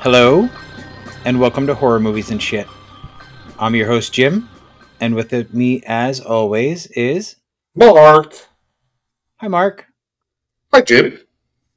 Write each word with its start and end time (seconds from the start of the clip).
Hello, 0.00 0.48
and 1.24 1.38
welcome 1.40 1.66
to 1.66 1.74
Horror 1.74 2.00
Movies 2.00 2.30
and 2.30 2.42
Shit. 2.42 2.66
I'm 3.58 3.74
your 3.74 3.86
host, 3.86 4.12
Jim, 4.12 4.48
and 5.00 5.14
with 5.14 5.32
me, 5.52 5.82
as 5.86 6.20
always, 6.20 6.86
is. 6.88 7.36
Mark. 7.74 8.34
Hi, 9.36 9.48
Mark. 9.48 9.86
Hi, 10.72 10.80
Jim. 10.80 11.18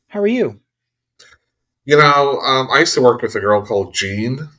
How 0.07 0.21
are 0.21 0.27
you? 0.27 0.59
You 1.86 1.97
know, 1.97 2.39
um, 2.39 2.70
I 2.71 2.79
used 2.79 2.93
to 2.93 3.01
work 3.01 3.21
with 3.21 3.36
a 3.36 3.39
girl 3.39 3.65
called 3.65 3.93
Jean. 3.93 4.49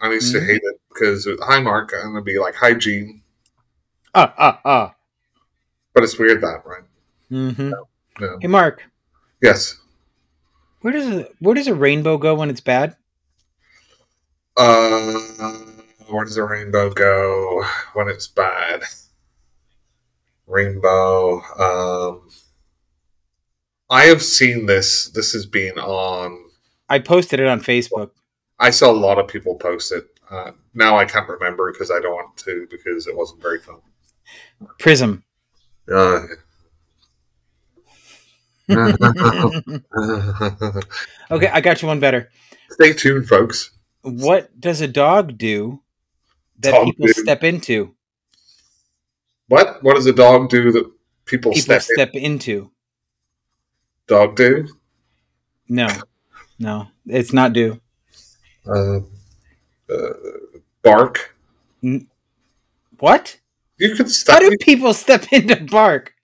I 0.00 0.12
used 0.12 0.32
Mhm. 0.34 0.38
to 0.38 0.44
hate 0.46 0.62
it 0.62 0.80
because, 0.88 1.26
hi, 1.42 1.60
Mark. 1.60 1.92
I'm 1.92 2.12
going 2.12 2.14
to 2.16 2.22
be 2.22 2.38
like, 2.38 2.54
hi, 2.54 2.74
Jean. 2.74 3.22
Ah, 4.14 4.32
ah, 4.38 4.60
ah. 4.64 4.94
But 5.92 6.04
it's 6.04 6.18
weird 6.18 6.40
that, 6.42 6.62
right? 6.64 6.84
Mm-hmm. 7.32 7.70
No. 8.20 8.38
Hey, 8.40 8.46
Mark. 8.48 8.84
Yes. 9.42 9.76
Where 10.80 10.92
does 10.92 11.08
a 11.08 11.28
where 11.40 11.54
does 11.56 11.66
a 11.66 11.74
rainbow 11.74 12.18
go 12.18 12.36
when 12.36 12.50
it's 12.50 12.60
bad? 12.60 12.96
Uh, 14.58 15.20
where 16.08 16.24
does 16.24 16.34
the 16.34 16.42
rainbow 16.42 16.90
go 16.90 17.64
when 17.92 18.08
it's 18.08 18.26
bad? 18.26 18.82
Rainbow. 20.48 21.40
Um, 21.56 22.28
I 23.88 24.06
have 24.06 24.20
seen 24.20 24.66
this. 24.66 25.10
This 25.10 25.32
has 25.32 25.46
been 25.46 25.78
on. 25.78 26.50
I 26.88 26.98
posted 26.98 27.38
it 27.38 27.46
on 27.46 27.60
Facebook. 27.60 28.10
I 28.58 28.70
saw 28.70 28.90
a 28.90 28.92
lot 28.92 29.20
of 29.20 29.28
people 29.28 29.54
post 29.54 29.92
it. 29.92 30.08
Uh, 30.28 30.50
now 30.74 30.98
I 30.98 31.04
can't 31.04 31.28
remember 31.28 31.72
because 31.72 31.92
I 31.92 32.00
don't 32.00 32.12
want 32.12 32.36
to 32.38 32.66
because 32.68 33.06
it 33.06 33.16
wasn't 33.16 33.40
very 33.40 33.60
fun. 33.60 33.76
Prism. 34.80 35.22
Uh, 35.90 36.22
okay, 41.30 41.48
I 41.48 41.60
got 41.60 41.80
you 41.80 41.88
one 41.88 42.00
better. 42.00 42.30
Stay 42.70 42.92
tuned, 42.92 43.28
folks. 43.28 43.70
What 44.10 44.58
does 44.60 44.80
a 44.80 44.88
dog 44.88 45.38
do 45.38 45.82
that 46.60 46.72
Dog 46.72 46.86
people 46.86 47.06
do. 47.06 47.12
step 47.12 47.44
into? 47.44 47.94
What? 49.48 49.82
What 49.82 49.94
does 49.96 50.06
a 50.06 50.12
dog 50.12 50.50
do 50.50 50.72
that 50.72 50.84
people, 51.24 51.52
People 51.52 51.60
step, 51.80 51.82
step 51.82 52.10
into. 52.14 52.70
Dog 54.06 54.36
do? 54.36 54.66
No, 55.68 55.88
no, 56.58 56.88
it's 57.06 57.32
not 57.32 57.52
do. 57.52 57.80
Um, 58.66 59.10
uh, 59.90 60.08
bark. 60.82 61.34
What? 62.98 63.38
You 63.78 63.94
could 63.94 64.06
How 64.06 64.12
step. 64.12 64.40
do 64.40 64.56
people 64.60 64.92
step 64.94 65.26
into 65.32 65.56
bark? 65.64 66.14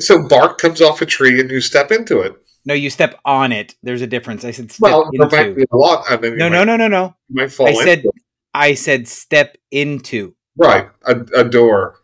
so 0.00 0.26
bark 0.28 0.58
comes 0.58 0.80
off 0.80 1.00
a 1.00 1.06
tree 1.06 1.40
and 1.40 1.50
you 1.50 1.60
step 1.60 1.90
into 1.92 2.20
it. 2.20 2.34
No, 2.64 2.74
you 2.74 2.90
step 2.90 3.18
on 3.24 3.52
it. 3.52 3.74
There's 3.82 4.02
a 4.02 4.06
difference. 4.06 4.44
I 4.44 4.50
said 4.50 4.70
step 4.70 4.82
Well, 4.82 5.10
into. 5.12 5.66
a 5.72 5.76
lot, 5.76 6.04
and 6.10 6.22
then 6.22 6.32
you 6.32 6.38
No, 6.38 6.48
no, 6.48 6.64
no, 6.64 6.76
no, 6.76 6.88
no. 6.88 7.48
fall 7.48 7.68
I 7.68 7.84
said. 7.84 8.04
I 8.52 8.74
said 8.74 9.08
step 9.08 9.56
into. 9.70 10.34
right 10.56 10.88
a, 11.06 11.20
a 11.36 11.44
door 11.44 12.00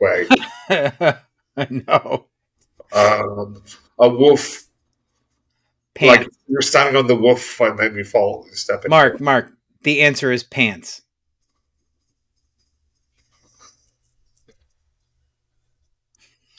way. 0.00 0.26
no. 1.70 2.26
Um, 2.92 3.62
a 3.98 4.08
wolf. 4.08 4.66
Pants. 5.94 6.24
Like 6.24 6.28
you're 6.48 6.62
standing 6.62 6.96
on 6.96 7.06
the 7.06 7.16
wolf 7.16 7.60
and 7.60 7.78
then 7.78 7.94
you 7.94 8.04
fall. 8.04 8.44
You 8.48 8.54
step 8.54 8.84
in. 8.84 8.90
Mark, 8.90 9.20
Mark. 9.20 9.52
The 9.82 10.00
answer 10.00 10.30
is 10.32 10.42
pants. 10.42 11.02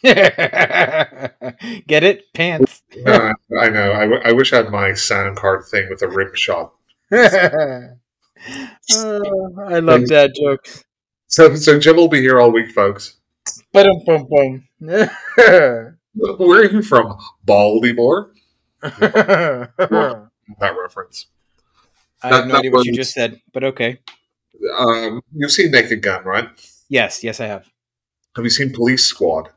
Get 1.87 2.03
it? 2.03 2.33
Pants. 2.33 2.81
Uh, 3.05 3.33
I 3.59 3.69
know. 3.69 3.93
I, 3.93 4.01
w- 4.01 4.21
I 4.23 4.31
wish 4.33 4.51
I 4.53 4.57
had 4.57 4.69
my 4.69 4.93
sound 4.93 5.37
card 5.37 5.63
thing 5.65 5.87
with 5.89 6.01
a 6.01 6.07
rim 6.07 6.33
shot. 6.35 6.73
Oh, 8.93 9.53
I 9.67 9.77
love 9.79 10.07
dad 10.07 10.31
jokes. 10.35 10.83
So, 11.27 11.53
so 11.55 11.79
Jim 11.79 11.95
will 11.95 12.07
be 12.07 12.21
here 12.21 12.39
all 12.41 12.51
week, 12.51 12.71
folks. 12.71 13.17
Ba-dum-bum-bum. 13.71 14.67
Where 14.79 15.95
are 16.17 16.65
you 16.65 16.81
from? 16.81 17.15
Baltimore? 17.45 18.31
That 18.81 19.71
reference. 20.59 21.27
I 22.23 22.29
have 22.29 22.45
That- 22.45 22.47
no 22.47 22.55
idea 22.57 22.71
what 22.71 22.85
you 22.85 22.93
just 22.95 23.13
said, 23.13 23.39
but 23.53 23.63
okay. 23.63 23.99
Um, 24.77 25.21
you've 25.35 25.51
seen 25.51 25.69
Naked 25.71 26.01
Gun, 26.01 26.23
right? 26.23 26.49
Yes, 26.89 27.23
yes, 27.23 27.39
I 27.39 27.45
have. 27.45 27.67
Have 28.35 28.43
you 28.45 28.49
seen 28.49 28.73
Police 28.73 29.03
Squad? 29.03 29.49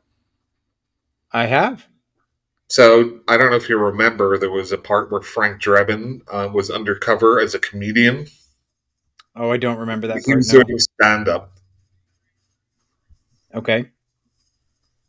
I 1.35 1.45
have. 1.47 1.85
So 2.69 3.19
I 3.27 3.35
don't 3.37 3.51
know 3.51 3.57
if 3.57 3.67
you 3.67 3.77
remember, 3.77 4.37
there 4.37 4.49
was 4.49 4.71
a 4.71 4.77
part 4.77 5.11
where 5.11 5.21
Frank 5.21 5.61
Drebin 5.61 6.21
uh, 6.31 6.49
was 6.51 6.71
undercover 6.71 7.39
as 7.41 7.53
a 7.53 7.59
comedian. 7.59 8.27
Oh, 9.35 9.51
I 9.51 9.57
don't 9.57 9.77
remember 9.77 10.07
that 10.07 10.19
he 10.19 10.23
part. 10.31 10.37
was 10.37 10.53
no. 10.53 10.63
doing 10.63 10.79
stand 10.79 11.27
up, 11.27 11.51
Okay. 13.53 13.91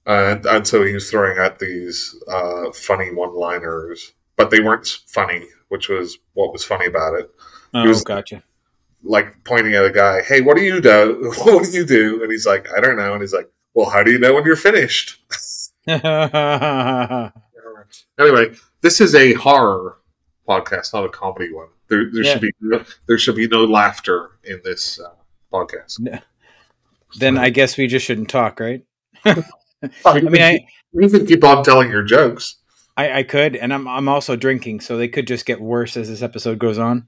and, 0.04 0.44
and 0.47 0.66
so 0.66 0.82
he 0.84 0.94
was 0.94 1.09
throwing 1.09 1.38
out 1.38 1.60
these 1.60 2.14
uh, 2.28 2.72
funny 2.72 3.12
one 3.14 3.34
liners, 3.37 4.12
but 4.34 4.50
they 4.50 4.58
weren't 4.60 4.87
funny, 5.06 5.47
which 5.69 5.88
was 5.88 6.19
what 6.34 6.53
was 6.53 6.64
funny 6.64 6.87
about 6.87 7.14
it. 7.14 7.31
Oh, 7.72 7.87
was- 7.88 8.03
gotcha. 8.03 8.43
Like 9.04 9.44
pointing 9.44 9.75
at 9.75 9.84
a 9.84 9.91
guy, 9.93 10.22
hey, 10.22 10.41
what 10.41 10.56
do 10.56 10.62
you 10.64 10.81
do? 10.81 11.32
What 11.44 11.64
do 11.64 11.70
you 11.70 11.87
do? 11.87 12.20
And 12.22 12.32
he's 12.32 12.47
like, 12.47 12.66
I 12.76 12.81
don't 12.81 12.97
know. 12.97 13.12
And 13.12 13.22
he's 13.22 13.32
like, 13.32 13.48
well, 13.75 13.88
how 13.91 14.03
do 14.03 14.10
you 14.10 14.19
know 14.19 14.34
when 14.34 14.44
you're 14.44 14.56
finished? 14.56 15.20
Anyway, 18.19 18.55
this 18.81 19.01
is 19.01 19.15
a 19.15 19.35
horror 19.35 19.99
podcast, 20.49 20.93
not 20.93 21.05
a 21.05 21.09
comedy 21.09 21.53
one. 21.53 21.69
There, 21.89 22.11
there 22.11 22.23
Yeah. 22.25 22.33
should 22.33 22.41
be 22.41 22.51
no, 22.61 22.85
there 23.07 23.19
should 23.19 23.37
be 23.37 23.47
no 23.47 23.65
laughter 23.65 24.31
in 24.43 24.61
this 24.65 24.99
uh, 25.01 25.11
podcast. 25.53 25.99
then 27.19 27.39
I 27.39 27.51
guess 27.51 27.77
we 27.77 27.87
just 27.87 28.05
shouldn't 28.05 28.29
talk, 28.29 28.59
right? 28.59 28.83
I 29.25 29.45
I 30.05 30.21
mean, 30.21 30.43
I, 30.43 30.59
you 30.93 31.09
can 31.09 31.27
keep 31.27 31.45
on 31.45 31.63
telling 31.63 31.91
your 31.91 32.03
jokes. 32.03 32.57
I, 32.97 33.19
I 33.19 33.23
could, 33.23 33.55
and 33.57 33.73
I'm, 33.75 33.87
I'm 33.87 34.09
also 34.09 34.35
drinking, 34.37 34.81
so 34.81 34.97
they 34.97 35.09
could 35.09 35.27
just 35.27 35.45
get 35.47 35.61
worse 35.61 35.97
as 35.97 36.09
this 36.09 36.23
episode 36.23 36.59
goes 36.59 36.79
on. 36.79 37.07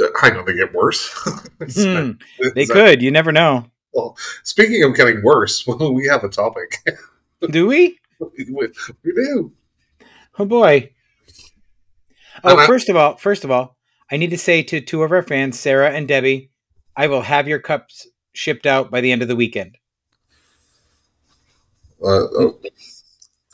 Uh, 0.00 0.06
Hang 0.20 0.36
on, 0.36 0.44
they 0.46 0.54
get 0.54 0.72
worse. 0.72 1.12
Is 1.60 1.74
they 1.74 2.14
that- 2.64 2.68
could. 2.70 3.02
You 3.02 3.10
never 3.10 3.32
know. 3.32 3.66
Well, 3.92 4.16
speaking 4.44 4.82
of 4.84 4.94
getting 4.94 5.22
worse, 5.22 5.66
well, 5.66 5.92
we 5.92 6.06
have 6.06 6.22
a 6.24 6.28
topic. 6.28 6.78
Do 7.50 7.66
we? 7.66 7.98
we, 8.20 8.68
do. 9.04 9.52
Oh 10.38 10.44
boy. 10.44 10.92
Oh, 12.44 12.66
first 12.66 12.88
of 12.88 12.96
all, 12.96 13.16
first 13.16 13.44
of 13.44 13.50
all, 13.50 13.76
I 14.10 14.16
need 14.16 14.30
to 14.30 14.38
say 14.38 14.62
to 14.62 14.80
two 14.80 15.02
of 15.02 15.12
our 15.12 15.22
fans, 15.22 15.58
Sarah 15.58 15.90
and 15.90 16.06
Debbie, 16.06 16.50
I 16.96 17.06
will 17.08 17.22
have 17.22 17.48
your 17.48 17.58
cups 17.58 18.06
shipped 18.32 18.66
out 18.66 18.90
by 18.90 19.00
the 19.00 19.12
end 19.12 19.22
of 19.22 19.28
the 19.28 19.36
weekend. 19.36 19.78
Uh, 22.02 22.28
oh, 22.38 22.60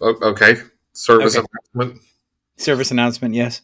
oh, 0.01 0.17
okay. 0.23 0.57
Service 0.93 1.37
Okay. 1.37 1.47
announcement. 1.75 2.03
Service 2.57 2.91
announcement, 2.91 3.35
yes. 3.35 3.63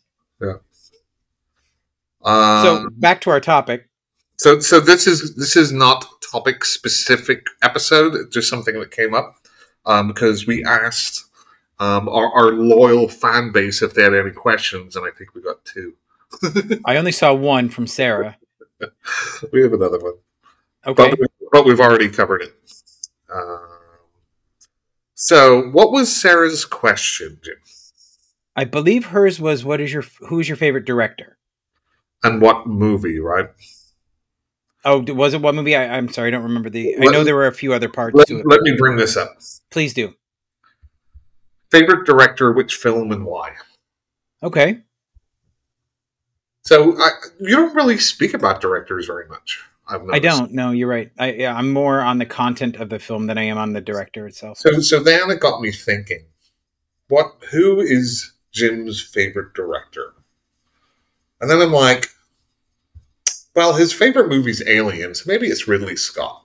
Um, 2.25 2.62
So 2.62 2.89
back 2.93 3.21
to 3.23 3.31
our 3.31 3.41
topic. 3.41 3.89
So, 4.37 4.61
so 4.61 4.78
this 4.81 5.07
is 5.07 5.34
this 5.34 5.57
is 5.57 5.73
not 5.73 6.07
topic 6.31 6.65
specific 6.65 7.47
episode. 7.62 8.15
It's 8.15 8.34
just 8.34 8.49
something 8.49 8.78
that 8.78 8.91
came 8.91 9.15
up 9.15 9.37
um, 9.88 10.06
because 10.06 10.47
we 10.47 10.65
asked 10.65 11.25
um, 11.81 12.09
our, 12.09 12.31
our 12.32 12.53
loyal 12.53 13.09
fan 13.09 13.50
base 13.50 13.82
if 13.82 13.94
they 13.94 14.03
had 14.03 14.15
any 14.15 14.31
questions, 14.31 14.94
and 14.94 15.04
I 15.04 15.10
think 15.16 15.34
we 15.34 15.43
got 15.43 15.65
two. 15.65 15.94
I 16.84 16.97
only 16.97 17.12
saw 17.12 17.32
one 17.32 17.71
from 17.71 17.87
Sarah. 17.87 18.37
we 19.53 19.62
have 19.62 19.72
another 19.72 19.98
one, 19.98 20.15
Okay. 20.87 21.10
but, 21.19 21.31
but 21.50 21.65
we've 21.65 21.81
already 21.81 22.09
covered 22.09 22.43
it. 22.43 22.54
Um, 23.34 23.69
so, 25.15 25.62
what 25.71 25.91
was 25.91 26.15
Sarah's 26.15 26.65
question, 26.65 27.41
Jim? 27.42 27.57
I 28.54 28.65
believe 28.65 29.07
hers 29.07 29.41
was 29.41 29.65
what 29.65 29.80
is 29.80 29.92
your 29.92 30.03
who's 30.28 30.48
your 30.48 30.57
favorite 30.57 30.84
director? 30.84 31.39
And 32.22 32.41
what 32.41 32.66
movie? 32.66 33.18
Right? 33.21 33.47
Oh, 34.89 35.05
was 35.13 35.35
it 35.35 35.43
what 35.43 35.55
movie? 35.55 35.77
I, 35.77 35.99
I'm 35.99 36.09
sorry, 36.09 36.29
I 36.29 36.31
don't 36.31 36.45
remember 36.45 36.71
the. 36.71 36.97
I 36.97 37.05
know 37.13 37.23
there 37.23 37.35
were 37.35 37.47
a 37.47 37.53
few 37.53 37.75
other 37.75 37.91
parts 37.91 38.15
Let, 38.17 38.27
to 38.29 38.39
it. 38.39 38.47
let 38.47 38.63
me 38.63 38.75
bring 38.79 38.97
this 38.97 39.19
up. 39.19 39.37
Please 39.71 39.93
do. 39.93 40.15
Favorite 41.71 42.07
director, 42.07 42.53
which 42.53 42.75
film, 42.75 43.13
and 43.13 43.27
why? 43.27 43.53
Okay. 44.43 44.79
So, 46.63 46.99
I, 46.99 47.11
you 47.39 47.55
don't 47.55 47.75
really 47.75 47.99
speak 47.99 48.33
about 48.33 48.63
directors 48.63 49.07
very 49.07 49.29
much. 49.29 49.63
I've 49.87 50.09
I 50.09 50.19
don't. 50.21 50.53
No, 50.53 50.71
you're 50.71 50.89
right. 50.89 51.11
I, 51.19 51.33
yeah, 51.33 51.55
I'm 51.55 51.71
more 51.71 52.01
on 52.01 52.17
the 52.17 52.27
content 52.27 52.77
of 52.77 52.89
the 52.89 52.99
film 52.99 53.27
than 53.27 53.37
I 53.37 53.43
am 53.43 53.59
on 53.59 53.75
the 53.75 53.83
director 53.83 54.27
itself. 54.27 54.57
So, 54.57 54.81
so 54.81 55.01
then 55.01 55.31
it 55.31 55.41
got 55.41 55.61
me 55.61 55.71
thinking. 55.71 56.25
What? 57.09 57.35
Who 57.51 57.81
is 57.81 58.33
Jim's 58.53 59.03
favorite 59.03 59.53
director? 59.53 60.15
And 61.43 61.51
then 61.51 61.61
I'm 61.61 61.73
like, 61.73 62.09
well, 63.59 63.75
his 63.75 63.93
favorite 63.93 64.28
movie's 64.28 64.63
Aliens. 64.69 65.27
Maybe 65.27 65.49
it's 65.49 65.66
Ridley 65.66 65.97
Scott. 65.97 66.45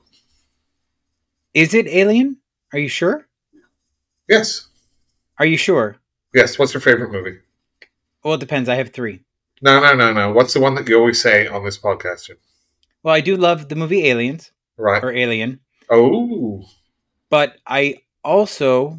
Is 1.53 1.75
it 1.75 1.85
Alien? 1.87 2.37
Are 2.73 2.79
you 2.79 2.87
sure? 2.89 3.27
Yes, 4.27 4.67
Are 5.37 5.45
you 5.45 5.57
sure? 5.57 5.97
yes. 6.33 6.57
What's 6.57 6.73
your 6.73 6.81
favorite 6.81 7.11
movie? 7.11 7.37
Well, 8.23 8.33
it 8.33 8.39
depends. 8.39 8.67
I 8.67 8.73
have 8.75 8.89
three. 8.91 9.19
No, 9.61 9.79
no, 9.79 9.93
no, 9.93 10.11
no. 10.11 10.31
What's 10.31 10.55
the 10.55 10.59
one 10.59 10.73
that 10.73 10.87
you 10.87 10.97
always 10.97 11.21
say 11.21 11.45
on 11.47 11.63
this 11.63 11.77
podcast? 11.77 12.25
Jim? 12.25 12.37
Well, 13.03 13.13
I 13.13 13.21
do 13.21 13.37
love 13.37 13.69
the 13.69 13.75
movie 13.75 14.07
Aliens 14.07 14.51
Right. 14.75 15.03
or 15.03 15.11
Alien, 15.11 15.59
Oh, 15.91 16.63
but 17.29 17.57
I 17.67 17.97
also 18.23 18.97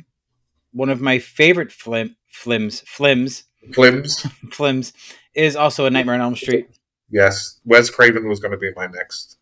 one 0.72 0.88
of 0.90 1.00
my 1.00 1.19
favorite 1.19 1.72
flim 1.72 2.14
flims 2.32 2.84
flims 2.84 3.43
Flims. 3.70 4.22
flims 4.50 4.93
is 5.34 5.56
also 5.56 5.87
a 5.87 5.90
Nightmare 5.90 6.14
on 6.14 6.20
Elm 6.20 6.37
Street. 6.37 6.69
Yes, 7.10 7.60
Wes 7.64 7.90
Craven 7.90 8.28
was 8.28 8.40
going 8.40 8.52
to 8.52 8.58
be 8.58 8.70
my 8.74 8.86
next. 8.86 9.38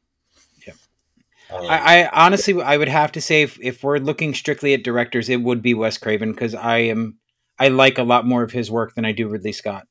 Yeah. 0.67 0.75
Um, 1.51 1.67
I, 1.69 2.05
I 2.05 2.09
honestly 2.13 2.61
I 2.61 2.77
would 2.77 2.89
have 2.89 3.13
to 3.13 3.21
say 3.21 3.43
if, 3.43 3.59
if 3.61 3.83
we're 3.83 3.99
looking 3.99 4.35
strictly 4.35 4.75
at 4.75 4.83
directors, 4.83 5.29
it 5.29 5.43
would 5.43 5.63
be 5.63 5.75
Wes 5.75 5.99
Craven 5.99 6.33
because 6.33 6.55
I 6.55 6.79
am 6.79 7.19
I 7.59 7.69
like 7.69 7.99
a 7.99 8.03
lot 8.03 8.27
more 8.27 8.43
of 8.43 8.53
his 8.53 8.71
work 8.71 8.95
than 8.95 9.05
I 9.05 9.13
do 9.13 9.29
Ridley 9.29 9.53
Scott. 9.53 9.87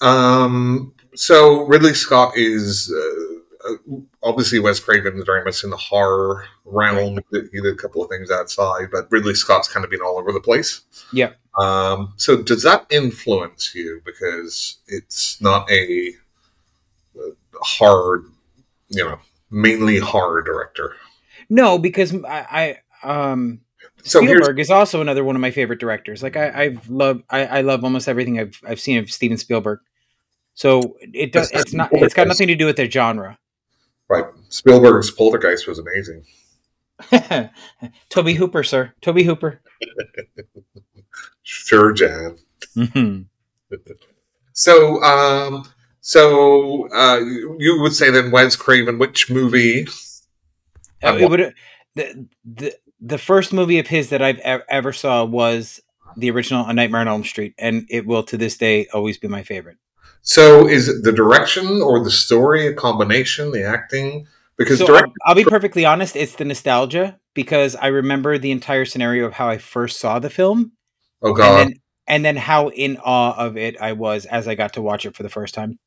Um, 0.00 0.94
so 1.14 1.62
Ridley 1.62 1.94
Scott 1.94 2.32
is 2.36 2.92
uh, 2.92 3.32
uh, 3.70 3.96
obviously 4.22 4.58
Wes 4.58 4.80
Craven 4.80 5.16
is 5.16 5.24
very 5.24 5.44
much 5.44 5.62
in 5.64 5.70
the 5.70 5.76
horror 5.76 6.44
realm. 6.64 7.20
He 7.30 7.60
did 7.60 7.72
a 7.72 7.76
couple 7.76 8.02
of 8.02 8.10
things 8.10 8.30
outside, 8.30 8.88
but 8.90 9.10
Ridley 9.10 9.34
Scott's 9.34 9.68
kind 9.68 9.84
of 9.84 9.90
been 9.90 10.00
all 10.00 10.18
over 10.18 10.32
the 10.32 10.40
place. 10.40 10.82
Yeah. 11.12 11.32
Um, 11.58 12.14
so 12.16 12.42
does 12.42 12.62
that 12.62 12.86
influence 12.90 13.74
you 13.74 14.00
because 14.04 14.78
it's 14.86 15.40
not 15.40 15.70
a 15.70 16.14
hard, 17.62 18.24
you 18.88 19.04
know, 19.04 19.18
mainly 19.50 19.98
horror 19.98 20.42
director? 20.42 20.96
No, 21.50 21.78
because 21.78 22.14
I, 22.24 22.78
I 23.04 23.08
um 23.30 23.60
So 24.02 24.20
Spielberg 24.20 24.58
is 24.58 24.70
also 24.70 25.00
another 25.00 25.24
one 25.24 25.36
of 25.36 25.42
my 25.42 25.50
favorite 25.50 25.78
directors. 25.78 26.22
Like 26.22 26.36
I, 26.36 26.62
I've 26.62 26.88
loved, 26.88 27.24
I, 27.28 27.46
I 27.46 27.60
love 27.60 27.84
almost 27.84 28.08
everything 28.08 28.40
I've 28.40 28.58
I've 28.66 28.80
seen 28.80 28.98
of 28.98 29.10
Steven 29.10 29.36
Spielberg. 29.36 29.80
So 30.54 30.96
it 31.00 31.32
does. 31.32 31.50
It's 31.52 31.72
not. 31.72 31.90
It's 31.92 32.14
got 32.14 32.28
nothing 32.28 32.48
to 32.48 32.54
do 32.54 32.66
with 32.66 32.76
their 32.76 32.90
genre. 32.90 33.38
right. 34.08 34.24
Spielberg's 34.48 35.10
Poltergeist 35.10 35.66
was 35.66 35.78
amazing. 35.78 36.24
Tobe 38.08 38.30
Hooper, 38.30 38.62
sir. 38.62 38.92
Tobe 39.00 39.22
Hooper. 39.22 39.60
Sure, 41.44 41.92
Jan. 41.92 42.36
Mhm. 42.76 43.26
So, 44.52 45.02
um, 45.02 45.64
so 46.00 46.88
uh, 46.90 47.18
you 47.58 47.80
would 47.80 47.94
say 47.94 48.10
then 48.10 48.30
Wes 48.30 48.56
Craven, 48.56 48.98
which 48.98 49.28
movie? 49.30 49.86
Uh, 51.02 51.16
it 51.20 51.28
would 51.28 51.54
the, 51.94 52.28
the 52.44 52.74
the 53.00 53.18
first 53.18 53.52
movie 53.52 53.78
of 53.78 53.88
his 53.88 54.10
that 54.10 54.22
I've 54.22 54.38
ever, 54.38 54.64
ever 54.68 54.92
saw 54.92 55.24
was 55.24 55.80
the 56.16 56.30
original 56.30 56.66
A 56.66 56.72
Nightmare 56.72 57.00
on 57.00 57.08
Elm 57.08 57.24
Street, 57.24 57.54
and 57.58 57.86
it 57.90 58.06
will 58.06 58.22
to 58.24 58.36
this 58.36 58.56
day 58.56 58.86
always 58.94 59.18
be 59.18 59.28
my 59.28 59.42
favorite. 59.42 59.78
So, 60.22 60.68
is 60.68 60.88
it 60.88 61.02
the 61.02 61.12
direction 61.12 61.82
or 61.82 62.02
the 62.02 62.10
story 62.10 62.66
a 62.66 62.74
combination? 62.74 63.50
The 63.50 63.64
acting? 63.64 64.28
Because 64.64 64.78
So 64.78 64.86
direct, 64.86 65.08
I'll, 65.08 65.30
I'll 65.30 65.34
be 65.34 65.44
perfectly 65.44 65.84
honest, 65.84 66.16
it's 66.16 66.36
the 66.36 66.44
nostalgia 66.44 67.18
because 67.34 67.76
I 67.76 67.88
remember 67.88 68.38
the 68.38 68.50
entire 68.50 68.84
scenario 68.84 69.26
of 69.26 69.34
how 69.34 69.48
I 69.48 69.58
first 69.58 70.00
saw 70.00 70.18
the 70.18 70.30
film, 70.30 70.72
oh 71.22 71.28
and 71.28 71.36
god, 71.36 71.56
then 71.58 71.74
and 72.06 72.24
then 72.24 72.36
how 72.36 72.68
in 72.68 72.98
awe 72.98 73.34
of 73.36 73.56
it 73.56 73.80
I 73.80 73.92
was 73.92 74.26
as 74.26 74.48
I 74.48 74.54
got 74.54 74.74
to 74.74 74.82
watch 74.82 75.06
it 75.06 75.14
for 75.14 75.22
the 75.22 75.28
first 75.28 75.54
time. 75.54 75.78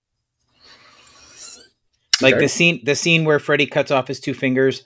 Like 2.21 2.35
Okay. 2.35 2.43
the 2.43 2.49
scene, 2.49 2.81
the 2.83 2.95
scene 2.95 3.25
where 3.25 3.39
Freddy 3.39 3.65
cuts 3.65 3.91
off 3.91 4.07
his 4.07 4.19
two 4.19 4.33
fingers, 4.33 4.83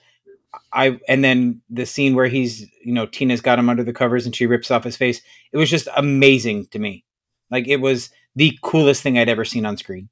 I 0.72 0.98
and 1.08 1.22
then 1.22 1.62
the 1.70 1.86
scene 1.86 2.14
where 2.14 2.26
he's 2.26 2.62
you 2.84 2.92
know 2.92 3.06
Tina's 3.06 3.40
got 3.40 3.58
him 3.58 3.68
under 3.68 3.84
the 3.84 3.92
covers 3.92 4.26
and 4.26 4.34
she 4.34 4.46
rips 4.46 4.70
off 4.70 4.84
his 4.84 4.96
face. 4.96 5.20
It 5.52 5.58
was 5.58 5.70
just 5.70 5.88
amazing 5.96 6.66
to 6.72 6.78
me. 6.78 7.04
Like 7.50 7.68
it 7.68 7.76
was 7.76 8.10
the 8.34 8.58
coolest 8.62 9.02
thing 9.02 9.18
I'd 9.18 9.28
ever 9.28 9.44
seen 9.44 9.64
on 9.64 9.76
screen. 9.76 10.08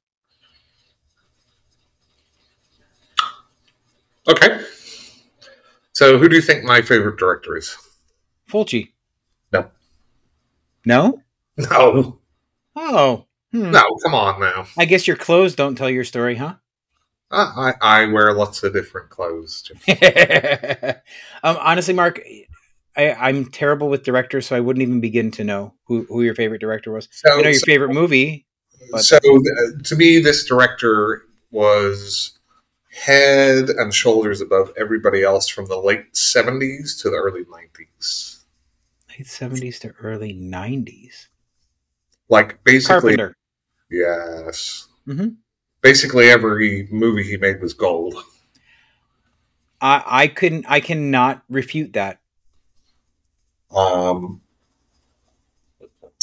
Okay. 4.27 4.61
So, 5.93 6.17
who 6.17 6.29
do 6.29 6.35
you 6.35 6.41
think 6.41 6.63
my 6.63 6.81
favorite 6.81 7.17
director 7.17 7.57
is? 7.57 7.75
Fulci. 8.49 8.93
No. 9.51 9.69
No. 10.85 11.21
No, 11.57 12.19
Oh. 12.75 13.25
Hmm. 13.51 13.71
no, 13.71 13.83
come 14.03 14.13
on 14.15 14.39
now. 14.39 14.67
I 14.77 14.85
guess 14.85 15.07
your 15.07 15.15
clothes 15.17 15.55
don't 15.55 15.75
tell 15.75 15.89
your 15.89 16.03
story, 16.03 16.35
huh? 16.35 16.55
Uh, 17.31 17.71
I, 17.81 18.01
I 18.03 18.05
wear 18.05 18.31
lots 18.33 18.63
of 18.63 18.73
different 18.73 19.09
clothes. 19.09 19.69
Um, 21.43 21.57
honestly, 21.59 21.93
Mark, 21.93 22.21
I, 22.97 23.11
I'm 23.13 23.45
terrible 23.45 23.89
with 23.89 24.03
directors, 24.03 24.45
so 24.47 24.55
I 24.55 24.59
wouldn't 24.59 24.81
even 24.83 24.99
begin 24.99 25.31
to 25.31 25.43
know 25.43 25.73
who, 25.85 26.05
who 26.09 26.21
your 26.21 26.35
favorite 26.35 26.59
director 26.61 26.91
was. 26.91 27.07
So, 27.11 27.31
I 27.31 27.41
know 27.41 27.49
your 27.49 27.53
so- 27.59 27.65
favorite 27.65 27.93
movie. 27.93 28.45
but- 28.91 29.03
so 29.03 29.17
uh, 29.17 29.81
to 29.83 29.95
me, 29.95 30.19
this 30.19 30.45
director 30.45 31.23
was 31.51 32.38
head 32.99 33.69
and 33.69 33.93
shoulders 33.93 34.41
above 34.41 34.71
everybody 34.77 35.23
else 35.23 35.47
from 35.47 35.67
the 35.67 35.77
late 35.77 36.13
70s 36.13 37.01
to 37.01 37.09
the 37.09 37.15
early 37.17 37.45
90s. 37.45 38.43
Late 39.09 39.27
seventies 39.27 39.79
to 39.79 39.89
early 40.01 40.33
nineties. 40.33 41.27
Like, 42.29 42.63
basically, 42.63 43.17
Carpenter. 43.17 43.35
yes. 43.89 44.87
Mhm. 45.07 45.35
Basically, 45.81 46.29
every 46.29 46.87
movie 46.91 47.23
he 47.23 47.35
made 47.37 47.61
was 47.61 47.73
gold. 47.73 48.15
I, 49.81 50.03
I 50.05 50.27
couldn't. 50.27 50.65
I 50.69 50.79
cannot 50.79 51.43
refute 51.49 51.93
that. 51.93 52.19
Um, 53.75 54.41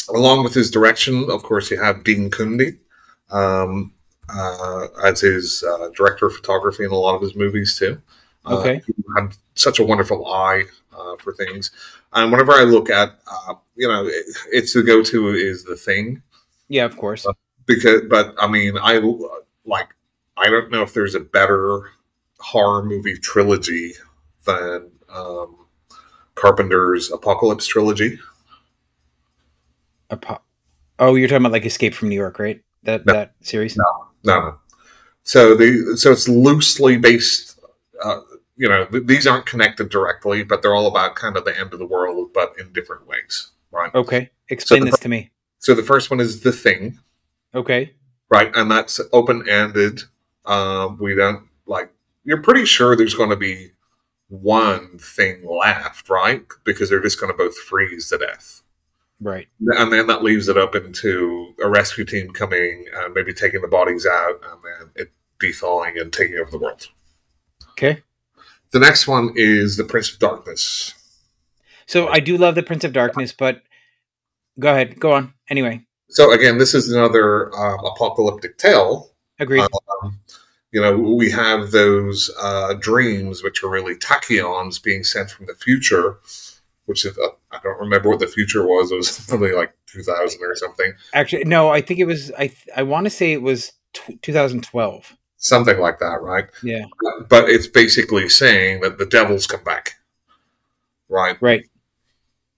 along 0.08 0.44
with 0.44 0.54
his 0.54 0.70
direction, 0.70 1.30
of 1.30 1.42
course, 1.42 1.70
you 1.70 1.80
have 1.80 2.04
Dean 2.04 2.30
Cundey 2.30 2.78
um, 3.30 3.92
uh, 4.28 4.86
as 5.04 5.20
his 5.20 5.62
uh, 5.62 5.88
director 5.96 6.26
of 6.26 6.34
photography 6.34 6.84
in 6.84 6.90
a 6.90 6.94
lot 6.94 7.14
of 7.14 7.22
his 7.22 7.34
movies 7.34 7.78
too. 7.78 8.00
Uh, 8.44 8.58
Okay. 8.58 8.80
he 8.86 8.94
had 9.16 9.34
such 9.54 9.78
a 9.80 9.84
wonderful 9.84 10.26
eye 10.26 10.64
uh, 10.96 11.16
for 11.16 11.32
things, 11.32 11.70
and 12.12 12.30
whenever 12.30 12.52
I 12.52 12.62
look 12.62 12.90
at, 12.90 13.18
uh, 13.30 13.54
you 13.74 13.88
know, 13.88 14.06
it, 14.06 14.24
it's 14.52 14.72
the 14.72 14.82
go-to 14.82 15.28
is 15.30 15.64
the 15.64 15.76
thing 15.76 16.22
Yeah, 16.68 16.84
of 16.84 16.96
course. 16.96 17.26
because, 17.66 18.02
but 18.08 18.34
I 18.38 18.46
mean, 18.46 18.76
I 18.80 18.98
like, 19.64 19.94
I 20.36 20.48
don't 20.48 20.70
know 20.70 20.82
if 20.82 20.94
there's 20.94 21.14
a 21.14 21.20
better 21.20 21.90
horror 22.38 22.84
movie 22.84 23.16
trilogy 23.18 23.94
than 24.44 24.90
um, 25.12 25.56
Carpenter's 26.36 27.10
Apocalypse 27.10 27.66
trilogy. 27.66 28.18
Apo- 30.10 30.40
oh, 30.98 31.14
you're 31.16 31.28
talking 31.28 31.42
about 31.42 31.52
like 31.52 31.64
Escape 31.66 31.94
from 31.94 32.08
New 32.10 32.14
York, 32.16 32.38
right? 32.38 32.62
That 32.84 33.04
No. 33.06 33.12
that 33.12 33.34
series. 33.40 33.76
No, 33.76 34.06
no. 34.26 34.58
So 35.22 35.54
the 35.56 35.96
so 35.96 36.12
it's 36.12 36.28
loosely 36.28 36.98
based. 36.98 37.58
Uh, 38.04 38.20
you 38.56 38.68
know, 38.68 38.84
th- 38.86 39.06
these 39.06 39.26
aren't 39.26 39.46
connected 39.46 39.88
directly, 39.88 40.42
but 40.42 40.60
they're 40.62 40.74
all 40.74 40.86
about 40.86 41.14
kind 41.14 41.36
of 41.36 41.44
the 41.44 41.58
end 41.58 41.72
of 41.72 41.78
the 41.78 41.86
world, 41.86 42.30
but 42.34 42.52
in 42.58 42.72
different 42.72 43.06
ways, 43.06 43.50
right? 43.70 43.94
Okay, 43.94 44.30
explain 44.48 44.84
the- 44.84 44.90
this 44.90 45.00
to 45.00 45.08
me. 45.08 45.30
So 45.58 45.74
the 45.74 45.82
first 45.82 46.10
one 46.10 46.20
is 46.20 46.42
the 46.42 46.52
thing, 46.52 46.98
Okay. 47.54 47.94
right, 48.28 48.50
and 48.54 48.70
that's 48.70 49.00
open 49.12 49.48
ended. 49.48 50.02
Um, 50.44 50.98
we 51.00 51.14
don't 51.14 51.48
like. 51.66 51.90
You're 52.24 52.42
pretty 52.42 52.64
sure 52.66 52.94
there's 52.96 53.14
going 53.14 53.30
to 53.30 53.36
be 53.36 53.72
one 54.28 54.98
thing 54.98 55.44
left, 55.46 56.08
right? 56.08 56.44
Because 56.64 56.88
they're 56.90 57.02
just 57.02 57.20
going 57.20 57.32
to 57.32 57.36
both 57.36 57.56
freeze 57.58 58.08
to 58.10 58.18
death. 58.18 58.62
Right. 59.20 59.48
and 59.60 59.90
then 59.92 60.06
that 60.08 60.22
leaves 60.22 60.48
it 60.48 60.58
open 60.58 60.92
to 60.92 61.54
a 61.62 61.68
rescue 61.68 62.04
team 62.04 62.32
coming 62.32 62.84
and 62.94 63.14
maybe 63.14 63.32
taking 63.32 63.62
the 63.62 63.68
bodies 63.68 64.04
out 64.06 64.40
and 64.44 64.60
then 64.62 64.90
it 64.94 65.12
thawing 65.54 65.98
and 65.98 66.12
taking 66.12 66.36
over 66.38 66.50
the 66.50 66.58
world. 66.58 66.88
Okay. 67.70 68.02
The 68.72 68.78
next 68.80 69.06
one 69.06 69.32
is 69.36 69.76
the 69.76 69.84
Prince 69.84 70.12
of 70.12 70.18
Darkness. 70.18 70.94
So 71.86 72.08
I 72.08 72.20
do 72.20 72.36
love 72.36 72.54
the 72.54 72.62
Prince 72.62 72.84
of 72.84 72.92
Darkness, 72.92 73.32
but 73.32 73.62
go 74.58 74.70
ahead. 74.70 74.98
Go 74.98 75.12
on. 75.12 75.34
Anyway, 75.48 75.86
So 76.08 76.32
again, 76.32 76.58
this 76.58 76.74
is 76.74 76.90
another 76.90 77.54
um, 77.56 77.84
apocalyptic 77.84 78.58
tale. 78.58 79.10
agreed. 79.38 79.60
Um, 80.02 80.20
you 80.72 80.80
know, 80.80 80.96
we 80.98 81.30
have 81.30 81.70
those 81.70 82.30
uh, 82.40 82.74
dreams, 82.74 83.42
which 83.42 83.62
are 83.62 83.70
really 83.70 83.94
tachyons 83.94 84.82
being 84.82 85.04
sent 85.04 85.30
from 85.30 85.46
the 85.46 85.54
future, 85.54 86.18
which 86.86 87.04
is, 87.04 87.16
uh, 87.18 87.28
I 87.52 87.58
don't 87.62 87.78
remember 87.78 88.08
what 88.08 88.20
the 88.20 88.26
future 88.26 88.66
was. 88.66 88.90
It 88.90 88.96
was 88.96 89.18
probably 89.28 89.52
like 89.52 89.74
2000 89.86 90.40
or 90.42 90.54
something, 90.56 90.92
Actually, 91.14 91.44
no. 91.44 91.68
I 91.68 91.80
think 91.80 92.00
it 92.00 92.06
was. 92.06 92.32
I 92.38 92.50
I 92.76 92.82
want 92.82 93.04
to 93.04 93.10
say 93.10 93.32
it 93.32 93.42
was 93.42 93.72
t- 93.92 94.18
2012. 94.22 95.16
something 95.36 95.78
like 95.78 95.98
that, 96.00 96.20
right? 96.22 96.46
Yeah. 96.62 96.86
but 97.28 97.48
it's 97.48 97.66
basically 97.66 98.28
saying 98.28 98.80
that 98.80 98.98
the 98.98 99.06
devils 99.06 99.46
come 99.46 99.62
back, 99.64 99.94
right? 101.08 101.36
Right. 101.40 101.64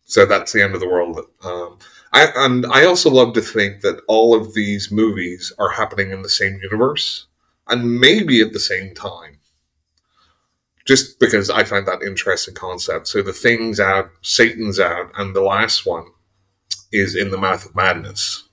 So 0.04 0.24
that's 0.24 0.52
the 0.52 0.62
end 0.62 0.74
of 0.74 0.80
the 0.80 0.88
world. 0.88 1.20
Um, 1.44 1.78
I, 2.12 2.28
and 2.36 2.64
I 2.66 2.86
also 2.86 3.10
love 3.10 3.34
to 3.34 3.42
think 3.42 3.82
that 3.82 4.00
all 4.08 4.34
of 4.34 4.54
these 4.54 4.90
movies 4.90 5.52
are 5.58 5.70
happening 5.70 6.10
in 6.10 6.22
the 6.22 6.30
same 6.30 6.58
universe 6.62 7.26
and 7.66 8.00
maybe 8.00 8.40
at 8.40 8.54
the 8.54 8.60
same 8.60 8.94
time. 8.94 9.37
Just 10.88 11.20
because 11.20 11.50
I 11.50 11.64
find 11.64 11.86
that 11.86 12.02
interesting 12.02 12.54
concept. 12.54 13.08
So 13.08 13.20
the 13.22 13.34
thing's 13.34 13.78
out, 13.78 14.08
Satan's 14.22 14.80
out, 14.80 15.10
and 15.18 15.36
the 15.36 15.42
last 15.42 15.84
one, 15.84 16.06
is 16.90 17.14
In 17.14 17.30
the 17.30 17.36
Mouth 17.36 17.66
of 17.66 17.76
Madness. 17.76 18.48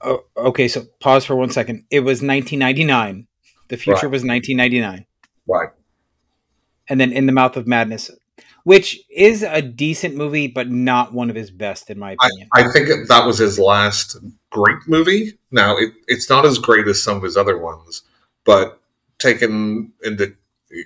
Oh, 0.00 0.24
okay, 0.36 0.68
so 0.68 0.84
pause 1.00 1.24
for 1.24 1.34
one 1.34 1.50
second. 1.50 1.84
It 1.90 2.00
was 2.00 2.22
1999. 2.22 3.26
The 3.68 3.76
future 3.76 4.06
Right. 4.06 4.12
was 4.12 4.22
1999, 4.24 5.04
Right. 5.48 5.70
and 6.88 7.00
then 7.00 7.12
In 7.12 7.26
the 7.26 7.32
Mouth 7.32 7.56
of 7.56 7.66
Madness, 7.66 8.10
which 8.62 9.00
is 9.10 9.42
a 9.42 9.60
decent 9.62 10.14
movie, 10.14 10.46
but 10.46 10.70
not 10.70 11.12
one 11.12 11.28
of 11.28 11.34
his 11.34 11.50
best, 11.50 11.90
in 11.90 11.98
my 11.98 12.14
I, 12.20 12.26
opinion. 12.26 12.48
I 12.54 12.70
think 12.70 13.08
that 13.08 13.26
was 13.26 13.38
his 13.38 13.58
last 13.58 14.16
great 14.50 14.78
movie. 14.86 15.38
Now, 15.50 15.76
it, 15.76 15.92
it's 16.06 16.30
not 16.30 16.44
as 16.44 16.58
great 16.58 16.86
as 16.86 17.02
some 17.02 17.16
of 17.16 17.22
his 17.24 17.36
other 17.36 17.58
ones, 17.58 18.02
but 18.44 18.80
taken 19.18 19.92
into 20.04 20.36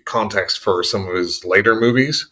context 0.05 0.59
for 0.59 0.83
some 0.83 1.07
of 1.09 1.15
his 1.15 1.45
later 1.45 1.75
movies, 1.79 2.29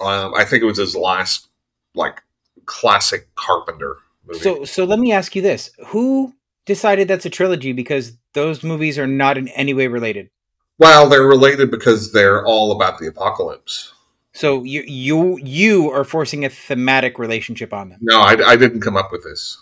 um, 0.00 0.32
I 0.34 0.44
think 0.44 0.62
it 0.62 0.66
was 0.66 0.78
his 0.78 0.96
last, 0.96 1.48
like, 1.94 2.22
classic 2.66 3.28
Carpenter 3.34 3.96
movie. 4.26 4.40
so, 4.40 4.64
so 4.64 4.84
let 4.84 4.98
me 4.98 5.12
ask 5.12 5.34
you 5.36 5.42
this: 5.42 5.70
Who 5.88 6.34
decided 6.66 7.08
that's 7.08 7.26
a 7.26 7.30
trilogy? 7.30 7.72
Because 7.72 8.12
those 8.32 8.62
movies 8.62 8.98
are 8.98 9.06
not 9.06 9.36
in 9.38 9.48
any 9.48 9.74
way 9.74 9.86
related. 9.88 10.30
well, 10.78 11.08
they're 11.08 11.26
related 11.26 11.70
because 11.70 12.12
they're 12.12 12.44
all 12.46 12.72
about 12.72 12.98
the 12.98 13.06
apocalypse. 13.06 13.92
So 14.32 14.62
you 14.62 14.82
you 14.86 15.38
you 15.42 15.90
are 15.90 16.04
forcing 16.04 16.44
a 16.44 16.48
thematic 16.48 17.18
relationship 17.18 17.72
on 17.72 17.88
them. 17.90 17.98
No, 18.02 18.20
I, 18.20 18.36
I 18.52 18.56
didn't 18.56 18.80
come 18.80 18.96
up 18.96 19.10
with 19.10 19.24
this. 19.24 19.60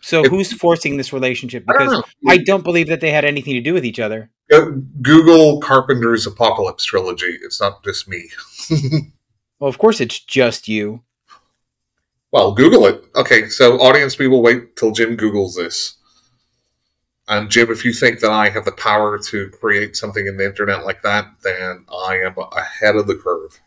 So 0.00 0.24
It- 0.24 0.30
who's 0.30 0.50
forcing 0.52 0.96
this 0.96 1.12
relationship? 1.12 1.64
I 1.68 1.72
don't 1.74 1.88
Because. 1.90 2.04
I 2.28 2.38
don't 2.38 2.64
believe 2.64 2.88
that 2.88 3.00
they 3.02 3.10
had 3.10 3.26
anything 3.26 3.52
to 3.54 3.60
do 3.60 3.74
with 3.74 3.84
each 3.84 4.00
other. 4.00 4.30
Go- 4.50 4.82
Google 5.02 5.60
Carpenter's 5.60 6.26
Apocalypse 6.26 6.84
trilogy. 6.84 7.38
It's 7.42 7.60
not 7.60 7.82
just 7.84 8.08
me. 8.08 8.30
Well, 9.60 9.68
of 9.68 9.76
course, 9.76 10.00
it's 10.00 10.18
just 10.18 10.68
you. 10.68 11.02
Well, 12.32 12.52
Google 12.52 12.86
it. 12.86 13.04
Okay, 13.14 13.50
so 13.50 13.78
audience 13.78 14.16
people, 14.16 14.40
wait 14.42 14.74
till 14.74 14.90
Jim 14.90 15.18
Googles 15.18 15.54
this. 15.56 15.98
And 17.28 17.50
Jim, 17.50 17.70
if 17.70 17.84
you 17.84 17.92
think 17.92 18.20
that 18.20 18.30
I 18.30 18.48
have 18.48 18.64
the 18.64 18.72
power 18.72 19.18
to 19.18 19.50
create 19.50 19.96
something 19.96 20.26
in 20.26 20.38
the 20.38 20.46
internet 20.46 20.86
like 20.86 21.02
that, 21.02 21.26
then 21.44 21.84
I 21.92 22.20
am 22.24 22.34
ahead 22.56 22.96
of 22.96 23.06
the 23.06 23.16
curve. 23.16 23.60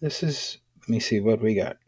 This 0.00 0.22
is. 0.22 0.58
Let 0.82 0.88
me 0.90 1.00
see 1.00 1.20
what 1.20 1.40
we 1.40 1.54
got. 1.54 1.78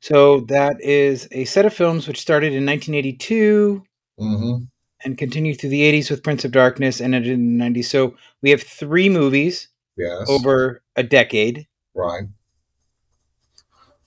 So 0.00 0.40
that 0.48 0.80
is 0.80 1.28
a 1.32 1.44
set 1.44 1.66
of 1.66 1.74
films 1.74 2.06
which 2.06 2.20
started 2.20 2.52
in 2.52 2.66
1982 2.66 3.82
Mm-hmm. 4.20 4.64
and 5.04 5.18
continued 5.18 5.58
through 5.58 5.70
the 5.70 5.80
80s 5.90 6.10
with 6.10 6.22
Prince 6.22 6.44
of 6.44 6.52
Darkness 6.52 7.00
and 7.00 7.14
ended 7.14 7.32
in 7.32 7.58
the 7.58 7.64
90s. 7.64 7.86
So 7.86 8.14
we 8.42 8.50
have 8.50 8.62
three 8.62 9.08
movies 9.08 9.68
Yes. 9.96 10.28
over 10.28 10.82
a 10.96 11.02
decade. 11.02 11.66
Right. 11.94 12.24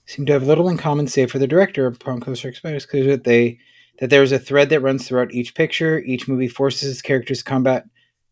Seem 0.06 0.24
to 0.26 0.32
have 0.32 0.44
little 0.46 0.68
in 0.68 0.76
common, 0.78 1.08
save 1.08 1.30
for 1.30 1.38
the 1.38 1.46
director. 1.48 1.86
Upon 1.86 2.20
closer 2.20 2.48
it's 2.48 2.60
that 2.62 3.24
they 3.24 3.58
that 3.98 4.10
there 4.10 4.22
is 4.22 4.32
a 4.32 4.38
thread 4.38 4.68
that 4.70 4.80
runs 4.80 5.06
throughout 5.06 5.32
each 5.32 5.54
picture. 5.54 5.98
Each 6.00 6.28
movie 6.28 6.48
forces 6.48 6.90
its 6.90 7.02
characters 7.02 7.38
to 7.38 7.44
combat 7.44 7.84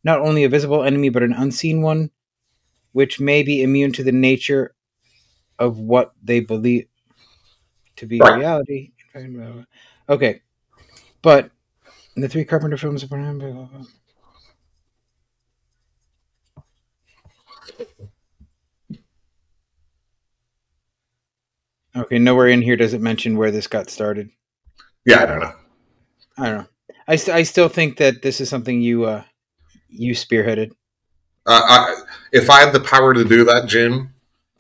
not 0.05 0.21
only 0.21 0.45
a 0.45 0.49
visible 0.49 0.85
enemy 0.85 1.09
but 1.09 1.23
an 1.23 1.33
unseen 1.33 1.83
one, 1.83 2.11
which 2.93 3.19
may 3.19 3.43
be 3.43 3.63
immune 3.63 3.93
to 3.95 4.05
the 4.05 4.13
nature 4.13 4.75
of 5.59 5.79
what 5.79 6.13
they 6.23 6.41
believe 6.41 6.87
to 7.97 8.07
be 8.07 8.19
Right. 8.21 8.39
reality. 8.39 8.93
Okay, 10.09 10.43
but 11.23 11.51
in 12.17 12.23
the 12.23 12.29
three 12.29 12.45
Carpenter 12.45 12.77
films, 12.77 13.05
okay, 21.97 22.19
nowhere 22.19 22.49
in 22.49 22.63
here 22.63 22.77
does 22.77 22.93
it 22.93 23.01
mention 23.01 23.37
where 23.37 23.51
this 23.51 23.67
got 23.67 23.91
started. 23.91 24.31
Yeah, 25.05 25.23
I 25.23 25.27
don't 25.27 25.41
know. 25.41 25.53
I 26.39 26.45
don't 26.49 26.59
know. 26.59 26.67
I, 27.07 27.17
st- 27.17 27.37
I 27.37 27.43
still 27.43 27.69
think 27.69 27.99
that 27.99 28.23
this 28.23 28.41
is 28.41 28.49
something 28.49 28.81
you 28.81 29.05
uh 29.05 29.25
you 29.89 30.15
spearheaded. 30.15 30.73
Uh, 31.47 31.61
I, 31.63 32.03
if 32.33 32.49
I 32.49 32.61
had 32.61 32.73
the 32.73 32.81
power 32.81 33.13
to 33.13 33.23
do 33.25 33.45
that, 33.45 33.67
Jim, 33.69 34.14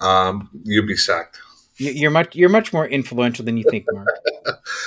um, 0.05 0.51
you'd 0.65 0.87
be 0.87 0.97
sacked. 0.97 1.39
You- 1.77 1.91
You're 1.91 2.11
much 2.13 2.37
you're 2.37 2.49
much 2.51 2.73
more 2.73 2.87
influential 2.87 3.45
than 3.45 3.57
you 3.57 3.65
think, 3.69 3.85
Mark. 3.93 4.09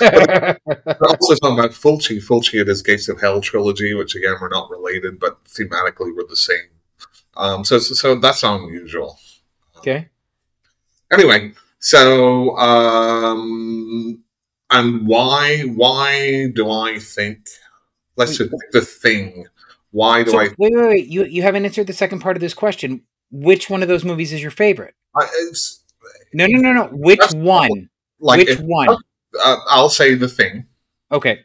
We're 0.00 1.08
also 1.10 1.34
talking 1.34 1.58
about 1.58 1.72
Fulci. 1.72 2.18
Fulci 2.18 2.60
and 2.60 2.68
his 2.68 2.80
Gates 2.82 3.08
of 3.10 3.20
Hell 3.20 3.40
trilogy, 3.42 3.92
which 3.94 4.14
again 4.14 4.36
were 4.40 4.48
not 4.48 4.70
related, 4.70 5.18
but 5.20 5.42
thematically 5.44 6.14
were 6.16 6.24
the 6.28 6.36
same. 6.36 6.70
Um, 7.36 7.64
so, 7.64 7.78
so, 7.78 7.94
so 7.94 8.14
that's 8.14 8.42
not 8.42 8.60
unusual. 8.62 9.18
okay. 9.78 10.08
Anyway, 11.12 11.52
so 11.78 12.56
um, 12.56 14.22
and 14.70 15.06
why 15.06 15.60
why 15.62 16.48
do 16.54 16.70
I 16.70 16.98
think? 16.98 17.46
Let's 18.16 18.36
just 18.38 18.50
the 18.72 18.80
thing. 18.80 19.46
Why 19.90 20.22
do 20.24 20.30
So, 20.32 20.38
I? 20.40 20.48
wait, 20.58 20.72
wait, 20.74 20.88
wait. 20.88 21.06
You 21.06 21.24
you 21.24 21.42
haven't 21.42 21.64
answered 21.64 21.86
the 21.86 21.92
second 21.92 22.20
part 22.20 22.36
of 22.36 22.40
this 22.40 22.54
question. 22.54 23.02
Which 23.30 23.68
one 23.70 23.82
of 23.82 23.88
those 23.88 24.04
movies 24.04 24.32
is 24.32 24.40
your 24.42 24.50
favorite? 24.50 24.94
I 25.16 25.26
No, 26.32 26.46
no, 26.46 26.58
no, 26.60 26.72
no. 26.72 26.84
Which 26.92 27.20
one? 27.34 27.90
like 28.20 28.38
Which 28.38 28.48
if- 28.50 28.60
one? 28.60 28.88
uh, 29.42 29.56
I'll 29.68 29.90
say 29.90 30.14
the 30.14 30.28
thing. 30.28 30.66
Okay. 31.12 31.40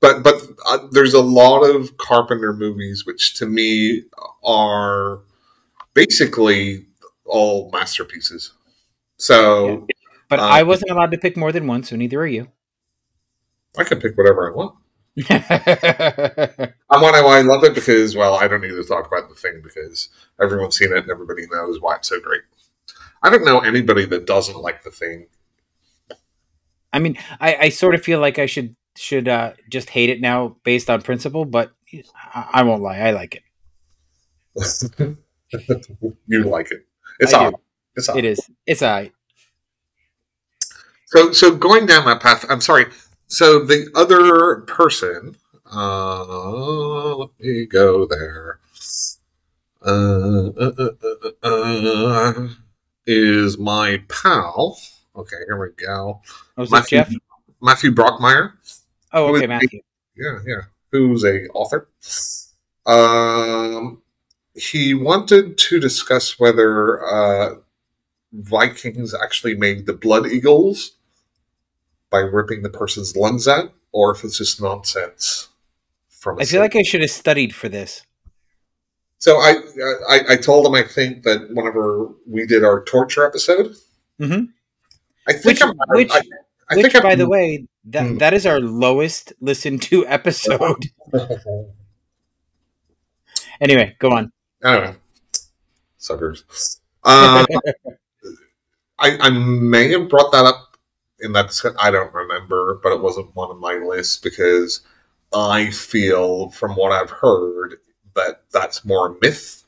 but 0.00 0.22
but 0.22 0.40
uh, 0.68 0.78
there's 0.92 1.14
a 1.14 1.20
lot 1.22 1.62
of 1.62 1.96
Carpenter 1.98 2.52
movies 2.52 3.04
which 3.06 3.34
to 3.36 3.46
me 3.46 4.02
are 4.44 5.20
basically 5.94 6.86
all 7.24 7.70
masterpieces. 7.72 8.52
So 9.18 9.86
But 10.28 10.38
Uh, 10.38 10.42
I 10.44 10.62
wasn't 10.62 10.90
allowed 10.92 11.10
to 11.12 11.18
pick 11.18 11.36
more 11.36 11.52
than 11.52 11.66
one, 11.66 11.82
so 11.84 11.96
neither 11.96 12.20
are 12.20 12.26
you. 12.26 12.48
I 13.78 13.84
can 13.84 14.00
pick 14.00 14.16
whatever 14.16 14.50
I 14.50 14.54
want. 14.56 14.74
I 15.18 16.72
want 16.92 17.16
to. 17.16 17.22
I 17.26 17.40
love 17.40 17.64
it 17.64 17.74
because 17.74 18.14
well, 18.16 18.34
I 18.34 18.48
don't 18.48 18.60
need 18.60 18.68
to 18.68 18.84
talk 18.84 19.06
about 19.06 19.28
the 19.28 19.34
thing 19.34 19.60
because 19.62 20.08
everyone's 20.40 20.76
seen 20.76 20.92
it 20.92 20.98
and 20.98 21.10
everybody 21.10 21.46
knows 21.50 21.80
why 21.80 21.96
it's 21.96 22.08
so 22.08 22.20
great. 22.20 22.42
I 23.22 23.30
don't 23.30 23.44
know 23.44 23.60
anybody 23.60 24.06
that 24.06 24.26
doesn't 24.26 24.56
like 24.56 24.82
the 24.82 24.90
thing. 24.90 25.26
I 26.92 26.98
mean, 26.98 27.18
I, 27.40 27.56
I 27.56 27.68
sort 27.68 27.94
of 27.94 28.02
feel 28.02 28.20
like 28.20 28.38
I 28.38 28.46
should 28.46 28.76
should 28.96 29.28
uh, 29.28 29.52
just 29.68 29.90
hate 29.90 30.10
it 30.10 30.20
now 30.20 30.56
based 30.64 30.90
on 30.90 31.02
principle, 31.02 31.44
but 31.44 31.72
I, 32.34 32.48
I 32.52 32.62
won't 32.62 32.82
lie, 32.82 32.98
I 32.98 33.10
like 33.10 33.36
it. 33.36 33.42
you 36.26 36.44
like 36.44 36.70
it. 36.70 36.86
It's 37.18 37.34
I 37.34 37.50
do. 37.50 37.56
It's 37.96 38.08
odd. 38.08 38.18
It 38.18 38.24
is. 38.24 38.50
It's 38.66 38.82
I. 38.82 39.12
So, 41.06 41.32
so 41.32 41.54
going 41.54 41.86
down 41.86 42.04
that 42.06 42.20
path, 42.20 42.44
I'm 42.48 42.60
sorry. 42.60 42.86
So 43.30 43.60
the 43.60 43.88
other 43.94 44.62
person, 44.62 45.36
uh, 45.72 47.14
let 47.14 47.30
me 47.38 47.64
go 47.64 48.04
there. 48.04 48.58
Uh, 49.86 50.48
uh, 50.48 50.72
uh, 50.76 51.30
uh, 51.44 51.48
uh, 51.48 52.48
is 53.06 53.56
my 53.56 54.02
pal. 54.08 54.76
Okay, 55.14 55.36
here 55.46 55.60
we 55.60 55.68
go. 55.76 56.20
Oh, 56.58 56.66
Matthew, 56.72 56.98
Jeff? 56.98 57.12
Matthew 57.62 57.92
Brockmeyer. 57.92 58.54
Oh, 59.12 59.36
okay, 59.36 59.46
Matthew. 59.46 59.80
Yeah, 60.16 60.40
yeah. 60.44 60.62
Who's 60.90 61.24
a 61.24 61.46
author. 61.50 61.88
Um, 62.84 64.02
he 64.54 64.92
wanted 64.92 65.56
to 65.56 65.78
discuss 65.78 66.40
whether 66.40 67.06
uh, 67.06 67.54
Vikings 68.32 69.14
actually 69.14 69.54
made 69.54 69.86
the 69.86 69.92
blood 69.92 70.26
eagles 70.26 70.96
by 72.10 72.18
ripping 72.18 72.62
the 72.62 72.70
person's 72.70 73.16
lungs 73.16 73.46
out, 73.48 73.72
or 73.92 74.14
if 74.14 74.24
it's 74.24 74.38
just 74.38 74.60
nonsense. 74.60 75.48
From 76.08 76.38
I 76.40 76.44
feel 76.44 76.60
like 76.60 76.76
I 76.76 76.82
should 76.82 77.00
have 77.00 77.10
studied 77.10 77.54
for 77.54 77.68
this. 77.68 78.02
so 79.18 79.36
I, 79.38 79.54
I 80.08 80.20
I 80.30 80.36
told 80.36 80.66
him 80.66 80.74
I 80.74 80.82
think 80.82 81.22
that 81.24 81.48
whenever 81.54 82.08
we 82.26 82.46
did 82.46 82.64
our 82.64 82.82
torture 82.84 83.24
episode, 83.26 83.74
Mhm. 84.20 84.48
I 85.28 85.32
think 85.32 85.44
Which- 85.44 85.62
I'm, 85.62 85.72
which- 85.90 86.10
I, 86.12 86.20
I 86.70 86.76
Which, 86.76 86.82
think 86.92 86.96
I'm, 86.96 87.02
by 87.02 87.14
the 87.14 87.28
way, 87.28 87.66
that 87.86 88.06
Hmm. 88.06 88.18
that 88.18 88.34
is 88.34 88.44
our 88.46 88.60
lowest 88.60 89.32
listened 89.40 89.82
to 89.82 90.06
episode. 90.18 90.84
anyway, 93.60 93.96
go 93.98 94.10
on. 94.12 94.32
I 94.62 94.72
don't 94.74 94.84
know. 94.84 94.96
Suckers. 95.98 96.44
Uh, 97.04 97.44
I, 98.98 99.16
I 99.18 99.30
may 99.30 99.90
have 99.92 100.08
brought 100.08 100.32
that 100.32 100.44
up 100.44 100.69
in 101.22 101.32
that 101.34 101.48
discussion. 101.48 101.76
I 101.80 101.90
don't 101.90 102.12
remember, 102.14 102.80
but 102.82 102.92
it 102.92 103.00
wasn't 103.02 103.34
one 103.34 103.50
of 103.50 103.58
my 103.58 103.74
lists 103.74 104.16
because 104.18 104.80
I 105.32 105.70
feel, 105.70 106.50
from 106.50 106.72
what 106.76 106.92
I've 106.92 107.10
heard, 107.10 107.76
that 108.14 108.42
that's 108.52 108.84
more 108.84 109.16
myth 109.22 109.64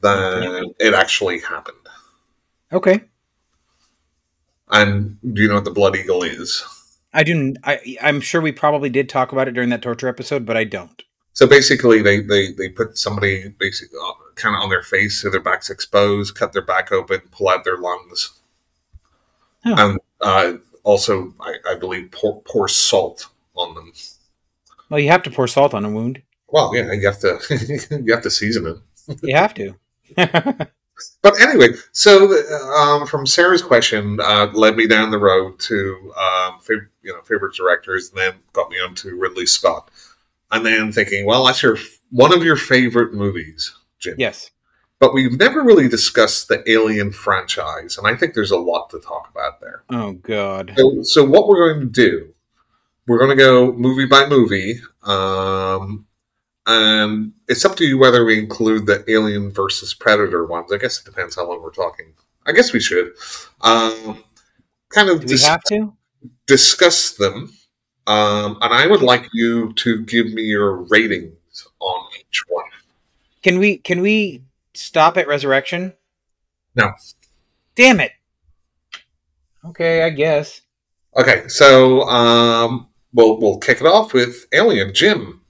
than 0.00 0.74
it 0.78 0.94
actually 0.94 1.40
happened. 1.40 1.78
Okay, 2.72 3.04
And 4.70 5.18
do 5.34 5.42
you 5.42 5.48
know 5.48 5.56
what 5.56 5.64
the 5.64 5.70
Blood 5.70 5.96
Eagle 5.96 6.22
is? 6.22 6.64
I 7.12 7.22
do. 7.22 7.54
I 7.64 7.96
I'm 8.02 8.20
sure 8.20 8.40
we 8.40 8.52
probably 8.52 8.90
did 8.90 9.08
talk 9.08 9.32
about 9.32 9.48
it 9.48 9.52
during 9.52 9.70
that 9.70 9.82
torture 9.82 10.08
episode, 10.08 10.44
but 10.44 10.56
I 10.56 10.64
don't. 10.64 11.02
So 11.32 11.46
basically, 11.46 12.02
they 12.02 12.20
they, 12.20 12.52
they 12.52 12.68
put 12.68 12.98
somebody 12.98 13.48
basically 13.58 13.98
uh, 14.02 14.12
kind 14.34 14.56
of 14.56 14.62
on 14.62 14.70
their 14.70 14.82
face, 14.82 15.20
so 15.22 15.30
their 15.30 15.40
back's 15.40 15.70
exposed, 15.70 16.34
cut 16.34 16.52
their 16.52 16.62
back 16.64 16.92
open, 16.92 17.20
pull 17.30 17.48
out 17.48 17.64
their 17.64 17.78
lungs, 17.78 18.38
Huh. 19.64 19.74
and 19.78 20.00
uh, 20.20 20.58
also 20.82 21.34
I, 21.40 21.56
I 21.70 21.74
believe 21.74 22.10
pour, 22.10 22.42
pour 22.42 22.68
salt 22.68 23.28
on 23.56 23.74
them. 23.74 23.92
Well, 24.90 25.00
you 25.00 25.08
have 25.08 25.22
to 25.24 25.30
pour 25.30 25.48
salt 25.48 25.74
on 25.74 25.84
a 25.84 25.90
wound. 25.90 26.22
Well, 26.48 26.74
yeah, 26.74 26.92
you 26.92 27.06
have 27.06 27.18
to 27.20 27.38
you 28.04 28.12
have 28.12 28.22
to 28.22 28.30
season 28.30 28.66
it. 28.66 29.18
You 29.22 29.34
have 29.36 29.54
to. 29.54 29.74
But 31.22 31.40
anyway, 31.40 31.68
so 31.92 32.32
um, 32.76 33.06
from 33.06 33.26
Sarah's 33.26 33.62
question 33.62 34.20
uh, 34.20 34.50
led 34.54 34.76
me 34.76 34.86
down 34.86 35.10
the 35.10 35.18
road 35.18 35.58
to 35.60 36.12
um, 36.16 36.60
fav- 36.60 36.88
you 37.02 37.12
know 37.12 37.20
favorite 37.22 37.54
directors, 37.54 38.10
and 38.10 38.18
then 38.18 38.34
got 38.52 38.70
me 38.70 38.76
onto 38.76 39.16
Ridley 39.16 39.46
Scott, 39.46 39.90
and 40.52 40.64
then 40.64 40.92
thinking, 40.92 41.26
well, 41.26 41.44
that's 41.44 41.62
your 41.62 41.78
one 42.10 42.32
of 42.32 42.44
your 42.44 42.56
favorite 42.56 43.12
movies, 43.12 43.74
Jim. 43.98 44.14
yes. 44.18 44.50
But 45.04 45.12
we've 45.12 45.38
never 45.38 45.62
really 45.62 45.86
discussed 45.86 46.48
the 46.48 46.66
Alien 46.66 47.12
franchise, 47.12 47.98
and 47.98 48.06
I 48.06 48.16
think 48.16 48.32
there's 48.32 48.50
a 48.50 48.56
lot 48.56 48.88
to 48.88 48.98
talk 48.98 49.28
about 49.30 49.60
there. 49.60 49.82
Oh 49.90 50.12
God. 50.12 50.72
So, 50.78 51.02
so 51.02 51.24
what 51.24 51.46
we're 51.46 51.74
going 51.74 51.80
to 51.80 51.92
do, 51.92 52.32
we're 53.06 53.18
going 53.18 53.36
to 53.36 53.36
go 53.36 53.70
movie 53.74 54.06
by 54.06 54.24
movie, 54.26 54.80
um, 55.02 56.06
and 56.66 57.34
it's 57.48 57.66
up 57.66 57.76
to 57.76 57.84
you 57.84 57.98
whether 57.98 58.24
we 58.24 58.38
include 58.38 58.86
the 58.86 59.04
Alien 59.06 59.50
versus 59.50 59.92
Predator 59.92 60.46
ones. 60.46 60.72
I 60.72 60.78
guess 60.78 60.98
it 60.98 61.04
depends 61.04 61.36
how 61.36 61.46
long 61.46 61.60
we're 61.60 61.70
talking. 61.70 62.14
I 62.46 62.52
guess 62.52 62.72
we 62.72 62.80
should. 62.80 63.12
Um, 63.60 64.24
kind 64.88 65.10
of 65.10 65.26
Do 65.26 65.34
we 65.34 65.40
have 65.42 65.62
to? 65.64 65.92
discuss 66.46 67.12
them, 67.12 67.52
um, 68.06 68.56
and 68.62 68.72
I 68.72 68.86
would 68.86 69.02
like 69.02 69.28
you 69.34 69.74
to 69.74 70.00
give 70.00 70.32
me 70.32 70.44
your 70.44 70.76
ratings 70.84 71.68
on 71.78 72.08
each 72.18 72.42
one. 72.48 72.64
Can 73.42 73.58
we? 73.58 73.76
Can 73.76 74.00
we 74.00 74.40
stop 74.74 75.16
at 75.16 75.26
Resurrection? 75.28 75.94
No. 76.74 76.92
Damn 77.74 78.00
it. 78.00 78.12
Okay, 79.64 80.02
I 80.02 80.10
guess. 80.10 80.60
Okay, 81.16 81.46
so 81.48 82.02
um, 82.02 82.88
we'll 83.12 83.40
we'll 83.40 83.58
kick 83.58 83.80
it 83.80 83.86
off 83.86 84.12
with 84.12 84.46
Alien. 84.52 84.92
Jim, 84.92 85.40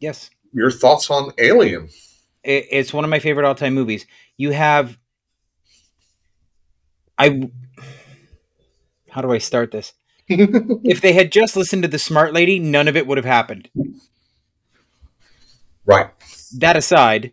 Yes. 0.00 0.30
your 0.52 0.70
thoughts 0.70 1.10
on 1.10 1.32
Alien? 1.38 1.88
it, 2.44 2.66
it's 2.70 2.92
one 2.92 3.04
of 3.04 3.10
my 3.10 3.18
favorite 3.18 3.46
all-time 3.46 3.74
movies. 3.74 4.06
You 4.36 4.50
have 4.50 4.98
I 7.18 7.48
how 9.08 9.22
do 9.22 9.32
I 9.32 9.38
start 9.38 9.70
this? 9.70 9.92
If 10.28 11.00
they 11.00 11.12
had 11.12 11.32
just 11.32 11.56
listened 11.56 11.82
to 11.82 11.88
the 11.88 11.98
smart 11.98 12.32
lady, 12.34 12.58
none 12.58 12.88
of 12.88 12.96
it 12.96 13.06
would 13.06 13.18
have 13.18 13.24
happened. 13.24 13.68
right. 15.86 16.08
That 16.58 16.76
aside, 16.76 17.32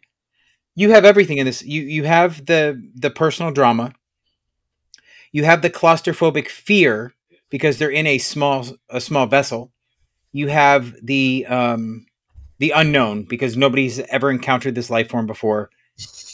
you 0.76 0.92
have 0.92 1.06
everything 1.06 1.38
in 1.38 1.46
this. 1.46 1.64
You 1.64 1.82
you 1.82 2.04
have 2.04 2.46
the 2.46 2.82
the 2.96 3.10
personal 3.10 3.52
drama. 3.52 3.94
You 5.32 5.44
have 5.46 5.62
the 5.62 5.70
claustrophobic 5.70 6.48
fear 6.48 7.14
because 7.50 7.78
they're 7.78 7.90
in 7.90 8.08
a 8.08 8.18
small 8.18 8.66
a 8.90 9.02
small 9.02 9.28
vessel. 9.28 9.72
You 10.32 10.48
have 10.48 10.96
the 11.02 11.46
um 11.48 12.06
the 12.60 12.72
unknown 12.72 13.24
because 13.24 13.58
nobody's 13.58 14.00
ever 14.00 14.30
encountered 14.30 14.76
this 14.76 14.90
life 14.90 15.10
form 15.10 15.26
before. 15.26 15.70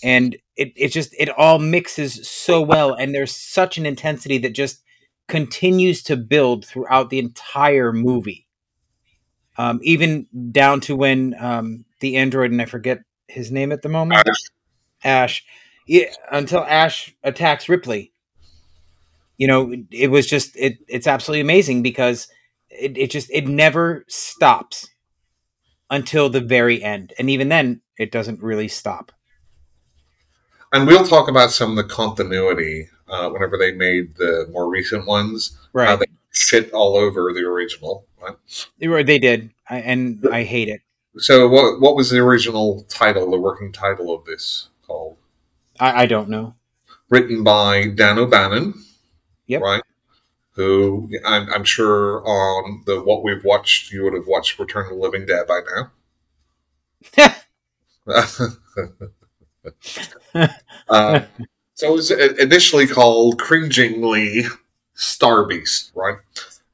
And 0.03 0.37
it, 0.55 0.73
it 0.75 0.89
just 0.89 1.15
it 1.17 1.29
all 1.29 1.59
mixes 1.59 2.27
so 2.27 2.61
well 2.61 2.93
and 2.93 3.13
there's 3.13 3.35
such 3.35 3.77
an 3.77 3.85
intensity 3.85 4.37
that 4.39 4.53
just 4.53 4.83
continues 5.27 6.03
to 6.03 6.15
build 6.15 6.65
throughout 6.65 7.09
the 7.09 7.19
entire 7.19 7.91
movie. 7.91 8.47
Um, 9.57 9.79
even 9.81 10.27
down 10.51 10.81
to 10.81 10.95
when 10.95 11.35
um, 11.39 11.85
the 11.99 12.17
android 12.17 12.51
and 12.51 12.61
I 12.61 12.65
forget 12.65 12.99
his 13.27 13.51
name 13.51 13.71
at 13.71 13.81
the 13.81 13.89
moment. 13.89 14.27
Ash. 14.27 14.43
Ash. 15.03 15.45
Yeah, 15.85 16.05
until 16.31 16.63
Ash 16.63 17.15
attacks 17.23 17.69
Ripley. 17.69 18.11
You 19.37 19.47
know, 19.47 19.73
it 19.91 20.09
was 20.09 20.27
just 20.27 20.55
it 20.57 20.77
it's 20.87 21.07
absolutely 21.07 21.41
amazing 21.41 21.83
because 21.83 22.27
it, 22.69 22.97
it 22.97 23.11
just 23.11 23.29
it 23.31 23.47
never 23.47 24.03
stops 24.07 24.89
until 25.89 26.29
the 26.29 26.41
very 26.41 26.83
end. 26.83 27.13
And 27.17 27.29
even 27.29 27.49
then 27.49 27.81
it 27.97 28.11
doesn't 28.11 28.41
really 28.41 28.67
stop. 28.67 29.11
And 30.73 30.85
we'll 30.85 31.05
talk 31.05 31.29
about 31.29 31.51
some 31.51 31.71
of 31.71 31.77
the 31.77 31.93
continuity 31.93 32.89
uh, 33.07 33.29
whenever 33.29 33.57
they 33.57 33.71
made 33.71 34.15
the 34.17 34.47
more 34.51 34.69
recent 34.69 35.07
ones. 35.07 35.57
Right. 35.71 35.87
How 35.87 35.95
they 35.95 36.07
shit 36.31 36.71
all 36.73 36.97
over 36.97 37.31
the 37.33 37.41
original. 37.41 38.05
Right? 38.21 39.05
They 39.05 39.19
did. 39.19 39.51
I, 39.69 39.77
and 39.77 40.27
I 40.31 40.43
hate 40.43 40.67
it. 40.67 40.81
So, 41.19 41.47
what 41.47 41.79
what 41.79 41.95
was 41.95 42.09
the 42.09 42.19
original 42.19 42.83
title, 42.89 43.31
the 43.31 43.39
working 43.39 43.71
title 43.71 44.13
of 44.13 44.25
this 44.25 44.69
called? 44.85 45.17
I, 45.79 46.03
I 46.03 46.05
don't 46.05 46.29
know. 46.29 46.55
Written 47.09 47.43
by 47.43 47.87
Dan 47.87 48.17
O'Bannon. 48.17 48.73
Yep. 49.47 49.61
Right. 49.61 49.83
Who 50.51 51.09
I'm, 51.25 51.51
I'm 51.53 51.63
sure 51.63 52.25
on 52.25 52.83
the 52.85 53.01
what 53.01 53.23
we've 53.23 53.43
watched, 53.43 53.91
you 53.91 54.03
would 54.03 54.13
have 54.13 54.27
watched 54.27 54.59
Return 54.59 54.85
of 54.85 54.91
the 54.91 54.97
Living 54.97 55.25
Dead 55.25 55.47
by 55.47 55.61
now. 55.75 55.91
uh, 60.89 61.21
so 61.73 61.87
it 61.87 61.91
was 61.91 62.11
initially 62.11 62.87
called 62.87 63.39
cringingly 63.39 64.45
Star 64.95 65.45
Beast, 65.45 65.91
right? 65.95 66.17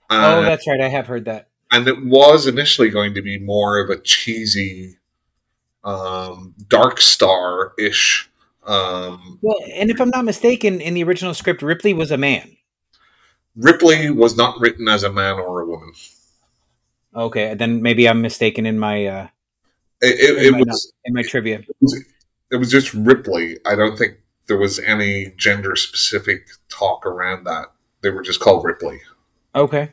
oh, 0.09 0.15
Uh, 0.15 0.41
that's 0.41 0.67
right. 0.67 0.81
I 0.81 0.87
have 0.87 1.07
heard 1.07 1.25
that. 1.25 1.49
And 1.73 1.87
it 1.87 2.05
was 2.05 2.45
initially 2.45 2.89
going 2.89 3.15
to 3.15 3.21
be 3.21 3.39
more 3.39 3.79
of 3.79 3.89
a 3.89 3.97
cheesy, 3.99 4.97
um, 5.83 6.53
Dark 6.69 7.01
Star 7.01 7.73
ish. 7.79 8.29
Um, 8.65 9.39
Well, 9.41 9.57
and 9.73 9.89
if 9.89 9.99
I'm 9.99 10.09
not 10.11 10.23
mistaken, 10.23 10.79
in 10.79 10.93
the 10.93 11.03
original 11.03 11.33
script, 11.33 11.61
Ripley 11.63 11.93
was 11.93 12.11
a 12.11 12.17
man. 12.17 12.55
Ripley 13.55 14.09
was 14.11 14.37
not 14.37 14.59
written 14.59 14.87
as 14.87 15.03
a 15.03 15.11
man 15.11 15.39
or 15.39 15.61
a 15.61 15.65
woman. 15.65 15.91
Okay, 17.15 17.53
then 17.55 17.81
maybe 17.81 18.07
I'm 18.07 18.21
mistaken 18.21 18.65
in 18.65 18.79
my 18.79 19.05
uh, 19.05 19.27
It, 20.01 20.19
it, 20.19 20.37
in, 20.37 20.45
it 20.45 20.51
my, 20.51 20.59
was 20.59 20.93
in 21.05 21.13
my 21.13 21.23
trivia. 21.23 21.63
it 22.51 22.55
was 22.57 22.71
just 22.71 22.93
Ripley. 22.93 23.57
I 23.65 23.75
don't 23.75 23.97
think 23.97 24.17
there 24.47 24.57
was 24.57 24.79
any 24.79 25.33
gender 25.37 25.75
specific 25.75 26.47
talk 26.69 27.05
around 27.05 27.45
that. 27.45 27.67
They 28.01 28.09
were 28.11 28.21
just 28.21 28.39
called 28.39 28.63
Ripley. 28.63 29.01
Okay. 29.55 29.91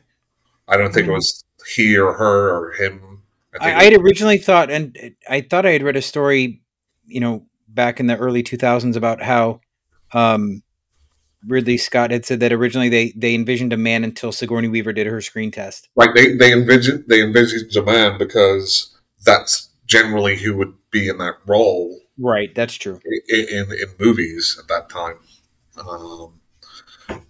I 0.67 0.77
don't 0.77 0.93
think 0.93 1.07
it 1.07 1.11
Mhm. 1.11 1.15
was 1.15 1.43
he 1.67 1.97
or 1.97 2.13
her 2.13 2.49
or 2.49 2.71
him. 2.73 3.23
I, 3.59 3.73
I 3.73 3.83
had 3.83 3.93
originally 3.93 4.37
thought, 4.37 4.71
and 4.71 4.97
I 5.29 5.41
thought 5.41 5.65
I 5.65 5.71
had 5.71 5.83
read 5.83 5.97
a 5.97 6.01
story, 6.01 6.61
you 7.05 7.19
know, 7.19 7.45
back 7.67 7.99
in 7.99 8.07
the 8.07 8.17
early 8.17 8.43
2000s 8.43 8.95
about 8.95 9.21
how 9.21 9.59
um, 10.13 10.63
Ridley 11.45 11.77
Scott 11.77 12.11
had 12.11 12.25
said 12.25 12.39
that 12.39 12.53
originally 12.53 12.89
they 12.89 13.11
they 13.15 13.35
envisioned 13.35 13.73
a 13.73 13.77
man 13.77 14.03
until 14.03 14.31
Sigourney 14.31 14.67
Weaver 14.67 14.93
did 14.93 15.07
her 15.07 15.21
screen 15.21 15.51
test. 15.51 15.89
Like 15.95 16.13
they 16.15 16.35
they 16.35 16.53
envisioned 16.53 17.05
they 17.07 17.21
envisioned 17.21 17.75
a 17.75 17.83
man 17.83 18.17
because 18.17 18.97
that's 19.25 19.69
generally 19.85 20.37
who 20.37 20.55
would 20.55 20.73
be 20.91 21.09
in 21.09 21.17
that 21.17 21.35
role 21.45 22.01
Right, 22.21 22.53
that's 22.53 22.75
true. 22.75 22.99
in 23.27 23.47
in, 23.49 23.71
in 23.71 23.87
movies 23.99 24.57
at 24.61 24.67
that 24.67 24.89
time. 24.89 25.17
Um, 25.77 26.40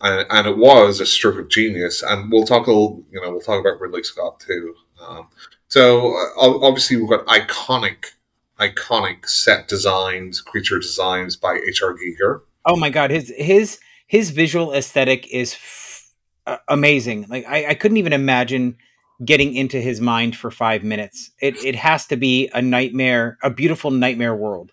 and, 0.01 0.25
and 0.29 0.47
it 0.47 0.57
was 0.57 0.99
a 0.99 1.05
stroke 1.05 1.39
of 1.39 1.49
genius. 1.49 2.03
And 2.03 2.31
we'll 2.31 2.45
talk 2.45 2.67
a 2.67 2.71
little, 2.71 3.03
you 3.11 3.21
know, 3.21 3.31
we'll 3.31 3.41
talk 3.41 3.59
about 3.59 3.79
Ridley 3.79 4.03
Scott 4.03 4.39
too. 4.39 4.75
Um, 5.05 5.27
so 5.67 6.11
uh, 6.11 6.59
obviously 6.61 6.97
we've 6.97 7.09
got 7.09 7.25
iconic, 7.27 8.11
iconic 8.59 9.27
set 9.27 9.67
designs, 9.67 10.41
creature 10.41 10.79
designs 10.79 11.35
by 11.35 11.59
H.R. 11.67 11.95
Giger. 11.95 12.41
Oh 12.65 12.75
my 12.75 12.89
god, 12.89 13.09
his 13.09 13.33
his 13.35 13.79
his 14.05 14.29
visual 14.29 14.73
aesthetic 14.73 15.27
is 15.31 15.53
f- 15.53 16.07
uh, 16.45 16.57
amazing. 16.67 17.25
Like 17.29 17.45
I, 17.47 17.69
I 17.69 17.73
couldn't 17.73 17.97
even 17.97 18.13
imagine 18.13 18.77
getting 19.23 19.55
into 19.55 19.79
his 19.79 20.01
mind 20.01 20.35
for 20.35 20.51
five 20.51 20.83
minutes. 20.83 21.31
It 21.41 21.55
it 21.63 21.75
has 21.75 22.05
to 22.07 22.17
be 22.17 22.49
a 22.53 22.61
nightmare, 22.61 23.37
a 23.41 23.49
beautiful 23.49 23.89
nightmare 23.89 24.35
world. 24.35 24.71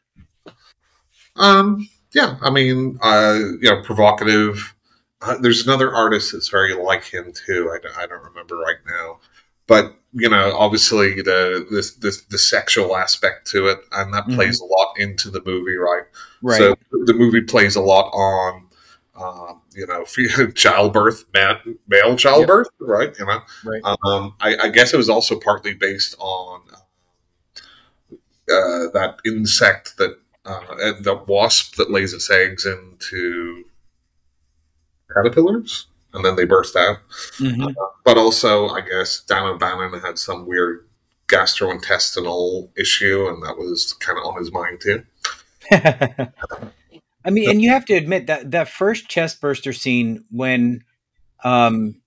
Um, 1.37 1.89
yeah, 2.13 2.37
I 2.43 2.51
mean, 2.51 2.99
uh, 3.03 3.39
you 3.61 3.71
know, 3.71 3.83
provocative. 3.83 4.75
Uh, 5.21 5.37
there's 5.39 5.67
another 5.67 5.93
artist 5.95 6.33
that's 6.33 6.49
very 6.49 6.75
like 6.75 7.05
him 7.05 7.33
too. 7.33 7.71
I 7.75 7.79
don't, 7.81 7.97
I 7.99 8.07
don't 8.07 8.23
remember 8.23 8.57
right 8.57 8.77
now, 8.87 9.19
but 9.67 9.97
you 10.13 10.29
know, 10.29 10.57
obviously 10.57 11.17
the 11.17 11.67
the 11.71 11.93
the, 12.01 12.17
the 12.31 12.39
sexual 12.39 12.97
aspect 12.97 13.47
to 13.49 13.67
it, 13.67 13.81
and 13.93 14.15
that 14.15 14.29
Mhm. 14.29 14.35
plays 14.37 14.61
a 14.61 14.65
lot 14.65 14.95
into 14.97 15.31
the 15.31 15.43
movie, 15.45 15.77
right? 15.77 16.05
Right. 16.41 16.59
So 16.59 16.77
the 16.93 17.15
movie 17.15 17.41
plays 17.41 17.75
a 17.75 17.81
lot 17.81 18.11
on, 18.13 18.69
um, 19.17 19.61
you 19.75 19.87
know, 19.89 20.05
childbirth, 20.55 21.25
man, 21.35 21.79
male 21.89 22.17
childbirth, 22.17 22.69
right? 22.79 23.13
You 23.19 23.27
know, 23.27 23.41
right. 23.65 23.83
um, 24.05 24.35
I, 24.41 24.57
I 24.57 24.69
guess 24.69 24.95
it 24.95 24.97
was 24.99 25.09
also 25.11 25.39
partly 25.41 25.75
based 25.75 26.15
on 26.21 26.63
uh, 28.51 28.89
that 28.93 29.19
insect 29.27 29.97
that 29.99 30.19
uh, 30.45 30.93
the 31.01 31.15
wasp 31.27 31.77
that 31.77 31.91
lays 31.91 32.15
its 32.15 32.31
eggs 32.31 32.65
into 32.65 33.65
caterpillars, 35.15 35.87
and 36.15 36.25
then 36.25 36.37
they 36.37 36.45
burst 36.45 36.77
out. 36.77 36.99
Mhm. 37.39 37.75
But 38.05 38.17
also, 38.19 38.69
I 38.69 38.81
guess 38.81 39.21
Dan 39.21 39.45
O'Bannon 39.45 40.01
had 40.01 40.19
some 40.19 40.47
weird 40.47 40.87
gastrointestinal 41.29 42.71
issue, 42.77 43.27
and 43.29 43.43
that 43.43 43.57
was 43.59 43.93
kind 43.95 44.19
of 44.19 44.25
on 44.25 44.39
his 44.39 44.53
mind 44.53 44.81
too. 44.81 45.05
I 47.25 47.31
mean, 47.31 47.51
and 47.51 47.61
you 47.61 47.69
have 47.71 47.85
to 47.87 47.95
admit 47.95 48.27
that 48.29 48.51
that 48.53 48.69
first 48.69 49.09
chest 49.09 49.41
burster 49.41 49.73
scene 49.73 50.25
when, 50.31 50.85
um, 51.45 52.01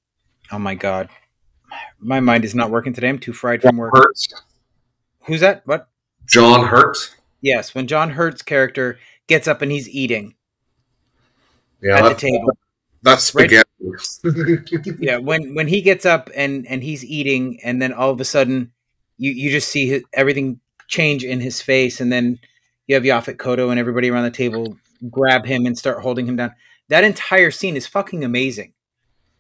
oh 0.52 0.58
my 0.58 0.74
god, 0.74 1.10
my 2.00 2.20
mind 2.20 2.44
is 2.44 2.56
not 2.56 2.72
working 2.72 2.94
today. 2.94 3.10
I'm 3.10 3.20
too 3.20 3.34
fried 3.34 3.62
from 3.62 3.78
work. 3.78 3.94
Who's 5.26 5.42
that? 5.42 5.62
What? 5.68 5.88
John 6.26 6.66
Hurt. 6.66 6.98
Yes, 7.42 7.76
when 7.76 7.88
John 7.88 8.12
Hurt's 8.12 8.42
character 8.42 8.98
gets 9.28 9.48
up 9.48 9.62
and 9.62 9.72
he's 9.72 9.90
eating 9.90 10.34
Yeah, 11.82 11.98
at 11.98 12.10
the 12.10 12.16
table. 12.16 12.58
That's 13.02 13.34
Right. 13.34 13.50
yeah 15.00 15.18
when 15.18 15.56
when 15.56 15.68
he 15.68 15.82
gets 15.82 16.06
up 16.06 16.30
and 16.36 16.68
and 16.68 16.84
he's 16.84 17.04
eating 17.04 17.60
and 17.64 17.82
then 17.82 17.92
all 17.92 18.12
of 18.12 18.22
a 18.22 18.24
sudden 18.24 18.72
you 19.18 19.32
you 19.32 19.50
just 19.50 19.70
see 19.70 19.88
his, 19.88 20.04
everything 20.14 20.60
change 20.88 21.24
in 21.24 21.40
his 21.40 21.62
face 21.62 22.00
and 22.00 22.12
then 22.12 22.40
you 22.86 22.96
have 22.96 23.04
Yaphet 23.04 23.38
Kotto 23.38 23.72
and 23.72 23.80
everybody 23.80 24.10
around 24.10 24.26
the 24.26 24.32
table 24.32 24.78
grab 25.10 25.46
him 25.46 25.66
and 25.66 25.78
start 25.78 26.02
holding 26.02 26.28
him 26.28 26.36
down. 26.36 26.54
That 26.90 27.04
entire 27.04 27.52
scene 27.52 27.78
is 27.78 27.88
fucking 27.88 28.24
amazing. 28.24 28.74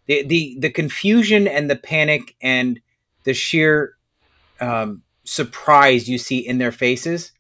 The 0.07 0.23
the 0.23 0.57
the 0.59 0.69
confusion 0.69 1.47
and 1.47 1.69
the 1.69 1.75
panic 1.75 2.35
and 2.41 2.79
the 3.23 3.33
sheer 3.33 3.97
um, 4.59 5.03
surprise 5.23 6.09
you 6.09 6.17
see 6.17 6.39
in 6.39 6.57
their 6.57 6.71
faces. 6.71 7.33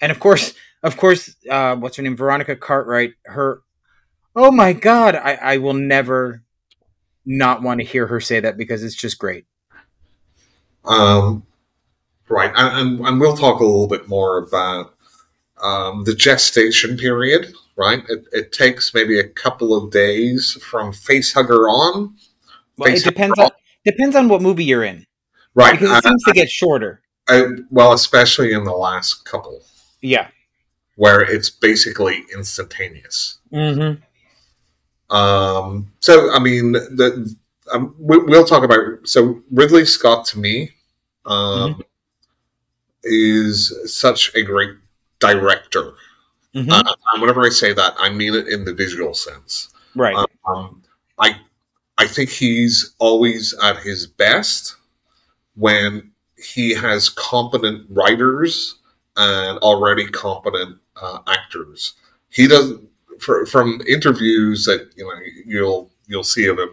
And 0.00 0.12
of 0.12 0.20
course 0.20 0.54
of 0.82 0.96
course 0.96 1.34
uh, 1.50 1.76
what's 1.76 1.96
her 1.96 2.02
name? 2.02 2.16
Veronica 2.16 2.56
Cartwright 2.56 3.14
her 3.24 3.62
oh 4.38 4.50
my 4.52 4.72
god 4.72 5.14
I, 5.16 5.34
I 5.34 5.56
will 5.58 5.74
never 5.74 6.42
not 7.26 7.60
want 7.60 7.80
to 7.80 7.86
hear 7.86 8.06
her 8.06 8.20
say 8.20 8.40
that 8.40 8.56
because 8.56 8.82
it's 8.82 8.94
just 8.94 9.18
great. 9.18 9.44
Um, 10.84 11.44
right, 12.28 12.50
and, 12.56 12.98
and, 12.98 13.06
and 13.06 13.20
we'll 13.20 13.36
talk 13.36 13.60
a 13.60 13.64
little 13.64 13.88
bit 13.88 14.08
more 14.08 14.38
about 14.38 14.94
um, 15.62 16.04
the 16.04 16.14
gestation 16.14 16.96
period. 16.96 17.52
Right, 17.76 18.02
it, 18.08 18.26
it 18.32 18.52
takes 18.52 18.94
maybe 18.94 19.18
a 19.20 19.28
couple 19.28 19.74
of 19.76 19.90
days 19.92 20.52
from 20.62 20.92
facehugger 20.92 21.68
on. 21.68 22.16
Well, 22.76 22.92
it 22.94 23.04
depends 23.04 23.38
on 23.38 23.50
depends 23.84 24.16
on 24.16 24.28
what 24.28 24.40
movie 24.42 24.64
you're 24.64 24.84
in 24.84 25.06
Right, 25.54 25.72
because 25.78 25.90
uh, 25.90 25.98
it 25.98 26.04
seems 26.04 26.24
to 26.24 26.32
get 26.32 26.50
shorter. 26.50 27.02
uh, 27.28 27.44
well, 27.70 27.92
especially 27.92 28.52
in 28.52 28.64
the 28.64 28.72
last 28.72 29.24
couple, 29.26 29.60
Yeah. 30.00 30.28
where 30.96 31.20
it's 31.20 31.50
basically 31.50 32.24
instantaneous. 32.34 33.38
Mm-hmm. 33.52 34.02
Um, 35.10 35.90
so, 36.00 36.32
I 36.32 36.38
mean, 36.38 36.72
the 36.72 37.34
um, 37.72 37.94
we, 37.98 38.18
we'll 38.18 38.44
talk 38.44 38.64
about. 38.64 38.80
So, 39.06 39.42
Ridley 39.50 39.84
Scott 39.84 40.24
to 40.26 40.38
me 40.38 40.70
um, 41.26 41.82
is 43.02 43.72
such 43.92 44.34
a 44.34 44.42
great 44.42 44.72
director. 45.18 45.94
hmm 46.54 46.70
Uh, 46.70 46.82
and 47.12 47.20
whenever 47.22 47.44
I 47.44 47.50
say 47.50 47.72
that, 47.72 47.94
I 47.98 48.10
mean 48.10 48.34
it 48.34 48.48
in 48.48 48.64
the 48.64 48.74
visual 48.74 49.14
sense. 49.14 49.68
right. 49.94 50.16
Um, 50.46 50.82
I 51.18 51.40
I 51.98 52.06
think 52.06 52.30
he's 52.30 52.94
always 52.98 53.54
at 53.62 53.78
his 53.78 54.06
best 54.06 54.76
when 55.56 56.12
he 56.36 56.72
has 56.72 57.08
competent 57.08 57.86
writers 57.90 58.78
and 59.16 59.58
already 59.58 60.06
competent 60.06 60.78
uh, 60.96 61.18
actors. 61.26 61.94
He 62.30 62.46
doesn't 62.46 62.88
for, 63.20 63.46
from 63.46 63.80
interviews 63.88 64.64
that 64.64 64.90
you 64.96 65.04
know 65.04 65.12
you'll 65.46 65.90
you'll 66.06 66.24
see 66.24 66.46
of 66.46 66.58
him. 66.58 66.70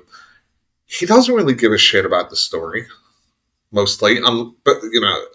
He 0.85 1.05
doesn't 1.05 1.33
really 1.33 1.55
give 1.55 1.71
a 1.71 1.77
shit 1.77 2.05
about 2.05 2.29
the 2.29 2.35
story, 2.35 2.85
mostly. 3.71 4.19
Um, 4.19 4.55
but 4.63 4.77
you 4.91 5.01
know, 5.01 5.25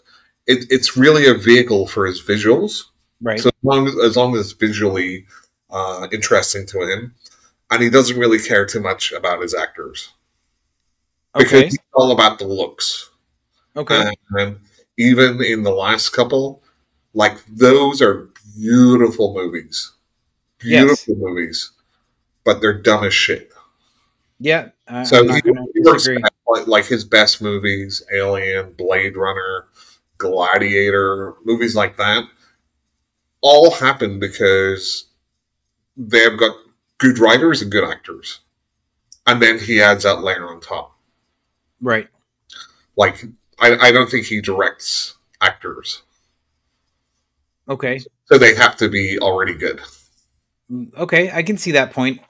it, 0.46 0.66
it's 0.70 0.96
really 0.96 1.26
a 1.26 1.34
vehicle 1.34 1.86
for 1.86 2.06
his 2.06 2.22
visuals. 2.22 2.84
right. 3.20 3.40
So 3.40 3.48
as 3.48 3.64
long 3.64 3.88
as, 3.88 3.98
as 3.98 4.16
long 4.16 4.34
as 4.36 4.46
it's 4.46 4.52
visually 4.52 5.26
uh, 5.70 6.08
interesting 6.12 6.66
to 6.66 6.80
him, 6.82 7.14
and 7.70 7.82
he 7.82 7.90
doesn't 7.90 8.18
really 8.18 8.38
care 8.38 8.66
too 8.66 8.80
much 8.80 9.12
about 9.12 9.42
his 9.42 9.54
actors 9.54 10.12
because 11.34 11.52
okay. 11.52 11.64
he's 11.66 11.78
all 11.94 12.12
about 12.12 12.38
the 12.38 12.46
looks. 12.46 13.10
Okay. 13.76 14.12
And 14.30 14.58
even 14.98 15.42
in 15.42 15.62
the 15.62 15.70
last 15.70 16.10
couple, 16.10 16.62
like 17.14 17.44
those 17.46 18.02
are 18.02 18.28
beautiful 18.56 19.34
movies, 19.34 19.92
Yes. 20.62 21.04
beautiful 21.04 21.16
movies, 21.28 21.72
but 22.44 22.60
they're 22.60 22.80
dumb 22.80 23.04
as 23.04 23.14
shit. 23.14 23.52
yeah. 24.38 24.68
I, 24.88 25.04
So 25.04 25.26
he, 25.26 25.40
he 25.44 25.80
works 25.82 26.08
at, 26.08 26.20
like, 26.46 26.66
like 26.66 26.86
his 26.86 27.04
best 27.04 27.40
movies, 27.40 28.02
Alien, 28.12 28.72
Blade 28.72 29.16
Runner, 29.16 29.66
Gladiator, 30.18 31.34
movies 31.44 31.74
like 31.76 31.96
that, 31.96 32.24
all 33.40 33.70
happen 33.70 34.18
because 34.18 35.06
they've 35.96 36.38
got 36.38 36.54
good 36.98 37.18
writers 37.18 37.62
and 37.62 37.70
good 37.72 37.84
actors, 37.88 38.40
and 39.26 39.40
then 39.40 39.58
he 39.58 39.80
adds 39.80 40.04
that 40.04 40.22
layer 40.22 40.46
on 40.48 40.60
top. 40.60 40.98
Right. 41.80 42.08
Like 42.96 43.24
I, 43.60 43.76
I 43.76 43.92
don't 43.92 44.10
think 44.10 44.26
he 44.26 44.40
directs 44.42 45.14
actors, 45.40 46.02
Okay. 47.68 48.00
so 48.26 48.36
they 48.36 48.54
have 48.54 48.76
to 48.78 48.88
be 48.88 49.18
already 49.20 49.54
good. 49.54 49.80
Mm, 50.70 50.94
Okay. 50.96 51.30
I 51.32 51.42
can 51.42 51.56
see 51.58 51.72
that 51.72 51.92
point. 51.92 52.20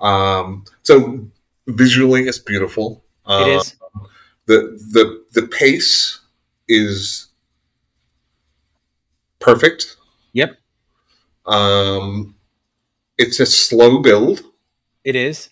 Um, 0.00 0.64
so 0.82 1.26
visually, 1.66 2.22
it's 2.28 2.38
beautiful. 2.38 3.04
Uh, 3.24 3.44
It 3.46 3.52
is. 3.56 3.76
the 4.46 4.78
the 4.92 5.24
the 5.40 5.46
pace 5.48 6.20
is 6.68 7.28
perfect. 9.38 9.96
Yep. 10.32 10.58
Um, 11.46 12.34
it's 13.18 13.40
a 13.40 13.46
slow 13.46 14.00
build, 14.00 14.42
It 15.04 15.16
is. 15.16 15.48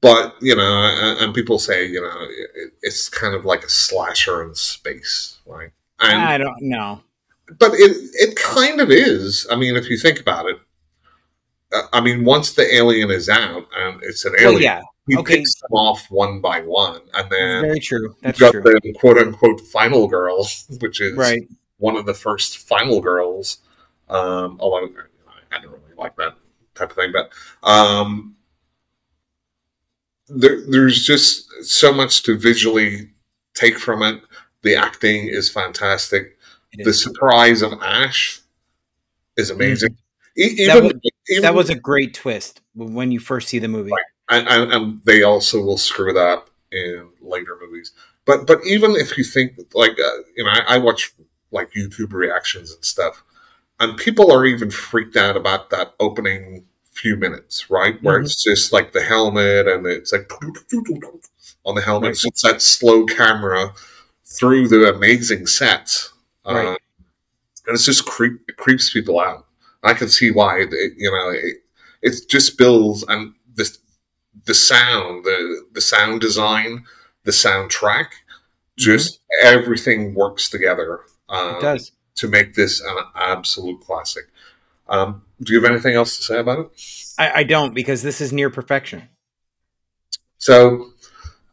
but 0.00 0.34
you 0.40 0.54
know, 0.54 0.62
and, 0.84 1.18
and 1.20 1.34
people 1.34 1.58
say 1.58 1.86
you 1.86 2.00
know 2.00 2.26
it's 2.82 3.08
kind 3.08 3.34
of 3.34 3.44
like 3.44 3.64
a 3.64 3.68
slasher 3.70 4.42
in 4.42 4.54
space, 4.54 5.38
right? 5.46 5.70
And 6.00 6.20
I 6.22 6.38
don't 6.38 6.60
know. 6.62 7.00
But 7.58 7.72
it 7.74 7.96
it 8.14 8.36
kind 8.36 8.80
of 8.80 8.90
is. 8.90 9.46
I 9.50 9.56
mean, 9.56 9.76
if 9.76 9.88
you 9.88 9.96
think 9.98 10.20
about 10.20 10.46
it. 10.46 10.56
uh, 11.72 11.82
I 11.92 12.00
mean, 12.00 12.24
once 12.24 12.52
the 12.52 12.72
alien 12.74 13.10
is 13.10 13.28
out 13.28 13.66
and 13.76 14.02
it's 14.02 14.24
an 14.24 14.34
alien, 14.38 14.54
Well, 14.54 14.62
yeah. 14.62 14.80
he 15.06 15.16
okay. 15.18 15.36
picks 15.38 15.54
them 15.60 15.72
off 15.72 16.06
one 16.10 16.40
by 16.40 16.60
one, 16.62 17.00
and 17.14 17.30
then 17.30 17.62
Very 17.62 17.80
true. 17.80 18.16
That's 18.22 18.38
got 18.40 18.52
true. 18.52 18.62
the 18.62 18.92
quote 19.00 19.18
unquote 19.18 19.60
final 19.62 20.08
girl, 20.08 20.48
which 20.80 21.00
is 21.00 21.16
Right. 21.16 21.48
one 21.78 21.96
of 21.96 22.06
the 22.06 22.14
first 22.14 22.58
final 22.58 23.00
girls. 23.00 23.58
Um, 24.08 24.56
although 24.60 24.88
I 25.52 25.60
don't 25.60 25.72
really 25.72 25.94
like 25.98 26.16
that 26.16 26.34
type 26.74 26.90
of 26.90 26.96
thing, 26.96 27.12
but 27.12 27.30
um, 27.68 28.36
there, 30.28 30.60
there's 30.68 31.04
just 31.04 31.50
so 31.64 31.92
much 31.92 32.22
to 32.24 32.38
visually 32.38 33.10
take 33.54 33.78
from 33.78 34.02
it. 34.02 34.22
The 34.62 34.76
acting 34.76 35.28
is 35.28 35.50
fantastic. 35.50 36.37
The 36.84 36.92
surprise 36.94 37.62
of 37.62 37.72
Ash 37.82 38.40
is 39.36 39.50
amazing. 39.50 39.96
That 40.36 40.42
even, 40.52 40.84
was- 40.84 40.92
even 41.28 41.42
That 41.42 41.54
was 41.54 41.70
a 41.70 41.74
great 41.74 42.14
twist 42.14 42.60
when 42.74 43.10
you 43.12 43.18
first 43.20 43.48
see 43.48 43.58
the 43.58 43.68
movie. 43.68 43.90
and, 44.30 44.46
and, 44.48 44.72
and 44.72 45.00
they 45.04 45.22
also 45.22 45.60
will 45.62 45.78
screw 45.78 46.12
that 46.12 46.20
up 46.20 46.50
in 46.70 47.08
later 47.20 47.56
movies. 47.60 47.92
But 48.26 48.46
but 48.46 48.60
even 48.66 48.92
if 48.92 49.16
you 49.16 49.24
think 49.24 49.52
like 49.74 49.92
uh, 49.92 50.18
you 50.36 50.44
know, 50.44 50.50
I, 50.50 50.74
I 50.74 50.78
watch 50.78 51.12
like 51.50 51.72
YouTube 51.72 52.12
reactions 52.12 52.72
and 52.72 52.84
stuff, 52.84 53.24
and 53.80 53.96
people 53.96 54.30
are 54.30 54.44
even 54.44 54.70
freaked 54.70 55.16
out 55.16 55.36
about 55.36 55.70
that 55.70 55.94
opening 55.98 56.66
few 56.92 57.16
minutes, 57.16 57.70
right? 57.70 58.00
Where 58.02 58.20
Mhm. 58.20 58.24
it's 58.24 58.42
just 58.44 58.72
like 58.72 58.92
the 58.92 59.02
helmet 59.02 59.66
and 59.66 59.86
it's 59.86 60.12
like 60.12 60.30
on 61.64 61.74
the 61.74 61.80
helmet. 61.80 62.08
Right. 62.08 62.16
So 62.16 62.28
it's 62.28 62.42
that 62.42 62.60
slow 62.60 63.06
camera 63.06 63.72
through 64.26 64.68
the 64.68 64.92
amazing 64.94 65.46
sets, 65.46 66.12
Right. 66.54 66.78
and 67.66 67.74
it's 67.74 67.84
just 67.84 68.06
creep 68.06 68.40
it 68.48 68.56
creeps 68.56 68.92
people 68.92 69.20
out. 69.20 69.46
I 69.82 69.94
can 69.94 70.08
see 70.08 70.30
why. 70.30 70.60
It, 70.60 70.94
you 70.96 71.10
know, 71.10 71.30
it, 71.30 71.56
it 72.02 72.28
just 72.28 72.58
builds 72.58 73.04
and 73.08 73.34
the 73.54 73.70
the 74.46 74.54
sound, 74.54 75.24
the 75.24 75.66
the 75.72 75.80
sound 75.80 76.20
design, 76.20 76.84
the 77.24 77.32
soundtrack, 77.32 78.06
just 78.76 79.20
everything 79.42 80.14
works 80.14 80.48
together 80.48 81.00
Mm-hmm. 81.30 81.50
It 81.50 81.56
um, 81.56 81.60
does. 81.60 81.92
to 82.16 82.28
make 82.28 82.54
this 82.54 82.80
an 82.80 82.96
absolute 83.14 83.80
classic. 83.80 84.24
Um, 84.88 85.22
do 85.42 85.52
you 85.52 85.60
have 85.60 85.70
anything 85.70 85.94
else 85.94 86.16
to 86.16 86.22
say 86.22 86.38
about 86.38 86.58
it? 86.58 87.14
I, 87.18 87.40
I 87.40 87.42
don't 87.44 87.74
because 87.74 88.02
this 88.02 88.20
is 88.20 88.32
near 88.32 88.50
perfection. 88.50 89.08
So, 90.38 90.92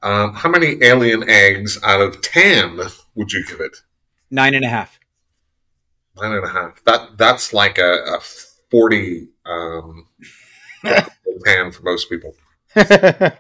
um, 0.04 0.34
how 0.34 0.50
many 0.50 0.78
alien 0.82 1.28
eggs 1.30 1.80
out 1.84 2.02
of 2.02 2.22
ten 2.22 2.80
would 3.16 3.32
you 3.34 3.46
give 3.46 3.60
it? 3.60 3.78
Nine 4.36 4.54
and 4.54 4.66
a 4.66 4.70
half. 4.70 5.00
Nine 6.22 6.34
and 6.34 6.46
a 6.46 6.50
half. 6.50 6.84
That 6.86 7.18
that's 7.18 7.54
like 7.54 7.78
a, 7.78 7.92
a 8.16 8.20
forty 8.70 9.30
um, 9.46 10.08
pan 11.46 11.72
for 11.72 11.84
most 11.84 12.10
people. 12.10 12.36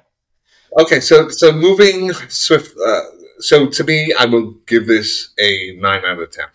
Okay, 0.77 0.99
so 0.99 1.29
so 1.29 1.53
moving 1.53 2.11
swift, 2.27 2.75
uh, 2.85 2.99
so 3.39 3.65
to 3.67 3.83
me, 3.85 4.13
I 4.19 4.25
will 4.25 4.55
give 4.67 4.87
this 4.87 5.29
a 5.39 5.73
nine 5.79 6.03
out 6.03 6.19
of 6.19 6.29
ten. 6.31 6.47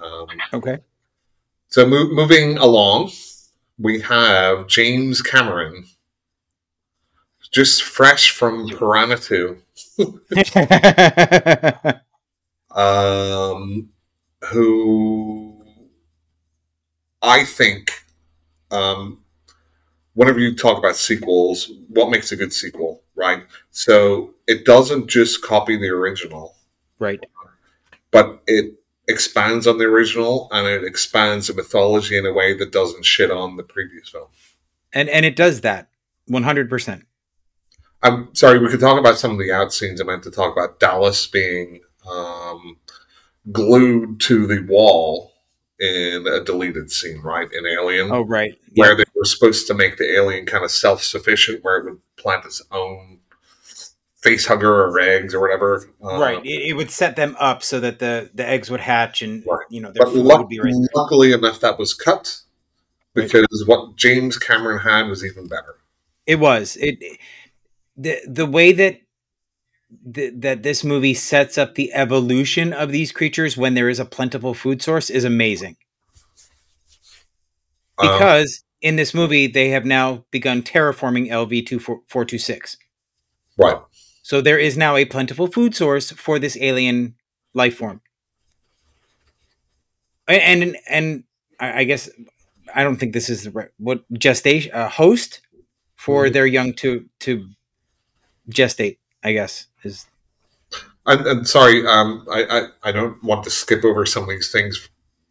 Um, 0.00 0.26
Okay. 0.54 0.78
so 1.68 1.84
mo- 1.86 2.08
moving 2.08 2.56
along, 2.56 3.10
we 3.78 4.00
have 4.00 4.68
James 4.68 5.20
Cameron, 5.20 5.84
just 7.52 7.82
fresh 7.82 8.30
from 8.30 8.70
Piranha 8.70 9.18
Two, 9.18 9.58
um, 12.78 13.88
who 14.44 15.64
I 17.20 17.44
think, 17.44 18.04
um, 18.70 19.24
whenever 20.14 20.38
you 20.38 20.54
talk 20.54 20.78
about 20.78 20.96
sequels, 20.96 21.70
what 21.88 22.10
makes 22.10 22.30
a 22.30 22.36
good 22.36 22.52
sequel, 22.52 23.02
right? 23.16 23.42
So 23.70 24.34
it 24.46 24.64
doesn't 24.64 25.08
just 25.08 25.42
copy 25.42 25.76
the 25.76 25.88
original, 25.88 26.54
right. 27.00 27.18
but 28.12 28.42
it 28.46 28.74
expands 29.08 29.66
on 29.66 29.78
the 29.78 29.84
original 29.84 30.48
and 30.52 30.68
it 30.68 30.84
expands 30.84 31.48
the 31.48 31.54
mythology 31.54 32.16
in 32.16 32.26
a 32.26 32.32
way 32.32 32.56
that 32.56 32.70
doesn't 32.70 33.04
shit 33.04 33.30
on 33.30 33.56
the 33.56 33.64
previous 33.64 34.08
film. 34.10 34.28
And 34.92 35.08
and 35.08 35.26
it 35.26 35.34
does 35.34 35.62
that 35.62 35.88
100%. 36.30 37.02
I'm 38.02 38.32
sorry, 38.34 38.58
we 38.60 38.68
could 38.68 38.80
talk 38.80 38.98
about 38.98 39.18
some 39.18 39.32
of 39.32 39.38
the 39.38 39.50
out 39.50 39.72
scenes. 39.72 40.00
I 40.00 40.04
meant 40.04 40.22
to 40.22 40.30
talk 40.30 40.52
about 40.52 40.78
Dallas 40.78 41.26
being 41.26 41.80
um, 42.10 42.76
glued 43.52 44.20
to 44.20 44.46
the 44.46 44.60
wall 44.68 45.32
in 45.80 46.26
a 46.26 46.42
deleted 46.42 46.90
scene, 46.90 47.20
right? 47.22 47.48
In 47.52 47.64
Alien, 47.66 48.10
Oh, 48.10 48.22
right. 48.22 48.58
where 48.74 48.96
they 48.96 49.04
were 49.14 49.24
supposed 49.24 49.66
to 49.68 49.74
make 49.74 49.96
the 49.96 50.12
alien 50.12 50.44
kind 50.46 50.64
of 50.64 50.70
self 50.70 51.02
sufficient, 51.02 51.62
where 51.62 51.78
it 51.78 51.84
would 51.84 52.00
plant 52.16 52.44
its 52.44 52.60
own 52.72 53.20
face 54.16 54.46
hugger 54.46 54.84
or 54.84 54.98
eggs 54.98 55.32
or 55.34 55.40
whatever. 55.40 55.88
Um, 56.02 56.20
right. 56.20 56.44
It, 56.44 56.70
it 56.70 56.72
would 56.72 56.90
set 56.90 57.14
them 57.14 57.36
up 57.38 57.62
so 57.62 57.78
that 57.80 58.00
the 58.00 58.28
the 58.34 58.44
eggs 58.46 58.68
would 58.70 58.80
hatch 58.80 59.22
and 59.22 59.44
Right. 59.46 59.66
you 59.70 59.80
know 59.80 59.92
their 59.92 60.04
But 60.06 60.12
food 60.14 60.24
luck- 60.26 60.40
would 60.40 60.48
be 60.48 60.58
right. 60.58 60.74
luckily 60.96 61.32
enough, 61.32 61.60
that 61.60 61.78
was 61.78 61.94
cut 61.94 62.40
because 63.14 63.64
what 63.66 63.94
James 63.96 64.36
Cameron 64.36 64.78
had 64.80 65.06
was 65.08 65.24
even 65.24 65.46
better. 65.46 65.76
It 66.26 66.40
was 66.40 66.76
it 66.80 66.98
the 67.96 68.18
the 68.26 68.46
way 68.46 68.72
that 68.72 69.00
the, 69.90 70.30
that 70.30 70.62
this 70.62 70.84
movie 70.84 71.14
sets 71.14 71.56
up 71.58 71.74
the 71.74 71.92
evolution 71.94 72.72
of 72.72 72.92
these 72.92 73.12
creatures 73.12 73.56
when 73.56 73.74
there 73.74 73.88
is 73.88 73.98
a 73.98 74.04
plentiful 74.04 74.54
food 74.54 74.82
source 74.82 75.10
is 75.10 75.24
amazing. 75.24 75.76
Um, 77.98 78.08
Because 78.10 78.62
in 78.80 78.96
this 78.96 79.14
movie 79.14 79.46
they 79.46 79.70
have 79.70 79.84
now 79.84 80.24
begun 80.30 80.62
terraforming 80.62 81.28
LV 81.30 81.66
two 81.66 81.78
four 81.80 82.24
two 82.24 82.38
six. 82.38 82.76
right. 83.56 83.78
So 84.22 84.40
there 84.40 84.58
is 84.58 84.76
now 84.76 84.96
a 84.96 85.04
plentiful 85.06 85.46
food 85.46 85.74
source 85.74 86.10
for 86.12 86.38
this 86.38 86.56
alien 86.60 87.14
life 87.54 87.76
form. 87.76 88.02
A- 90.28 90.42
And 90.46 90.76
and, 90.88 91.24
I 91.60 91.84
guess 91.84 92.08
I 92.74 92.84
don't 92.84 92.98
think 92.98 93.14
this 93.14 93.28
is 93.28 93.44
the 93.44 93.50
right 93.50 93.70
what 93.78 94.04
gestation 94.12 94.70
uh, 94.72 94.88
host 94.88 95.40
for 95.96 96.26
Mhm. 96.26 96.32
their 96.34 96.46
young 96.46 96.72
to 96.74 97.08
to 97.20 97.48
gestate. 98.50 98.98
I 99.22 99.32
guess 99.32 99.66
is 99.84 100.06
and 101.08 101.48
sorry, 101.48 101.86
um, 101.86 102.26
I, 102.30 102.44
I, 102.44 102.88
I 102.90 102.92
don't 102.92 103.22
want 103.24 103.44
to 103.44 103.50
skip 103.50 103.84
over 103.84 104.04
some 104.04 104.24
of 104.24 104.28
these 104.28 104.52
things 104.52 104.88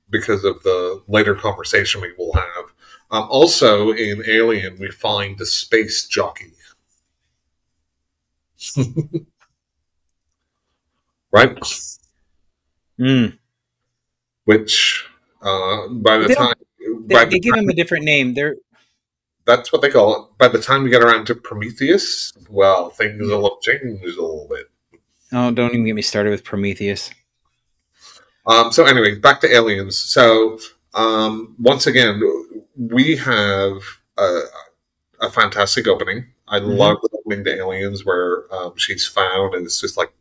because 0.09 0.43
of 0.43 0.63
the 0.63 1.03
later 1.07 1.35
conversation 1.35 2.01
we 2.01 2.13
will 2.17 2.33
have. 2.33 2.65
Um, 3.11 3.27
also, 3.29 3.91
in 3.91 4.23
Alien, 4.27 4.77
we 4.79 4.89
find 4.89 5.37
the 5.37 5.45
space 5.45 6.07
jockey. 6.07 6.53
right? 11.31 11.57
Mm. 12.99 13.37
Which, 14.45 15.05
uh, 15.41 15.87
by 15.89 16.17
the 16.17 16.27
They 16.27 16.35
time. 16.35 16.53
They, 17.05 17.13
by 17.13 17.25
they 17.25 17.31
the 17.31 17.39
give 17.39 17.53
time 17.53 17.63
him 17.63 17.69
a 17.69 17.73
different 17.73 18.05
name. 18.05 18.33
They're 18.33 18.55
that's 19.47 19.71
what 19.71 19.81
they 19.81 19.89
call 19.89 20.15
it. 20.15 20.37
By 20.37 20.49
the 20.49 20.61
time 20.61 20.83
we 20.83 20.91
get 20.91 21.01
around 21.03 21.25
to 21.27 21.35
Prometheus, 21.35 22.33
well, 22.49 22.89
things 22.91 23.19
will 23.27 23.49
have 23.49 23.61
changed 23.61 24.03
a 24.03 24.07
little 24.21 24.47
bit. 24.49 24.69
oh, 25.33 25.49
don't 25.51 25.71
even 25.71 25.85
get 25.85 25.95
me 25.95 26.01
started 26.03 26.29
with 26.29 26.43
Prometheus. 26.43 27.09
Um, 28.45 28.71
so 28.71 28.85
anyway, 28.85 29.15
back 29.17 29.41
to 29.41 29.53
aliens. 29.53 29.97
So 29.97 30.59
um, 30.93 31.55
once 31.59 31.87
again, 31.87 32.21
we 32.77 33.15
have 33.17 33.77
a, 34.17 34.41
a 35.21 35.29
fantastic 35.29 35.87
opening. 35.87 36.27
I 36.47 36.59
Mhm. 36.59 36.77
love 36.77 36.97
the 37.01 37.09
opening 37.19 37.43
to 37.45 37.55
aliens 37.57 38.05
where 38.05 38.45
um, 38.53 38.73
she's 38.77 39.05
found, 39.05 39.53
and 39.53 39.65
it's 39.65 39.81
just 39.81 39.97
like 39.97 40.13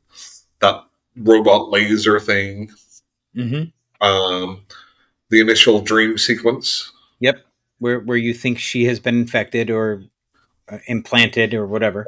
that 0.61 0.85
robot 1.17 1.71
laser 1.71 2.19
thing. 2.19 2.71
Mm-hmm. 3.37 4.05
Um, 4.07 4.67
the 5.31 5.41
initial 5.41 5.81
dream 5.81 6.19
sequence. 6.19 6.91
Yep, 7.21 7.46
where 7.79 8.01
where 8.01 8.17
you 8.17 8.33
think 8.35 8.59
she 8.59 8.85
has 8.85 9.01
been 9.01 9.21
infected 9.21 9.71
or 9.71 10.05
uh, 10.69 10.79
implanted 10.87 11.55
or 11.55 11.67
whatever. 11.67 12.07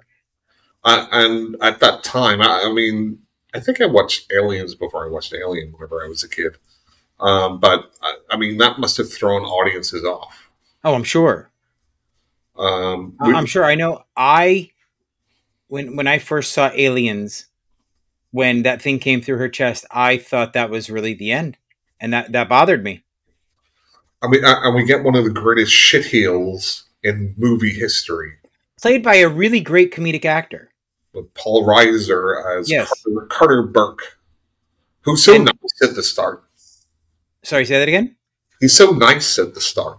Uh, 0.84 1.06
and 1.12 1.56
at 1.60 1.80
that 1.80 2.04
time, 2.04 2.40
I, 2.40 2.62
I 2.66 2.72
mean, 2.72 3.18
I 3.54 3.60
think 3.60 3.80
I 3.80 3.86
watched 3.86 4.32
Aliens 4.32 4.74
before 4.74 5.04
I 5.06 5.10
watched 5.10 5.34
Alien 5.34 5.72
whenever 5.72 6.04
I 6.04 6.08
was 6.08 6.22
a 6.22 6.28
kid. 6.28 6.56
Um, 7.20 7.58
but 7.58 7.92
I, 8.00 8.14
I 8.30 8.36
mean, 8.36 8.58
that 8.58 8.78
must 8.78 8.96
have 8.96 9.12
thrown 9.12 9.42
audiences 9.42 10.04
off. 10.04 10.50
Oh, 10.84 10.94
I'm 10.94 11.04
sure. 11.04 11.50
Um, 12.56 13.16
we- 13.20 13.34
I'm 13.34 13.46
sure. 13.46 13.64
I 13.64 13.74
know. 13.74 14.04
I 14.16 14.70
when 15.68 15.96
when 15.96 16.06
I 16.06 16.18
first 16.18 16.52
saw 16.52 16.70
Aliens, 16.74 17.46
when 18.30 18.62
that 18.62 18.80
thing 18.82 18.98
came 18.98 19.20
through 19.20 19.38
her 19.38 19.48
chest, 19.48 19.84
I 19.90 20.16
thought 20.16 20.52
that 20.52 20.70
was 20.70 20.90
really 20.90 21.14
the 21.14 21.32
end, 21.32 21.56
and 22.00 22.12
that 22.12 22.32
that 22.32 22.48
bothered 22.48 22.82
me. 22.84 23.02
I 24.22 24.28
mean, 24.28 24.40
and 24.44 24.74
we 24.74 24.84
get 24.84 25.04
one 25.04 25.14
of 25.14 25.24
the 25.24 25.30
greatest 25.30 25.72
shitheels 25.72 26.84
in 27.02 27.34
movie 27.36 27.72
history 27.72 28.32
Played 28.80 29.02
by 29.02 29.16
a 29.16 29.28
really 29.28 29.60
great 29.60 29.92
comedic 29.92 30.24
actor. 30.24 30.72
with 31.12 31.32
Paul 31.34 31.66
Reiser 31.66 32.58
as 32.58 32.70
Yes. 32.70 32.88
Carter, 33.04 33.26
Carter 33.26 33.62
Burke, 33.62 34.18
who's 35.02 35.24
so 35.24 35.34
And- 35.34 35.44
nice 35.46 35.82
at 35.90 35.94
the 35.96 36.02
start. 36.02 36.44
Sorry, 37.44 37.64
say 37.64 37.78
that 37.78 37.88
again. 37.88 38.16
He's 38.60 38.74
so 38.74 38.90
nice 38.90 39.38
at 39.38 39.54
the 39.54 39.60
start. 39.60 39.98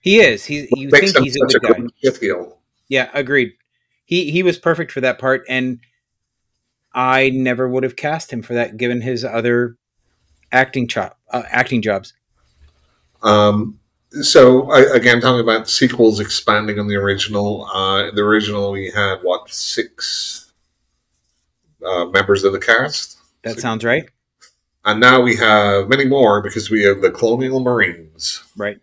He 0.00 0.20
is. 0.20 0.44
He 0.44 0.68
you 0.72 0.90
think 0.90 1.04
he's 1.18 1.36
a 1.36 1.46
good 1.46 1.54
a 1.56 1.60
guy. 1.60 1.72
good 1.80 1.90
shitheel. 2.04 2.56
Yeah, 2.88 3.10
agreed. 3.14 3.52
He 4.04 4.30
he 4.32 4.42
was 4.42 4.58
perfect 4.58 4.90
for 4.92 5.00
that 5.00 5.18
part, 5.18 5.44
and 5.48 5.78
I 6.92 7.30
never 7.30 7.68
would 7.68 7.84
have 7.84 7.94
cast 7.96 8.32
him 8.32 8.42
for 8.42 8.54
that, 8.54 8.76
given 8.76 9.00
his 9.02 9.24
other 9.24 9.76
acting 10.50 10.88
chop 10.88 11.18
uh, 11.30 11.42
acting 11.48 11.82
jobs. 11.82 12.12
Um, 13.22 13.78
so 14.22 14.70
I, 14.70 14.80
again, 14.94 15.20
talking 15.20 15.40
about 15.40 15.68
sequels 15.68 16.20
expanding 16.20 16.78
on 16.78 16.88
the 16.88 16.96
original. 16.96 17.64
Uh, 17.66 18.10
the 18.10 18.22
original 18.22 18.72
we 18.72 18.90
had 18.90 19.16
what 19.22 19.48
six 19.50 20.52
uh, 21.86 22.06
members 22.06 22.44
of 22.44 22.52
the 22.52 22.58
cast, 22.58 23.18
That 23.44 23.50
Six. 23.50 23.62
sounds 23.62 23.84
right. 23.84 24.08
and 24.84 25.00
now 25.00 25.20
we 25.20 25.36
have 25.36 25.88
many 25.88 26.04
more 26.06 26.42
because 26.42 26.70
we 26.70 26.82
have 26.82 27.00
the 27.02 27.10
Colonial 27.10 27.60
Marines. 27.60 28.42
Right. 28.56 28.78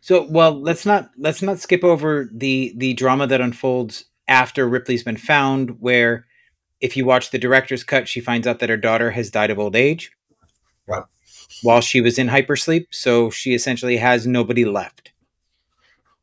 So, 0.00 0.26
well, 0.28 0.52
let's 0.60 0.84
not 0.86 1.10
let's 1.18 1.42
not 1.42 1.58
skip 1.60 1.84
over 1.84 2.28
the 2.32 2.72
the 2.76 2.94
drama 2.94 3.26
that 3.28 3.40
unfolds 3.40 4.04
after 4.28 4.68
Ripley's 4.68 5.02
been 5.04 5.16
found, 5.16 5.80
where 5.80 6.26
if 6.80 6.96
you 6.96 7.04
watch 7.04 7.30
the 7.30 7.38
director's 7.38 7.84
cut, 7.84 8.08
she 8.08 8.20
finds 8.20 8.46
out 8.46 8.58
that 8.60 8.68
her 8.70 8.76
daughter 8.76 9.10
has 9.10 9.30
died 9.30 9.50
of 9.50 9.58
old 9.58 9.76
age. 9.76 10.10
Right. 10.86 11.04
While 11.62 11.80
she 11.80 12.00
was 12.00 12.18
in 12.18 12.28
hypersleep, 12.28 12.86
so 12.90 13.30
she 13.30 13.54
essentially 13.54 13.96
has 13.96 14.26
nobody 14.26 14.64
left. 14.64 15.12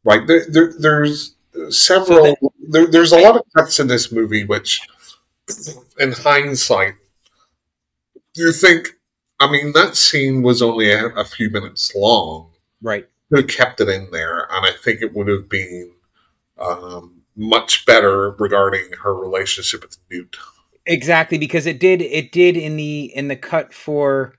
Right 0.04 0.26
there, 0.28 0.46
there 0.50 0.74
there's 0.78 1.36
several. 1.70 2.36
So 2.42 2.54
there, 2.68 2.88
there's 2.88 3.12
a 3.12 3.20
lot 3.20 3.36
of 3.36 3.44
cuts 3.56 3.80
in 3.80 3.88
this 3.88 4.12
movie 4.12 4.46
which, 4.46 4.82
in 6.00 6.12
hindsight, 6.12 6.96
you 8.36 8.52
think. 8.52 8.90
I 9.42 9.50
mean, 9.50 9.72
that 9.72 9.96
scene 9.96 10.42
was 10.42 10.62
only 10.62 10.92
a, 10.92 11.08
a 11.08 11.24
few 11.24 11.50
minutes 11.50 11.96
long. 11.96 12.52
Right. 12.82 13.08
could 13.30 13.44
have 13.44 13.50
kept 13.50 13.80
it 13.80 13.88
in 13.88 14.12
there, 14.12 14.48
and 14.52 14.66
I 14.66 14.72
think 14.84 15.02
it 15.02 15.14
would 15.14 15.30
have 15.30 15.48
been 15.48 15.94
um, 16.58 17.22
much 17.36 17.86
better 17.86 18.32
regarding 18.32 18.92
her 19.02 19.16
relationship 19.16 19.82
with 19.82 19.98
Newt. 20.12 20.38
Exactly, 20.86 21.38
because 21.38 21.66
it 21.66 21.80
did 21.80 22.02
it 22.02 22.32
did 22.32 22.58
in 22.58 22.76
the 22.76 23.06
in 23.16 23.28
the 23.28 23.36
cut 23.36 23.74
for 23.74 24.36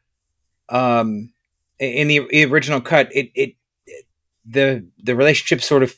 um 0.70 1.32
in 1.78 2.08
the 2.08 2.44
original 2.44 2.80
cut, 2.80 3.08
it 3.14 3.30
it, 3.34 3.54
it 3.86 4.04
the 4.44 4.86
the 5.02 5.16
relationship 5.16 5.62
sort 5.62 5.82
of 5.82 5.96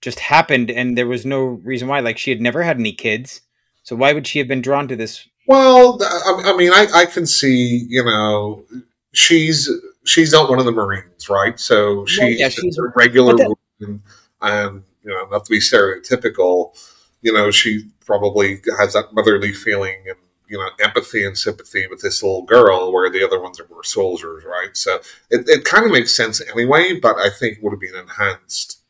just 0.00 0.20
happened 0.20 0.70
and 0.70 0.96
there 0.96 1.06
was 1.06 1.26
no 1.26 1.44
reason 1.44 1.88
why. 1.88 2.00
Like 2.00 2.18
she 2.18 2.30
had 2.30 2.40
never 2.40 2.62
had 2.62 2.78
any 2.78 2.92
kids. 2.92 3.42
So 3.82 3.96
why 3.96 4.12
would 4.12 4.26
she 4.26 4.38
have 4.38 4.48
been 4.48 4.62
drawn 4.62 4.88
to 4.88 4.96
this? 4.96 5.26
Well, 5.46 5.98
I, 6.02 6.52
I 6.52 6.56
mean, 6.56 6.70
I, 6.72 6.86
I 6.94 7.04
can 7.06 7.26
see, 7.26 7.86
you 7.88 8.04
know, 8.04 8.64
she's 9.12 9.68
she's 10.04 10.32
not 10.32 10.48
one 10.48 10.58
of 10.58 10.64
the 10.64 10.72
Marines, 10.72 11.28
right? 11.28 11.58
So 11.58 12.06
she's, 12.06 12.38
yeah, 12.38 12.48
she's- 12.48 12.78
a 12.78 12.82
regular 12.94 13.36
but 13.36 13.56
woman, 13.80 14.02
and 14.42 14.82
you 15.02 15.10
know, 15.10 15.26
not 15.30 15.44
to 15.46 15.50
be 15.50 15.58
stereotypical, 15.58 16.76
you 17.22 17.32
know, 17.32 17.50
she 17.50 17.88
probably 18.04 18.60
has 18.78 18.92
that 18.92 19.12
motherly 19.12 19.52
feeling, 19.52 19.96
and 20.06 20.16
you 20.50 20.58
know 20.58 20.68
empathy 20.80 21.24
and 21.24 21.38
sympathy 21.38 21.86
with 21.86 22.02
this 22.02 22.22
little 22.22 22.42
girl, 22.42 22.92
where 22.92 23.08
the 23.08 23.24
other 23.24 23.40
ones 23.40 23.60
were 23.70 23.84
soldiers, 23.84 24.44
right? 24.44 24.76
So 24.76 24.96
it, 25.30 25.48
it 25.48 25.64
kind 25.64 25.86
of 25.86 25.92
makes 25.92 26.14
sense 26.14 26.42
anyway, 26.50 26.98
but 27.00 27.16
I 27.16 27.30
think 27.30 27.58
it 27.58 27.62
would 27.62 27.70
have 27.72 27.80
been 27.80 27.94
enhanced. 27.94 28.82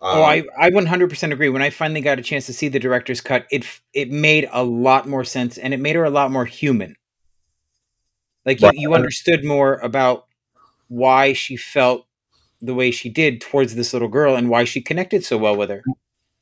Um, 0.00 0.18
oh, 0.18 0.22
I 0.22 0.44
I 0.58 0.70
100% 0.70 1.32
agree. 1.32 1.48
When 1.48 1.62
I 1.62 1.70
finally 1.70 2.00
got 2.00 2.18
a 2.18 2.22
chance 2.22 2.46
to 2.46 2.52
see 2.52 2.68
the 2.68 2.80
director's 2.80 3.20
cut, 3.20 3.46
it 3.50 3.64
it 3.94 4.10
made 4.10 4.48
a 4.52 4.64
lot 4.64 5.08
more 5.08 5.24
sense, 5.24 5.56
and 5.56 5.72
it 5.72 5.80
made 5.80 5.96
her 5.96 6.04
a 6.04 6.10
lot 6.10 6.32
more 6.32 6.44
human. 6.44 6.96
Like 8.44 8.60
you, 8.60 8.68
right. 8.68 8.76
you 8.76 8.94
understood 8.94 9.44
more 9.44 9.76
about 9.76 10.26
why 10.88 11.32
she 11.32 11.56
felt 11.56 12.06
the 12.60 12.74
way 12.74 12.90
she 12.90 13.08
did 13.08 13.40
towards 13.40 13.74
this 13.74 13.92
little 13.92 14.08
girl 14.08 14.36
and 14.36 14.48
why 14.48 14.64
she 14.64 14.80
connected 14.80 15.24
so 15.24 15.38
well 15.38 15.56
with 15.56 15.70
her. 15.70 15.82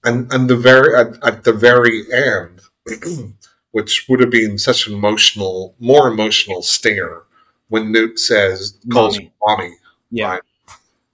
And 0.02 0.32
and 0.32 0.48
the 0.48 0.56
very 0.56 0.96
at, 0.96 1.22
at 1.22 1.44
the 1.44 1.52
very 1.52 2.02
end, 2.12 2.60
which 3.72 4.06
would 4.08 4.20
have 4.20 4.30
been 4.30 4.58
such 4.58 4.86
an 4.86 4.94
emotional, 4.94 5.74
more 5.78 6.08
emotional 6.08 6.62
stinger 6.62 7.24
when 7.68 7.90
Newt 7.90 8.18
says 8.18 8.78
calls 8.90 9.18
mommy. 9.18 9.32
mommy 9.44 9.76
yeah. 10.10 10.30
Right? 10.32 10.42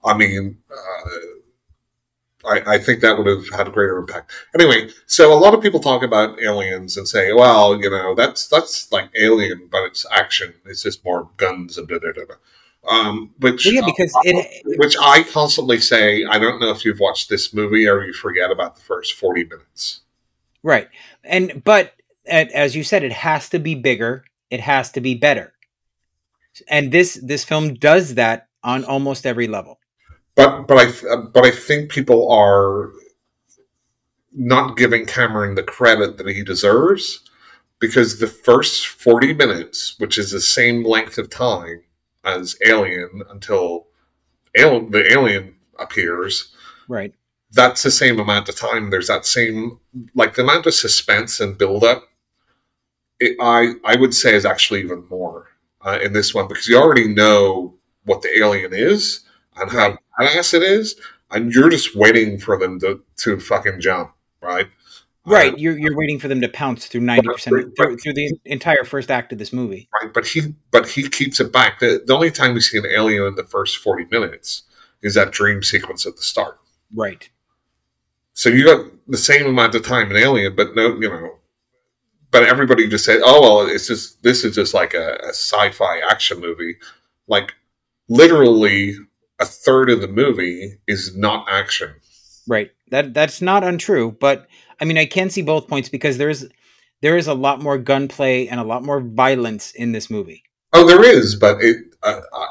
I 0.03 0.17
mean, 0.17 0.57
uh, 0.71 1.09
I, 2.45 2.75
I 2.75 2.77
think 2.77 3.01
that 3.01 3.17
would 3.17 3.27
have 3.27 3.49
had 3.49 3.67
a 3.67 3.71
greater 3.71 3.97
impact. 3.97 4.31
Anyway, 4.53 4.89
so 5.07 5.33
a 5.33 5.39
lot 5.39 5.53
of 5.53 5.61
people 5.61 5.79
talk 5.79 6.03
about 6.03 6.41
aliens 6.41 6.95
and 6.97 7.07
say, 7.07 7.33
well, 7.33 7.81
you 7.81 7.89
know, 7.89 8.15
that's 8.15 8.47
that's 8.47 8.91
like 8.91 9.09
Alien, 9.19 9.67
but 9.71 9.83
it's 9.83 10.05
action. 10.11 10.53
It's 10.65 10.83
just 10.83 11.03
more 11.03 11.29
guns 11.37 11.77
and 11.77 11.87
da 11.87 11.99
da 11.99 12.11
da. 12.13 12.35
Um, 12.89 13.33
which 13.39 13.65
well, 13.65 13.73
yeah, 13.75 13.85
because 13.85 14.13
uh, 14.15 14.21
it, 14.23 14.79
which 14.79 14.95
I 15.01 15.23
constantly 15.23 15.79
say, 15.79 16.23
I 16.23 16.39
don't 16.39 16.61
know 16.61 16.71
if 16.71 16.85
you've 16.85 16.99
watched 16.99 17.29
this 17.29 17.53
movie 17.53 17.87
or 17.87 18.05
you 18.05 18.13
forget 18.13 18.51
about 18.51 18.75
the 18.75 18.81
first 18.81 19.13
forty 19.13 19.43
minutes. 19.43 20.01
Right, 20.63 20.89
and 21.23 21.61
but 21.63 21.93
as 22.29 22.75
you 22.75 22.83
said, 22.83 23.03
it 23.03 23.13
has 23.13 23.49
to 23.49 23.59
be 23.59 23.75
bigger. 23.75 24.23
It 24.49 24.61
has 24.61 24.91
to 24.93 25.01
be 25.01 25.15
better, 25.15 25.53
and 26.67 26.91
this 26.91 27.19
this 27.21 27.43
film 27.43 27.75
does 27.75 28.15
that 28.15 28.47
on 28.63 28.83
almost 28.83 29.25
every 29.25 29.47
level. 29.47 29.79
But 30.35 30.67
but 30.67 30.77
I 30.77 31.15
but 31.33 31.45
I 31.45 31.51
think 31.51 31.91
people 31.91 32.31
are 32.31 32.91
not 34.33 34.77
giving 34.77 35.05
Cameron 35.05 35.55
the 35.55 35.63
credit 35.63 36.17
that 36.17 36.27
he 36.27 36.43
deserves 36.43 37.19
because 37.79 38.19
the 38.19 38.27
first 38.27 38.87
40 38.87 39.33
minutes, 39.33 39.95
which 39.97 40.17
is 40.17 40.31
the 40.31 40.41
same 40.41 40.83
length 40.83 41.17
of 41.17 41.29
time, 41.29 41.83
as 42.23 42.57
Alien 42.65 43.21
until 43.29 43.87
al- 44.57 44.87
the 44.87 45.11
alien 45.11 45.55
appears. 45.77 46.53
Right. 46.87 47.13
That's 47.51 47.83
the 47.83 47.91
same 47.91 48.19
amount 48.19 48.49
of 48.49 48.55
time. 48.55 48.89
There's 48.89 49.07
that 49.07 49.25
same 49.25 49.79
like 50.13 50.35
the 50.35 50.43
amount 50.43 50.67
of 50.67 50.73
suspense 50.73 51.39
and 51.39 51.57
buildup. 51.57 52.03
It, 53.19 53.35
I 53.41 53.73
I 53.85 53.95
would 53.95 54.13
say 54.13 54.35
is 54.35 54.45
actually 54.45 54.81
even 54.81 55.05
more 55.09 55.47
uh, 55.81 55.99
in 56.01 56.13
this 56.13 56.33
one 56.33 56.47
because 56.47 56.67
you 56.67 56.77
already 56.77 57.07
know 57.07 57.75
what 58.05 58.21
the 58.21 58.37
alien 58.37 58.73
is 58.73 59.21
and 59.57 59.69
how 59.71 59.97
badass 60.19 60.53
it 60.53 60.63
is, 60.63 60.95
and 61.31 61.51
you're 61.51 61.69
just 61.69 61.95
waiting 61.95 62.39
for 62.39 62.57
them 62.57 62.79
to 62.79 63.01
to 63.17 63.39
fucking 63.39 63.81
jump, 63.81 64.11
right? 64.41 64.69
Right, 65.25 65.57
you're 65.59 65.77
you're 65.77 65.97
waiting 65.97 66.17
for 66.17 66.27
them 66.27 66.41
to 66.41 66.49
pounce 66.49 66.87
through 66.87 67.01
ninety 67.01 67.27
percent 67.27 67.75
through, 67.75 67.97
through 67.97 68.13
the 68.13 68.39
entire 68.45 68.83
first 68.83 69.11
act 69.11 69.31
of 69.31 69.37
this 69.37 69.53
movie. 69.53 69.89
Right, 70.01 70.13
but 70.13 70.25
he 70.25 70.55
but 70.71 70.87
he 70.87 71.07
keeps 71.07 71.39
it 71.39 71.51
back. 71.51 71.79
The, 71.79 72.01
the 72.05 72.15
only 72.15 72.31
time 72.31 72.53
we 72.53 72.61
see 72.61 72.77
an 72.77 72.85
alien 72.85 73.23
in 73.25 73.35
the 73.35 73.43
first 73.43 73.77
forty 73.77 74.05
minutes 74.05 74.63
is 75.01 75.13
that 75.15 75.31
dream 75.31 75.61
sequence 75.61 76.05
at 76.05 76.15
the 76.15 76.23
start. 76.23 76.59
Right. 76.95 77.29
So 78.33 78.49
you 78.49 78.65
got 78.65 78.85
the 79.07 79.17
same 79.17 79.45
amount 79.47 79.75
of 79.75 79.85
time 79.85 80.09
in 80.11 80.17
Alien, 80.17 80.55
but 80.55 80.75
no, 80.75 80.95
you 80.99 81.09
know, 81.09 81.38
but 82.31 82.43
everybody 82.43 82.87
just 82.87 83.05
said, 83.05 83.21
"Oh 83.23 83.41
well, 83.41 83.67
it's 83.67 83.87
just 83.87 84.21
this 84.23 84.43
is 84.43 84.55
just 84.55 84.73
like 84.73 84.93
a, 84.93 85.17
a 85.23 85.29
sci-fi 85.29 85.99
action 85.99 86.39
movie." 86.39 86.77
Like 87.27 87.53
literally 88.07 88.95
a 89.39 89.45
third 89.45 89.89
of 89.89 90.01
the 90.01 90.07
movie 90.07 90.79
is 90.87 91.15
not 91.15 91.47
action. 91.49 91.93
Right. 92.47 92.71
That 92.91 93.13
that's 93.13 93.41
not 93.41 93.63
untrue, 93.63 94.17
but 94.19 94.47
I 94.81 94.85
mean, 94.85 94.97
I 94.97 95.05
can 95.05 95.29
see 95.29 95.41
both 95.41 95.67
points 95.67 95.89
because 95.89 96.17
there's 96.17 96.45
there 97.01 97.17
is 97.17 97.27
a 97.27 97.33
lot 97.33 97.61
more 97.61 97.77
gunplay 97.77 98.47
and 98.47 98.59
a 98.59 98.63
lot 98.63 98.83
more 98.83 98.99
violence 98.99 99.71
in 99.71 99.91
this 99.91 100.09
movie. 100.09 100.43
Oh, 100.73 100.85
there 100.85 101.03
is, 101.03 101.35
but 101.35 101.61
it 101.61 101.77
uh, 102.03 102.21
uh, 102.33 102.45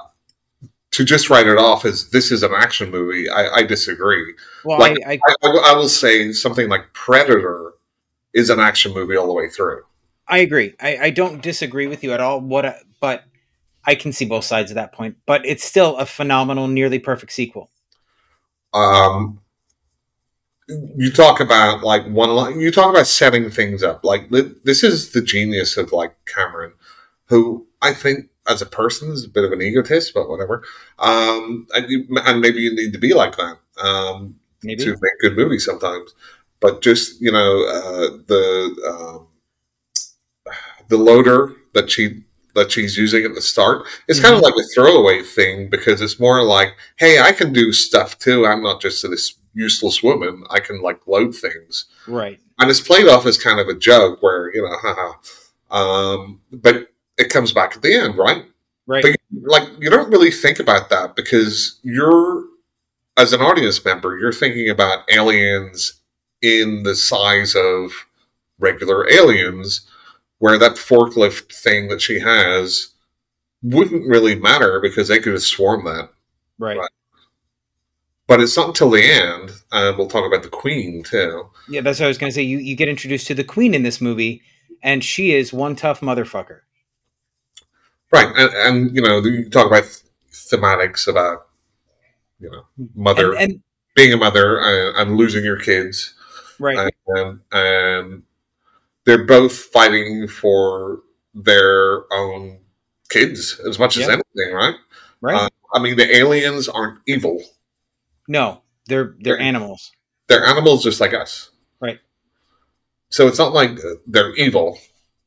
to 0.92 1.04
just 1.04 1.30
write 1.30 1.46
it 1.46 1.58
off 1.58 1.84
as 1.84 2.10
this 2.10 2.30
is 2.30 2.42
an 2.42 2.52
action 2.56 2.90
movie, 2.90 3.28
I, 3.28 3.56
I 3.56 3.62
disagree. 3.62 4.34
Well, 4.64 4.78
like, 4.78 4.96
I, 5.06 5.18
I, 5.42 5.48
I, 5.64 5.74
will 5.74 5.88
say 5.88 6.32
something 6.32 6.68
like 6.68 6.92
Predator 6.92 7.74
is 8.34 8.50
an 8.50 8.60
action 8.60 8.92
movie 8.92 9.16
all 9.16 9.26
the 9.26 9.32
way 9.32 9.48
through. 9.48 9.82
I 10.26 10.38
agree. 10.38 10.74
I, 10.80 10.96
I 10.98 11.10
don't 11.10 11.42
disagree 11.42 11.86
with 11.86 12.04
you 12.04 12.12
at 12.12 12.20
all. 12.20 12.40
What, 12.40 12.76
but 13.00 13.24
I 13.84 13.94
can 13.94 14.12
see 14.12 14.26
both 14.26 14.44
sides 14.44 14.70
of 14.70 14.74
that 14.74 14.92
point. 14.92 15.16
But 15.26 15.46
it's 15.46 15.64
still 15.64 15.96
a 15.96 16.06
phenomenal, 16.06 16.68
nearly 16.68 16.98
perfect 16.98 17.32
sequel. 17.32 17.70
Um, 18.74 19.40
you 20.68 21.10
talk 21.10 21.40
about 21.40 21.82
like 21.82 22.06
one 22.08 22.60
you 22.60 22.70
talk 22.70 22.90
about 22.90 23.06
setting 23.06 23.50
things 23.50 23.82
up 23.82 24.04
like 24.04 24.28
this 24.28 24.84
is 24.84 25.12
the 25.12 25.22
genius 25.22 25.76
of 25.76 25.92
like 25.92 26.14
cameron 26.26 26.72
who 27.26 27.66
i 27.80 27.92
think 27.92 28.28
as 28.48 28.60
a 28.60 28.66
person 28.66 29.10
is 29.10 29.24
a 29.24 29.28
bit 29.28 29.44
of 29.44 29.52
an 29.52 29.62
egotist 29.62 30.12
but 30.12 30.28
whatever 30.28 30.62
um 30.98 31.66
and, 31.74 31.90
you, 31.90 32.06
and 32.26 32.40
maybe 32.40 32.60
you 32.60 32.74
need 32.74 32.92
to 32.92 32.98
be 32.98 33.14
like 33.14 33.34
that 33.36 33.58
um 33.82 34.34
maybe. 34.62 34.84
to 34.84 34.90
make 34.90 35.18
good 35.20 35.36
movies 35.36 35.64
sometimes 35.64 36.14
but 36.60 36.82
just 36.82 37.20
you 37.20 37.32
know 37.32 37.64
uh 37.64 38.16
the 38.26 38.76
um 38.88 39.28
the 40.88 40.96
loader 40.96 41.54
that 41.74 41.90
she 41.90 42.24
that 42.54 42.72
she's 42.72 42.96
using 42.96 43.24
at 43.24 43.34
the 43.34 43.40
start. 43.40 43.86
It's 44.08 44.18
mm-hmm. 44.18 44.26
kind 44.26 44.36
of 44.36 44.42
like 44.42 44.54
a 44.54 44.68
throwaway 44.74 45.22
thing 45.22 45.68
because 45.68 46.00
it's 46.00 46.18
more 46.18 46.42
like, 46.42 46.74
hey, 46.96 47.20
I 47.20 47.32
can 47.32 47.52
do 47.52 47.72
stuff 47.72 48.18
too. 48.18 48.46
I'm 48.46 48.62
not 48.62 48.80
just 48.80 49.08
this 49.08 49.34
useless 49.54 50.02
woman. 50.02 50.44
I 50.50 50.60
can 50.60 50.82
like 50.82 51.06
load 51.06 51.34
things. 51.34 51.86
Right. 52.06 52.40
And 52.58 52.70
it's 52.70 52.80
played 52.80 53.06
off 53.06 53.26
as 53.26 53.42
kind 53.42 53.60
of 53.60 53.68
a 53.68 53.74
joke 53.74 54.22
where, 54.22 54.52
you 54.54 54.62
know, 54.62 54.76
haha. 54.82 55.12
Um, 55.70 56.40
but 56.50 56.88
it 57.16 57.30
comes 57.30 57.52
back 57.52 57.76
at 57.76 57.82
the 57.82 57.94
end, 57.94 58.16
right? 58.16 58.44
Right. 58.86 59.02
But 59.02 59.16
like 59.30 59.68
you 59.78 59.90
don't 59.90 60.10
really 60.10 60.30
think 60.30 60.58
about 60.58 60.90
that 60.90 61.14
because 61.14 61.78
you're 61.82 62.44
as 63.16 63.32
an 63.32 63.40
audience 63.40 63.84
member, 63.84 64.18
you're 64.18 64.32
thinking 64.32 64.70
about 64.70 65.04
aliens 65.10 66.00
in 66.42 66.82
the 66.82 66.94
size 66.94 67.54
of 67.54 67.92
regular 68.58 69.10
aliens, 69.10 69.88
where 70.38 70.58
that 70.58 70.76
forklift 70.76 71.52
thing 71.52 71.88
that 71.88 72.00
she 72.00 72.20
has 72.20 72.88
wouldn't 73.62 74.08
really 74.08 74.36
matter 74.36 74.80
because 74.80 75.08
they 75.08 75.18
could 75.18 75.32
have 75.32 75.42
swarmed 75.42 75.86
that. 75.86 76.10
Right. 76.58 76.78
right? 76.78 76.90
but 78.28 78.40
it's 78.40 78.56
not 78.56 78.68
until 78.68 78.90
the 78.90 79.02
end. 79.02 79.50
and 79.72 79.98
we'll 79.98 80.06
talk 80.06 80.24
about 80.24 80.44
the 80.44 80.48
Queen 80.48 81.02
too. 81.02 81.50
Yeah, 81.68 81.80
that's 81.80 81.98
what 81.98 82.04
I 82.04 82.08
was 82.08 82.18
going 82.18 82.30
to 82.30 82.34
say. 82.34 82.42
You 82.42 82.58
you 82.58 82.76
get 82.76 82.88
introduced 82.88 83.26
to 83.26 83.34
the 83.34 83.42
Queen 83.42 83.74
in 83.74 83.82
this 83.82 84.00
movie, 84.00 84.42
and 84.80 85.02
she 85.02 85.34
is 85.34 85.52
one 85.52 85.74
tough 85.74 86.00
motherfucker. 86.00 86.60
Right, 88.12 88.28
and, 88.36 88.54
and 88.54 88.94
you 88.94 89.02
know 89.02 89.18
you 89.20 89.50
talk 89.50 89.66
about 89.66 89.84
thematics 90.30 91.08
about 91.08 91.48
you 92.38 92.50
know 92.50 92.64
mother 92.94 93.32
and, 93.32 93.52
and 93.52 93.62
being 93.96 94.12
a 94.12 94.16
mother 94.16 94.60
and, 94.60 94.96
and, 94.96 95.16
losing 95.16 95.44
your 95.44 95.58
kids, 95.58 96.14
right, 96.58 96.94
and, 97.08 97.40
and 97.52 98.22
they're 99.04 99.24
both 99.24 99.56
fighting 99.56 100.28
for 100.28 101.00
their 101.34 102.12
own 102.12 102.58
kids 103.10 103.60
as 103.66 103.78
much 103.78 103.96
as 103.96 104.08
anything, 104.08 104.52
right? 104.52 104.74
Right. 105.20 105.34
Uh, 105.34 105.48
I 105.74 105.80
mean, 105.80 105.96
the 105.96 106.16
aliens 106.16 106.68
aren't 106.68 107.00
evil 107.06 107.42
no, 108.28 108.60
they're 108.86 109.16
they're 109.18 109.40
animals. 109.40 109.90
They're 110.28 110.44
animals 110.44 110.84
just 110.84 111.00
like 111.00 111.14
us. 111.14 111.50
Right. 111.80 111.98
So 113.08 113.26
it's 113.26 113.38
not 113.38 113.54
like 113.54 113.78
they're 114.06 114.34
evil. 114.36 114.78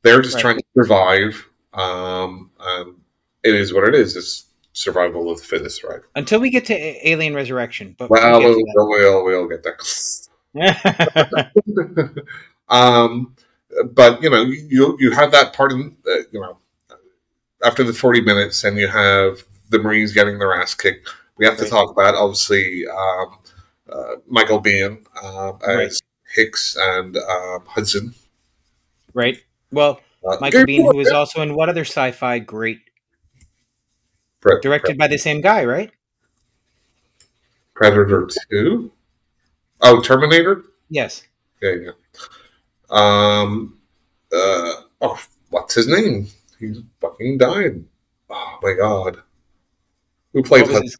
They're 0.03 0.21
just 0.21 0.35
right. 0.35 0.41
trying 0.41 0.57
to 0.57 0.63
survive. 0.75 1.49
Um, 1.73 2.51
it 3.43 3.55
is 3.55 3.73
what 3.73 3.87
it 3.87 3.95
is. 3.95 4.15
It's 4.15 4.45
survival 4.73 5.31
of 5.31 5.39
the 5.39 5.43
fittest, 5.43 5.83
right? 5.83 6.01
Until 6.15 6.39
we 6.39 6.51
get 6.51 6.65
to 6.65 7.09
Alien 7.09 7.33
Resurrection. 7.33 7.95
But 7.97 8.11
well, 8.11 8.39
we'll, 8.39 8.55
we'll, 8.75 9.23
we'll, 9.25 9.47
get 9.47 9.63
there. 9.63 9.77
um, 12.69 13.35
but 13.91 14.21
you 14.21 14.29
know, 14.29 14.43
you 14.43 14.97
you 14.99 15.11
have 15.11 15.31
that 15.31 15.53
part 15.53 15.71
of 15.71 15.79
uh, 15.79 16.17
you 16.31 16.39
know 16.39 16.57
after 17.63 17.83
the 17.83 17.93
forty 17.93 18.21
minutes, 18.21 18.63
and 18.63 18.77
you 18.77 18.87
have 18.87 19.43
the 19.69 19.79
Marines 19.79 20.13
getting 20.13 20.39
their 20.39 20.53
ass 20.53 20.73
kicked 20.73 21.07
we 21.41 21.47
have 21.47 21.57
to 21.57 21.65
talk 21.65 21.89
about 21.89 22.13
obviously 22.13 22.85
um, 22.87 23.39
uh, 23.91 24.15
Michael 24.27 24.61
Biehn 24.61 25.03
uh, 25.21 25.53
as 25.67 25.75
right. 25.75 26.01
Hicks 26.35 26.77
and 26.79 27.17
um, 27.17 27.63
Hudson. 27.65 28.13
Right. 29.15 29.39
Well, 29.71 29.99
uh, 30.23 30.37
Michael 30.39 30.65
Biehn, 30.65 30.83
who 30.83 30.97
was 30.97 31.09
also 31.09 31.41
in 31.41 31.55
what 31.55 31.67
other 31.67 31.81
sci-fi 31.81 32.37
great? 32.37 32.81
Pre- 34.39 34.61
Directed 34.61 34.91
Pre- 34.91 34.97
by 34.97 35.07
the 35.07 35.17
same 35.17 35.41
guy, 35.41 35.65
right? 35.65 35.91
Predator 37.73 38.29
Two. 38.51 38.91
Oh, 39.81 40.01
Terminator. 40.01 40.63
Yes. 40.89 41.23
Yeah, 41.61 41.73
yeah. 41.85 41.91
Um. 42.89 43.79
Uh. 44.31 44.73
Oh, 45.01 45.19
what's 45.49 45.75
his 45.75 45.87
name? 45.87 46.27
He's 46.59 46.79
fucking 46.99 47.37
died. 47.39 47.83
Oh 48.29 48.59
my 48.61 48.73
god. 48.73 49.17
Who 50.33 50.43
played 50.43 50.67
his- 50.67 50.97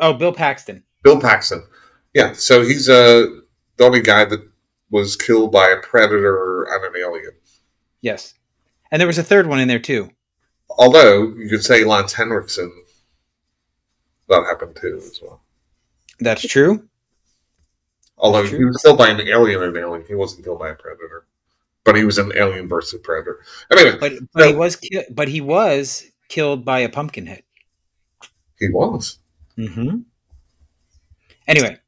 Oh, 0.00 0.12
Bill 0.12 0.32
Paxton. 0.32 0.82
Bill 1.02 1.20
Paxton. 1.20 1.64
Yeah, 2.14 2.32
so 2.32 2.62
he's 2.62 2.88
uh, 2.88 3.26
the 3.76 3.84
only 3.84 4.00
guy 4.02 4.24
that 4.26 4.46
was 4.90 5.16
killed 5.16 5.52
by 5.52 5.68
a 5.68 5.80
predator 5.80 6.64
and 6.64 6.84
an 6.84 7.00
alien. 7.00 7.32
Yes. 8.00 8.34
And 8.90 9.00
there 9.00 9.06
was 9.06 9.18
a 9.18 9.22
third 9.24 9.46
one 9.46 9.60
in 9.60 9.68
there 9.68 9.78
too. 9.78 10.10
Although 10.70 11.28
you 11.36 11.48
could 11.48 11.64
say 11.64 11.84
Lance 11.84 12.12
Henriksen, 12.12 12.70
that 14.28 14.44
happened 14.44 14.76
too 14.80 14.96
as 15.02 15.18
well. 15.22 15.42
That's 16.20 16.42
true. 16.46 16.87
Although 18.18 18.44
he 18.44 18.64
was 18.64 18.76
killed 18.82 18.98
by 18.98 19.08
an 19.10 19.20
alien 19.20 19.62
and 19.62 19.76
alien, 19.76 20.04
he 20.06 20.14
wasn't 20.14 20.44
killed 20.44 20.58
by 20.58 20.70
a 20.70 20.74
predator, 20.74 21.26
but 21.84 21.96
he 21.96 22.04
was 22.04 22.18
an 22.18 22.32
alien 22.36 22.68
versus 22.68 23.00
predator. 23.02 23.40
Anyway, 23.70 23.96
But 23.98 24.12
but 24.32 24.46
he 24.48 24.54
was 24.54 24.76
ki- 24.76 25.04
but 25.10 25.28
he 25.28 25.40
was 25.40 26.04
killed 26.28 26.64
by 26.64 26.80
a 26.80 26.88
Pumpkinhead. 26.88 27.42
he 28.58 28.68
was. 28.68 29.18
Mm-hmm. 29.56 29.98
Anyway, 31.46 31.78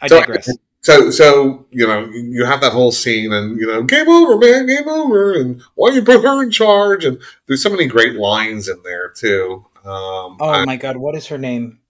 I 0.00 0.08
So- 0.08 0.20
digress. 0.20 0.48
So, 0.80 1.08
so 1.10 1.64
you 1.70 1.86
know, 1.86 2.10
you 2.10 2.44
have 2.44 2.60
that 2.60 2.72
whole 2.72 2.92
scene, 2.92 3.32
and 3.32 3.58
you 3.58 3.66
know, 3.66 3.82
game 3.82 4.06
over, 4.06 4.36
man, 4.36 4.66
game 4.66 4.86
over, 4.86 5.32
and 5.32 5.62
why 5.76 5.88
you 5.92 6.02
put 6.02 6.22
her 6.22 6.42
in 6.42 6.50
charge? 6.50 7.06
And 7.06 7.18
there's 7.46 7.62
so 7.62 7.70
many 7.70 7.86
great 7.86 8.16
lines 8.16 8.68
in 8.68 8.82
there 8.82 9.08
too. 9.08 9.64
Um, 9.82 10.36
Oh 10.40 10.52
and 10.52 10.66
my 10.66 10.76
god, 10.76 10.98
what 10.98 11.14
is 11.14 11.26
her 11.28 11.38
name? 11.38 11.80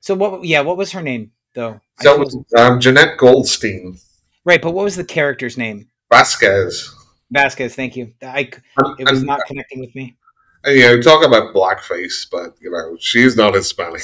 So 0.00 0.14
what? 0.14 0.42
Yeah, 0.44 0.62
what 0.62 0.78
was 0.78 0.90
her 0.92 1.02
name 1.02 1.32
though? 1.54 1.80
So 2.00 2.16
totally- 2.18 2.44
um, 2.56 2.80
Jenette 2.80 3.16
Goldstein, 3.18 3.98
right, 4.44 4.60
but 4.60 4.72
what 4.72 4.84
was 4.84 4.96
the 4.96 5.04
character's 5.04 5.56
name? 5.58 5.88
Vasquez, 6.12 6.94
Vasquez. 7.30 7.74
Thank 7.74 7.96
you. 7.96 8.12
I 8.22 8.50
it 8.98 9.08
was 9.10 9.22
not 9.22 9.40
connecting 9.46 9.80
with 9.80 9.94
me. 9.94 10.16
and, 10.64 10.76
you 10.76 10.82
know, 10.82 11.00
talk 11.02 11.24
about 11.24 11.54
blackface, 11.54 12.26
but 12.30 12.54
you 12.60 12.70
know, 12.70 12.96
she's 13.00 13.36
not 13.36 13.54
Hispanic. 13.54 14.02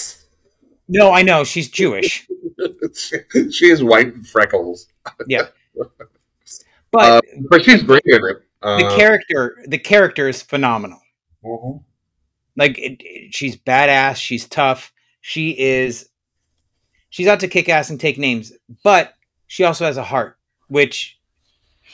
No, 0.88 1.10
I 1.12 1.22
know 1.22 1.42
she's 1.42 1.68
Jewish, 1.68 2.28
she, 2.94 3.50
she 3.50 3.70
is 3.70 3.82
white 3.82 4.14
and 4.14 4.26
freckles, 4.26 4.86
Yeah, 5.26 5.46
but 6.92 7.02
Uh, 7.02 7.20
but 7.50 7.64
she's 7.64 7.82
great 7.82 8.02
in 8.06 8.20
it. 8.24 8.36
Uh, 8.62 8.76
the 8.78 8.96
character 8.96 9.58
the 9.66 9.78
character 9.78 10.28
is 10.28 10.42
phenomenal. 10.42 11.00
mhm. 11.44 11.82
Like 12.56 12.78
it, 12.78 12.96
it- 13.00 13.34
she's 13.34 13.56
badass. 13.56 14.16
She's 14.16 14.46
tough. 14.48 14.92
She 15.20 15.50
is. 15.58 16.08
She's 17.16 17.28
out 17.28 17.40
to 17.40 17.48
kick 17.48 17.70
ass 17.70 17.88
and 17.88 17.98
take 17.98 18.18
names, 18.18 18.52
but 18.84 19.14
she 19.46 19.64
also 19.64 19.86
has 19.86 19.96
a 19.96 20.02
heart, 20.02 20.36
which 20.68 21.18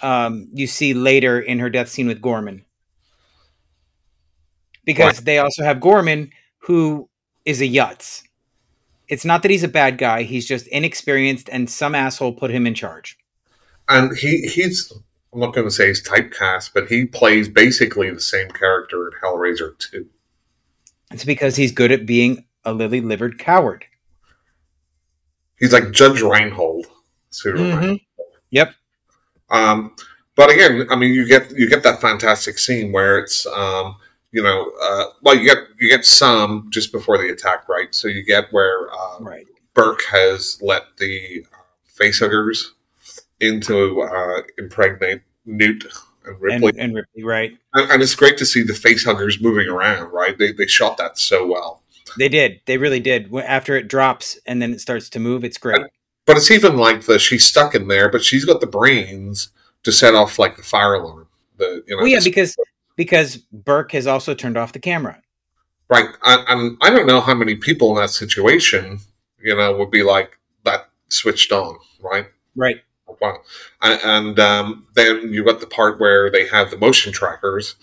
um, 0.02 0.48
you 0.52 0.66
see 0.66 0.94
later 0.94 1.38
in 1.38 1.60
her 1.60 1.70
death 1.70 1.90
scene 1.90 2.08
with 2.08 2.20
Gorman. 2.20 2.64
Because 4.84 5.20
they 5.20 5.38
also 5.38 5.62
have 5.62 5.78
Gorman, 5.78 6.32
who 6.58 7.08
is 7.44 7.60
a 7.60 7.68
yutz. 7.68 8.24
It's 9.06 9.24
not 9.24 9.42
that 9.42 9.52
he's 9.52 9.62
a 9.62 9.68
bad 9.68 9.96
guy; 9.96 10.24
he's 10.24 10.44
just 10.44 10.66
inexperienced, 10.66 11.48
and 11.52 11.70
some 11.70 11.94
asshole 11.94 12.32
put 12.32 12.50
him 12.50 12.66
in 12.66 12.74
charge. 12.74 13.16
and 13.88 14.16
he 14.16 14.48
he's 14.48 14.92
I'm 15.32 15.38
not 15.38 15.54
going 15.54 15.68
to 15.68 15.70
say 15.70 15.86
he's 15.86 16.02
typecast, 16.02 16.72
but 16.74 16.88
he 16.88 17.06
plays 17.06 17.48
basically 17.48 18.10
the 18.10 18.20
same 18.20 18.50
character 18.50 19.06
in 19.06 19.12
Hellraiser 19.22 19.78
2. 19.78 20.04
It's 21.12 21.24
because 21.24 21.54
he's 21.54 21.70
good 21.70 21.92
at 21.92 22.06
being 22.06 22.44
a 22.64 22.72
lily-livered 22.72 23.38
coward. 23.38 23.84
He's 25.62 25.72
like 25.72 25.92
Judge 25.92 26.20
Reinhold. 26.20 26.86
Mhm. 27.32 28.00
Yep. 28.50 28.74
Um, 29.48 29.94
but 30.34 30.50
again, 30.50 30.86
I 30.90 30.96
mean, 30.96 31.14
you 31.14 31.24
get 31.26 31.50
you 31.52 31.68
get 31.68 31.84
that 31.84 32.00
fantastic 32.00 32.58
scene 32.58 32.90
where 32.90 33.18
it's 33.18 33.46
um, 33.46 33.96
you 34.32 34.42
know, 34.42 34.72
uh, 34.82 35.04
well, 35.22 35.36
you 35.36 35.46
get 35.46 35.58
you 35.78 35.88
get 35.88 36.04
some 36.04 36.66
just 36.70 36.90
before 36.90 37.16
the 37.16 37.30
attack, 37.30 37.68
right? 37.68 37.94
So 37.94 38.08
you 38.08 38.24
get 38.24 38.52
where 38.52 38.88
uh, 38.92 39.18
Right. 39.20 39.46
Burke 39.74 40.02
has 40.10 40.58
let 40.60 40.82
the 40.98 41.46
uh, 41.54 41.62
facehuggers 41.98 42.64
into 43.40 44.02
uh, 44.02 44.42
impregnate 44.58 45.22
Newt 45.46 45.84
and 46.24 46.34
And, 46.34 46.40
Ripley, 46.42 46.72
and 46.78 46.94
Ripley, 46.94 47.22
right? 47.22 47.56
and, 47.74 47.90
and 47.90 48.02
it's 48.02 48.14
great 48.16 48.36
to 48.38 48.46
see 48.46 48.62
the 48.62 48.72
facehuggers 48.72 49.40
moving 49.40 49.68
around, 49.68 50.10
right? 50.10 50.36
They 50.36 50.50
they 50.52 50.66
shot 50.66 50.96
that 50.98 51.18
so 51.18 51.46
well. 51.46 51.81
They 52.18 52.28
did. 52.28 52.60
They 52.66 52.78
really 52.78 53.00
did. 53.00 53.34
After 53.34 53.76
it 53.76 53.88
drops 53.88 54.38
and 54.46 54.60
then 54.60 54.72
it 54.72 54.80
starts 54.80 55.08
to 55.10 55.20
move, 55.20 55.44
it's 55.44 55.58
great. 55.58 55.82
But 56.26 56.36
it's 56.36 56.50
even 56.50 56.76
like 56.76 57.02
the 57.06 57.18
she's 57.18 57.44
stuck 57.44 57.74
in 57.74 57.88
there, 57.88 58.08
but 58.10 58.22
she's 58.22 58.44
got 58.44 58.60
the 58.60 58.66
brains 58.66 59.50
to 59.82 59.92
set 59.92 60.14
off 60.14 60.38
like 60.38 60.56
the 60.56 60.62
fire 60.62 60.94
alarm. 60.94 61.28
The 61.56 61.82
you 61.86 61.96
know, 61.96 62.02
Well, 62.02 62.06
yeah, 62.06 62.20
because 62.22 62.56
because 62.96 63.36
Burke 63.36 63.92
has 63.92 64.06
also 64.06 64.34
turned 64.34 64.56
off 64.56 64.72
the 64.72 64.78
camera. 64.78 65.20
right. 65.88 66.08
And, 66.24 66.44
and 66.48 66.78
I 66.80 66.90
don't 66.90 67.06
know 67.06 67.20
how 67.20 67.34
many 67.34 67.56
people 67.56 67.90
in 67.90 68.02
that 68.02 68.10
situation, 68.10 69.00
you 69.42 69.56
know, 69.56 69.76
would 69.76 69.90
be 69.90 70.02
like 70.02 70.38
that 70.64 70.88
switched 71.08 71.52
on, 71.52 71.76
right? 72.00 72.26
Right. 72.54 72.76
Wow. 73.20 73.38
And, 73.80 74.00
and 74.04 74.40
um, 74.40 74.86
then 74.94 75.32
you 75.32 75.44
got 75.44 75.60
the 75.60 75.66
part 75.66 76.00
where 76.00 76.30
they 76.30 76.46
have 76.48 76.70
the 76.70 76.78
motion 76.78 77.12
trackers, 77.12 77.76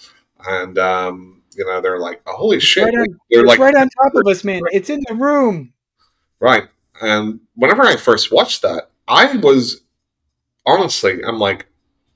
and 0.47 0.77
um, 0.77 1.38
you 1.59 1.65
know 1.65 1.81
they're 1.81 1.99
like, 1.99 2.21
oh, 2.25 2.35
"Holy 2.35 2.59
shit!" 2.59 2.85
Right 2.85 2.95
on, 2.95 3.19
they're 3.29 3.41
it's 3.41 3.47
like, 3.47 3.59
right 3.59 3.75
on 3.75 3.89
top 3.89 4.15
of 4.15 4.25
us, 4.25 4.43
man. 4.43 4.61
It's 4.71 4.89
in 4.89 5.01
the 5.07 5.13
room. 5.13 5.73
Right. 6.39 6.67
And 7.01 7.41
whenever 7.55 7.83
I 7.83 7.95
first 7.97 8.31
watched 8.31 8.61
that, 8.61 8.89
I 9.07 9.35
was 9.37 9.81
honestly, 10.65 11.23
I'm 11.23 11.39
like, 11.39 11.67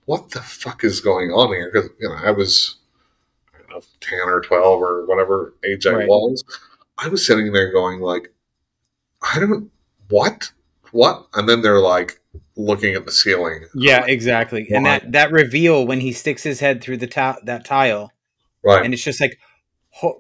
what 0.06 0.32
the 0.32 0.42
fuck 0.42 0.84
is 0.84 1.00
going 1.00 1.32
on 1.32 1.50
here? 1.50 1.70
Because, 1.72 1.90
you 2.00 2.10
know, 2.10 2.16
I 2.16 2.32
was, 2.32 2.78
I 3.54 3.60
don't 3.60 3.70
know, 3.70 3.82
10 4.00 4.20
or 4.26 4.42
12 4.42 4.82
or 4.82 5.06
whatever 5.06 5.54
age 5.66 5.86
I 5.86 6.06
was. 6.06 6.44
I 6.98 7.08
was 7.08 7.26
sitting 7.26 7.52
there 7.52 7.72
going, 7.72 8.00
like, 8.00 8.34
I 9.22 9.40
don't, 9.40 9.72
what? 10.10 10.52
What? 10.92 11.28
And 11.34 11.50
then 11.50 11.62
they're 11.62 11.80
like 11.80 12.20
looking 12.56 12.94
at 12.96 13.06
the 13.06 13.12
ceiling. 13.12 13.66
Yeah, 13.74 14.06
exactly. 14.06 14.68
And 14.70 14.86
that 14.86 15.12
that 15.14 15.32
reveal 15.32 15.88
when 15.88 16.02
he 16.02 16.12
sticks 16.12 16.44
his 16.44 16.60
head 16.60 16.82
through 16.82 16.98
the 16.98 17.08
ti- 17.08 17.42
that 17.44 17.66
tile, 17.66 18.12
Right. 18.64 18.84
and 18.86 18.94
it's 18.94 19.04
just 19.04 19.20
like, 19.22 19.38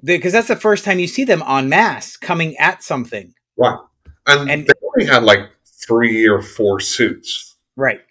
because 0.04 0.34
that's 0.34 0.48
the 0.50 0.56
first 0.56 0.86
time 0.86 1.00
you 1.00 1.08
see 1.08 1.24
them 1.24 1.41
en 1.48 1.70
masse 1.70 2.18
coming 2.18 2.56
at 2.58 2.84
something. 2.84 3.34
right. 3.58 3.80
And, 4.28 4.50
and- 4.50 4.68
they 4.68 4.74
only 4.96 5.06
had 5.12 5.24
like 5.24 5.50
three 5.66 6.28
or 6.28 6.41
four 6.41 6.80
suits. 6.80 7.56
Right. 7.76 8.02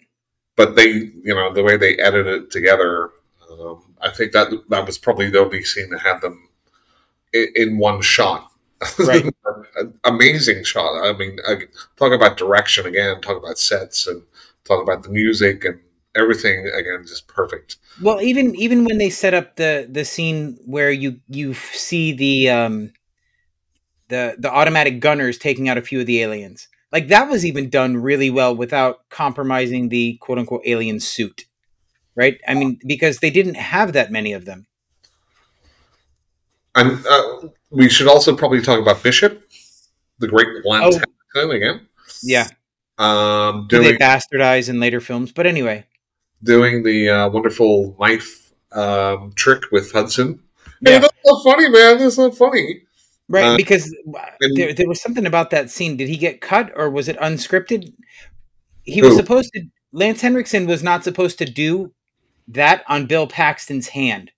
but 0.55 0.75
they 0.75 0.87
you 0.89 1.33
know 1.33 1.53
the 1.53 1.63
way 1.63 1.77
they 1.77 1.95
edited 1.97 2.43
it 2.43 2.51
together 2.51 3.11
um, 3.49 3.81
i 4.01 4.09
think 4.11 4.33
that 4.33 4.51
that 4.69 4.85
was 4.85 4.97
probably 4.97 5.29
the 5.29 5.39
only 5.39 5.63
scene 5.63 5.89
that 5.91 6.01
had 6.01 6.19
them 6.21 6.49
in, 7.33 7.47
in 7.55 7.77
one 7.77 8.01
shot 8.01 8.51
Right. 8.99 9.25
amazing 10.03 10.65
shot 10.65 11.01
i 11.05 11.13
mean 11.13 11.39
I, 11.47 11.61
talk 11.95 12.11
about 12.11 12.35
direction 12.37 12.85
again 12.85 13.21
talk 13.21 13.37
about 13.37 13.57
sets 13.57 14.05
and 14.05 14.21
talk 14.65 14.83
about 14.83 15.03
the 15.03 15.09
music 15.09 15.63
and 15.63 15.79
everything 16.15 16.67
again 16.73 17.03
just 17.05 17.27
perfect 17.27 17.77
Well, 18.01 18.21
even 18.21 18.55
even 18.55 18.85
when 18.85 18.97
they 18.97 19.09
set 19.09 19.33
up 19.33 19.55
the 19.55 19.87
the 19.89 20.05
scene 20.05 20.57
where 20.65 20.91
you 20.91 21.19
you 21.27 21.53
see 21.53 22.13
the 22.13 22.49
um 22.49 22.93
the 24.09 24.35
the 24.37 24.51
automatic 24.51 24.99
gunners 24.99 25.37
taking 25.37 25.69
out 25.69 25.77
a 25.77 25.81
few 25.81 25.99
of 25.99 26.05
the 26.05 26.21
aliens, 26.21 26.67
like 26.91 27.07
that 27.07 27.29
was 27.29 27.45
even 27.45 27.69
done 27.69 27.97
really 27.97 28.29
well 28.29 28.55
without 28.55 29.09
compromising 29.09 29.89
the 29.89 30.17
quote 30.21 30.39
unquote 30.39 30.61
alien 30.65 30.99
suit, 30.99 31.45
right? 32.15 32.39
I 32.47 32.53
mean, 32.53 32.79
because 32.85 33.19
they 33.19 33.29
didn't 33.29 33.55
have 33.55 33.93
that 33.93 34.11
many 34.11 34.33
of 34.33 34.45
them. 34.45 34.67
and 36.75 37.05
uh, 37.05 37.47
we 37.69 37.89
should 37.89 38.07
also 38.07 38.35
probably 38.35 38.61
talk 38.61 38.79
about 38.79 39.03
bishop 39.03 39.43
the 40.19 40.27
great 40.27 40.47
Lance 40.65 40.97
Oh. 41.35 41.49
Again 41.49 41.87
Yeah, 42.21 42.47
um, 42.99 43.67
who 43.71 43.79
they 43.79 43.85
doing 43.85 43.97
bastardize 43.97 44.69
in 44.69 44.79
later 44.79 45.01
films. 45.01 45.31
But 45.31 45.47
anyway, 45.47 45.85
doing 46.43 46.83
the 46.83 47.09
uh, 47.09 47.29
wonderful 47.29 47.95
knife 47.99 48.51
um, 48.71 49.31
trick 49.35 49.63
with 49.71 49.91
hudson 49.91 50.39
Yeah. 50.81 50.93
hey, 50.93 50.99
that's 50.99 51.17
not 51.25 51.43
funny 51.43 51.69
man 51.69 51.97
that's 51.97 52.15
so 52.15 52.31
funny 52.31 52.83
right? 53.29 53.45
Uh, 53.45 53.57
because 53.57 53.95
and- 54.41 54.55
there 54.57 54.73
there 54.73 54.87
was 54.87 55.01
something 55.01 55.25
about 55.25 55.49
that 55.49 55.69
scene. 55.69 55.97
Did 55.97 56.09
he 56.09 56.17
get 56.17 56.41
cut 56.41 56.71
or 56.75 56.89
was 56.89 57.07
it 57.07 57.17
unscripted? 57.19 57.93
He 58.83 59.01
was 59.01 59.15
supposed 59.15 59.51
to. 59.53 59.63
Lance 59.91 60.21
Henriksen 60.21 60.65
was 60.65 60.81
not 60.81 61.03
supposed 61.03 61.37
to 61.37 61.45
do 61.45 61.93
that 62.47 62.83
on 62.87 63.05
Bill 63.05 63.27
Paxton's 63.27 63.89
hand. 63.89 64.31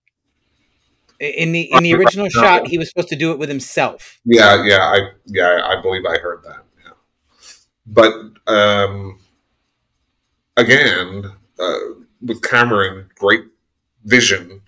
In 1.19 1.53
the 1.53 1.71
in 1.71 1.83
the 1.83 1.93
original 1.93 2.25
right. 2.25 2.31
shot, 2.31 2.67
he 2.67 2.77
was 2.77 2.89
supposed 2.89 3.07
to 3.09 3.15
do 3.15 3.31
it 3.31 3.39
with 3.39 3.49
himself. 3.49 4.19
Yeah, 4.25 4.63
yeah, 4.65 4.79
I 4.79 4.99
yeah, 5.25 5.61
I 5.63 5.81
believe 5.81 6.05
I 6.05 6.17
heard 6.17 6.43
that. 6.43 6.65
Yeah, 6.83 6.91
but 7.87 8.13
um, 8.53 9.19
again, 10.57 11.31
uh, 11.59 11.77
with 12.21 12.41
Cameron, 12.41 13.09
great 13.17 13.43
vision. 14.03 14.61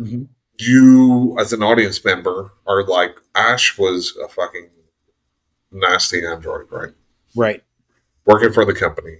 Mhm. 0.00 0.28
You, 0.58 1.36
as 1.38 1.52
an 1.52 1.62
audience 1.62 2.04
member, 2.04 2.52
are 2.66 2.84
like 2.86 3.16
Ash 3.34 3.78
was 3.78 4.16
a 4.22 4.28
fucking 4.28 4.68
nasty 5.72 6.24
android, 6.26 6.66
right? 6.70 6.92
Right. 7.34 7.62
Working 8.26 8.52
for 8.52 8.64
the 8.64 8.74
company, 8.74 9.18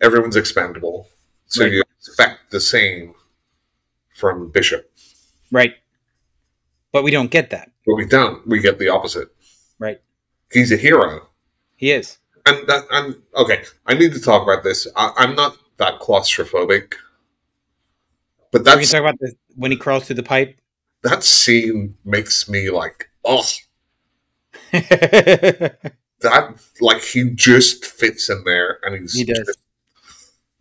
everyone's 0.00 0.36
expendable, 0.36 1.08
so 1.46 1.62
Right. 1.64 1.72
you 1.72 1.82
expect 1.98 2.50
the 2.50 2.60
same 2.60 3.14
from 4.16 4.50
Bishop. 4.50 4.90
Right. 5.50 5.74
But 6.92 7.04
we 7.04 7.10
don't 7.10 7.30
get 7.30 7.50
that. 7.50 7.70
But 7.86 7.94
we 7.94 8.06
don't. 8.06 8.46
We 8.46 8.60
get 8.60 8.78
the 8.78 8.88
opposite. 8.88 9.28
Right. 9.78 10.00
He's 10.52 10.72
a 10.72 10.76
hero. 10.76 11.28
He 11.76 11.90
is. 11.92 12.18
And 12.44 12.66
that, 12.66 12.84
I'm 12.90 13.22
okay. 13.36 13.64
I 13.86 13.94
need 13.94 14.12
to 14.14 14.20
talk 14.20 14.42
about 14.42 14.64
this. 14.64 14.86
I, 14.96 15.12
I'm 15.16 15.34
not 15.36 15.56
that 15.78 16.00
claustrophobic, 16.00 16.94
but 18.50 18.60
We 18.62 18.64
can 18.64 18.76
that's 18.78 18.90
talk 18.90 19.00
about 19.00 19.18
the, 19.18 19.34
when 19.56 19.70
he 19.70 19.76
crawls 19.76 20.06
through 20.06 20.16
the 20.16 20.22
pipe. 20.22 20.58
that 21.02 21.24
scene 21.24 21.96
makes 22.04 22.48
me 22.48 22.70
like, 22.70 23.10
oh, 23.24 23.44
that 24.72 26.54
like 26.80 27.02
he 27.02 27.30
just 27.30 27.84
fits 27.84 28.28
in 28.30 28.42
there, 28.44 28.78
and 28.82 28.94
he's 29.00 29.14
He 29.14 29.24
does. 29.24 29.38
just- 29.46 29.58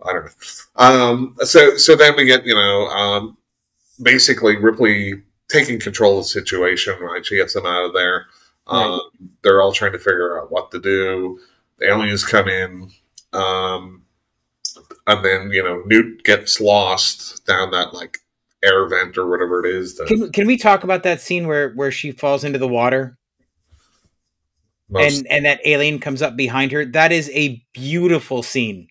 I 0.04 0.14
don't 0.14 0.26
know. 0.26 0.32
Um, 0.84 1.36
so 1.44 1.78
so 1.78 1.96
then 1.96 2.16
we 2.16 2.26
get 2.26 2.44
you 2.44 2.56
know 2.56 2.88
um, 2.88 3.38
basically 4.02 4.56
Ripley 4.58 5.22
taking 5.48 5.80
control 5.80 6.18
of 6.18 6.24
the 6.26 6.30
situation. 6.30 6.98
Right, 7.00 7.24
she 7.24 7.36
gets 7.36 7.54
them 7.54 7.68
out 7.68 7.86
of 7.86 7.94
there. 7.94 8.26
Um, 8.66 9.00
They're 9.44 9.62
all 9.62 9.74
trying 9.74 9.92
to 9.92 10.00
figure 10.00 10.40
out 10.42 10.52
what 10.52 10.72
to 10.72 10.80
do. 10.80 11.40
The 11.78 11.90
aliens 11.90 12.24
come 12.26 12.48
in, 12.48 12.90
um, 13.34 14.01
and 15.08 15.26
then 15.26 15.52
you 15.52 15.64
know 15.64 15.84
Newt 15.86 16.24
gets 16.24 16.60
lost 16.60 17.46
down 17.46 17.72
that 17.72 17.94
like 17.94 18.20
air 18.64 18.88
vent 18.88 19.18
or 19.18 19.28
whatever 19.28 19.66
it 19.66 19.76
is. 19.76 19.96
The 19.96 20.06
Can, 20.06 20.32
can 20.32 20.48
we 20.48 20.58
talk 20.58 20.84
about 20.84 21.04
that 21.04 21.22
scene 21.22 21.48
where, 21.48 21.72
where 21.74 21.92
she 21.92 22.12
falls 22.12 22.44
into 22.44 22.60
the 22.60 22.68
water 22.68 23.18
most, 24.90 25.18
and, 25.18 25.28
and 25.28 25.46
that 25.46 25.60
alien 25.66 26.00
comes 26.00 26.22
up 26.22 26.36
behind 26.36 26.72
her? 26.72 26.86
That 26.86 27.12
is 27.12 27.30
a 27.34 27.64
beautiful 27.74 28.44
scene. 28.44 28.88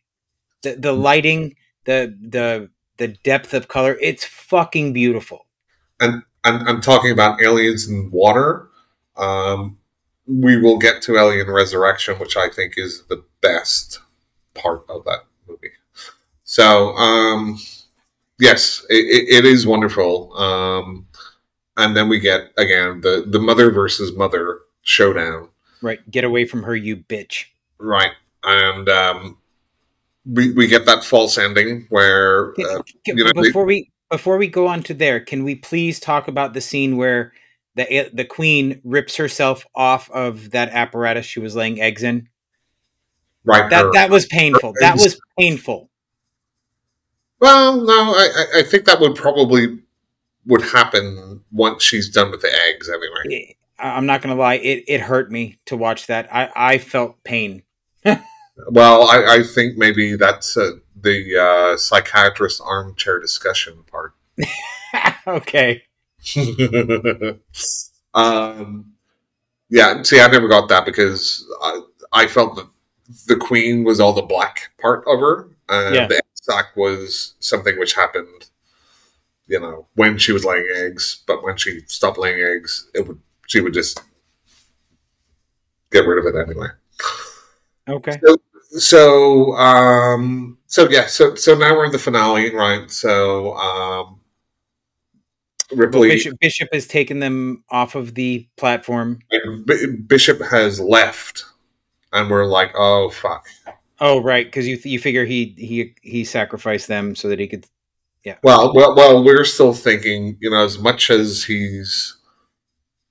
The, 0.63 0.75
the 0.75 0.93
lighting, 0.93 1.55
the 1.85 2.17
the 2.21 2.71
the 2.99 3.09
depth 3.09 3.55
of 3.55 3.69
color, 3.69 3.97
it's 4.01 4.25
fucking 4.25 4.93
beautiful. 4.93 5.47
and 6.01 6.23
I'm, 6.45 6.67
I'm 6.67 6.81
talking 6.81 7.11
about 7.11 7.43
aliens 7.43 7.89
in 7.89 8.11
water. 8.11 8.69
Um, 9.17 9.79
we 10.27 10.61
will 10.61 10.79
get 10.79 11.03
to 11.03 11.17
Alien 11.17 11.51
Resurrection, 11.51 12.19
which 12.19 12.37
I 12.37 12.49
think 12.49 12.75
is 12.77 13.05
the 13.09 13.25
best 13.41 14.01
part 14.55 14.85
of 14.89 15.05
that 15.05 15.25
movie. 15.49 15.73
So, 16.51 16.97
um, 16.97 17.61
yes, 18.41 18.85
it, 18.89 19.29
it, 19.29 19.45
is 19.45 19.69
wonderful. 19.69 20.37
Um, 20.37 21.07
and 21.77 21.97
then 21.97 22.09
we 22.09 22.19
get 22.19 22.51
again 22.59 23.03
the 23.03 23.25
the 23.25 23.39
mother 23.39 23.71
versus 23.71 24.17
mother 24.17 24.59
showdown, 24.83 25.51
Right. 25.81 26.11
Get 26.11 26.25
away 26.25 26.47
from 26.47 26.65
her, 26.65 26.75
you 26.75 26.97
bitch. 26.97 27.45
right? 27.79 28.11
And 28.43 28.89
um, 28.89 29.39
we 30.27 30.51
we 30.51 30.67
get 30.67 30.87
that 30.87 31.05
false 31.05 31.39
ending 31.39 31.87
where 31.89 32.51
uh, 32.59 32.83
you 33.07 33.25
know, 33.25 33.33
before 33.33 33.65
we 33.65 33.89
before 34.11 34.37
we 34.37 34.49
go 34.49 34.67
on 34.67 34.83
to 34.83 34.95
there, 34.95 35.21
can 35.21 35.45
we 35.45 35.55
please 35.55 36.01
talk 36.01 36.27
about 36.27 36.53
the 36.53 36.61
scene 36.61 36.97
where 36.97 37.33
the 37.77 38.11
the 38.13 38.25
queen 38.25 38.81
rips 38.83 39.15
herself 39.15 39.65
off 39.73 40.11
of 40.11 40.51
that 40.51 40.71
apparatus 40.71 41.27
she 41.27 41.39
was 41.39 41.55
laying 41.55 41.81
eggs 41.81 42.03
in? 42.03 42.29
right 43.45 43.71
That 43.71 43.85
her- 43.85 43.93
that 43.93 44.11
was 44.11 44.27
painful. 44.27 44.75
That 44.81 44.95
was 44.95 45.21
painful. 45.39 45.89
Well, 47.41 47.80
no, 47.80 47.93
I, 48.14 48.28
I- 48.36 48.59
I 48.59 48.62
think 48.62 48.84
that 48.84 49.01
would 49.01 49.14
probably 49.16 49.78
would 50.47 50.62
happen 50.62 51.43
once 51.53 51.82
she's 51.82 52.09
done 52.09 52.30
with 52.30 52.41
the 52.43 52.53
eggs 52.68 52.88
anyway. 52.88 53.57
I- 53.78 53.91
I'm 53.97 54.07
not 54.07 54.22
gonna 54.22 54.34
lie, 54.34 54.55
it, 54.57 54.84
it 54.88 55.01
hurt 55.01 55.30
me 55.32 55.59
to 55.66 55.76
watch 55.76 56.07
that. 56.09 56.28
I, 56.34 56.51
I 56.55 56.78
felt 56.78 57.22
pain. 57.24 57.62
Well, 58.68 59.05
I, 59.09 59.36
I 59.38 59.43
think 59.43 59.78
maybe 59.78 60.16
that's 60.16 60.55
uh, 60.57 60.72
the 61.01 61.36
uh, 61.38 61.76
psychiatrist 61.78 62.61
armchair 62.62 63.18
discussion 63.18 63.84
part. 63.91 64.12
okay. 65.26 65.82
um, 68.14 68.93
yeah, 69.68 70.03
see, 70.03 70.20
I 70.20 70.26
never 70.28 70.49
got 70.49 70.68
that 70.68 70.84
because 70.84 71.47
I, 71.62 71.80
I 72.12 72.26
felt 72.26 72.57
that 72.57 72.66
the 73.28 73.36
queen 73.36 73.84
was 73.84 74.01
all 74.01 74.12
the 74.12 74.22
black 74.22 74.70
part 74.80 75.05
of 75.07 75.20
her, 75.20 75.49
and 75.68 75.95
Yeah. 75.95 76.07
the 76.07 76.20
egg 76.49 76.55
sac 76.55 76.76
was 76.76 77.34
something 77.41 77.78
which 77.78 77.95
happened, 77.95 78.51
you 79.47 79.61
know, 79.61 79.86
when 79.95 80.18
she 80.18 80.32
was 80.32 80.45
laying 80.45 80.68
eggs. 80.74 81.22
But 81.26 81.43
when 81.43 81.57
she 81.57 81.80
stopped 81.86 82.18
laying 82.18 82.43
eggs, 82.43 82.88
it 82.95 83.07
would 83.07 83.20
she 83.47 83.61
would 83.61 83.74
just 83.74 84.03
get 85.91 86.07
rid 86.07 86.18
of 86.18 86.34
it 86.34 86.38
anyway. 86.38 86.68
Okay. 87.88 88.20
so 88.78 89.53
um 89.55 90.57
so 90.66 90.88
yeah 90.88 91.07
so 91.07 91.34
so 91.34 91.57
now 91.57 91.74
we're 91.74 91.86
in 91.86 91.91
the 91.91 91.99
finale 91.99 92.55
right 92.55 92.88
so 92.88 93.55
um 93.55 94.20
Well, 95.72 96.03
Bishop 96.03 96.38
Bishop 96.38 96.68
has 96.72 96.86
taken 96.86 97.18
them 97.18 97.64
off 97.70 97.97
of 97.97 98.14
the 98.14 98.47
platform. 98.57 99.18
B- 99.66 99.97
bishop 100.07 100.41
has 100.41 100.78
left 100.78 101.45
and 102.12 102.30
we're 102.30 102.47
like 102.47 102.70
oh 102.76 103.11
fuck 103.11 103.49
Oh, 104.01 104.21
right, 104.23 104.47
because 104.47 104.67
you 104.67 104.79
you 104.85 104.99
figure 104.99 105.25
he 105.27 105.55
he 105.59 105.95
he 106.03 106.25
sacrificed 106.25 106.89
them 106.89 107.15
so 107.15 107.29
that 107.29 107.39
he 107.39 107.47
could. 107.47 107.67
Yeah. 108.25 108.37
well 108.43 108.75
well 108.75 108.95
well 108.95 109.25
we're 109.25 109.45
still 109.47 109.73
thinking 109.73 110.37
you 110.41 110.51
know 110.51 110.63
as 110.63 110.79
much 110.79 111.09
as 111.09 111.45
he's 111.45 112.19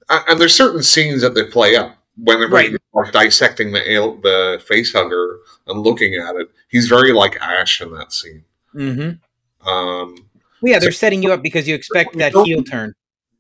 and 0.08 0.24
and 0.28 0.40
there's 0.40 0.54
certain 0.54 0.84
scenes 0.84 1.24
that 1.24 1.34
they 1.34 1.46
play 1.46 1.76
up 1.76 1.96
whenever 2.16 2.54
Right. 2.54 2.70
he's 2.70 3.12
dissecting 3.12 3.72
the 3.72 3.80
the 4.22 4.62
face 4.64 4.94
hugger 4.94 5.40
and 5.66 5.80
looking 5.82 6.14
at 6.14 6.36
it 6.36 6.50
he's 6.70 6.88
very 6.88 7.12
like 7.12 7.42
ash 7.42 7.82
in 7.82 7.92
that 7.96 8.14
scene 8.14 8.44
Mm-hmm. 8.76 9.68
um 9.68 10.14
Well, 10.62 10.72
yeah, 10.74 10.78
they're 10.78 10.92
setting 10.92 11.24
you 11.24 11.34
up 11.34 11.42
because 11.42 11.68
you 11.68 11.74
expect 11.74 12.16
that 12.20 12.34
heel 12.46 12.64
turn. 12.64 12.94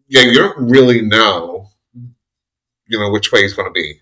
yeah, 0.07 0.21
you 0.23 0.33
don't 0.33 0.57
really 0.71 1.01
know, 1.03 1.69
you 2.87 2.97
know, 2.99 3.11
which 3.11 3.31
way 3.31 3.43
he's 3.43 3.53
going 3.53 3.67
to 3.69 3.71
be. 3.71 3.99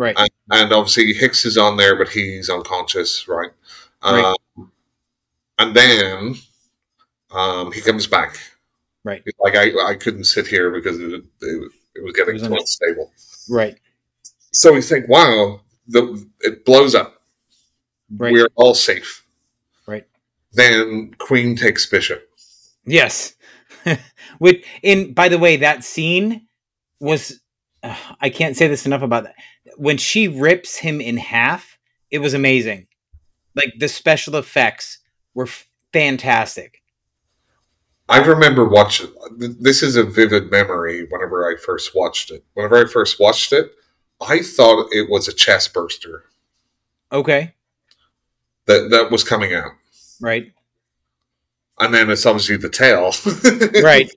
Right. 0.00 0.16
And, 0.18 0.30
and 0.50 0.72
obviously 0.72 1.12
Hicks 1.12 1.44
is 1.44 1.58
on 1.58 1.76
there, 1.76 1.94
but 1.94 2.08
he's 2.08 2.48
unconscious, 2.48 3.28
right? 3.28 3.50
Right. 4.02 4.34
Um, 4.56 4.72
and 5.58 5.76
then 5.76 6.36
um, 7.30 7.70
he 7.70 7.82
comes 7.82 8.06
back. 8.06 8.38
Right. 9.04 9.22
Like 9.40 9.56
I, 9.56 9.90
I 9.90 9.94
couldn't 9.96 10.24
sit 10.24 10.46
here 10.46 10.70
because 10.70 10.98
it, 10.98 11.12
it, 11.12 11.72
it 11.96 12.02
was 12.02 12.14
getting 12.14 12.36
It 12.36 12.40
was 12.40 12.48
too 12.48 12.54
unstable. 12.54 13.12
Right. 13.50 13.78
So 14.52 14.72
we 14.72 14.80
think, 14.80 15.06
wow, 15.06 15.60
the, 15.86 16.26
it 16.40 16.64
blows 16.64 16.94
up. 16.94 17.20
Right. 18.10 18.32
We're 18.32 18.48
all 18.54 18.74
safe. 18.74 19.26
Right. 19.86 20.06
Then 20.54 21.14
Queen 21.18 21.56
takes 21.56 21.84
Bishop. 21.84 22.26
Yes. 22.86 23.34
Which 24.38 24.64
in 24.82 25.12
by 25.12 25.28
the 25.28 25.38
way, 25.38 25.58
that 25.58 25.84
scene 25.84 26.46
was 27.00 27.38
uh, 27.82 27.94
I 28.20 28.30
can't 28.30 28.56
say 28.56 28.66
this 28.66 28.86
enough 28.86 29.02
about 29.02 29.24
that. 29.24 29.34
When 29.80 29.96
she 29.96 30.28
rips 30.28 30.76
him 30.76 31.00
in 31.00 31.16
half, 31.16 31.78
it 32.10 32.18
was 32.18 32.34
amazing. 32.34 32.86
Like 33.54 33.72
the 33.78 33.88
special 33.88 34.36
effects 34.36 34.98
were 35.32 35.48
fantastic. 35.90 36.82
I 38.06 38.18
remember 38.18 38.68
watching. 38.68 39.08
This 39.38 39.82
is 39.82 39.96
a 39.96 40.02
vivid 40.04 40.50
memory. 40.50 41.06
Whenever 41.08 41.50
I 41.50 41.56
first 41.56 41.94
watched 41.94 42.30
it, 42.30 42.44
whenever 42.52 42.76
I 42.76 42.90
first 42.90 43.18
watched 43.18 43.54
it, 43.54 43.72
I 44.20 44.40
thought 44.42 44.88
it 44.92 45.08
was 45.08 45.28
a 45.28 45.32
chest 45.32 45.72
burster 45.72 46.24
Okay. 47.10 47.54
that 48.66 48.90
that 48.90 49.10
was 49.10 49.24
coming 49.24 49.54
out, 49.54 49.72
Right. 50.20 50.52
and 51.78 51.94
then 51.94 52.10
it's 52.10 52.26
obviously 52.26 52.58
the 52.58 52.68
tail. 52.68 53.12
Right. 53.82 54.10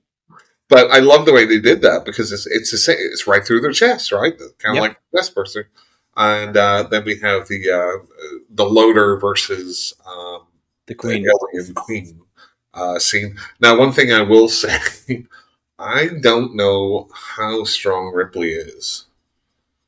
But 0.68 0.90
I 0.90 0.98
love 0.98 1.26
the 1.26 1.32
way 1.32 1.44
they 1.44 1.60
did 1.60 1.82
that 1.82 2.04
because 2.04 2.32
it's 2.32 2.46
it's 2.46 2.70
the 2.70 2.78
same. 2.78 2.96
It's 2.98 3.26
right 3.26 3.44
through 3.46 3.60
their 3.60 3.72
chest, 3.72 4.12
right? 4.12 4.36
Kind 4.58 4.76
of 4.78 4.82
Yep. 4.82 4.82
like 4.82 4.92
a 4.92 5.16
chest 5.18 5.34
burster. 5.34 5.68
And 6.16 6.56
uh, 6.56 6.84
then 6.90 7.04
we 7.04 7.18
have 7.20 7.48
the 7.48 7.70
uh, 7.70 8.06
the 8.50 8.64
loader 8.64 9.18
versus 9.18 9.92
um, 10.06 10.46
The 10.86 10.94
the 10.94 10.94
queen. 10.94 11.26
alien 11.26 11.74
queen 11.74 12.20
uh, 12.72 12.98
scene. 12.98 13.36
Now, 13.60 13.78
one 13.78 13.92
thing 13.92 14.12
I 14.12 14.22
will 14.22 14.48
say, 14.62 14.78
I 15.78 16.08
don't 16.20 16.56
know 16.56 17.08
how 17.12 17.64
strong 17.64 18.12
Ripley 18.14 18.50
is. 18.52 19.06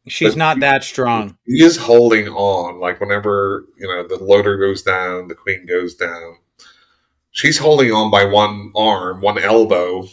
She's 0.09 0.37
not 0.37 0.61
that 0.61 0.85
strong. 0.85 1.37
He 1.47 1.65
is 1.65 1.77
holding 1.79 2.29
on. 2.29 2.79
Like 2.79 3.01
whenever 3.01 3.67
you 3.79 3.89
know 3.89 4.07
the 4.07 4.23
loader 4.23 4.57
goes 4.57 4.83
down, 4.83 5.29
the 5.29 5.35
queen 5.35 5.67
goes 5.67 5.95
down. 5.97 6.39
She's 7.33 7.59
holding 7.59 7.93
on 7.93 8.11
by 8.11 8.25
one 8.25 8.73
arm, 8.77 9.21
one 9.21 9.39
elbow, 9.39 10.09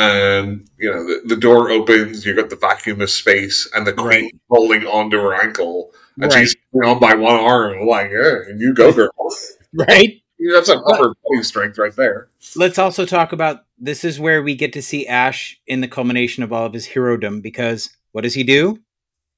and 0.00 0.68
you 0.78 0.90
know 0.90 1.04
the, 1.04 1.34
the 1.34 1.36
door 1.36 1.70
opens. 1.70 2.24
You've 2.24 2.36
got 2.36 2.50
the 2.50 2.56
vacuum 2.56 3.00
of 3.00 3.10
space, 3.10 3.68
and 3.74 3.86
the 3.86 3.92
queen 3.92 4.24
Right. 4.24 4.32
holding 4.50 4.86
onto 4.86 5.18
her 5.18 5.34
ankle, 5.34 5.92
and 6.20 6.32
Right. 6.32 6.46
she's 6.48 6.56
on 6.84 6.98
by 6.98 7.14
one 7.14 7.34
arm. 7.34 7.86
Like, 7.86 8.10
yeah, 8.10 8.36
and 8.48 8.60
you 8.60 8.74
go, 8.74 8.92
girl. 8.92 9.10
Right. 9.72 10.20
That's 10.52 10.66
some 10.66 10.82
upper 10.84 11.14
body 11.22 11.42
strength 11.44 11.78
right 11.78 11.94
there. 11.94 12.28
Let's 12.56 12.76
also 12.78 13.04
talk 13.06 13.32
about 13.32 13.66
this 13.78 14.02
is 14.04 14.18
where 14.18 14.42
we 14.42 14.56
get 14.56 14.72
to 14.72 14.82
see 14.82 15.06
Ash 15.06 15.60
in 15.68 15.80
the 15.80 15.86
culmination 15.86 16.42
of 16.42 16.52
all 16.52 16.66
of 16.66 16.72
his 16.72 16.86
herodom 16.86 17.40
because 17.40 17.90
what 18.10 18.22
does 18.22 18.34
he 18.34 18.42
do? 18.42 18.80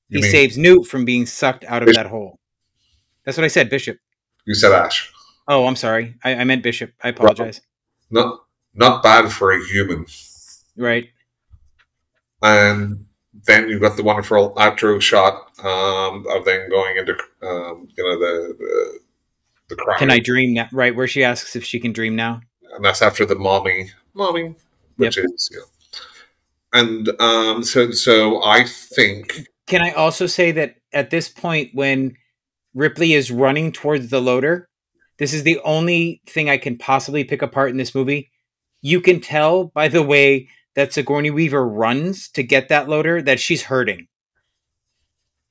You 0.09 0.19
he 0.19 0.23
mean- 0.23 0.31
saves 0.31 0.57
Newt 0.57 0.87
from 0.87 1.05
being 1.05 1.27
sucked 1.27 1.65
out 1.65 1.83
of 1.83 1.87
Bishop. 1.89 2.05
that 2.05 2.09
hole. 2.11 2.39
That's 3.27 3.37
what 3.37 3.45
I 3.45 3.49
said, 3.49 3.69
Bishop. 3.69 3.99
You 4.47 4.55
said 4.55 4.73
Ash. 4.73 5.13
Oh, 5.49 5.67
I'm 5.67 5.77
sorry. 5.77 6.15
I, 6.25 6.37
I 6.37 6.45
meant 6.45 6.63
Bishop. 6.63 6.93
I 7.03 7.09
apologize. 7.09 7.61
No, 8.11 8.41
not 8.75 9.03
bad 9.03 9.31
for 9.31 9.53
a 9.53 9.63
human. 9.63 10.07
Right. 10.77 11.09
And 12.43 13.07
then 13.47 13.69
you've 13.69 13.81
got 13.81 13.97
the 13.97 14.03
wonderful 14.03 14.55
outro 14.55 15.01
shot 15.01 15.51
um, 15.65 16.27
of 16.29 16.45
them 16.45 16.69
going 16.69 16.97
into, 16.97 17.13
um, 17.43 17.89
you 17.97 18.05
know, 18.05 18.19
the 18.19 18.55
the, 18.59 18.99
the 19.69 19.77
crowd. 19.77 19.99
Can 19.99 20.11
I 20.11 20.19
dream 20.19 20.55
now? 20.55 20.69
Right, 20.73 20.95
where 20.95 21.09
she 21.09 21.25
asks 21.25 21.57
if 21.57 21.65
she 21.65 21.81
can 21.81 21.93
dream 21.93 22.17
now. 22.17 22.41
and 22.75 22.85
that's 22.85 23.03
after 23.03 23.25
the 23.25 23.37
mommy, 23.37 23.91
mommy, 24.15 24.55
which 24.97 25.19
is 25.19 25.51
you 25.53 25.59
know. 25.59 25.65
And 26.75 27.11
um, 27.21 27.63
so, 27.63 27.91
so 27.91 28.43
I 28.43 28.65
think 28.65 29.47
Can 29.67 29.83
I 29.83 29.91
also 29.91 30.27
say 30.27 30.53
that 30.53 30.77
at 30.93 31.11
this 31.11 31.29
point, 31.29 31.71
when 31.75 32.17
Ripley 32.75 33.13
is 33.13 33.31
running 33.31 33.73
towards 33.73 34.09
the 34.09 34.21
loader, 34.21 34.69
this 35.19 35.35
is 35.35 35.43
the 35.43 35.61
only 35.65 36.23
thing 36.27 36.49
I 36.49 36.57
can 36.57 36.79
possibly 36.79 37.25
pick 37.25 37.43
apart 37.43 37.71
in 37.71 37.77
this 37.77 37.95
movie. 37.95 38.31
You 38.81 39.01
can 39.01 39.21
tell 39.21 39.65
by 39.65 39.89
the 39.89 40.03
way 40.03 40.49
that 40.75 40.93
Sigourney 40.93 41.31
Weaver 41.31 41.67
runs 41.67 42.29
to 42.31 42.43
get 42.43 42.69
that 42.69 42.89
loader 42.89 43.21
that 43.23 43.41
she's 43.41 43.65
hurting. 43.65 44.09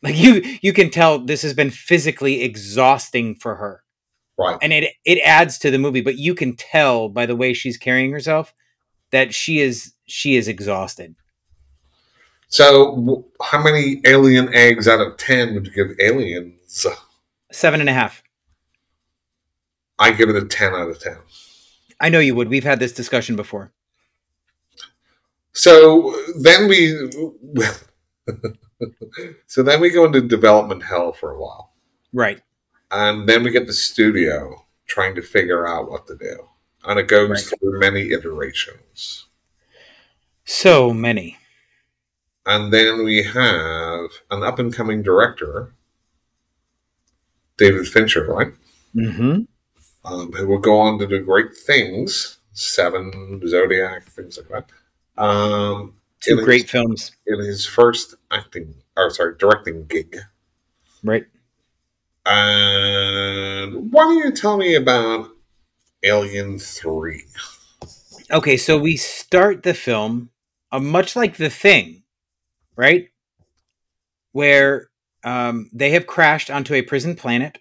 Like 0.03 0.17
you, 0.17 0.41
you 0.61 0.73
can 0.73 0.89
tell 0.89 1.19
this 1.19 1.43
has 1.43 1.53
been 1.53 1.69
physically 1.69 2.41
exhausting 2.41 3.35
for 3.35 3.55
her, 3.55 3.83
right. 4.37 4.57
and 4.61 4.73
it 4.73 4.93
it 5.05 5.19
adds 5.23 5.59
to 5.59 5.69
the 5.69 5.77
movie. 5.77 6.01
But 6.01 6.17
you 6.17 6.33
can 6.33 6.55
tell 6.55 7.07
by 7.07 7.27
the 7.27 7.35
way 7.35 7.53
she's 7.53 7.77
carrying 7.77 8.11
herself 8.11 8.53
that 9.11 9.33
she 9.33 9.59
is 9.59 9.93
she 10.05 10.35
is 10.35 10.47
exhausted. 10.47 11.15
So, 12.47 13.27
how 13.41 13.63
many 13.63 14.01
alien 14.05 14.53
eggs 14.53 14.87
out 14.87 14.99
of 14.99 15.17
ten 15.17 15.53
would 15.53 15.67
you 15.67 15.71
give 15.71 15.95
aliens? 15.99 16.85
Seven 17.51 17.79
and 17.79 17.89
a 17.89 17.93
half. 17.93 18.23
I 19.99 20.11
give 20.11 20.29
it 20.29 20.35
a 20.35 20.45
ten 20.45 20.73
out 20.73 20.89
of 20.89 20.99
ten. 20.99 21.17
I 21.99 22.09
know 22.09 22.19
you 22.19 22.33
would. 22.33 22.49
We've 22.49 22.63
had 22.63 22.79
this 22.79 22.91
discussion 22.91 23.35
before. 23.35 23.71
So 25.53 26.15
then 26.39 26.67
we, 26.67 27.11
so 29.47 29.63
then 29.63 29.81
we 29.81 29.89
go 29.89 30.05
into 30.05 30.21
development 30.21 30.83
hell 30.83 31.11
for 31.11 31.31
a 31.31 31.39
while, 31.41 31.73
Right. 32.13 32.41
and 32.89 33.27
then 33.27 33.43
we 33.43 33.51
get 33.51 33.67
the 33.67 33.73
studio 33.73 34.65
trying 34.87 35.15
to 35.15 35.21
figure 35.21 35.67
out 35.67 35.89
what 35.89 36.07
to 36.07 36.15
do, 36.15 36.47
and 36.85 36.99
it 36.99 37.07
goes 37.07 37.29
Right. 37.29 37.59
through 37.59 37.79
many 37.79 38.11
iterations, 38.11 39.27
So 40.45 40.93
many. 40.93 41.37
and 42.45 42.71
then 42.73 43.03
we 43.03 43.23
have 43.23 44.09
an 44.31 44.43
up 44.43 44.57
and 44.59 44.73
coming 44.73 45.03
director, 45.03 45.73
David 47.57 47.87
Fincher, 47.87 48.25
right? 48.25 48.53
Mm-hmm. 48.95 49.41
um, 50.03 50.31
who 50.33 50.47
will 50.47 50.57
go 50.59 50.79
on 50.79 50.97
to 50.99 51.07
do 51.07 51.23
great 51.23 51.55
things. 51.55 52.39
Seven, 52.53 53.41
Zodiac, 53.47 54.03
things 54.07 54.37
like 54.37 54.49
that. 54.49 54.65
Um, 55.17 55.95
Two 56.21 56.39
in 56.39 56.45
great 56.45 56.69
films. 56.69 57.11
in 57.25 57.39
his 57.39 57.65
first 57.65 58.15
acting, 58.31 58.75
or 58.95 59.09
sorry, 59.09 59.35
directing 59.37 59.85
gig. 59.85 60.17
Right. 61.03 61.25
And 62.25 63.91
why 63.91 64.03
don't 64.03 64.17
you 64.17 64.31
tell 64.31 64.57
me 64.57 64.75
about 64.75 65.29
Alien 66.03 66.59
Three? 66.59 67.25
Okay, 68.31 68.55
so 68.55 68.77
we 68.77 68.95
start 68.97 69.63
the 69.63 69.73
film 69.73 70.29
uh, 70.71 70.79
much 70.79 71.15
like 71.15 71.37
The 71.37 71.49
Thing, 71.49 72.03
right? 72.75 73.09
Where 74.31 74.89
um, 75.23 75.69
they 75.73 75.89
have 75.91 76.07
crashed 76.07 76.49
onto 76.49 76.73
a 76.73 76.81
prison 76.81 77.15
planet. 77.15 77.57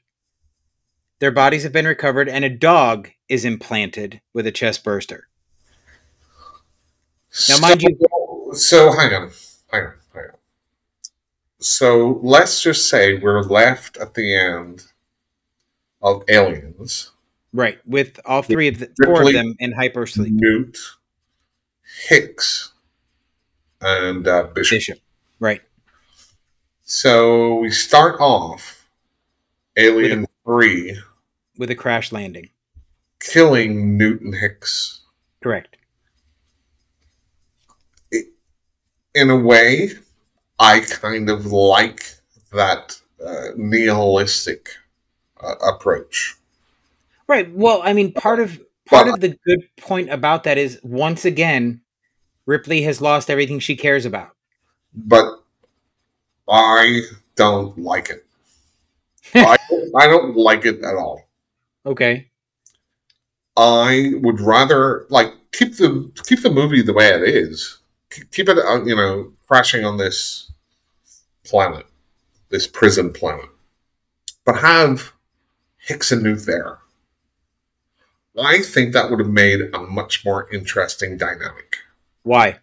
Their 1.19 1.33
bodies 1.33 1.65
have 1.65 1.73
been 1.73 1.87
recovered, 1.87 2.29
and 2.29 2.45
a 2.45 2.51
dog 2.51 3.11
is 3.29 3.45
implanted 3.45 4.21
with 4.33 4.47
a 4.47 4.53
chest 4.53 4.85
burster. 4.85 5.29
Now, 7.49 7.59
mind 7.61 7.83
so, 7.83 8.53
so 8.53 8.93
hang 8.93 9.15
on, 9.15 9.31
hang 9.71 9.83
on, 9.85 9.93
hang 10.15 10.25
on. 10.25 10.31
So 11.61 12.19
let's 12.23 12.61
just 12.61 12.89
say 12.89 13.19
we're 13.19 13.43
left 13.43 13.97
at 13.99 14.15
the 14.15 14.35
end 14.35 14.85
of 16.03 16.25
Aliens. 16.29 17.13
Right, 17.53 17.79
with 17.87 18.21
all 18.25 18.43
three 18.43 18.69
of 18.69 18.79
the 18.79 18.91
four 19.05 19.23
of 19.23 19.33
them 19.33 19.55
in 19.59 19.73
hypersleep. 19.73 20.31
Newt, 20.31 20.79
Hicks, 22.09 22.73
and 23.81 24.27
uh, 24.27 24.45
Bishop. 24.55 24.77
Bishop. 24.77 24.99
Right. 25.39 25.63
So 26.85 27.57
we 27.61 27.71
start 27.71 28.21
off 28.21 28.89
Alien 29.77 30.27
3 30.45 31.01
With 31.57 31.71
a 31.71 31.77
crash 31.77 32.11
landing. 32.11 32.49
killing 33.21 33.97
Newt 33.97 34.21
and 34.23 34.35
Hicks. 34.35 35.01
Correct. 35.43 35.77
In 39.15 39.31
a 39.31 39.37
way, 39.37 39.91
I 40.59 40.81
kind 40.81 41.29
of 41.29 41.47
like 41.47 42.05
that 42.53 42.99
uh, 43.25 43.49
nihilistic 43.57 44.69
uh, 45.43 45.55
approach. 45.57 46.37
Right. 47.27 47.53
Well, 47.53 47.81
I 47.85 47.93
mean, 47.93 48.13
part 48.13 48.41
of 48.41 48.61
part 48.87 49.07
But- 49.07 49.15
of 49.15 49.21
the 49.21 49.37
good 49.47 49.61
point 49.79 50.11
about 50.11 50.45
that 50.45 50.59
is 50.59 50.79
once 50.83 51.25
again, 51.25 51.81
Ripley 52.47 52.83
has 52.83 53.01
lost 53.01 53.31
everything 53.31 53.59
she 53.59 53.77
cares 53.77 54.05
about. 54.07 54.31
But 54.95 55.43
I 56.49 57.03
don't 57.37 57.79
like 57.79 58.11
it. 58.11 58.27
I, 59.35 59.57
I 59.97 60.07
don't 60.07 60.37
like 60.37 60.65
it 60.67 60.83
at 60.85 60.97
all. 60.97 61.29
Okay. 61.87 62.29
I 63.57 64.13
would 64.23 64.41
rather 64.41 65.07
like 65.11 65.33
keep 65.53 65.77
the 65.77 66.11
keep 66.25 66.43
the 66.43 66.51
movie 66.51 66.83
the 66.83 66.93
way 66.93 67.09
it 67.09 67.23
is. 67.23 67.79
Keep- 68.11 68.49
it, 68.49 68.59
uh, 68.59 68.85
you 68.85 68.97
know, 68.97 69.33
crashing 69.47 69.85
on 69.85 69.97
this 69.97 70.51
planet, 71.45 71.87
this 72.49 72.67
prison 72.67 73.13
planet, 73.13 73.49
but 74.45 74.57
have 74.57 75.13
Hicks 75.79 76.13
and 76.13 76.23
Newt 76.23 76.47
there. 76.47 76.79
I 78.39 78.63
think 78.63 78.93
that 78.93 79.11
would 79.11 79.19
have 79.19 79.29
made 79.29 79.61
a 79.75 79.81
much 79.81 80.25
more 80.25 80.51
interesting 80.53 81.17
dynamic. 81.17 81.77
Why? 82.23 82.59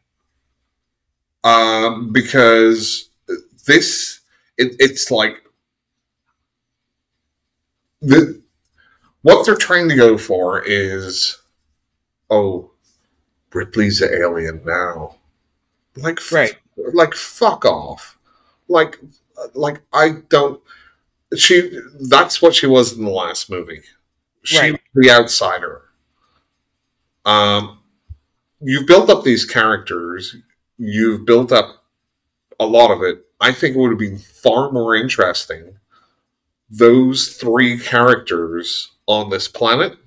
Um, 1.44 2.12
because 2.12 3.10
this, 3.66 4.22
it, 4.58 4.76
it's 4.80 5.12
like 5.12 5.44
the 8.02 8.42
what 9.22 9.46
they're 9.46 9.56
trying 9.56 9.90
to 9.90 9.96
go 9.96 10.18
for 10.18 10.64
is, 10.64 11.42
oh, 12.30 12.72
Ripley's 13.54 14.02
an 14.02 14.14
alien 14.14 14.62
now. 14.64 15.17
Like, 15.98 16.20
f- 16.20 16.52
like 16.94 17.14
fuck 17.14 17.66
off. 17.66 18.18
Like, 18.68 19.00
like 19.54 19.82
I 19.94 20.18
don't. 20.30 20.62
She. 21.36 21.80
That's 22.10 22.42
what 22.42 22.56
she 22.56 22.68
was 22.68 22.98
in 22.98 23.04
the 23.06 23.12
last 23.12 23.50
movie. 23.50 23.82
She 24.44 24.60
Right. 24.60 24.82
the 24.96 25.12
outsider. 25.12 25.84
Um, 27.26 27.80
you've 28.62 28.88
built 28.88 29.10
up 29.10 29.24
these 29.24 29.46
characters. 29.46 30.36
You've 30.78 31.26
built 31.26 31.52
up 31.52 31.84
a 32.60 32.66
lot 32.66 32.92
of 32.92 33.04
it. 33.04 33.26
I 33.42 33.52
think 33.52 33.76
it 33.76 33.80
would 33.80 33.90
have 33.92 34.00
been 34.00 34.18
far 34.20 34.72
more 34.72 34.96
interesting. 34.96 35.78
Those 36.70 37.30
three 37.30 37.78
characters 37.80 38.92
on 39.08 39.30
this 39.30 39.48
planet 39.48 39.98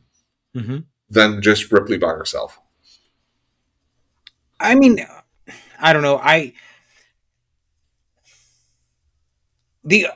Mm-hmm. 0.57 0.79
than 1.09 1.41
just 1.43 1.71
Ripley 1.71 1.97
by 1.97 2.09
herself. 2.09 2.59
I 4.59 4.75
mean, 4.75 4.99
I 5.81 5.93
don't 5.93 6.03
know. 6.03 6.19
I 6.19 6.53
the 9.85 10.09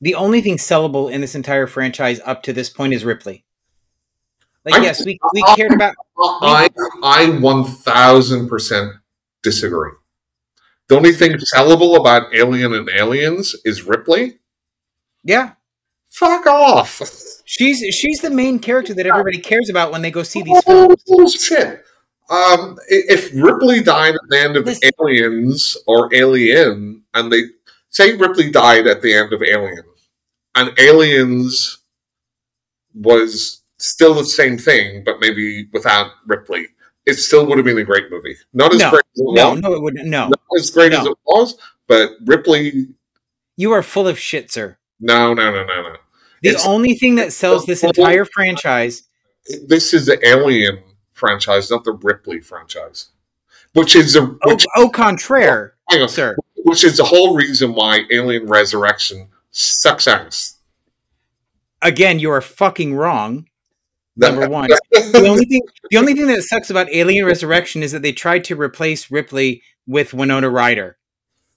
the 0.00 0.14
only 0.14 0.40
thing 0.40 0.56
sellable 0.56 1.10
in 1.10 1.20
this 1.20 1.34
entire 1.34 1.66
franchise 1.66 2.20
up 2.24 2.42
to 2.44 2.52
this 2.52 2.68
point 2.68 2.92
is 2.92 3.04
Ripley. 3.04 3.44
Like, 4.64 4.74
I'm- 4.74 4.82
yes, 4.84 5.04
we 5.04 5.18
we 5.32 5.42
cared 5.56 5.72
about 5.72 5.94
I 6.18 6.68
I 7.02 7.38
one 7.40 7.64
thousand 7.64 8.48
percent 8.48 8.92
disagree. 9.42 9.92
The 10.88 10.96
only 10.96 11.12
thing 11.12 11.32
sellable 11.54 11.98
about 11.98 12.34
Alien 12.34 12.74
and 12.74 12.88
Aliens 12.90 13.56
is 13.64 13.84
Ripley. 13.84 14.38
yeah. 15.24 15.52
Fuck 16.10 16.46
off. 16.46 17.00
She's 17.46 17.78
she's 17.94 18.20
the 18.20 18.28
main 18.28 18.58
character 18.58 18.92
that 18.92 19.06
everybody 19.06 19.38
cares 19.38 19.70
about 19.70 19.92
when 19.92 20.02
they 20.02 20.10
go 20.10 20.22
see 20.22 20.42
these 20.42 20.62
oh, 20.66 20.88
films. 20.88 21.02
Bullshit. 21.06 21.86
Um, 22.32 22.78
if 22.88 23.30
Ripley 23.34 23.82
died 23.82 24.14
at 24.14 24.20
the 24.30 24.40
end 24.40 24.56
of 24.56 24.64
Listen. 24.64 24.90
Aliens 24.98 25.76
or 25.86 26.08
Alien, 26.14 27.02
and 27.12 27.30
they 27.30 27.42
say 27.90 28.16
Ripley 28.16 28.50
died 28.50 28.86
at 28.86 29.02
the 29.02 29.12
end 29.12 29.32
of 29.34 29.42
Alien, 29.42 29.84
and 30.54 30.70
Aliens 30.78 31.78
was 32.94 33.62
still 33.78 34.14
the 34.14 34.24
same 34.24 34.56
thing, 34.56 35.02
but 35.04 35.20
maybe 35.20 35.68
without 35.74 36.12
Ripley, 36.26 36.68
it 37.04 37.14
still 37.14 37.44
would 37.46 37.58
have 37.58 37.64
been 37.66 37.78
a 37.78 37.84
great 37.84 38.10
movie. 38.10 38.36
Not 38.54 38.72
as 38.72 38.80
No, 38.80 38.90
great 38.90 39.04
as 39.14 39.20
it 39.20 39.34
No, 39.34 39.50
was, 39.50 39.60
no, 39.60 39.72
it 39.74 39.82
wouldn't. 39.82 40.06
No, 40.08 40.28
not 40.28 40.40
as 40.58 40.70
great 40.70 40.92
as 40.92 41.04
it 41.06 41.16
was, 41.26 41.56
but 41.86 42.12
Ripley. 42.24 42.86
you 43.56 43.72
are 43.72 43.82
full 43.82 44.08
of 44.08 44.18
shit, 44.18 44.50
sir. 44.50 44.78
No, 45.00 45.34
no, 45.34 45.50
no, 45.50 45.64
no, 45.64 45.82
no. 45.82 45.96
The 46.42 46.48
It's- 46.50 46.66
only 46.66 46.94
thing 46.94 47.16
that 47.16 47.32
sells 47.32 47.66
this 47.66 47.84
entire 47.84 48.24
franchise 48.24 49.02
this 49.66 49.92
is 49.92 50.06
the 50.06 50.24
Alien 50.26 50.78
franchise, 51.22 51.70
not 51.70 51.84
the 51.84 51.92
Ripley 51.92 52.40
franchise, 52.40 53.10
which 53.74 53.94
is 53.94 54.16
a 54.16 54.22
Au, 54.22 54.38
which, 54.46 54.66
au 54.76 54.88
contraire, 54.88 55.74
hang 55.88 56.02
on, 56.02 56.08
sir. 56.08 56.34
which 56.64 56.82
is 56.82 56.96
the 56.96 57.04
whole 57.04 57.36
reason 57.36 57.74
why 57.74 58.00
Alien 58.10 58.46
Resurrection 58.48 59.28
sucks 59.52 60.08
ass. 60.08 60.58
Again, 61.80 62.18
you 62.18 62.30
are 62.32 62.40
fucking 62.40 62.94
wrong. 62.96 63.46
Number 64.16 64.48
one. 64.58 64.68
The 64.90 65.24
only 65.28 65.44
thing, 65.44 65.62
the 65.90 65.96
only 65.98 66.14
thing 66.14 66.26
that 66.26 66.42
sucks 66.42 66.70
about 66.70 66.92
Alien 66.92 67.24
Resurrection 67.24 67.84
is 67.84 67.92
that 67.92 68.02
they 68.02 68.12
tried 68.12 68.42
to 68.44 68.56
replace 68.56 69.08
Ripley 69.12 69.62
with 69.86 70.12
Winona 70.12 70.50
Ryder. 70.50 70.96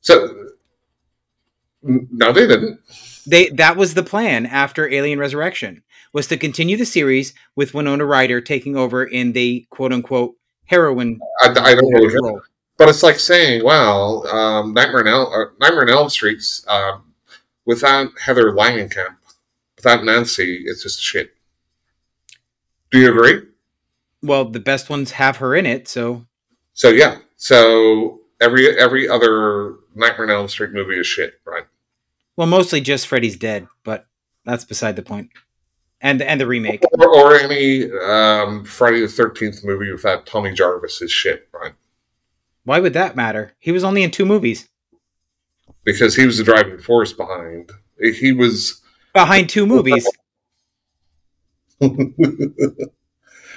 so 0.02 0.30
no, 1.82 2.32
they 2.32 2.46
didn't. 2.48 2.80
They 3.28 3.50
that 3.50 3.78
was 3.78 3.96
the 3.96 4.04
plan 4.04 4.46
after 4.46 4.88
Alien 4.88 5.18
Resurrection 5.20 5.82
was 6.16 6.28
to 6.28 6.38
continue 6.38 6.78
the 6.78 6.86
series 6.86 7.34
with 7.58 7.74
Winona 7.74 8.06
Ryder 8.06 8.40
taking 8.40 8.78
over 8.78 9.04
in 9.04 9.34
the 9.34 9.68
quote 9.70 9.92
unquote 9.92 10.36
heroine 10.64 11.20
I, 11.42 11.50
I 11.50 11.76
don't 11.76 11.94
really 11.94 12.16
role. 12.24 12.42
But 12.78 12.88
it's 12.88 13.04
like 13.04 13.20
saying, 13.20 13.64
well, 13.66 14.26
um, 14.28 14.74
Nightmare 14.74 15.02
on 15.02 15.08
Elm, 15.08 15.28
uh, 15.34 15.52
Nightmare 15.60 15.84
on 15.84 15.90
Elm 15.90 16.10
Street's 16.10 16.66
um, 16.70 17.14
without 17.66 18.12
Heather 18.20 18.54
Langenkamp, 18.54 19.16
without 19.76 20.06
Nancy, 20.06 20.64
it's 20.66 20.84
just 20.84 21.02
shit. 21.02 21.36
Do 22.92 23.00
you 23.00 23.10
agree? 23.12 23.42
Well, 24.24 24.46
the 24.46 24.60
best 24.62 24.90
ones 24.90 25.12
have 25.12 25.38
her 25.38 25.54
in 25.54 25.66
it, 25.66 25.88
so 25.90 26.26
So 26.74 26.90
yeah, 26.90 27.18
so 27.36 28.22
every 28.40 28.78
every 28.80 29.10
other 29.10 29.76
Nightmare 29.94 30.28
on 30.28 30.32
Elm 30.32 30.48
Street 30.48 30.72
movie 30.72 30.98
is 30.98 31.08
shit, 31.08 31.42
right? 31.46 31.66
well, 32.38 32.48
mostly 32.48 32.80
just 32.80 33.08
Freddy's 33.08 33.38
dead, 33.38 33.68
but 33.84 34.08
that's 34.46 34.64
beside 34.64 34.96
the 34.96 35.02
point. 35.02 35.30
And 36.02 36.22
and 36.22 36.40
the 36.40 36.48
remake. 36.48 36.84
Or, 37.00 37.08
or 37.16 37.36
any 37.36 37.90
um, 37.92 38.66
Friday 38.66 39.02
the 39.02 39.08
Thirteenth 39.08 39.64
movie 39.64 39.92
without 39.92 40.26
Tommy 40.26 40.54
Jarvis 40.54 41.02
is 41.02 41.12
shit, 41.12 41.48
right? 41.54 41.74
Why 42.64 42.80
would 42.80 42.94
that 42.94 43.16
matter? 43.16 43.54
He 43.60 43.72
was 43.72 43.84
only 43.84 44.04
in 44.04 44.12
two 44.12 44.26
movies. 44.26 44.68
Because 45.84 46.16
he 46.16 46.26
was 46.26 46.38
the 46.38 46.44
driving 46.44 46.80
force 46.80 47.14
behind. 47.14 47.72
He 48.00 48.34
was. 48.34 48.82
Behind 49.14 49.50
two 49.50 49.66
movies. 49.66 50.08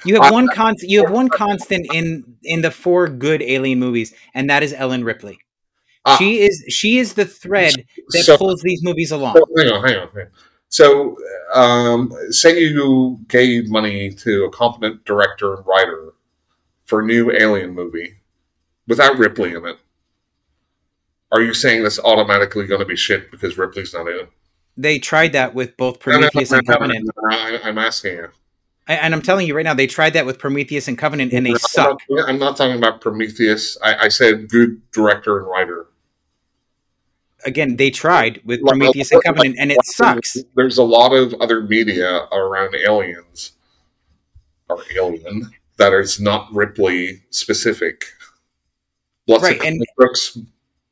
You 0.05 0.20
have 0.20 0.32
one 0.32 0.49
constant. 0.49 0.91
You 0.91 1.03
have 1.03 1.12
one 1.12 1.28
constant 1.28 1.86
in 1.93 2.36
in 2.45 2.62
the 2.62 2.70
four 2.70 3.09
good 3.09 3.43
Alien 3.43 3.78
movies, 3.78 4.14
and 4.34 4.49
that 4.51 4.62
is 4.62 4.72
Ellen 4.72 5.05
Ripley. 5.05 5.39
Ah. 6.05 6.16
she 6.16 6.41
is 6.41 6.64
she 6.68 6.99
is 6.99 7.14
the 7.14 7.24
thread 7.24 7.74
that 8.11 8.24
So- 8.24 8.39
pulls 8.39 8.62
these 8.62 8.82
movies 8.82 9.11
along. 9.11 9.34
So, 9.34 9.45
hang 9.57 9.72
on, 9.72 9.84
hang 9.89 9.99
on, 9.99 10.09
hang 10.14 10.26
on. 10.26 10.30
So, 10.68 11.16
um, 11.54 12.12
say 12.30 12.58
you 12.60 13.18
gave 13.28 13.70
money 13.70 14.10
to 14.10 14.44
a 14.44 14.50
competent 14.50 15.04
director 15.04 15.54
and 15.54 15.66
writer 15.66 16.12
for 16.84 17.00
a 17.00 17.04
new 17.06 17.30
Alien 17.32 17.74
movie 17.74 18.16
without 18.86 19.18
Ripley 19.18 19.54
in 19.54 19.66
it. 19.66 19.78
Are 21.32 21.40
you 21.42 21.52
saying 21.54 21.82
that's 21.82 21.98
automatically 21.98 22.66
going 22.66 22.80
to 22.80 22.86
be 22.86 22.96
shit 22.96 23.30
because 23.30 23.58
Ripley's 23.58 23.92
not 23.92 24.08
in 24.08 24.20
it? 24.20 24.30
They 24.76 24.98
tried 24.98 25.32
that 25.32 25.54
with 25.54 25.76
both 25.76 26.04
No, 26.06 26.12
no, 26.14 26.20
no, 26.20 26.28
Prometheus 26.28 26.52
no, 26.52 26.58
and 26.58 26.66
Covenant, 26.66 27.10
I, 27.30 27.60
I'm 27.64 27.78
asking 27.78 28.12
you. 28.16 28.28
I- 28.86 28.94
and 28.94 29.14
I'm 29.14 29.20
telling 29.22 29.46
you 29.46 29.54
right 29.54 29.64
now, 29.64 29.74
they 29.74 29.86
tried 29.86 30.14
that 30.14 30.24
with 30.24 30.38
Prometheus 30.38 30.88
and 30.88 30.96
Covenant, 30.96 31.32
and 31.32 31.44
they 31.44 31.54
suck. 31.54 32.00
not, 32.08 32.28
I'm 32.28 32.38
not 32.38 32.56
talking 32.56 32.76
about 32.78 33.00
Prometheus. 33.00 33.76
I, 33.82 34.04
I 34.04 34.08
said 34.08 34.48
good 34.48 34.80
director 34.92 35.38
and 35.38 35.46
writer. 35.46 35.88
Again, 37.45 37.76
they 37.76 37.91
tried 37.91 38.41
with 38.45 38.61
Like- 38.62 38.70
Prometheus 38.72 39.12
and 39.12 39.22
Covenant, 39.24 39.57
and 39.59 39.70
it 39.70 39.78
sucks. 39.84 40.36
There's 40.57 40.78
a 40.78 40.82
lot 40.82 41.12
of 41.12 41.34
other 41.41 41.62
media 41.62 42.24
around 42.32 42.74
aliens 42.74 43.53
or 44.68 44.82
alien 44.97 45.51
that 45.76 45.93
is 45.93 46.20
not 46.20 46.49
Ripley 46.53 47.22
specific. 47.30 48.05
Lots 49.28 49.43
Right, 49.45 49.57
of 49.57 49.62
and- 49.64 49.76
comic 49.76 49.89
books, 49.97 50.39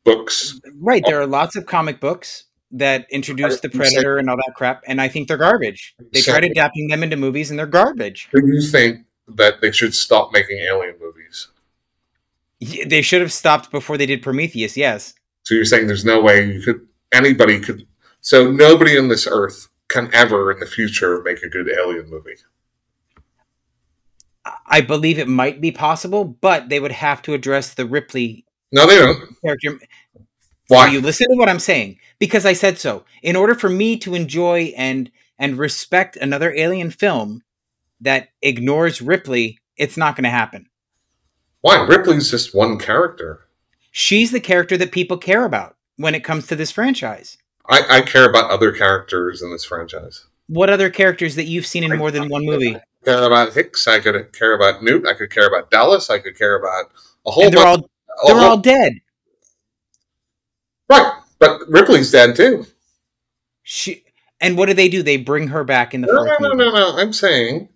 books. 0.05 0.61
Right, 0.80 1.03
there 1.05 1.20
are 1.20 1.26
lots 1.26 1.57
of 1.57 1.66
comic 1.66 2.01
books 2.01 2.44
that 2.70 3.07
introduce 3.11 3.61
the 3.61 3.68
Predator 3.68 4.18
and 4.18 4.28
all 4.30 4.36
that 4.36 4.55
crap, 4.55 4.82
and 4.86 5.01
I 5.01 5.09
think 5.09 5.26
they're 5.28 5.36
garbage. 5.36 5.94
They 6.12 6.20
So- 6.20 6.32
tried 6.32 6.44
adapting 6.44 6.88
them 6.88 7.03
into 7.03 7.16
movies, 7.16 7.51
and 7.51 7.59
they're 7.59 7.66
garbage. 7.66 8.28
Do 8.32 8.40
you 8.47 8.62
think 8.62 9.05
that 9.28 9.61
they 9.61 9.72
should 9.72 9.94
stop 9.94 10.32
making 10.32 10.59
alien 10.59 10.94
movies? 11.01 11.49
They 12.86 13.03
should 13.03 13.20
have 13.20 13.32
stopped 13.32 13.70
before 13.70 13.99
they 13.99 14.07
did 14.07 14.22
Prometheus. 14.22 14.76
Yes. 14.76 15.14
So 15.47 15.55
you're 15.55 15.64
saying 15.64 15.86
there's 15.86 16.05
no 16.05 16.20
way 16.20 16.44
you 16.44 16.61
could 16.61 16.80
anybody 17.12 17.61
could 17.61 17.86
so 18.20 18.51
nobody 18.51 18.99
on 18.99 19.07
this 19.07 19.28
earth 19.30 19.68
can 19.88 20.11
ever 20.12 20.51
in 20.51 20.59
the 20.59 20.66
future 20.66 21.22
make 21.22 21.40
a 21.44 21.49
good 21.49 21.68
alien 21.70 22.11
movie. 22.11 22.34
I 24.66 24.80
believe 24.80 25.20
it 25.20 25.28
might 25.28 25.61
be 25.61 25.70
possible, 25.70 26.24
but 26.24 26.68
they 26.68 26.80
would 26.80 26.90
have 26.90 27.22
to 27.22 27.32
address 27.34 27.74
the 27.74 27.86
Ripley 27.86 28.44
No, 28.72 28.88
they 28.88 28.97
don't. 28.97 29.22
character. 29.40 29.78
Why? 30.66 30.88
You 30.88 31.01
listen 31.01 31.28
to 31.30 31.36
what 31.36 31.49
I'm 31.49 31.61
saying 31.61 32.01
because 32.18 32.44
I 32.44 32.53
said 32.53 32.78
so. 32.80 33.05
In 33.22 33.36
order 33.36 33.55
for 33.55 33.68
me 33.68 33.97
to 33.99 34.16
enjoy 34.16 34.74
and 34.76 35.12
and 35.38 35.59
respect 35.59 36.16
another 36.16 36.53
alien 36.57 36.90
film 36.90 37.42
that 38.01 38.30
ignores 38.42 39.01
Ripley, 39.01 39.61
it's 39.76 39.97
not 39.97 40.16
going 40.16 40.24
to 40.24 40.30
happen. 40.30 40.68
Why? 41.61 41.86
Ripley's 41.86 42.32
just 42.32 42.53
one 42.53 42.78
character. 42.80 43.45
She's 43.99 44.30
the 44.30 44.40
character 44.40 44.76
that 44.76 44.92
people 44.92 45.16
care 45.16 45.47
about 45.47 45.74
when 45.97 46.14
it 46.14 46.22
comes 46.22 46.47
to 46.49 46.55
this 46.55 46.70
franchise. 46.70 47.38
I, 47.66 47.80
I 47.88 48.01
care 48.03 48.28
about 48.28 48.51
other 48.51 48.70
characters 48.70 49.40
in 49.40 49.51
this 49.51 49.64
franchise. 49.64 50.26
What 50.49 50.68
other 50.68 50.90
characters 50.90 51.34
that 51.36 51.44
you've 51.47 51.64
seen 51.64 51.82
in 51.82 51.97
more 51.97 52.11
than 52.11 52.28
one 52.28 52.44
movie? 52.44 52.76
I 52.76 52.80
care 53.07 53.22
about 53.24 53.55
Hicks. 53.55 53.88
I 53.88 54.01
could 54.01 54.34
care 54.34 54.55
about 54.55 54.82
Newt. 54.82 55.07
I 55.09 55.14
could 55.14 55.30
care 55.30 55.47
about 55.49 55.70
Dallas. 55.70 56.11
I 56.11 56.18
could 56.18 56.36
care 56.36 56.57
about 56.59 56.90
a 57.24 57.30
whole 57.30 57.44
And 57.44 57.55
they're 57.55 57.64
bunch. 57.64 57.84
all 58.20 58.26
they're 58.28 58.36
whole- 58.38 58.51
all 58.51 58.57
dead. 58.59 58.92
right, 60.90 61.18
but 61.38 61.61
Ripley's 61.66 62.11
dead 62.12 62.36
too. 62.36 62.66
She 63.62 64.05
and 64.42 64.59
what 64.59 64.66
do 64.66 64.74
they 64.74 64.90
do? 64.90 65.03
They 65.03 65.16
bring 65.16 65.49
her 65.49 65.64
back 65.64 65.94
in 65.94 66.03
the 66.03 66.09
No, 66.09 66.22
no, 66.22 66.36
no, 66.49 66.53
no, 66.53 66.70
no. 66.70 66.99
I'm 66.99 67.14
saying, 67.14 67.70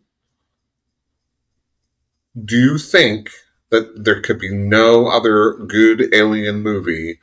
do 2.45 2.59
you 2.59 2.77
think 2.77 3.31
that 3.71 4.05
there 4.05 4.21
could 4.21 4.39
be 4.39 4.53
no 4.55 5.09
other 5.09 5.55
good 5.55 6.12
alien 6.14 6.62
movie 6.62 7.18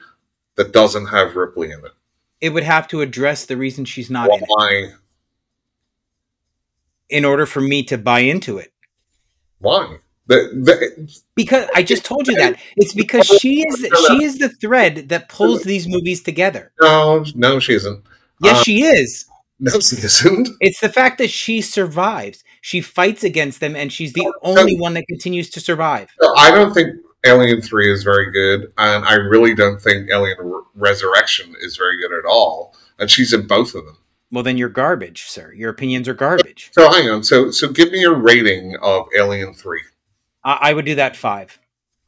that 0.55 0.71
doesn't 0.71 1.07
have 1.07 1.35
Ripley 1.35 1.71
in 1.71 1.79
it? 1.79 1.91
It 2.41 2.49
would 2.49 2.63
have 2.63 2.87
to 2.89 3.01
address 3.01 3.45
the 3.45 3.57
reason 3.57 3.85
she's 3.85 4.09
not 4.09 4.29
in 4.29 4.39
it 4.41 4.45
Why? 4.47 4.91
in 7.09 7.25
order 7.25 7.45
for 7.45 7.61
me 7.61 7.83
to 7.83 7.97
buy 7.97 8.19
into 8.19 8.57
it. 8.57 8.73
Why? 9.59 9.97
The, 10.27 10.35
the, 10.53 11.21
Because 11.35 11.67
I 11.73 11.83
just 11.83 12.03
told 12.03 12.27
you 12.27 12.35
that 12.35 12.59
it's 12.75 12.93
because 12.93 13.25
she 13.25 13.61
is 13.61 13.79
she 14.07 14.23
is 14.23 14.39
the 14.39 14.49
thread 14.49 15.07
that 15.09 15.29
pulls 15.29 15.63
these 15.63 15.87
movies 15.87 16.21
together. 16.21 16.71
no, 16.81 17.23
no, 17.33 17.59
she 17.59 17.73
isn't. 17.75 18.03
Yes, 18.41 18.59
Uh, 18.59 18.63
she 18.63 18.83
is. 18.83 19.25
No, 19.59 19.79
she 19.79 19.95
isn't. 19.95 20.49
It's 20.59 20.81
the 20.81 20.89
fact 20.89 21.17
that 21.19 21.29
she 21.29 21.61
survives. 21.61 22.43
She 22.67 22.81
fights 22.81 23.23
against 23.23 23.61
them, 23.61 23.77
and 23.77 23.93
she's 23.93 24.11
the 24.11 24.29
only 24.41 24.75
one 24.77 24.93
that 24.95 25.07
continues 25.07 25.49
to 25.51 25.61
survive. 25.61 26.09
I 26.35 26.51
don't 26.51 26.73
think 26.73 26.97
Alien 27.25 27.61
Three 27.61 27.89
is 27.89 28.03
very 28.03 28.29
good, 28.29 28.73
and 28.77 29.05
I 29.05 29.13
really 29.13 29.55
don't 29.55 29.81
think 29.81 30.09
Alien 30.09 30.35
Re- 30.41 30.63
Resurrection 30.75 31.55
is 31.61 31.77
very 31.77 31.97
good 31.97 32.11
at 32.11 32.25
all. 32.25 32.75
And 32.99 33.09
she's 33.09 33.31
in 33.31 33.47
both 33.47 33.73
of 33.73 33.85
them. 33.85 33.97
Well, 34.33 34.43
then 34.43 34.57
you're 34.57 34.67
garbage, 34.67 35.27
sir. 35.29 35.53
Your 35.53 35.69
opinions 35.69 36.09
are 36.09 36.13
garbage. 36.13 36.69
So 36.73 36.91
hang 36.91 37.09
on. 37.09 37.23
So 37.23 37.51
so 37.51 37.69
give 37.71 37.89
me 37.93 38.03
a 38.03 38.11
rating 38.11 38.75
of 38.81 39.07
Alien 39.17 39.53
Three. 39.53 39.83
I, 40.43 40.57
I 40.63 40.73
would 40.73 40.83
do 40.83 40.95
that 40.95 41.15
five. 41.15 41.57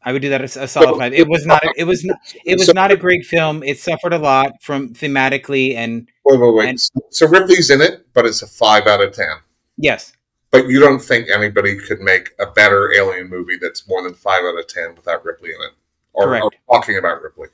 I 0.04 0.12
would 0.12 0.22
do 0.22 0.28
that 0.28 0.42
as 0.42 0.58
a 0.58 0.68
solid 0.68 0.98
five. 1.00 1.14
It 1.14 1.30
was 1.30 1.46
not. 1.46 1.64
It 1.78 1.86
was 1.86 2.04
not. 2.04 2.18
It 2.44 2.58
was 2.58 2.66
So- 2.66 2.74
not 2.74 2.92
a 2.92 2.98
great 2.98 3.26
film. 3.26 3.64
It 3.64 3.80
suffered 3.80 4.12
a 4.12 4.20
lot 4.20 4.62
from 4.62 4.90
thematically 4.90 5.74
and 5.78 6.10
Wait, 6.26 6.38
wait, 6.38 6.54
wait. 6.54 6.68
And- 6.70 6.80
so 7.12 7.28
Ripley's 7.30 7.70
in 7.70 7.80
it, 7.80 8.06
but 8.14 8.26
it's 8.26 8.42
a 8.42 8.48
five 8.48 8.88
out 8.88 9.02
of 9.02 9.14
ten. 9.14 9.38
yes, 9.78 10.12
But 10.52 10.68
you 10.68 10.80
don't 10.80 11.00
think 11.00 11.30
anybody 11.30 11.78
could 11.78 12.00
make 12.00 12.32
a 12.40 12.48
better 12.48 12.92
Alien 12.92 13.30
movie 13.30 13.58
that's 13.62 13.88
more 13.88 14.02
than 14.02 14.16
five 14.16 14.44
out 14.44 14.58
of 14.58 14.68
ten 14.68 14.96
without 14.96 15.24
Ripley 15.24 15.50
in 15.50 15.62
it, 15.62 15.74
or, 16.14 16.42
or 16.42 16.52
talking 16.70 16.98
about 16.98 17.22
Ripley. 17.22 17.50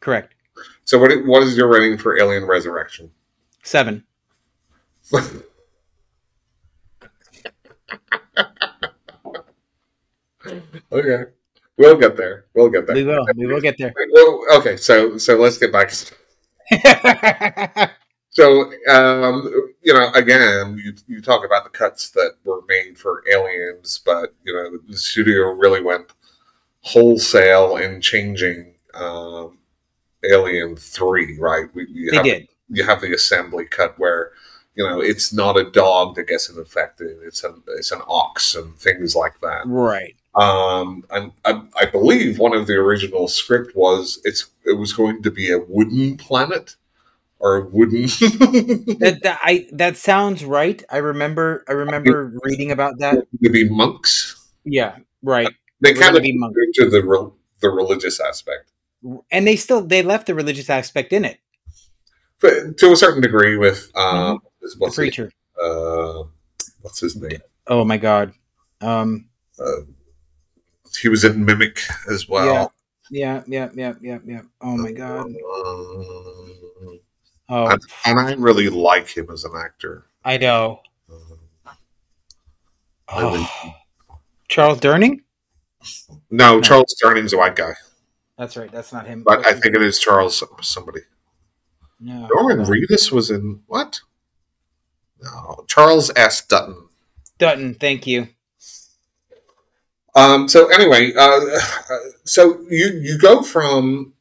correct. 0.00 0.34
So 0.84 0.98
what 0.98 1.12
what 1.26 1.42
is 1.44 1.56
your 1.56 1.68
rating 1.68 1.96
for 1.98 2.18
Alien 2.18 2.44
Resurrection? 2.44 3.10
Seven. 3.62 4.04
okay, 10.92 11.24
we'll 11.76 11.96
get 11.96 12.16
there. 12.16 12.46
We'll 12.54 12.68
get 12.68 12.86
there. 12.86 12.96
We 12.96 13.04
will. 13.04 13.26
We 13.36 13.46
will 13.46 13.60
get 13.60 13.78
there. 13.78 13.94
Well, 14.12 14.44
okay, 14.56 14.76
so 14.76 15.18
so 15.18 15.36
let's 15.36 15.58
get 15.58 15.72
back. 15.72 15.92
So 18.30 18.72
um, 18.88 19.50
you 19.82 19.92
know, 19.92 20.10
again, 20.14 20.78
you 20.82 20.94
you 21.08 21.20
talk 21.20 21.44
about 21.44 21.64
the 21.64 21.70
cuts 21.70 22.10
that 22.10 22.36
were 22.44 22.62
made 22.68 22.96
for 22.96 23.24
Aliens, 23.32 24.00
but 24.04 24.34
you 24.44 24.54
know, 24.54 24.78
the 24.88 24.96
studio 24.96 25.50
really 25.50 25.82
went 25.82 26.12
wholesale 26.82 27.76
in 27.76 28.00
changing 28.00 28.74
um, 28.94 29.58
Alien 30.24 30.76
Three, 30.76 31.38
right? 31.38 31.66
We, 31.74 31.86
you 31.90 32.10
they 32.10 32.16
have, 32.16 32.24
did. 32.24 32.48
You 32.68 32.84
have 32.84 33.00
the 33.00 33.12
assembly 33.12 33.66
cut 33.66 33.98
where 33.98 34.30
you 34.76 34.88
know, 34.88 35.00
it's 35.00 35.32
not 35.32 35.58
a 35.58 35.70
dog 35.70 36.14
that 36.14 36.28
gets 36.28 36.48
infected; 36.48 37.18
it's 37.22 37.42
a 37.42 37.54
it's 37.68 37.90
an 37.90 38.00
ox 38.06 38.54
and 38.54 38.76
things 38.78 39.16
like 39.16 39.40
that. 39.40 39.62
Right. 39.66 40.14
Um, 40.36 41.04
and 41.10 41.32
I, 41.44 41.62
I 41.76 41.86
believe 41.86 42.38
one 42.38 42.54
of 42.54 42.68
the 42.68 42.74
original 42.74 43.26
script 43.26 43.74
was 43.74 44.20
it's 44.24 44.46
it 44.64 44.78
was 44.78 44.92
going 44.92 45.22
to 45.24 45.30
be 45.30 45.50
a 45.50 45.58
wooden 45.58 46.16
planet 46.16 46.76
or 47.40 47.62
wooden. 47.72 48.02
That, 49.00 49.20
that 49.22 49.40
I 49.42 49.66
that 49.72 49.96
sounds 49.96 50.44
right. 50.44 50.82
I 50.90 50.98
remember 50.98 51.64
I 51.68 51.72
remember 51.72 52.32
reading 52.44 52.70
about 52.70 52.98
that. 52.98 53.16
to 53.42 53.50
be 53.50 53.68
monks. 53.68 54.36
Yeah. 54.64 54.98
Right. 55.22 55.48
They 55.80 55.92
We're 55.94 56.00
kind 56.00 56.16
of 56.16 56.22
be 56.22 56.36
monks. 56.36 56.56
to 56.74 56.88
the 56.90 57.02
re- 57.02 57.32
the 57.60 57.70
religious 57.70 58.20
aspect, 58.20 58.70
And 59.30 59.46
they 59.46 59.56
still 59.56 59.82
they 59.82 60.02
left 60.02 60.26
the 60.26 60.34
religious 60.34 60.70
aspect 60.70 61.12
in 61.12 61.24
it. 61.24 61.38
but 62.40 62.76
to 62.78 62.92
a 62.92 62.96
certain 62.96 63.20
degree 63.22 63.56
with 63.58 63.90
um, 63.96 64.38
Mm-hmm. 64.40 64.46
The 64.62 64.74
what's 64.78 64.96
his, 64.96 65.04
preacher. 65.04 65.32
uh, 65.62 66.24
what's 66.82 67.00
his 67.00 67.16
name? 67.16 67.40
Oh 67.66 67.84
my 67.84 67.96
god. 67.96 68.34
Um. 68.82 69.28
Uh, 69.58 69.88
he 71.00 71.08
was 71.08 71.24
in 71.24 71.44
Mimic 71.44 71.78
as 72.10 72.28
well. 72.28 72.72
Yeah. 73.10 73.42
Yeah. 73.46 73.68
Yeah. 73.74 73.94
Yeah. 74.02 74.18
Yeah. 74.24 74.42
Oh 74.60 74.76
my 74.76 74.92
god. 74.92 75.26
Uh, 75.32 76.59
Oh, 77.50 77.66
and, 77.66 77.80
and 78.06 78.18
I 78.20 78.32
really 78.34 78.68
like 78.68 79.08
him 79.16 79.28
as 79.32 79.44
an 79.44 79.52
actor. 79.56 80.06
I 80.24 80.38
know. 80.38 80.80
Uh, 81.10 81.72
I 83.08 83.22
really- 83.22 83.46
Oh. 83.48 83.74
Charles 84.48 84.78
Durning. 84.80 85.22
no, 86.30 86.60
Charles 86.60 86.94
Durning's 87.02 87.32
a 87.32 87.38
white 87.38 87.56
guy, 87.56 87.72
That's 88.38 88.56
right. 88.56 88.70
That's 88.70 88.92
not 88.92 89.06
him. 89.06 89.22
but 89.24 89.46
I 89.46 89.52
think 89.52 89.74
it 89.74 89.82
is 89.82 89.98
Charles 89.98 90.42
somebody. 90.62 91.00
No. 92.00 92.26
Norman 92.32 92.64
Reedus 92.66 93.12
was 93.12 93.30
in 93.30 93.62
what? 93.66 94.00
No, 95.22 95.64
Charles 95.68 96.10
S. 96.16 96.44
Dutton. 96.46 96.88
Dutton. 97.38 97.74
Thank 97.74 98.06
you. 98.06 98.28
Um, 100.14 100.48
so 100.48 100.68
anyway, 100.68 101.12
uh, 101.16 101.40
so 102.24 102.60
you 102.70 102.88
you 103.02 103.18
go 103.18 103.42
from 103.42 104.14
uh, 104.14 104.19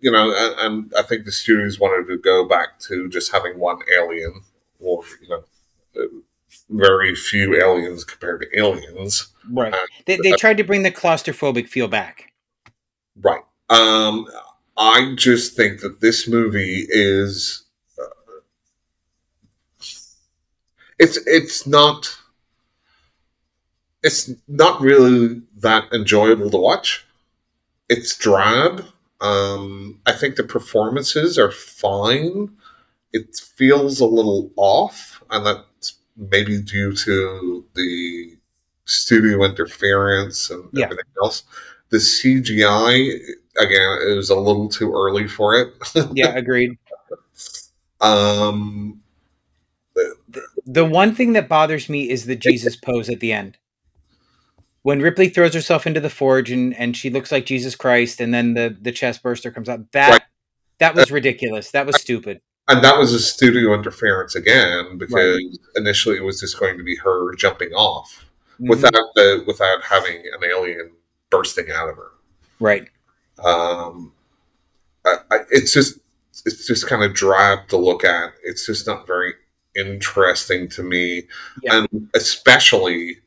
you 0.00 0.10
know, 0.10 0.32
and, 0.34 0.60
and 0.60 0.92
I 0.98 1.02
think 1.02 1.24
the 1.24 1.32
studios 1.32 1.78
wanted 1.78 2.08
to 2.08 2.18
go 2.18 2.44
back 2.46 2.78
to 2.80 3.08
just 3.08 3.32
having 3.32 3.58
one 3.58 3.78
alien, 3.96 4.42
or 4.80 5.02
you 5.20 5.28
know, 5.28 5.44
uh, 5.98 6.06
very 6.70 7.14
few 7.14 7.54
aliens 7.54 8.04
compared 8.04 8.40
to 8.42 8.58
aliens, 8.58 9.28
Right. 9.50 9.74
They, 10.06 10.18
they 10.22 10.32
tried 10.32 10.56
to 10.58 10.64
bring 10.64 10.82
the 10.82 10.90
claustrophobic 10.90 11.68
feel 11.68 11.88
back. 11.88 12.32
right? 13.20 13.42
Um, 13.68 14.26
I 14.76 15.14
just 15.16 15.56
think 15.56 15.80
that 15.80 16.00
this 16.00 16.28
movie 16.28 16.86
is. 16.88 17.64
Uh, 17.98 18.40
it's 20.98 21.18
it's 21.26 21.66
not. 21.66 22.16
It's 24.02 24.30
not 24.46 24.80
really 24.80 25.42
that 25.56 25.92
enjoyable 25.92 26.50
to 26.50 26.58
watch. 26.58 27.04
It's 27.88 28.16
drab. 28.16 28.84
Um, 29.20 30.00
I 30.06 30.12
think 30.12 30.36
the 30.36 30.44
performances 30.44 31.38
are 31.38 31.50
fine. 31.50 32.50
It 33.12 33.34
feels 33.36 34.00
a 34.00 34.06
little 34.06 34.50
off, 34.56 35.22
and 35.30 35.46
that's 35.46 35.94
maybe 36.16 36.60
due 36.60 36.92
to 36.94 37.64
the 37.74 38.36
studio 38.84 39.42
interference 39.44 40.50
and 40.50 40.68
Yeah. 40.72 40.84
everything 40.84 41.04
else. 41.22 41.44
The 41.90 41.98
CGI 41.98 43.18
again 43.58 43.98
it 44.08 44.14
was 44.16 44.28
a 44.30 44.34
little 44.36 44.68
too 44.68 44.92
early 44.92 45.26
for 45.28 45.54
it. 45.54 45.72
Yeah, 46.14 46.34
agreed. 46.36 46.76
um, 48.00 49.00
The 50.66 50.84
one 50.84 51.14
thing 51.14 51.32
that 51.34 51.48
bothers 51.48 51.88
me 51.88 52.10
is 52.10 52.26
the 52.26 52.36
Jesus 52.36 52.76
pose 52.76 53.08
at 53.08 53.20
the 53.20 53.32
end. 53.32 53.56
When 54.86 55.00
Ripley 55.02 55.28
throws 55.28 55.52
herself 55.52 55.84
into 55.84 55.98
the 55.98 56.08
forge 56.08 56.52
and, 56.52 56.72
and 56.76 56.96
she 56.96 57.10
looks 57.10 57.32
like 57.32 57.44
Jesus 57.44 57.74
Christ, 57.74 58.20
and 58.20 58.32
then 58.32 58.54
the, 58.54 58.76
the 58.80 58.92
chest 58.92 59.20
burster 59.20 59.50
comes 59.50 59.68
out. 59.68 59.80
That 59.90 60.10
Right. 60.10 60.22
that 60.78 60.94
was 60.94 61.10
ridiculous. 61.10 61.72
That 61.72 61.86
was 61.86 62.00
stupid. 62.00 62.40
and 62.68 62.84
that 62.84 62.96
was 62.96 63.12
a 63.12 63.18
studio 63.18 63.74
interference 63.74 64.36
again 64.36 64.96
because 64.96 65.58
initially 65.74 66.16
it 66.16 66.22
was 66.22 66.38
just 66.38 66.56
going 66.60 66.78
to 66.78 66.84
be 66.84 66.94
her 66.96 67.34
jumping 67.34 67.72
off 67.72 68.26
Mhm. 68.60 68.68
without 68.68 68.92
the 69.16 69.42
without 69.44 69.82
having 69.82 70.18
an 70.18 70.48
alien 70.48 70.92
bursting 71.30 71.68
out 71.72 71.88
of 71.88 71.96
her. 71.96 72.12
right. 72.60 72.88
Um, 73.44 74.12
I, 75.04 75.16
I, 75.32 75.36
it's 75.50 75.72
just 75.72 75.98
it's 76.44 76.64
just 76.68 76.86
kind 76.86 77.02
of 77.02 77.12
drab 77.12 77.66
to 77.70 77.76
look 77.76 78.04
at. 78.04 78.34
It's 78.44 78.64
just 78.66 78.86
not 78.86 79.04
very 79.04 79.32
interesting 79.74 80.68
to 80.70 80.84
me, 80.84 81.24
Yeah. 81.62 81.78
and 81.78 82.08
especially 82.14 83.18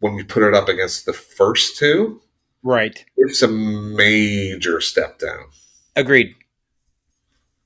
when 0.00 0.14
you 0.14 0.24
put 0.24 0.42
it 0.42 0.54
up 0.54 0.68
against 0.68 1.06
the 1.06 1.12
first 1.12 1.78
two, 1.78 2.20
Right. 2.62 3.04
it's 3.16 3.42
a 3.42 3.48
major 3.48 4.80
step 4.80 5.18
down. 5.18 5.44
Agreed. 5.94 6.34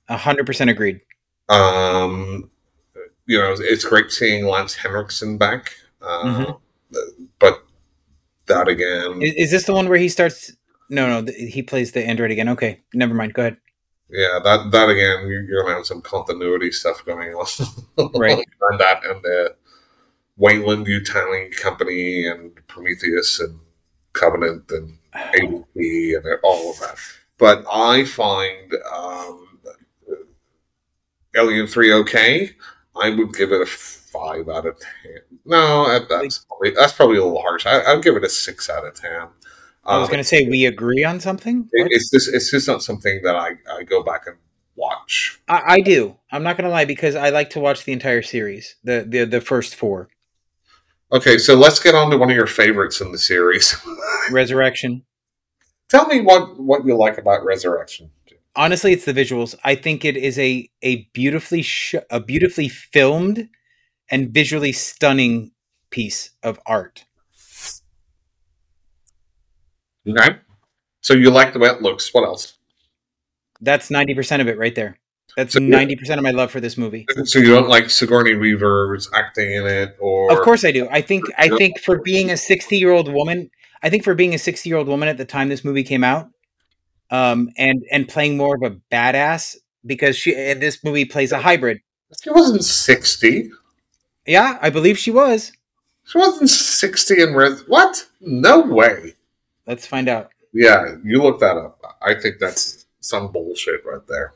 A 0.08 0.16
hundred 0.16 0.46
percent 0.46 0.70
agreed. 0.70 1.00
Um, 1.48 2.50
you 3.26 3.38
know, 3.38 3.54
it's 3.58 3.84
great 3.84 4.10
seeing 4.10 4.46
Lance 4.46 4.74
Henriksen 4.74 5.38
back, 5.38 5.72
uh, 6.02 6.24
Mhm. 6.24 6.60
but 7.38 7.64
that 8.46 8.68
again, 8.68 9.20
Is, 9.22 9.34
is 9.36 9.50
this 9.50 9.64
the 9.64 9.72
one 9.72 9.88
where 9.88 9.98
he 9.98 10.08
starts? 10.08 10.52
No, 10.88 11.20
no, 11.22 11.32
he 11.32 11.62
plays 11.62 11.92
the 11.92 12.04
android 12.04 12.30
again. 12.32 12.48
Okay, 12.48 12.80
never 12.94 13.14
mind. 13.14 13.34
Go 13.34 13.42
ahead. 13.42 13.56
yeah, 14.10 14.40
that 14.42 14.70
that 14.72 14.88
again, 14.88 15.28
you're, 15.28 15.42
you're 15.44 15.62
gonna 15.62 15.76
have 15.76 15.86
some 15.86 16.02
continuity 16.02 16.72
stuff 16.72 17.04
going 17.04 17.32
on, 17.34 18.10
Right. 18.14 18.38
and 18.70 18.80
that 18.80 19.04
and 19.04 19.22
the 19.22 19.54
Weyland 20.40 20.86
Yutani 20.86 21.54
Company 21.56 22.26
and 22.26 22.52
Prometheus 22.66 23.40
and 23.40 23.60
Covenant 24.14 24.70
and 24.70 24.98
AVP 25.14 26.16
and 26.16 26.24
all 26.42 26.70
of 26.70 26.80
that. 26.80 26.96
But 27.38 27.64
I 27.72 28.04
find 28.04 28.72
um, 28.94 29.46
Alien 31.36 31.66
Three 31.66 31.92
okay. 31.92 32.50
I 33.00 33.10
would 33.10 33.34
give 33.34 33.52
it 33.52 33.60
a 33.60 33.66
five 33.66 34.48
out 34.48 34.66
of 34.66 34.78
ten. 34.80 35.18
No, 35.44 35.86
that's 36.08 36.38
probably, 36.40 36.70
that's 36.70 36.92
probably 36.92 37.16
a 37.18 37.24
little 37.24 37.40
harsh. 37.40 37.66
I, 37.66 37.82
I'd 37.82 38.02
give 38.02 38.16
it 38.16 38.24
a 38.24 38.28
six 38.28 38.68
out 38.68 38.84
of 38.86 38.94
ten. 38.94 39.28
I 39.84 39.98
was 39.98 40.08
Um, 40.08 40.12
going 40.12 40.18
to 40.18 40.24
say 40.24 40.46
we 40.48 40.66
agree 40.66 41.04
on 41.04 41.20
something. 41.20 41.68
it- 41.72 41.88
it's 41.90 42.10
just 42.10 42.34
it's 42.34 42.50
just 42.50 42.66
not 42.68 42.82
something 42.82 43.20
that 43.24 43.36
I, 43.36 43.52
I 43.72 43.84
go 43.84 44.02
back 44.02 44.26
and 44.26 44.36
watch. 44.74 45.40
I, 45.48 45.62
I 45.74 45.80
do. 45.80 46.16
I'm 46.32 46.42
not 46.42 46.56
going 46.56 46.64
to 46.64 46.70
lie 46.70 46.84
because 46.84 47.14
I 47.14 47.30
like 47.30 47.50
to 47.50 47.60
watch 47.60 47.84
the 47.84 47.92
entire 47.92 48.22
series, 48.22 48.76
the 48.84 49.04
the 49.08 49.24
the 49.24 49.40
first 49.40 49.74
four. 49.74 50.08
Okay, 51.12 51.38
so 51.38 51.54
let's 51.56 51.80
get 51.82 51.94
on 51.94 52.10
to 52.10 52.18
one 52.18 52.30
of 52.30 52.36
your 52.36 52.46
favorites 52.46 53.00
in 53.00 53.10
the 53.10 53.18
series. 53.18 53.74
Resurrection. 54.30 55.04
Tell 55.88 56.06
me 56.06 56.20
what 56.20 56.58
what 56.60 56.86
you 56.86 56.96
like 56.96 57.18
about 57.18 57.44
Resurrection. 57.44 58.10
Honestly, 58.54 58.92
it's 58.92 59.04
the 59.04 59.12
visuals. 59.12 59.56
I 59.64 59.74
think 59.74 60.04
it 60.04 60.16
is 60.16 60.38
a 60.38 60.70
a 60.82 61.08
beautifully 61.12 61.62
sh- 61.62 61.96
a 62.10 62.20
beautifully 62.20 62.68
filmed 62.68 63.48
and 64.10 64.30
visually 64.30 64.72
stunning 64.72 65.52
piece 65.90 66.30
of 66.42 66.60
art. 66.64 67.04
Okay, 70.08 70.38
so 71.00 71.14
you 71.14 71.30
like 71.30 71.52
the 71.52 71.58
way 71.58 71.68
it 71.68 71.82
looks. 71.82 72.12
What 72.14 72.24
else? 72.24 72.56
That's 73.60 73.90
90% 73.90 74.40
of 74.40 74.48
it 74.48 74.58
right 74.58 74.74
there. 74.74 74.98
That's 75.36 75.54
So- 75.54 75.60
90% 75.60 76.18
of 76.18 76.22
my 76.22 76.30
love 76.30 76.50
for 76.50 76.60
this 76.60 76.76
movie. 76.76 77.06
So 77.24 77.38
you 77.38 77.50
don't 77.54 77.68
like 77.68 77.88
Sigourney 77.90 78.34
Weaver's 78.34 79.08
acting 79.14 79.52
in 79.52 79.66
it, 79.66 79.96
or 80.00 80.32
Of 80.32 80.40
course 80.40 80.64
I 80.64 80.72
do. 80.72 80.88
I 80.90 81.00
think 81.00 81.24
I 81.38 81.48
think 81.48 81.78
for 81.80 81.98
being 82.02 82.30
a 82.30 82.34
60-year-old 82.34 83.12
woman, 83.12 83.50
I 83.82 83.90
think 83.90 84.04
for 84.04 84.14
being 84.14 84.34
a 84.34 84.38
60-year-old 84.38 84.88
woman 84.88 85.08
at 85.08 85.16
the 85.18 85.24
time 85.24 85.48
this 85.48 85.64
movie 85.64 85.84
came 85.84 86.04
out, 86.04 86.28
um 87.10 87.50
and 87.58 87.82
and 87.90 88.08
playing 88.08 88.36
more 88.36 88.54
of 88.56 88.62
a 88.62 88.76
badass 88.92 89.56
because 89.86 90.16
she 90.16 90.34
and 90.34 90.60
this 90.60 90.82
movie 90.84 91.04
plays 91.04 91.32
a 91.32 91.38
hybrid. 91.38 91.80
she 92.22 92.30
wasn't 92.30 92.64
sixty. 92.64 93.50
Yeah, 94.26 94.58
I 94.60 94.70
believe 94.70 94.98
she 94.98 95.10
was. 95.10 95.52
She 96.06 96.18
wasn't 96.18 96.50
sixty 96.50 97.22
and 97.22 97.34
Res. 97.36 97.62
What? 97.68 98.06
No 98.20 98.60
way. 98.60 99.14
Let's 99.66 99.86
find 99.86 100.08
out. 100.08 100.30
Yeah, 100.52 100.96
you 101.04 101.22
look 101.22 101.40
that 101.40 101.56
up. 101.56 101.80
I 102.02 102.14
think 102.20 102.38
that's 102.40 102.86
some 103.00 103.30
bullshit 103.32 103.84
right 103.84 104.04
there. 104.08 104.34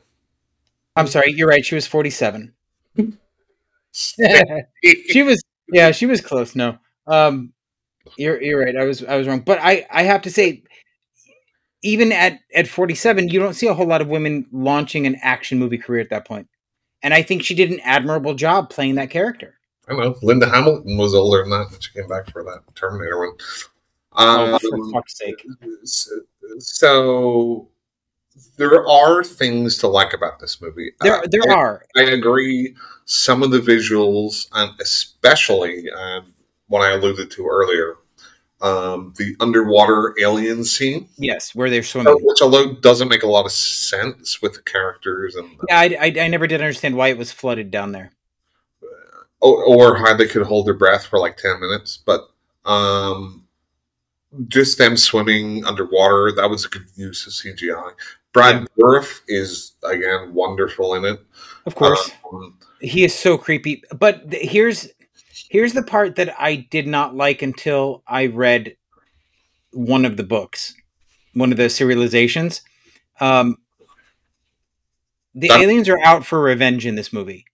I'm 0.95 1.07
sorry, 1.07 1.33
you're 1.33 1.47
right. 1.47 1.65
She 1.65 1.75
was 1.75 1.87
47. 1.87 2.53
she 3.91 5.23
was 5.23 5.43
yeah, 5.71 5.91
she 5.91 6.05
was 6.05 6.21
close. 6.21 6.55
No. 6.55 6.77
Um 7.07 7.53
you're 8.17 8.41
you're 8.41 8.59
right. 8.63 8.75
I 8.75 8.83
was 8.85 9.03
I 9.03 9.17
was 9.17 9.27
wrong. 9.27 9.41
But 9.41 9.59
I 9.61 9.85
I 9.91 10.03
have 10.03 10.21
to 10.23 10.31
say 10.31 10.63
even 11.81 12.11
at 12.11 12.39
at 12.53 12.67
47, 12.67 13.29
you 13.29 13.39
don't 13.39 13.53
see 13.53 13.67
a 13.67 13.73
whole 13.73 13.87
lot 13.87 14.01
of 14.01 14.09
women 14.09 14.47
launching 14.51 15.05
an 15.05 15.15
action 15.21 15.59
movie 15.59 15.77
career 15.77 16.01
at 16.01 16.09
that 16.09 16.27
point. 16.27 16.47
And 17.03 17.13
I 17.13 17.21
think 17.21 17.43
she 17.43 17.53
did 17.53 17.69
an 17.71 17.79
admirable 17.81 18.33
job 18.33 18.69
playing 18.69 18.95
that 18.95 19.11
character. 19.11 19.59
I 19.87 19.93
know. 19.93 20.15
Linda 20.23 20.49
Hamilton 20.49 20.97
was 20.97 21.13
older 21.13 21.41
than 21.41 21.51
that 21.51 21.69
when 21.69 21.79
she 21.79 21.91
came 21.93 22.07
back 22.07 22.29
for 22.31 22.43
that 22.43 22.61
Terminator 22.73 23.19
one. 23.19 23.35
Oh, 24.13 24.53
Um, 24.55 24.59
for 24.59 24.91
fuck's 24.91 25.17
sake. 25.17 25.45
so 26.59 27.69
there 28.57 28.87
are 28.87 29.23
things 29.23 29.77
to 29.79 29.87
like 29.87 30.13
about 30.13 30.39
this 30.39 30.61
movie. 30.61 30.91
There, 31.01 31.17
Uh, 31.17 31.27
there 31.29 31.49
I, 31.51 31.53
are. 31.53 31.85
I 31.95 32.01
agree. 32.03 32.75
Some 33.05 33.43
of 33.43 33.51
the 33.51 33.59
visuals, 33.59 34.47
and 34.53 34.71
especially 34.81 35.89
um, 35.91 36.33
what 36.67 36.81
I 36.81 36.93
alluded 36.93 37.29
to 37.31 37.47
earlier, 37.47 37.95
um, 38.61 39.13
the 39.17 39.35
underwater 39.39 40.15
alien 40.19 40.63
scene, 40.63 41.07
Yes, 41.17 41.53
where 41.53 41.69
they're 41.69 41.83
swimming. 41.83 42.17
which 42.21 42.41
although 42.41 42.73
doesn't 42.73 43.09
make 43.09 43.21
a 43.23 43.27
lot 43.27 43.45
of 43.45 43.51
sense 43.51 44.41
with 44.41 44.53
the 44.53 44.61
characters 44.61 45.35
and 45.35 45.49
Yeah, 45.69 45.79
I, 45.79 45.97
I, 45.99 46.15
I 46.21 46.27
never 46.29 46.47
did 46.47 46.61
understand 46.61 46.95
why 46.95 47.09
it 47.09 47.17
was 47.17 47.31
flooded 47.31 47.69
down 47.69 47.91
there. 47.91 48.11
or, 49.41 49.63
or 49.63 49.97
how 49.97 50.15
they 50.15 50.25
could 50.27 50.43
hold 50.47 50.65
their 50.65 50.73
breath 50.73 51.05
for 51.05 51.19
like 51.19 51.37
10 51.37 51.59
minutes 51.59 51.97
but 52.03 52.29
um 52.65 53.43
just 54.47 54.77
them 54.77 54.97
swimming 54.97 55.63
underwater 55.65 56.31
that 56.31 56.49
was 56.49 56.65
a 56.65 56.69
good 56.69 56.85
use 56.95 57.27
of 57.27 57.33
cgi 57.33 57.91
brad 58.35 58.67
Dourif 58.79 59.21
is 59.27 59.73
again 59.83 60.33
wonderful 60.33 60.93
in 60.95 61.05
it 61.05 61.19
Of 61.65 61.73
course, 61.75 62.11
Um, 62.31 62.57
he 62.79 63.03
is 63.03 63.15
so 63.15 63.37
creepy. 63.37 63.81
But 63.97 64.29
th- 64.29 64.49
here's 64.51 64.87
here's 65.49 65.73
the 65.73 65.81
part 65.83 66.15
that 66.17 66.35
I 66.39 66.55
did 66.55 66.85
not 66.87 67.15
like 67.15 67.41
until 67.41 68.03
I 68.07 68.27
read 68.27 68.77
one 69.71 70.05
of 70.05 70.15
the 70.17 70.23
books, 70.23 70.75
one 71.33 71.51
of 71.51 71.57
the 71.57 71.63
serializations. 71.65 72.61
Um, 73.19 73.57
the 75.33 75.47
That- 75.47 75.61
aliens 75.61 75.89
are 75.89 75.99
out 76.03 76.25
for 76.25 76.39
revenge 76.41 76.85
in 76.85 76.95
this 76.95 77.11
movie. 77.11 77.45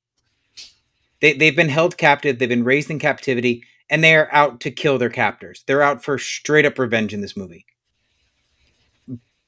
They 1.21 1.33
they've 1.33 1.55
been 1.55 1.69
held 1.69 1.97
captive. 1.97 2.37
They've 2.39 2.49
been 2.49 2.63
raised 2.65 2.89
in 2.91 2.99
captivity, 2.99 3.63
and 3.89 4.03
they 4.03 4.15
are 4.15 4.27
out 4.33 4.59
to 4.61 4.71
kill 4.71 4.97
their 4.97 5.09
captors. 5.09 5.63
They're 5.67 5.81
out 5.83 6.03
for 6.03 6.17
straight 6.17 6.65
up 6.65 6.77
revenge 6.79 7.13
in 7.13 7.21
this 7.21 7.37
movie. 7.37 7.65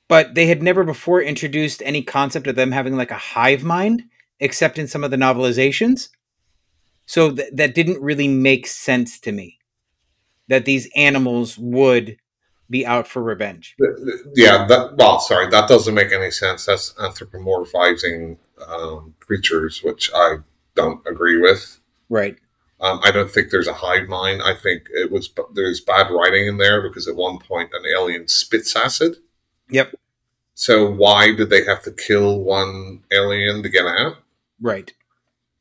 But 0.08 0.36
they 0.36 0.48
had 0.48 0.62
never 0.62 0.84
before 0.84 1.22
introduced 1.22 1.82
any 1.86 2.04
concept 2.04 2.48
of 2.48 2.56
them 2.56 2.72
having 2.72 2.96
like 2.96 3.12
a 3.12 3.16
hive 3.16 3.64
mind, 3.64 4.04
except 4.40 4.78
in 4.78 4.88
some 4.88 5.04
of 5.04 5.12
the 5.12 5.18
novelizations. 5.18 6.10
So 7.06 7.32
th- 7.32 7.50
that 7.54 7.76
didn't 7.76 8.02
really 8.02 8.28
make 8.28 8.68
sense 8.68 9.20
to 9.22 9.32
me. 9.32 9.60
That 10.48 10.66
these 10.66 10.90
animals 10.96 11.58
would 11.58 12.18
be 12.70 12.86
out 12.86 13.08
for 13.08 13.22
revenge. 13.22 13.76
yeah 14.36 14.66
that 14.66 14.96
well 14.98 15.20
sorry 15.20 15.48
that 15.50 15.68
doesn't 15.68 15.94
make 15.94 16.12
any 16.12 16.32
sense 16.32 16.66
that's 16.66 16.94
anthropomorphizing 16.94 18.38
um, 18.68 19.14
creatures 19.20 19.84
which 19.84 20.10
i 20.16 20.38
don't 20.74 21.06
agree 21.06 21.40
with 21.40 21.80
Right. 22.10 22.36
Um, 22.80 23.00
I 23.04 23.10
don't 23.10 23.32
think 23.32 23.50
there's 23.50 23.68
a 23.68 23.74
hive 23.74 24.08
mind. 24.08 24.42
I 24.44 24.54
think 24.54 24.88
it 24.92 25.12
was 25.12 25.34
there's 25.54 25.82
bad 25.82 26.12
writing 26.12 26.48
in 26.48 26.58
there 26.58 26.82
because 26.82 27.08
at 27.08 27.16
one 27.16 27.40
point 27.40 27.72
an 27.74 27.84
alien 27.92 28.28
spits 28.28 28.76
acid. 28.76 29.16
Yep. 29.70 29.96
So 30.56 30.90
why 30.90 31.34
did 31.36 31.50
they 31.50 31.64
have 31.66 31.82
to 31.84 31.92
kill 31.92 32.40
one 32.42 33.04
alien 33.12 33.64
to 33.64 33.70
get 33.70 33.86
out? 33.86 34.18
Right. 34.62 34.92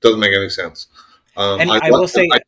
Doesn't 0.01 0.21
make 0.21 0.35
any 0.35 0.49
sense. 0.49 0.89
Um, 1.37 1.61
And 1.61 1.71
I, 1.71 1.89
love- 1.89 2.01
will 2.01 2.09
say, 2.09 2.29
I, 2.31 2.41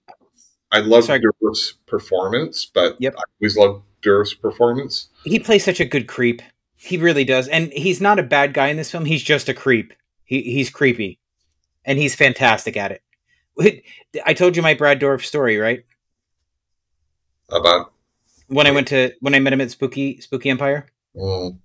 I 0.72 0.80
love 0.80 1.04
Sorry. 1.04 1.20
Dourif's 1.20 1.72
performance, 1.86 2.64
but 2.66 2.96
Yep. 3.00 3.14
I 3.16 3.22
always 3.40 3.56
love 3.56 3.82
Dourif's 4.02 4.34
performance. 4.34 5.08
he 5.24 5.38
plays 5.38 5.64
such 5.64 5.80
a 5.80 5.84
good 5.84 6.06
creep. 6.08 6.42
He 6.76 6.98
really 6.98 7.24
does, 7.24 7.48
and 7.48 7.72
he's 7.72 8.00
not 8.02 8.18
a 8.18 8.22
bad 8.22 8.52
guy 8.52 8.66
in 8.66 8.76
this 8.76 8.90
film. 8.90 9.06
He's 9.06 9.22
just 9.22 9.48
a 9.48 9.54
creep. 9.54 9.94
He 10.26 10.42
he's 10.42 10.68
creepy, 10.68 11.18
and 11.86 11.98
he's 11.98 12.14
fantastic 12.14 12.76
at 12.76 12.92
it. 13.56 13.82
I 14.26 14.34
told 14.34 14.54
you 14.54 14.60
my 14.62 14.74
Brad 14.74 15.00
Dourif 15.00 15.24
story, 15.24 15.56
right? 15.56 15.82
About 17.48 17.92
When 18.48 18.66
I 18.66 18.70
went 18.70 18.88
to 18.88 19.12
when 19.20 19.34
I 19.34 19.38
met 19.38 19.54
him 19.54 19.62
at 19.62 19.70
Spooky 19.70 20.20
Spooky 20.20 20.50
Empire. 20.50 20.86
Mm, 21.16 21.58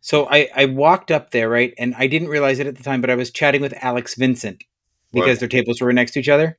So 0.00 0.26
I 0.30 0.48
I 0.54 0.64
walked 0.66 1.10
up 1.10 1.30
there, 1.30 1.48
right, 1.48 1.72
and 1.78 1.94
I 1.96 2.06
didn't 2.06 2.28
realize 2.28 2.58
it 2.58 2.66
at 2.66 2.76
the 2.76 2.82
time, 2.82 3.00
but 3.00 3.10
I 3.10 3.14
was 3.14 3.30
chatting 3.30 3.60
with 3.62 3.74
Alex 3.82 4.14
Vincent 4.16 4.64
because 5.12 5.32
Right. 5.32 5.38
their 5.40 5.48
tables 5.48 5.80
were 5.80 5.92
next 5.92 6.12
to 6.12 6.20
each 6.20 6.28
other. 6.28 6.58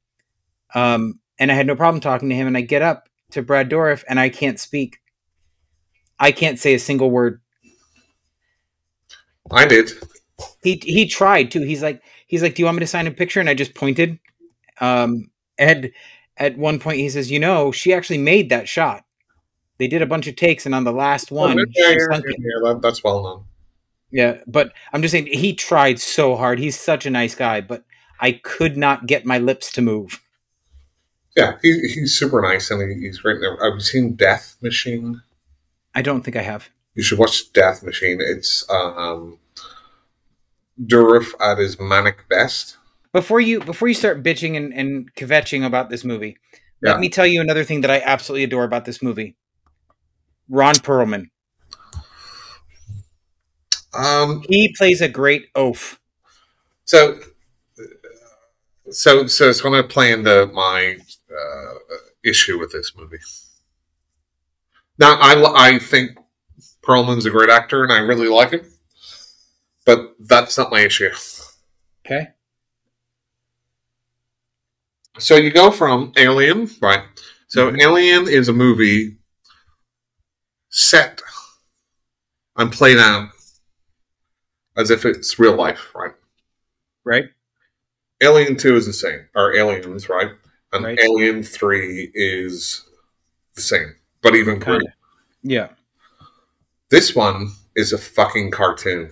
Um, 0.76 1.20
and 1.40 1.52
I 1.52 1.56
had 1.56 1.68
no 1.68 1.76
problem 1.76 2.02
talking 2.02 2.30
to 2.30 2.36
him. 2.36 2.48
And 2.48 2.58
I 2.58 2.62
get 2.62 2.82
up 2.82 3.10
to 3.32 3.42
Brad 3.42 3.70
Dourif, 3.70 4.04
and 4.08 4.20
I 4.20 4.30
can't 4.30 4.60
speak. 4.60 5.00
I 6.20 6.32
can't 6.32 6.60
say 6.60 6.74
a 6.74 6.80
single 6.80 7.12
word. 7.12 7.42
I 9.52 9.66
did. 9.66 9.92
He 10.64 10.82
he 10.84 11.08
tried 11.08 11.52
to. 11.52 11.62
He's 11.62 11.84
like 11.84 12.02
he's 12.28 12.42
like, 12.42 12.56
"Do 12.56 12.62
you 12.62 12.66
want 12.66 12.78
me 12.78 12.82
to 12.82 12.88
sign 12.88 13.08
a 13.08 13.12
picture?" 13.12 13.40
And 13.40 13.50
I 13.50 13.54
just 13.54 13.76
pointed. 13.76 14.20
Um, 14.80 15.30
and 15.58 15.92
at 16.38 16.58
one 16.58 16.80
point 16.80 17.00
he 17.00 17.10
says, 17.10 17.30
"You 17.30 17.40
know, 17.40 17.72
she 17.72 17.94
actually 17.94 18.20
made 18.20 18.50
that 18.50 18.68
shot. 18.70 19.03
They 19.84 19.90
did 19.90 20.02
a 20.02 20.06
bunch 20.06 20.28
of 20.28 20.38
takes, 20.38 20.66
and 20.66 20.74
on 20.74 20.86
the 20.86 20.94
last 20.94 21.30
one, 21.30 21.58
yeah, 21.58 21.66
yeah, 21.76 21.90
yeah, 21.90 22.06
sunk 22.10 22.24
it." 22.26 22.38
yeah, 22.40 22.72
that, 22.72 22.82
that's 22.82 23.04
well 23.04 23.22
known. 23.22 23.44
Yeah, 24.12 24.38
but 24.48 24.72
I'm 24.94 25.02
just 25.02 25.12
saying 25.12 25.28
he 25.28 25.54
tried 25.54 26.00
so 26.00 26.38
hard. 26.38 26.58
He's 26.58 26.80
such 26.80 27.06
a 27.06 27.10
nice 27.10 27.36
guy, 27.36 27.60
but 27.60 27.84
I 28.22 28.32
could 28.32 28.78
not 28.78 29.08
get 29.08 29.26
my 29.26 29.40
lips 29.40 29.74
to 29.74 29.82
move. 29.82 30.22
Yeah, 31.36 31.58
he, 31.62 31.80
he's 31.82 32.16
super 32.18 32.42
nice 32.42 32.72
and 32.72 32.82
he, 32.90 33.08
he's 33.08 33.20
great. 33.20 33.42
Have 33.44 33.74
you 33.74 33.80
seen 33.82 34.16
Death 34.16 34.56
Machine? 34.62 35.22
I 35.94 36.02
don't 36.02 36.22
think 36.22 36.38
I 36.38 36.44
have. 36.44 36.70
You 36.96 37.04
should 37.04 37.20
watch 37.20 37.52
Death 37.52 37.84
Machine. 37.84 38.20
It's 38.22 38.66
um, 38.70 39.38
Dourif 40.82 41.34
at 41.42 41.58
his 41.58 41.78
manic 41.80 42.30
best. 42.30 42.78
Before 43.12 43.42
you 43.42 43.60
before 43.60 43.88
you 43.88 43.94
start 43.94 44.24
bitching 44.24 44.56
and, 44.56 44.74
and 44.74 45.14
kvetching 45.16 45.66
about 45.66 45.90
this 45.90 46.04
movie, 46.04 46.38
Yeah. 46.82 46.92
let 46.92 47.00
me 47.00 47.10
tell 47.10 47.28
you 47.28 47.42
another 47.42 47.64
thing 47.64 47.82
that 47.82 47.92
I 47.92 48.00
absolutely 48.00 48.44
adore 48.44 48.64
about 48.64 48.86
this 48.86 49.02
movie. 49.02 49.36
Ron 50.50 50.76
Perlman. 50.76 51.26
Um, 53.94 54.44
He 54.48 54.74
plays 54.78 55.02
a 55.02 55.08
great 55.10 55.48
oaf. 55.56 56.00
so, 56.86 57.20
so, 58.92 59.28
so 59.28 59.50
it's 59.50 59.62
going 59.62 59.82
to 59.82 59.88
play 59.88 60.12
into 60.12 60.48
my 60.48 60.98
uh, 61.32 61.74
issue 62.24 62.60
with 62.60 62.72
this 62.72 62.94
movie. 62.96 63.20
Now, 65.00 65.18
I 65.20 65.74
I 65.76 65.80
think 65.80 66.18
Perlman's 66.84 67.26
a 67.26 67.32
great 67.32 67.50
actor 67.50 67.84
and 67.84 67.92
I 67.92 68.00
really 68.00 68.28
like 68.28 68.52
him, 68.52 68.62
but 69.86 70.16
that's 70.20 70.58
not 70.58 70.72
my 70.72 70.82
issue. 70.82 71.10
Okay. 72.06 72.28
So 75.20 75.36
you 75.36 75.52
go 75.52 75.72
from 75.72 76.12
Alien, 76.18 76.70
right? 76.82 77.04
So 77.48 77.72
Mhm. 77.72 77.82
Alien 77.82 78.28
is 78.28 78.50
a 78.50 78.54
movie 78.54 79.18
set 80.74 81.22
and 82.56 82.72
played 82.72 82.98
out 82.98 83.30
as 84.76 84.90
if 84.90 85.06
it's 85.06 85.38
real 85.38 85.56
life, 85.56 85.94
right? 85.96 86.14
Right? 87.06 87.26
Alien 88.22 88.58
2 88.58 88.76
is 88.76 88.86
the 88.88 88.94
same, 88.94 89.28
or 89.36 89.56
Aliens, 89.56 90.10
right? 90.10 90.32
And 90.72 90.84
Right. 90.84 91.00
Alien 91.00 91.44
3 91.44 92.12
is 92.16 92.84
the 93.56 93.62
same, 93.62 93.96
but 94.22 94.36
even 94.36 94.60
Kinda. 94.60 94.94
Yeah. 95.44 95.70
This 96.90 97.16
one 97.16 97.52
is 97.76 97.94
a 97.94 97.98
fucking 97.98 98.50
cartoon. 98.52 99.12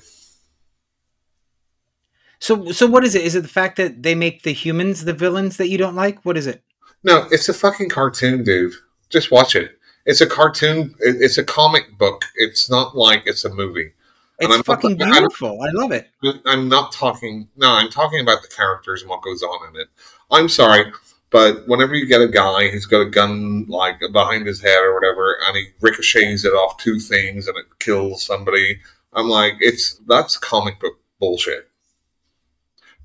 So 2.40 2.72
so 2.72 2.88
what 2.88 3.04
is 3.04 3.14
it? 3.14 3.22
Is 3.24 3.36
it 3.36 3.42
the 3.42 3.48
fact 3.48 3.76
that 3.78 4.02
they 4.02 4.16
make 4.16 4.42
the 4.42 4.54
humans 4.54 5.06
the 5.06 5.14
villains 5.14 5.58
that 5.58 5.70
you 5.70 5.78
don't 5.78 5.96
like? 5.96 6.24
What 6.26 6.38
is 6.38 6.48
it? 6.48 6.64
No, 7.04 7.28
it's 7.30 7.50
a 7.50 7.54
fucking 7.54 7.90
cartoon, 7.90 8.44
dude. 8.44 8.74
Just 9.10 9.30
watch 9.30 9.56
it. 9.56 9.78
It's 10.06 10.22
a 10.22 10.26
cartoon. 10.28 10.96
It's 11.00 11.38
a 11.38 11.44
comic 11.44 11.98
book. 11.98 12.26
It's 12.36 12.70
not 12.70 12.96
like 12.96 13.24
it's 13.26 13.46
a 13.46 13.54
movie. 13.54 13.92
It's 14.40 14.46
I'm 14.52 14.58
not- 14.58 14.66
fucking 14.66 14.98
don't- 14.98 15.12
beautiful. 15.12 15.60
I 15.62 15.70
love 15.72 15.92
it. 15.92 16.10
I'm 16.46 16.68
not 16.68 16.92
talking. 16.92 17.48
No, 17.56 17.70
I'm 17.70 17.90
talking 17.90 18.20
about 18.22 18.42
the 18.42 18.48
characters 18.48 19.02
and 19.02 19.10
what 19.10 19.22
goes 19.22 19.44
on 19.44 19.70
in 19.76 19.82
it. 19.82 19.88
I'm 20.32 20.50
sorry, 20.50 20.92
but 21.30 21.68
whenever 21.68 21.94
you 21.94 22.06
get 22.08 22.22
a 22.22 22.28
guy 22.28 22.70
who's 22.70 22.86
got 22.88 23.02
a 23.02 23.10
gun 23.10 23.66
like 23.68 24.00
behind 24.12 24.48
his 24.48 24.62
head 24.62 24.80
or 24.80 24.94
whatever, 24.96 25.38
and 25.46 25.56
he 25.58 25.68
ricochets 25.82 26.44
it 26.46 26.50
off 26.54 26.78
two 26.78 27.00
things 27.00 27.48
and 27.48 27.56
it 27.58 27.66
kills 27.80 28.24
somebody, 28.24 28.80
I'm 29.14 29.28
like, 29.30 29.54
it's 29.60 30.00
that's 30.08 30.38
comic 30.38 30.80
book 30.80 30.94
bullshit. 31.20 31.70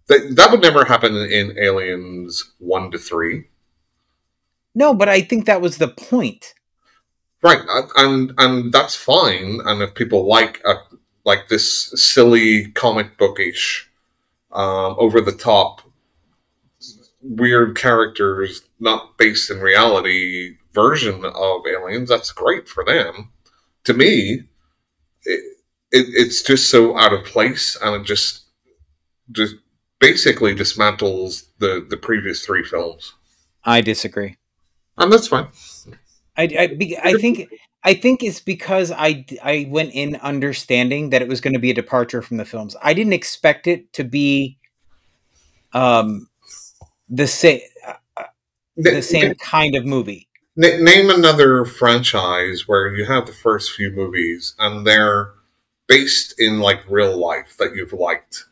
That 0.06 0.36
that 0.36 0.50
would 0.50 0.62
never 0.62 0.84
happen 0.86 1.14
in 1.16 1.58
Aliens 1.58 2.52
one 2.58 2.90
to 2.92 2.98
three, 2.98 3.44
No, 4.74 4.94
but 4.94 5.08
I 5.10 5.20
think 5.20 5.44
that 5.46 5.60
was 5.60 5.76
the 5.78 5.88
point. 5.88 6.54
Right? 7.46 7.62
And 7.96 8.32
and 8.38 8.72
that's 8.72 8.94
fine. 8.94 9.60
And 9.64 9.82
if 9.82 9.94
people 9.94 10.26
like 10.26 10.62
a 10.64 10.74
like 11.24 11.48
this 11.48 11.92
silly 11.96 12.70
comic 12.72 13.18
bookish, 13.18 13.88
um, 14.52 14.96
over 14.98 15.20
the 15.20 15.32
top 15.32 15.82
weird 17.22 17.76
characters 17.76 18.62
not 18.80 19.18
based 19.18 19.50
in 19.50 19.60
reality 19.60 20.56
version 20.72 21.24
of 21.24 21.60
aliens 21.66 22.08
that's 22.08 22.30
great 22.30 22.68
for 22.68 22.84
them 22.84 23.32
to 23.84 23.92
me 23.92 24.44
it, 25.24 25.40
it, 25.90 26.06
it's 26.10 26.42
just 26.42 26.70
so 26.70 26.96
out 26.96 27.12
of 27.12 27.24
place 27.24 27.76
and 27.82 28.00
it 28.00 28.06
just 28.06 28.44
just 29.32 29.56
basically 29.98 30.54
dismantles 30.54 31.46
the 31.58 31.84
the 31.88 31.96
previous 31.96 32.44
three 32.44 32.62
films 32.62 33.14
I 33.64 33.80
disagree. 33.80 34.36
and 34.96 35.12
that's 35.12 35.28
fine 35.28 35.48
I, 36.36 36.42
I, 36.58 36.66
be- 36.68 36.98
I 36.98 37.14
think 37.14 37.48
I 37.82 37.94
think 37.94 38.22
it's 38.22 38.40
because 38.40 38.90
I 38.90 39.24
I 39.42 39.66
went 39.70 39.92
in 39.94 40.16
understanding 40.16 41.10
that 41.10 41.22
it 41.22 41.28
was 41.28 41.40
going 41.40 41.54
to 41.54 41.60
be 41.60 41.70
a 41.70 41.74
departure 41.74 42.22
from 42.22 42.36
the 42.36 42.44
films. 42.44 42.76
I 42.82 42.94
didn't 42.94 43.12
expect 43.12 43.66
it 43.66 43.92
to 43.94 44.04
be 44.04 44.58
um 45.72 46.28
the 47.08 47.26
same 47.26 47.60
the 48.76 49.02
same 49.02 49.34
kind 49.36 49.74
of 49.74 49.86
movie. 49.86 50.28
Name 50.56 51.10
another 51.10 51.64
franchise 51.64 52.66
where 52.66 52.94
you 52.94 53.04
have 53.04 53.26
the 53.26 53.32
first 53.32 53.72
few 53.72 53.90
movies 53.90 54.54
and 54.58 54.86
they're 54.86 55.32
based 55.86 56.34
in 56.38 56.60
like 56.60 56.82
real 56.88 57.16
life 57.16 57.56
that 57.58 57.74
you've 57.74 57.92
liked. 57.92 58.46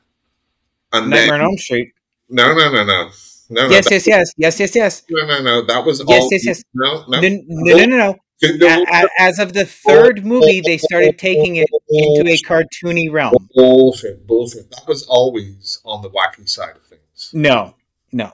And 0.93 1.11
Nightmare 1.11 1.35
on 1.37 1.41
Elm 1.41 1.59
Street. 1.59 1.93
No, 2.29 2.55
no, 2.55 2.71
no, 2.71 2.85
no. 2.85 3.11
No, 3.51 3.69
yes, 3.69 3.91
no, 3.91 3.95
yes, 3.95 4.07
yes, 4.07 4.33
yes, 4.37 4.61
yes, 4.61 4.75
yes. 4.75 5.03
No, 5.11 5.27
no, 5.27 5.43
no. 5.43 5.63
That 5.63 5.85
was 5.85 6.03
yes, 6.07 6.23
all. 6.23 6.29
Yes, 6.31 6.47
yes, 6.47 6.65
No, 6.75 7.05
no, 7.09 7.21
no, 7.21 7.77
no, 7.77 7.85
no. 7.85 7.97
no. 8.43 8.85
As 9.19 9.39
of 9.39 9.53
the 9.53 9.65
third 9.65 10.25
movie, 10.25 10.61
they 10.61 10.79
started 10.79 11.19
taking 11.19 11.57
it 11.57 11.69
into 11.89 12.31
a 12.31 12.37
cartoony 12.39 13.11
realm. 13.11 13.49
Bullshit, 13.55 14.27
bullshit. 14.27 14.71
That 14.71 14.87
was 14.89 15.07
always 15.07 15.81
on 15.85 16.03
the 16.03 16.11
wacky 16.11 16.49
side 16.49 16.77
of 16.77 16.83
things. 16.83 17.31
No, 17.33 17.75
no. 18.13 18.33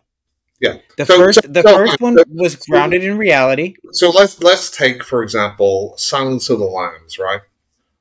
Yeah. 0.60 0.76
The 0.96 1.06
so, 1.06 1.18
first, 1.18 1.42
so, 1.42 1.48
the 1.48 1.62
so, 1.62 1.76
first 1.76 2.00
one 2.00 2.16
was 2.28 2.56
grounded 2.56 3.02
in 3.02 3.16
reality. 3.16 3.76
So 3.92 4.10
let's 4.10 4.42
let's 4.42 4.70
take 4.70 5.02
for 5.02 5.22
example, 5.22 5.94
Silence 5.96 6.50
of 6.50 6.58
the 6.58 6.66
Lambs, 6.66 7.18
right? 7.18 7.40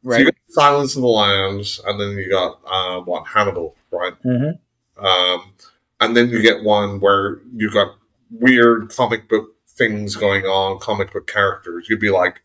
Right. 0.03 0.25
So 0.25 0.31
Silence 0.49 0.95
of 0.95 1.01
the 1.01 1.07
Lambs, 1.07 1.79
and 1.85 1.99
then 1.99 2.17
you 2.17 2.29
got 2.29 2.59
uh, 2.67 2.99
what 3.01 3.27
Hannibal, 3.27 3.75
right? 3.91 4.13
Mm-hmm. 4.25 5.05
Um, 5.05 5.53
and 5.99 6.15
then 6.15 6.29
you 6.29 6.41
get 6.41 6.63
one 6.63 6.99
where 6.99 7.39
you've 7.55 7.73
got 7.73 7.95
weird 8.31 8.93
comic 8.95 9.27
book 9.27 9.55
things 9.67 10.15
going 10.15 10.45
on, 10.45 10.79
comic 10.79 11.11
book 11.13 11.27
characters. 11.27 11.87
You'd 11.89 11.99
be 11.99 12.09
like, 12.09 12.41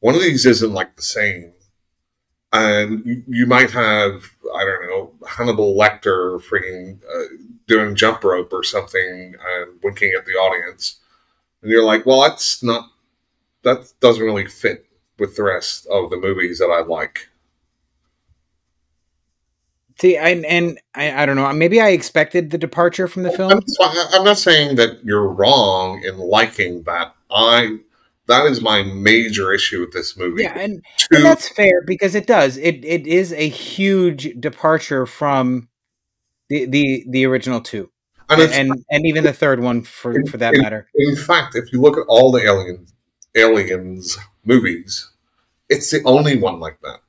one 0.00 0.14
of 0.14 0.22
these 0.22 0.46
isn't 0.46 0.72
like 0.72 0.96
the 0.96 1.02
same. 1.02 1.52
And 2.52 3.04
you, 3.04 3.22
you 3.28 3.46
might 3.46 3.70
have, 3.70 4.24
I 4.54 4.64
don't 4.64 4.88
know, 4.88 5.12
Hannibal 5.28 5.76
Lecter 5.76 6.40
freaking 6.42 6.98
uh, 7.04 7.36
doing 7.66 7.94
jump 7.94 8.24
rope 8.24 8.52
or 8.52 8.64
something 8.64 9.34
and 9.34 9.80
winking 9.82 10.12
at 10.16 10.26
the 10.26 10.32
audience. 10.32 11.00
And 11.62 11.70
you're 11.70 11.84
like, 11.84 12.06
well, 12.06 12.22
that's 12.22 12.62
not, 12.62 12.90
that 13.62 13.92
doesn't 14.00 14.24
really 14.24 14.46
fit 14.46 14.86
with 15.18 15.36
the 15.36 15.42
rest 15.42 15.86
of 15.86 16.10
the 16.10 16.16
movies 16.16 16.58
that 16.58 16.70
I 16.70 16.82
like. 16.82 17.28
See, 20.00 20.16
and 20.16 20.46
and 20.46 20.80
I, 20.94 21.22
I 21.22 21.26
don't 21.26 21.36
know. 21.36 21.52
Maybe 21.52 21.78
I 21.78 21.88
expected 21.88 22.50
the 22.50 22.56
departure 22.56 23.06
from 23.06 23.22
the 23.22 23.30
film. 23.30 23.60
I'm 23.82 24.24
not 24.24 24.38
saying 24.38 24.76
that 24.76 25.04
you're 25.04 25.28
wrong 25.28 26.02
in 26.02 26.16
liking 26.16 26.84
that. 26.84 27.14
I 27.30 27.80
that 28.26 28.46
is 28.46 28.62
my 28.62 28.82
major 28.82 29.52
issue 29.52 29.80
with 29.80 29.92
this 29.92 30.16
movie. 30.16 30.44
Yeah, 30.44 30.58
and, 30.58 30.82
to, 30.96 31.16
and 31.16 31.24
that's 31.24 31.50
fair 31.50 31.82
because 31.86 32.14
it 32.14 32.26
does. 32.26 32.56
It 32.56 32.82
it 32.82 33.06
is 33.06 33.34
a 33.34 33.46
huge 33.46 34.40
departure 34.40 35.04
from 35.04 35.68
the 36.48 36.64
the 36.64 37.04
the 37.06 37.26
original 37.26 37.60
two, 37.60 37.90
and 38.30 38.40
and, 38.40 38.52
and, 38.52 38.84
and 38.90 39.06
even 39.06 39.22
the 39.22 39.34
third 39.34 39.60
one 39.60 39.82
for 39.82 40.12
in, 40.12 40.26
for 40.26 40.38
that 40.38 40.54
in, 40.54 40.62
matter. 40.62 40.88
In 40.94 41.14
fact, 41.14 41.54
if 41.56 41.74
you 41.74 41.80
look 41.82 41.98
at 41.98 42.04
all 42.08 42.32
the 42.32 42.42
alien 42.42 42.86
aliens 43.34 44.16
movies, 44.46 45.10
it's 45.68 45.90
the 45.90 46.02
only 46.04 46.38
one 46.38 46.58
like 46.58 46.78
that. 46.80 47.00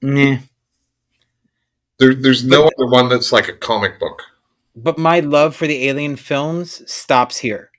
Yeah. 0.00 0.38
There, 2.02 2.16
there's 2.16 2.44
no 2.44 2.64
but, 2.64 2.74
other 2.76 2.90
one 2.90 3.08
that's 3.08 3.30
like 3.30 3.46
a 3.46 3.52
comic 3.52 4.00
book. 4.00 4.22
But 4.74 4.98
my 4.98 5.20
love 5.20 5.54
for 5.54 5.68
the 5.68 5.86
Alien 5.88 6.16
films 6.16 6.82
stops 6.92 7.38
here. 7.38 7.70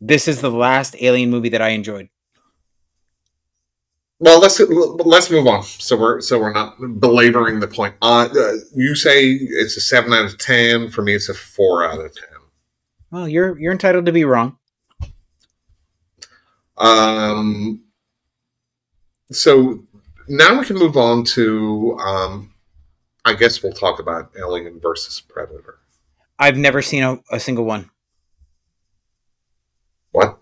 This 0.00 0.28
is 0.28 0.40
the 0.40 0.50
last 0.52 0.94
Alien 1.00 1.28
movie 1.28 1.48
that 1.48 1.60
I 1.60 1.70
enjoyed. 1.70 2.08
Well, 4.20 4.40
let's 4.40 4.60
let's 4.60 5.28
move 5.28 5.48
on. 5.48 5.64
So 5.64 5.96
we're 5.96 6.20
so 6.20 6.38
we're 6.38 6.52
not 6.52 6.76
belaboring 7.00 7.58
the 7.58 7.66
point. 7.66 7.96
Uh, 8.00 8.28
uh, 8.32 8.52
you 8.76 8.94
say 8.94 9.32
it's 9.32 9.76
a 9.76 9.80
seven 9.80 10.12
out 10.12 10.26
of 10.26 10.38
ten. 10.38 10.88
For 10.88 11.02
me, 11.02 11.16
it's 11.16 11.28
a 11.28 11.34
four 11.34 11.82
out 11.84 11.98
of 11.98 12.14
ten. 12.14 12.38
Well, 13.10 13.28
you're 13.28 13.58
you're 13.58 13.72
entitled 13.72 14.06
to 14.06 14.12
be 14.12 14.24
wrong. 14.24 14.56
Um. 16.76 17.82
So 19.32 19.84
now 20.28 20.58
we 20.58 20.64
can 20.64 20.76
move 20.76 20.96
on 20.96 21.24
to. 21.24 21.98
Um, 21.98 22.54
I 23.24 23.34
guess 23.34 23.62
we'll 23.62 23.72
talk 23.72 23.98
about 23.98 24.32
Alien 24.38 24.80
versus 24.80 25.20
Predator. 25.20 25.78
I've 26.38 26.56
never 26.56 26.82
seen 26.82 27.02
a, 27.02 27.18
a 27.30 27.40
single 27.40 27.64
one. 27.64 27.90
What? 30.12 30.38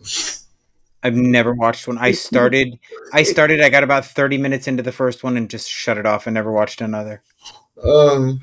I've 1.02 1.14
never 1.14 1.54
watched 1.54 1.86
one. 1.88 1.98
I 1.98 2.12
started. 2.12 2.78
I 3.12 3.22
started. 3.22 3.60
I 3.60 3.68
got 3.70 3.84
about 3.84 4.04
thirty 4.04 4.38
minutes 4.38 4.66
into 4.68 4.82
the 4.82 4.92
first 4.92 5.22
one 5.24 5.36
and 5.36 5.48
just 5.48 5.68
shut 5.68 5.98
it 5.98 6.06
off 6.06 6.26
and 6.26 6.34
never 6.34 6.52
watched 6.52 6.80
another. 6.80 7.22
Um. 7.82 8.40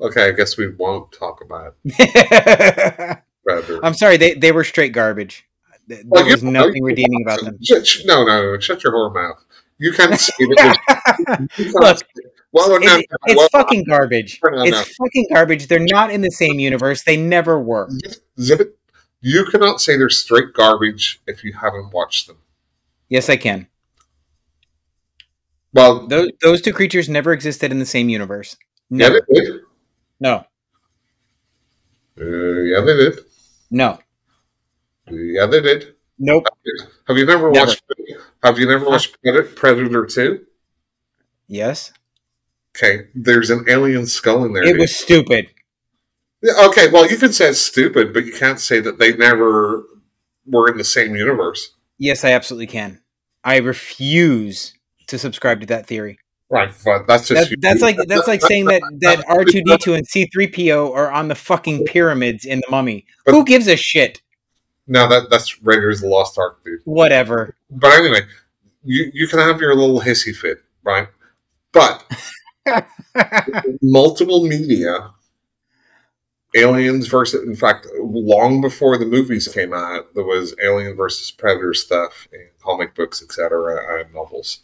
Okay, 0.00 0.28
I 0.28 0.30
guess 0.32 0.56
we 0.56 0.68
won't 0.74 1.10
talk 1.12 1.40
about. 1.42 1.76
Predator. 3.44 3.84
I'm 3.84 3.94
sorry. 3.94 4.16
They 4.16 4.34
they 4.34 4.52
were 4.52 4.64
straight 4.64 4.92
garbage. 4.92 5.44
There 5.88 6.02
well, 6.04 6.26
was 6.26 6.42
nothing 6.42 6.82
redeeming 6.82 7.22
about 7.22 7.40
them. 7.40 7.58
No, 8.04 8.24
no, 8.24 8.52
no. 8.52 8.58
Shut 8.58 8.84
your 8.84 8.92
whore 8.92 9.14
mouth. 9.14 9.42
You 9.78 9.92
can't 9.92 10.18
see 10.20 10.32
it. 10.38 11.74
Look, 11.74 11.98
well, 12.52 12.76
it, 12.76 12.84
no, 12.84 13.02
it's 13.26 13.36
well, 13.36 13.48
fucking 13.50 13.84
garbage. 13.84 14.40
No, 14.42 14.62
it's 14.62 14.96
fucking 14.96 15.26
garbage. 15.32 15.68
They're 15.68 15.78
not 15.78 16.10
in 16.10 16.22
the 16.22 16.30
same 16.30 16.58
universe. 16.58 17.02
They 17.02 17.16
never 17.16 17.60
were. 17.60 17.88
You 19.20 19.44
cannot 19.46 19.80
say 19.80 19.96
they're 19.96 20.08
straight 20.08 20.52
garbage 20.54 21.20
if 21.26 21.44
you 21.44 21.52
haven't 21.54 21.92
watched 21.92 22.26
them. 22.26 22.38
Yes, 23.08 23.28
I 23.28 23.36
can. 23.36 23.68
Well, 25.72 26.06
those, 26.06 26.30
those 26.40 26.62
two 26.62 26.72
creatures 26.72 27.08
never 27.08 27.32
existed 27.32 27.70
in 27.70 27.78
the 27.78 27.86
same 27.86 28.08
universe. 28.08 28.56
Never. 28.90 29.16
Yeah, 29.16 29.20
they 29.28 29.40
did. 29.40 29.60
No. 30.20 30.34
Uh, 32.20 32.24
yeah, 32.24 32.80
they 32.80 32.96
did. 32.96 33.18
No. 33.70 33.98
Yeah, 35.10 35.46
they 35.46 35.60
did. 35.60 35.94
Nope. 36.18 36.46
Have 37.06 37.16
you 37.16 37.26
never, 37.26 37.50
never. 37.50 37.66
watched? 37.66 37.82
Have 38.42 38.58
you 38.58 38.66
never 38.66 38.86
watched 38.86 39.16
Predator 39.22 40.06
Two? 40.06 40.44
Yes. 41.46 41.92
Okay, 42.76 43.08
there's 43.14 43.50
an 43.50 43.64
alien 43.68 44.06
skull 44.06 44.44
in 44.44 44.52
there. 44.52 44.62
It 44.62 44.72
dude. 44.72 44.80
was 44.80 44.96
stupid. 44.96 45.48
Yeah, 46.42 46.52
okay, 46.66 46.88
well, 46.90 47.10
you 47.10 47.16
can 47.16 47.32
say 47.32 47.48
it's 47.48 47.58
stupid, 47.58 48.12
but 48.12 48.24
you 48.24 48.32
can't 48.32 48.60
say 48.60 48.78
that 48.80 48.98
they 48.98 49.16
never 49.16 49.84
were 50.46 50.68
in 50.70 50.76
the 50.76 50.84
same 50.84 51.16
universe. 51.16 51.74
Yes, 51.98 52.24
I 52.24 52.30
absolutely 52.30 52.68
can. 52.68 53.00
I 53.42 53.56
refuse 53.56 54.74
to 55.08 55.18
subscribe 55.18 55.60
to 55.60 55.66
that 55.66 55.86
theory. 55.86 56.18
Right, 56.50 56.72
but 56.84 57.06
that's 57.06 57.28
just 57.28 57.50
that's, 57.50 57.60
that's 57.60 57.82
like 57.82 57.98
that's 58.06 58.26
like 58.26 58.40
saying 58.40 58.66
that 58.66 58.80
that 59.00 59.24
R 59.28 59.44
two 59.44 59.62
D 59.62 59.76
two 59.78 59.94
and 59.94 60.06
C 60.06 60.26
three 60.32 60.46
PO 60.46 60.94
are 60.94 61.10
on 61.10 61.28
the 61.28 61.34
fucking 61.34 61.84
pyramids 61.84 62.44
in 62.44 62.60
the 62.60 62.70
Mummy. 62.70 63.04
But, 63.26 63.34
Who 63.34 63.44
gives 63.44 63.66
a 63.66 63.76
shit? 63.76 64.22
No, 64.88 65.06
that 65.06 65.30
that's 65.30 65.62
Raiders 65.62 65.98
of 65.98 66.08
the 66.08 66.08
Lost 66.08 66.38
Ark, 66.38 66.64
dude. 66.64 66.80
Whatever. 66.84 67.54
But 67.70 67.92
anyway, 67.98 68.22
you 68.82 69.10
you 69.12 69.28
can 69.28 69.38
have 69.38 69.60
your 69.60 69.74
little 69.74 70.00
hissy 70.00 70.34
fit, 70.34 70.62
right? 70.82 71.08
But 71.72 72.04
multiple 73.82 74.46
media, 74.46 75.10
aliens 76.56 77.06
versus. 77.06 77.44
In 77.44 77.54
fact, 77.54 77.86
long 78.00 78.62
before 78.62 78.96
the 78.96 79.06
movies 79.06 79.46
came 79.46 79.74
out, 79.74 80.14
there 80.14 80.24
was 80.24 80.54
Alien 80.62 80.96
versus 80.96 81.30
Predator 81.30 81.74
stuff 81.74 82.26
in 82.32 82.48
comic 82.62 82.94
books, 82.94 83.22
etc., 83.22 84.00
and 84.00 84.14
novels. 84.14 84.60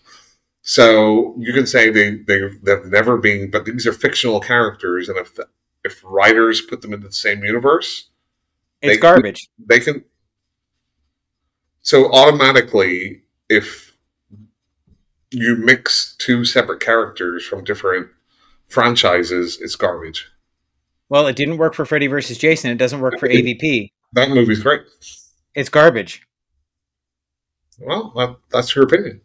So 0.62 1.34
you 1.38 1.52
can 1.52 1.66
say 1.66 1.90
they 1.90 2.16
they 2.16 2.48
they've 2.62 2.86
never 2.86 3.18
been, 3.18 3.50
but 3.50 3.66
these 3.66 3.86
are 3.86 3.92
fictional 3.92 4.40
characters, 4.40 5.10
and 5.10 5.18
if 5.18 5.34
the, 5.34 5.48
if 5.84 6.02
writers 6.02 6.62
put 6.62 6.80
them 6.80 6.94
into 6.94 7.08
the 7.08 7.12
same 7.12 7.44
universe, 7.44 8.08
it's 8.80 8.94
they, 8.94 9.00
garbage. 9.00 9.50
They 9.58 9.80
can 9.80 10.04
so 11.84 12.10
automatically, 12.12 13.20
if 13.50 13.96
you 15.30 15.54
mix 15.54 16.16
two 16.18 16.46
separate 16.46 16.80
characters 16.80 17.44
from 17.44 17.62
different 17.62 18.08
franchises, 18.66 19.58
it's 19.60 19.76
garbage. 19.76 20.30
Well, 21.10 21.26
it 21.26 21.36
didn't 21.36 21.58
work 21.58 21.74
for 21.74 21.84
Freddy 21.84 22.06
versus 22.06 22.38
Jason. 22.38 22.70
It 22.70 22.78
doesn't 22.78 23.00
work 23.00 23.20
for 23.20 23.28
AVP. 23.28 23.90
That 24.14 24.30
movie's 24.30 24.62
great. 24.62 24.80
It's 25.54 25.68
garbage. 25.68 26.26
Well, 27.78 28.12
that, 28.16 28.36
that's 28.50 28.74
your 28.74 28.84
opinion. 28.84 29.20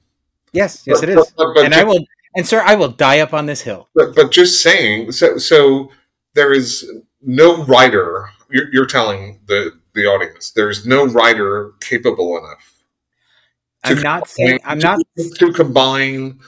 Yes, 0.52 0.84
yes, 0.86 1.00
but, 1.00 1.10
it 1.10 1.18
is. 1.18 1.32
But, 1.38 1.54
but, 1.56 1.64
and 1.64 1.74
I 1.74 1.86
will, 1.86 2.04
and 2.36 2.46
sir, 2.46 2.62
I 2.66 2.76
will 2.76 2.90
die 2.90 3.20
up 3.20 3.34
on 3.34 3.46
this 3.46 3.62
hill. 3.62 3.88
But, 3.96 4.16
but 4.16 4.32
just 4.32 4.62
saying, 4.62 5.14
so 5.14 5.38
so 5.38 5.92
there 6.34 6.52
is 6.52 6.92
no 7.22 7.64
writer. 7.64 8.32
You're, 8.50 8.68
you're 8.74 8.86
telling 8.86 9.40
the 9.46 9.79
the 9.94 10.06
audience. 10.06 10.52
There's 10.52 10.86
no 10.86 11.06
writer 11.06 11.74
capable 11.82 12.38
enough. 12.38 12.84
I'm 13.84 14.02
not 14.02 14.28
saying 14.28 14.60
I'm 14.66 14.80
not 14.80 15.00
to 15.36 15.54
combine 15.54 16.40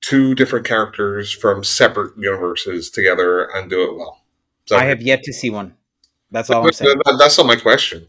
two 0.00 0.34
different 0.34 0.66
characters 0.66 1.32
from 1.32 1.64
separate 1.64 2.16
universes 2.16 2.90
together 2.90 3.44
and 3.44 3.68
do 3.68 3.82
it 3.82 3.96
well. 3.96 4.22
So, 4.66 4.76
I 4.76 4.84
have 4.84 5.02
yet 5.02 5.22
to 5.24 5.32
see 5.32 5.50
one. 5.50 5.74
That's 6.30 6.48
all 6.48 6.64
I'm 6.64 6.72
saying. 6.72 7.00
That's 7.18 7.36
not 7.38 7.46
my 7.46 7.56
question. 7.56 8.06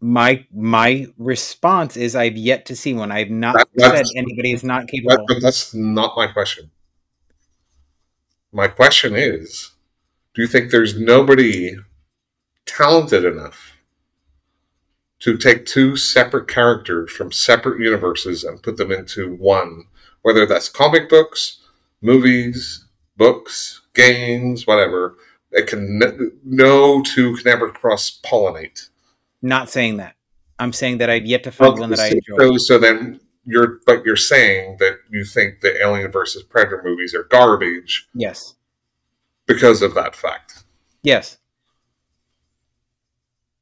My 0.00 0.46
my 0.52 1.06
response 1.16 1.96
is 1.96 2.14
I've 2.14 2.36
yet 2.36 2.66
to 2.66 2.76
see 2.76 2.92
one. 2.92 3.10
I've 3.10 3.30
not 3.30 3.54
That- 3.76 3.96
said 3.96 4.06
anybody 4.16 4.52
is 4.52 4.62
not 4.62 4.86
capable. 4.86 5.24
but 5.26 5.40
that's 5.40 5.72
not 5.74 6.14
my 6.16 6.26
question. 6.26 6.70
My 8.52 8.68
question 8.68 9.16
is 9.16 9.70
do 10.34 10.42
you 10.42 10.48
think 10.48 10.70
there's 10.70 10.98
nobody 10.98 11.76
talented 12.66 13.24
enough 13.24 13.78
to 15.20 15.36
take 15.38 15.64
two 15.64 15.96
separate 15.96 16.48
characters 16.48 17.10
from 17.10 17.32
separate 17.32 17.80
universes 17.80 18.44
and 18.44 18.62
put 18.62 18.76
them 18.76 18.90
into 18.90 19.34
one, 19.36 19.84
whether 20.22 20.44
that's 20.44 20.68
comic 20.68 21.08
books, 21.08 21.60
movies, 22.02 22.84
books, 23.16 23.82
games, 23.94 24.66
whatever? 24.66 25.16
It 25.52 25.68
can 25.68 26.00
no 26.44 27.00
two 27.02 27.36
can 27.36 27.48
ever 27.48 27.70
cross 27.70 28.20
pollinate. 28.24 28.90
Not 29.40 29.70
saying 29.70 29.98
that. 29.98 30.16
I'm 30.58 30.72
saying 30.72 30.98
that 30.98 31.10
I've 31.10 31.26
yet 31.26 31.44
to 31.44 31.52
find 31.52 31.78
one 31.78 31.90
that 31.90 32.00
I 32.00 32.08
enjoy. 32.08 32.36
So, 32.38 32.56
so 32.58 32.78
then 32.78 33.20
you're, 33.44 33.80
but 33.86 34.04
you're 34.04 34.16
saying 34.16 34.78
that 34.80 34.98
you 35.10 35.24
think 35.24 35.60
the 35.60 35.80
Alien 35.80 36.10
versus 36.10 36.42
Predator 36.42 36.82
movies 36.84 37.14
are 37.14 37.24
garbage 37.24 38.08
Yes. 38.14 38.54
Because 39.46 39.82
of 39.82 39.94
that 39.94 40.14
fact. 40.14 40.64
Yes. 41.02 41.38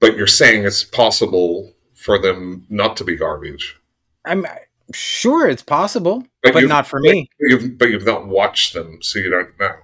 But 0.01 0.17
you're 0.17 0.27
saying 0.27 0.65
it's 0.65 0.85
possible 0.85 1.73
for 1.95 2.19
them 2.19 2.67
not 2.69 2.97
to 2.97 3.05
be 3.05 3.17
garbage. 3.17 3.79
I'm 4.25 4.47
sure 4.93 5.49
it's 5.49 5.63
possible, 5.63 6.27
But 6.43 6.55
but, 6.55 6.65
not 6.65 6.87
for 6.87 7.01
me. 7.01 7.29
You've, 7.41 7.79
but 7.79 7.91
you've 7.91 8.05
not 8.05 8.27
watched 8.27 8.75
them, 8.75 8.99
so 9.01 9.19
you 9.19 9.31
don't 9.31 9.59
know. 9.59 9.75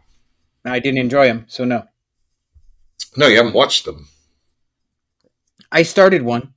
I 0.65 0.81
didn't 0.81 0.99
enjoy 0.99 1.27
them, 1.27 1.45
so 1.49 1.65
no. 1.65 1.85
No, 3.17 3.27
you 3.27 3.37
haven't 3.37 3.55
watched 3.55 3.85
them. 3.85 4.09
I 5.71 5.83
started 5.83 6.23
one. 6.23 6.55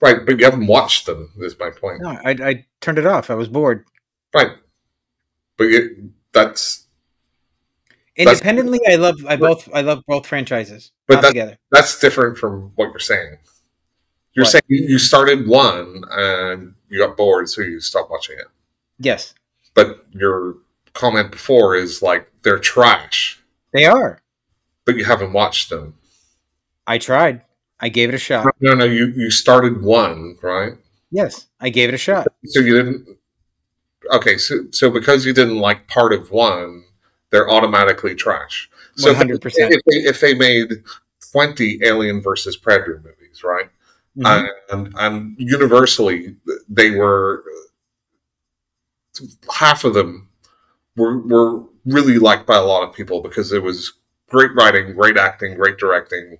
Right, 0.00 0.24
but 0.24 0.38
you 0.38 0.44
haven't 0.44 0.66
watched 0.66 1.06
them, 1.06 1.32
is 1.38 1.58
my 1.58 1.70
point. 1.70 2.02
No, 2.02 2.10
I, 2.24 2.30
I 2.30 2.66
turned 2.80 2.98
it 2.98 3.06
off. 3.06 3.30
I 3.30 3.34
was 3.34 3.48
bored. 3.48 3.84
Right. 4.34 4.52
But 5.56 5.64
you, 5.64 6.12
That's- 6.32 6.85
Independently, 8.16 8.80
I 8.88 8.96
love 8.96 9.16
I 9.26 9.36
both 9.36 9.68
I 9.74 9.82
love 9.82 10.02
both 10.06 10.26
franchises. 10.26 10.92
But 11.06 11.20
together. 11.22 11.58
that's 11.70 11.98
different 12.00 12.38
from 12.38 12.72
what 12.76 12.86
you're 12.86 12.98
saying. 12.98 13.36
You're 14.32 14.44
What? 14.44 14.50
saying 14.52 14.62
you 14.68 14.86
you 14.88 14.98
started 14.98 15.46
one 15.46 16.02
and 16.10 16.74
you 16.88 16.98
got 16.98 17.16
bored, 17.16 17.48
so 17.48 17.60
you 17.62 17.80
stopped 17.80 18.10
watching 18.10 18.36
it. 18.38 18.46
Yes, 18.98 19.34
But 19.74 20.06
your 20.12 20.54
comment 20.94 21.30
before 21.30 21.74
is 21.76 22.00
like 22.00 22.30
they're 22.42 22.58
trash, 22.58 23.38
they 23.72 23.84
are. 23.84 24.22
but 24.86 24.96
you 24.96 25.04
haven't 25.04 25.32
watched 25.34 25.68
them. 25.68 25.94
I 26.86 26.96
tried. 26.98 27.42
I 27.80 27.90
gave 27.90 28.08
it 28.08 28.14
a 28.14 28.18
shot. 28.18 28.46
No, 28.60 28.72
no, 28.72 28.86
you 28.86 29.08
you 29.14 29.30
started 29.30 29.82
one, 29.82 30.38
right? 30.42 30.72
Yes, 31.10 31.46
I 31.60 31.68
gave 31.68 31.90
it 31.90 31.94
a 31.94 31.98
shot. 31.98 32.26
So 32.46 32.60
you 32.60 32.74
didn't. 32.78 33.18
Okay, 34.12 34.38
so 34.38 34.60
so 34.70 34.90
because 34.90 35.26
you 35.26 35.34
didn't 35.34 35.58
like 35.58 35.86
part 35.88 36.12
of 36.14 36.30
one, 36.30 36.84
they're 37.30 37.50
automatically 37.50 38.14
trash. 38.14 38.70
So 38.96 39.10
if 39.10 39.18
they- 39.18 39.24
100%. 39.24 39.52
If 39.72 39.80
they, 39.84 39.96
if 40.08 40.20
they 40.20 40.34
made 40.34 40.82
twenty 41.32 41.78
Alien 41.84 42.22
versus 42.22 42.56
Predator 42.56 43.02
movies, 43.04 43.42
right, 43.44 43.68
Mhm. 44.16 44.48
and 44.70 44.94
and 44.98 45.36
universally 45.38 46.36
they 46.68 46.90
were 46.92 47.44
half 49.52 49.84
of 49.84 49.94
them 49.94 50.28
were 50.96 51.18
were 51.18 51.62
really 51.84 52.18
liked 52.18 52.46
by 52.46 52.56
a 52.56 52.62
lot 52.64 52.82
of 52.88 52.94
people 52.94 53.20
because 53.22 53.52
it 53.52 53.62
was 53.62 53.92
great 54.28 54.54
writing, 54.54 54.94
great 54.94 55.16
acting, 55.16 55.54
great 55.54 55.76
directing, 55.78 56.38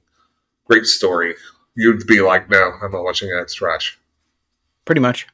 great 0.64 0.84
story. 0.86 1.34
You'd 1.74 2.06
be 2.06 2.20
like, 2.20 2.48
no, 2.50 2.72
I'm 2.82 2.90
not 2.90 3.04
watching 3.04 3.28
that. 3.30 3.42
It's 3.42 3.54
trash. 3.54 3.98
Pretty 4.86 5.00
much. 5.00 5.26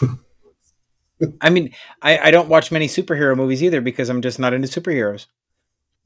I 1.40 1.50
mean, 1.50 1.74
I, 2.02 2.18
I 2.18 2.30
don't 2.30 2.48
watch 2.48 2.70
many 2.72 2.88
superhero 2.88 3.36
movies 3.36 3.62
either 3.62 3.80
because 3.80 4.08
I'm 4.08 4.22
just 4.22 4.38
not 4.38 4.52
into 4.54 4.68
superheroes. 4.68 5.26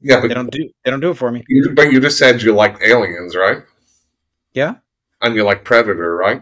Yeah, 0.01 0.21
They 0.21 0.27
but 0.27 0.33
don't 0.33 0.51
do 0.51 0.69
they 0.83 0.91
don't 0.91 0.99
do 0.99 1.11
it 1.11 1.15
for 1.17 1.31
me. 1.31 1.43
you, 1.47 1.73
but 1.75 1.91
you 1.91 1.99
just 1.99 2.17
said 2.17 2.41
you 2.41 2.53
liked 2.53 2.81
aliens, 2.81 3.35
right? 3.35 3.63
Yeah, 4.53 4.75
And 5.21 5.35
you 5.35 5.43
like 5.43 5.63
Predator, 5.63 6.15
right? 6.15 6.41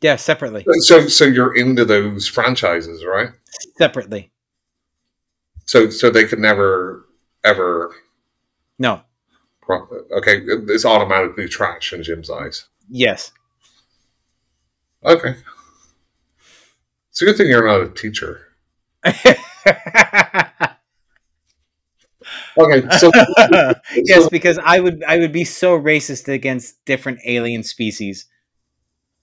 yeah, 0.00 0.16
separately, 0.16 0.64
So 0.80 1.08
so 1.08 1.24
you're 1.24 1.54
into 1.54 1.84
those 1.84 2.26
franchises, 2.26 3.04
right? 3.04 3.30
separately. 3.78 4.30
So 5.66 5.90
so 5.90 6.10
they 6.10 6.24
could 6.26 6.38
never 6.40 7.06
ever 7.44 7.94
No, 8.78 9.02
okay, 9.68 10.42
it's 10.44 10.84
automatically 10.84 11.48
trash 11.48 11.92
in 11.92 12.02
Jim's 12.02 12.30
eyes. 12.30 12.66
yes, 12.88 13.32
Okay. 15.04 15.34
It's 17.20 17.22
a 17.22 17.32
good 17.32 17.36
thing 17.36 17.48
you're 17.48 17.66
not 17.66 17.82
a 17.82 17.90
teacher. 17.90 18.46
Okay, 22.58 22.86
so 22.98 23.10
yes, 23.94 24.28
because 24.30 24.58
I 24.62 24.80
would 24.80 25.02
I 25.04 25.18
would 25.18 25.32
be 25.32 25.44
so 25.44 25.78
racist 25.78 26.28
against 26.32 26.82
different 26.84 27.18
alien 27.26 27.62
species. 27.62 28.26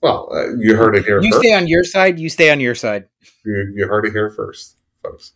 well, 0.02 0.30
uh, 0.32 0.56
you 0.60 0.76
heard 0.76 0.96
it 0.96 1.06
here 1.06 1.22
You 1.22 1.32
first. 1.32 1.44
stay 1.44 1.54
on 1.56 1.68
your 1.68 1.84
side. 1.84 2.20
You 2.20 2.30
stay 2.30 2.52
on 2.52 2.60
your 2.60 2.76
side. 2.76 3.08
You, 3.44 3.74
you 3.76 3.88
heard 3.88 4.06
it 4.06 4.12
here 4.14 4.30
first, 4.30 4.78
folks. 5.02 5.34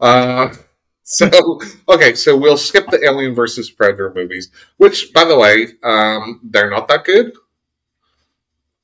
Uh, 0.00 0.52
so 1.02 1.28
okay, 1.88 2.14
so 2.14 2.36
we'll 2.36 2.56
skip 2.56 2.86
the 2.88 3.04
Alien 3.04 3.34
versus 3.34 3.70
Predator 3.70 4.12
movies, 4.14 4.50
which, 4.78 5.12
by 5.12 5.24
the 5.24 5.38
way, 5.38 5.68
um, 5.82 6.40
they're 6.44 6.70
not 6.70 6.88
that 6.88 7.04
good 7.04 7.32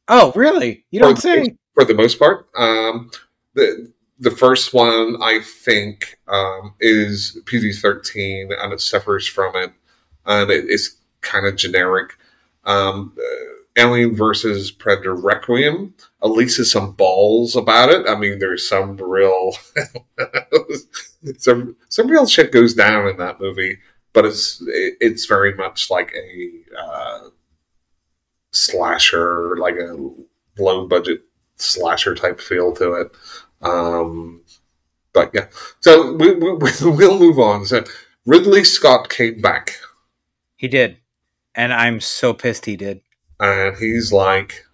Oh, 0.08 0.32
really? 0.36 0.84
You 0.90 1.00
don't 1.00 1.18
say. 1.18 1.56
For 1.74 1.84
the 1.84 1.94
most 1.94 2.18
part. 2.18 2.48
Um, 2.56 3.10
the 3.54 3.92
the 4.18 4.30
first 4.30 4.72
one, 4.72 5.16
I 5.20 5.40
think, 5.40 6.18
um, 6.28 6.74
is 6.80 7.38
PG 7.46 7.74
thirteen, 7.74 8.50
and 8.58 8.72
it 8.72 8.80
suffers 8.80 9.26
from 9.26 9.56
it, 9.56 9.72
and 10.24 10.50
it, 10.50 10.64
it's 10.68 10.96
kind 11.20 11.46
of 11.46 11.56
generic. 11.56 12.12
Um, 12.64 13.14
uh, 13.18 13.54
Alien 13.76 14.14
versus 14.14 14.70
Predator 14.70 15.14
Requiem. 15.14 15.94
At 16.22 16.30
least 16.30 16.58
there's 16.58 16.70
some 16.70 16.92
balls 16.92 17.56
about 17.56 17.90
it. 17.90 18.08
I 18.08 18.14
mean, 18.16 18.38
there's 18.38 18.68
some 18.68 18.96
real, 18.96 19.52
some 21.38 21.76
some 21.88 22.06
real 22.08 22.26
shit 22.26 22.52
goes 22.52 22.74
down 22.74 23.08
in 23.08 23.16
that 23.16 23.40
movie, 23.40 23.78
but 24.12 24.24
it's 24.24 24.62
it, 24.68 24.94
it's 25.00 25.26
very 25.26 25.54
much 25.54 25.90
like 25.90 26.12
a 26.14 26.52
uh, 26.78 27.28
slasher, 28.52 29.56
like 29.56 29.74
a 29.74 29.96
low 30.56 30.86
budget 30.86 31.22
slasher 31.64 32.14
type 32.14 32.40
feel 32.40 32.72
to 32.76 32.92
it. 32.94 33.12
Um, 33.62 34.42
but 35.12 35.30
yeah, 35.34 35.46
so 35.80 36.12
we, 36.14 36.34
we, 36.34 36.52
we'll 36.82 37.18
move 37.18 37.38
on. 37.38 37.64
So 37.66 37.84
Ridley 38.26 38.64
Scott 38.64 39.08
came 39.08 39.40
back, 39.40 39.78
He 40.56 40.68
did, 40.68 40.98
and 41.54 41.72
I'm 41.72 42.00
so 42.00 42.34
pissed 42.34 42.66
he 42.66 42.76
did. 42.76 43.00
and 43.40 43.76
he's 43.76 44.12
like, 44.12 44.64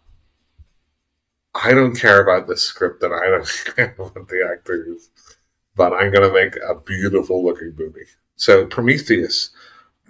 "I 1.55 1.73
don't 1.73 1.95
care 1.97 2.23
about 2.23 2.47
the 2.47 2.57
script, 2.57 3.03
and 3.03 3.13
I 3.15 3.27
don't 3.29 3.49
care 3.77 3.95
about 3.99 4.29
the 4.29 4.49
actors, 4.53 5.11
but 5.77 5.93
I'm 5.93 6.13
going 6.13 6.29
to 6.29 6.35
make 6.35 6.57
a 6.57 6.75
beautiful 6.75 7.45
looking 7.45 7.75
movie." 7.77 8.07
So 8.37 8.67
Prometheus, 8.67 9.51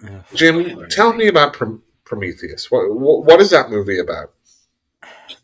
Ugh. 0.07 0.23
Jim, 0.33 0.87
tell 0.89 1.13
me 1.13 1.27
about 1.27 1.53
Prom- 1.53 1.83
Prometheus. 2.05 2.71
What, 2.71 2.89
what 2.95 3.25
what 3.25 3.41
is 3.41 3.49
that 3.51 3.69
movie 3.69 3.99
about? 3.99 4.31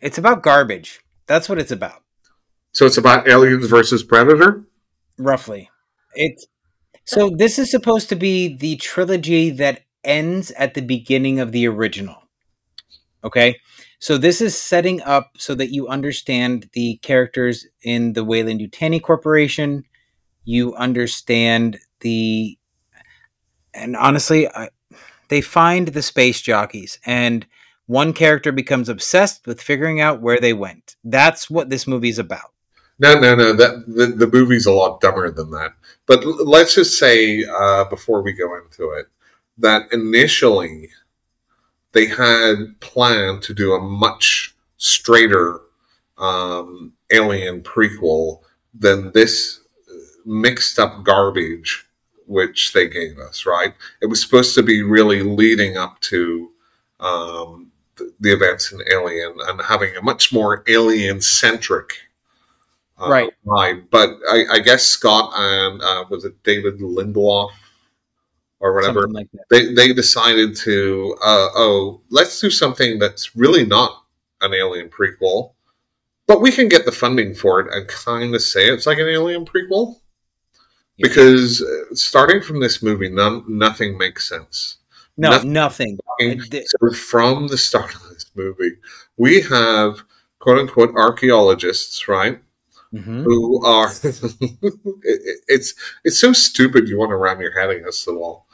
It's 0.02 0.18
about 0.18 0.44
garbage. 0.44 1.02
That's 1.28 1.50
what 1.50 1.60
it's 1.60 1.72
about, 1.72 2.04
So 2.74 2.86
it's 2.86 2.98
about 2.98 3.28
aliens 3.28 3.68
versus 3.68 4.04
predator. 4.04 4.64
roughly. 5.18 5.70
It's 6.16 6.46
so 7.06 7.30
this 7.30 7.58
is 7.60 7.72
supposed 7.72 8.10
to 8.10 8.16
be 8.16 8.56
the 8.58 8.76
trilogy 8.78 9.50
that 9.52 9.82
ends 10.04 10.52
at 10.52 10.74
the 10.74 10.82
beginning 10.82 11.40
of 11.40 11.52
the 11.52 11.68
original. 11.68 12.16
Okay? 13.24 13.58
So 14.00 14.18
this 14.18 14.42
is 14.42 14.58
setting 14.58 15.02
up 15.02 15.32
so 15.38 15.56
that 15.56 15.72
you 15.72 15.88
understand 15.88 16.70
the 16.74 16.98
characters 17.02 17.66
in 17.84 18.14
the 18.14 18.24
Weyland 18.24 18.62
Yutani 18.62 19.02
Corporation. 19.02 19.84
You 20.44 20.76
understand 20.76 21.80
the 22.02 22.58
and 23.74 23.96
honestly, 23.96 24.48
I, 24.48 24.70
they 25.30 25.42
find 25.42 25.90
the 25.90 26.02
space 26.02 26.42
jockeys 26.42 27.00
and 27.06 27.46
one 27.88 28.14
character 28.14 28.52
becomes 28.52 28.90
obsessed 28.90 29.48
with 29.48 29.62
figuring 29.62 30.00
out 30.00 30.22
where 30.22 30.40
they 30.40 30.54
went. 30.54 30.98
That's 31.04 31.50
what 31.50 31.70
this 31.70 31.88
movie's 31.88 32.20
about. 32.20 32.52
No, 33.00 33.20
no, 33.20 33.36
no. 33.36 33.54
That 33.54 33.86
the, 33.88 34.08
the 34.08 34.28
movie's 34.28 34.66
a 34.66 34.72
lot 34.72 35.02
dumber 35.02 35.32
than 35.32 35.52
that. 35.52 35.74
But 36.06 36.24
l- 36.24 36.46
let's 36.46 36.76
just 36.76 36.98
say 37.00 37.46
uh, 37.46 37.86
before 37.86 38.22
we 38.22 38.34
go 38.34 38.56
into 38.58 38.92
it 38.92 39.08
that 39.58 39.92
initially 39.92 40.90
they 41.94 42.06
had 42.06 42.80
planned 42.80 43.42
to 43.44 43.54
do 43.54 43.74
a 43.74 43.82
much 43.82 44.56
straighter 44.78 45.62
um, 46.18 46.94
Alien 47.12 47.62
prequel 47.62 48.42
than 48.74 49.12
this 49.14 49.62
mixed 50.26 50.78
up 50.78 51.04
garbage 51.04 51.86
which 52.26 52.74
they 52.74 52.90
gave 52.90 53.18
us. 53.20 53.46
Right? 53.46 53.74
It 54.02 54.08
was 54.08 54.22
supposed 54.22 54.56
to 54.56 54.64
be 54.64 54.82
really 54.84 55.22
leading 55.22 55.78
up 55.78 56.00
to 56.02 56.52
um, 57.00 57.67
the, 57.98 58.32
events 58.34 58.72
in 58.72 58.80
Alien 58.92 59.36
and 59.48 59.62
having 59.62 59.96
a 59.96 60.02
much 60.02 60.32
more 60.34 60.64
alien 60.68 61.22
centric 61.22 61.92
uh, 63.00 63.10
Right. 63.10 63.34
vibe. 63.46 63.86
But 63.92 64.10
I, 64.30 64.44
I 64.54 64.60
guess 64.60 64.84
Scott 64.84 65.32
and 65.36 65.82
uh, 65.82 66.06
was 66.10 66.26
it 66.26 66.42
David 66.44 66.80
Lindelof 66.80 67.52
or 68.60 68.74
whatever 68.74 69.08
like 69.08 69.28
they 69.50 69.72
they 69.74 69.94
decided 69.94 70.56
to 70.56 71.16
uh, 71.24 71.50
oh 71.56 72.02
let's 72.10 72.40
do 72.42 72.50
something 72.50 72.98
that's 72.98 73.36
really 73.36 73.64
not 73.66 74.04
an 74.42 74.52
alien 74.54 74.90
prequel 74.90 75.52
but 76.26 76.42
we 76.42 76.52
can 76.52 76.68
get 76.68 76.84
the 76.86 76.92
funding 76.92 77.36
for 77.36 77.60
it 77.60 77.68
and 77.72 77.88
kind 77.88 78.34
of 78.34 78.42
say 78.42 78.68
it's 78.68 78.88
like 78.88 78.98
an 78.98 79.08
alien 79.08 79.46
prequel 79.46 79.98
Yeah. 80.98 81.08
because 81.08 81.62
uh, 81.62 81.94
starting 81.94 82.42
from 82.42 82.60
this 82.60 82.82
movie 82.82 83.10
none, 83.10 83.44
nothing 83.48 83.96
makes 83.96 84.28
sense 84.28 84.78
No, 85.18 85.32
Nothing. 85.32 85.46
nothing. 86.20 86.42
So 86.68 86.92
from 86.94 87.48
the 87.48 87.58
start 87.58 87.96
of 87.96 88.04
this 88.10 88.30
movie 88.36 88.78
we 89.18 89.42
have 89.42 90.02
quote 90.40 90.60
unquote 90.60 90.94
archaeologists 90.96 92.08
right 92.08 92.40
Mhm. 92.94 93.24
who 93.24 93.66
are 93.66 93.90
it- 94.04 95.40
it's 95.48 95.74
it's 96.06 96.20
so 96.20 96.32
stupid 96.34 96.88
you 96.88 96.98
want 96.98 97.10
to 97.10 97.18
ram 97.18 97.42
your 97.42 97.52
head 97.60 97.70
against 97.70 98.06
the 98.06 98.14
wall 98.14 98.46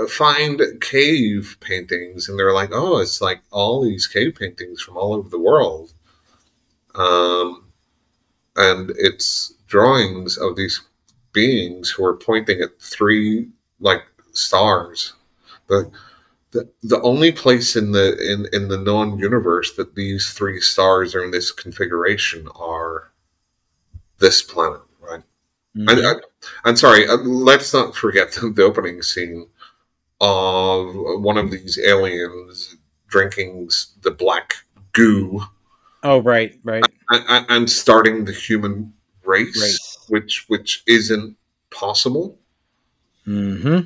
Uh, 0.00 0.06
find 0.06 0.60
cave 0.80 1.56
paintings 1.60 2.28
and 2.28 2.38
they're 2.38 2.52
like 2.52 2.70
oh 2.72 2.98
it's 2.98 3.20
like 3.20 3.40
all 3.50 3.82
these 3.82 4.06
cave 4.06 4.34
paintings 4.38 4.80
from 4.82 4.96
all 4.96 5.12
over 5.14 5.28
the 5.28 5.38
world 5.50 5.92
um 6.94 7.64
and 8.56 8.90
it's 8.96 9.54
drawings 9.66 10.36
of 10.36 10.54
these 10.56 10.80
beings 11.32 11.90
who 11.90 12.04
are 12.04 12.16
pointing 12.16 12.60
at 12.60 12.78
three 12.80 13.48
like 13.80 14.02
stars 14.32 15.14
the 15.68 15.90
the, 16.52 16.68
the 16.84 17.00
only 17.02 17.32
place 17.32 17.74
in 17.74 17.90
the 17.92 18.16
in, 18.32 18.46
in 18.52 18.68
the 18.68 18.78
known 18.78 19.18
universe 19.18 19.74
that 19.74 19.94
these 19.96 20.30
three 20.30 20.60
stars 20.60 21.14
are 21.14 21.24
in 21.24 21.32
this 21.32 21.50
configuration 21.50 22.48
are 22.54 23.10
this 24.18 24.40
planet, 24.42 24.80
right? 25.00 25.22
Mhm. 25.76 25.90
And 25.90 26.06
I, 26.06 26.12
I'm 26.64 26.76
sorry, 26.76 27.08
uh, 27.08 27.16
let's 27.16 27.74
not 27.74 27.96
forget 27.96 28.32
the, 28.32 28.50
the 28.50 28.62
opening 28.62 29.02
scene 29.02 29.48
of 30.20 30.94
one 31.20 31.36
of 31.36 31.50
these 31.50 31.78
aliens 31.78 32.76
drinking 33.08 33.68
the 34.02 34.10
black 34.10 34.54
goo 34.92 35.40
oh, 36.04 36.18
right, 36.22 36.58
right. 36.62 36.84
and, 37.10 37.46
and- 37.48 37.70
starting 37.70 38.24
the 38.24 38.32
human 38.32 38.92
race, 39.24 39.60
Race. 39.60 39.98
which 40.08 40.44
which 40.48 40.82
isn't 40.86 41.36
possible 41.70 42.38
hmm 43.24 43.80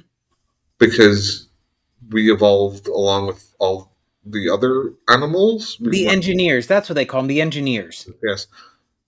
because 0.79 1.48
we 2.11 2.33
evolved 2.33 2.87
along 2.89 3.27
with 3.29 3.55
all 3.59 3.93
the 4.25 4.51
other 4.51 4.93
animals. 5.09 5.79
We 5.81 5.91
The 5.91 6.07
engineers. 6.09 6.67
That's 6.67 6.89
what 6.89 6.95
they 6.95 7.05
call 7.05 7.21
them. 7.23 7.29
The 7.29 7.41
engineers. 7.41 8.09
Yes. 8.23 8.47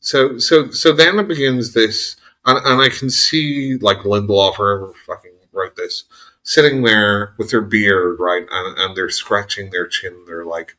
So 0.00 0.38
so 0.38 0.70
so 0.70 0.92
then 0.92 1.18
it 1.18 1.28
begins 1.28 1.74
this, 1.74 2.16
and, 2.46 2.58
and 2.64 2.80
I 2.80 2.88
can 2.88 3.10
see 3.10 3.76
like 3.78 3.98
Lindelof 3.98 4.58
or 4.58 4.78
whoever 4.78 4.92
fucking 5.06 5.32
wrote 5.52 5.76
this, 5.76 6.04
sitting 6.42 6.82
there 6.82 7.34
with 7.38 7.50
their 7.50 7.60
beard, 7.60 8.18
right, 8.20 8.46
and, 8.50 8.78
and 8.78 8.96
they're 8.96 9.10
scratching 9.10 9.70
their 9.70 9.86
chin. 9.86 10.24
They're 10.26 10.44
like, 10.46 10.76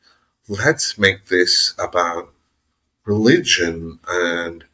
let's 0.48 0.98
make 0.98 1.26
this 1.26 1.74
about 1.78 2.32
religion 3.04 3.98
and 4.08 4.64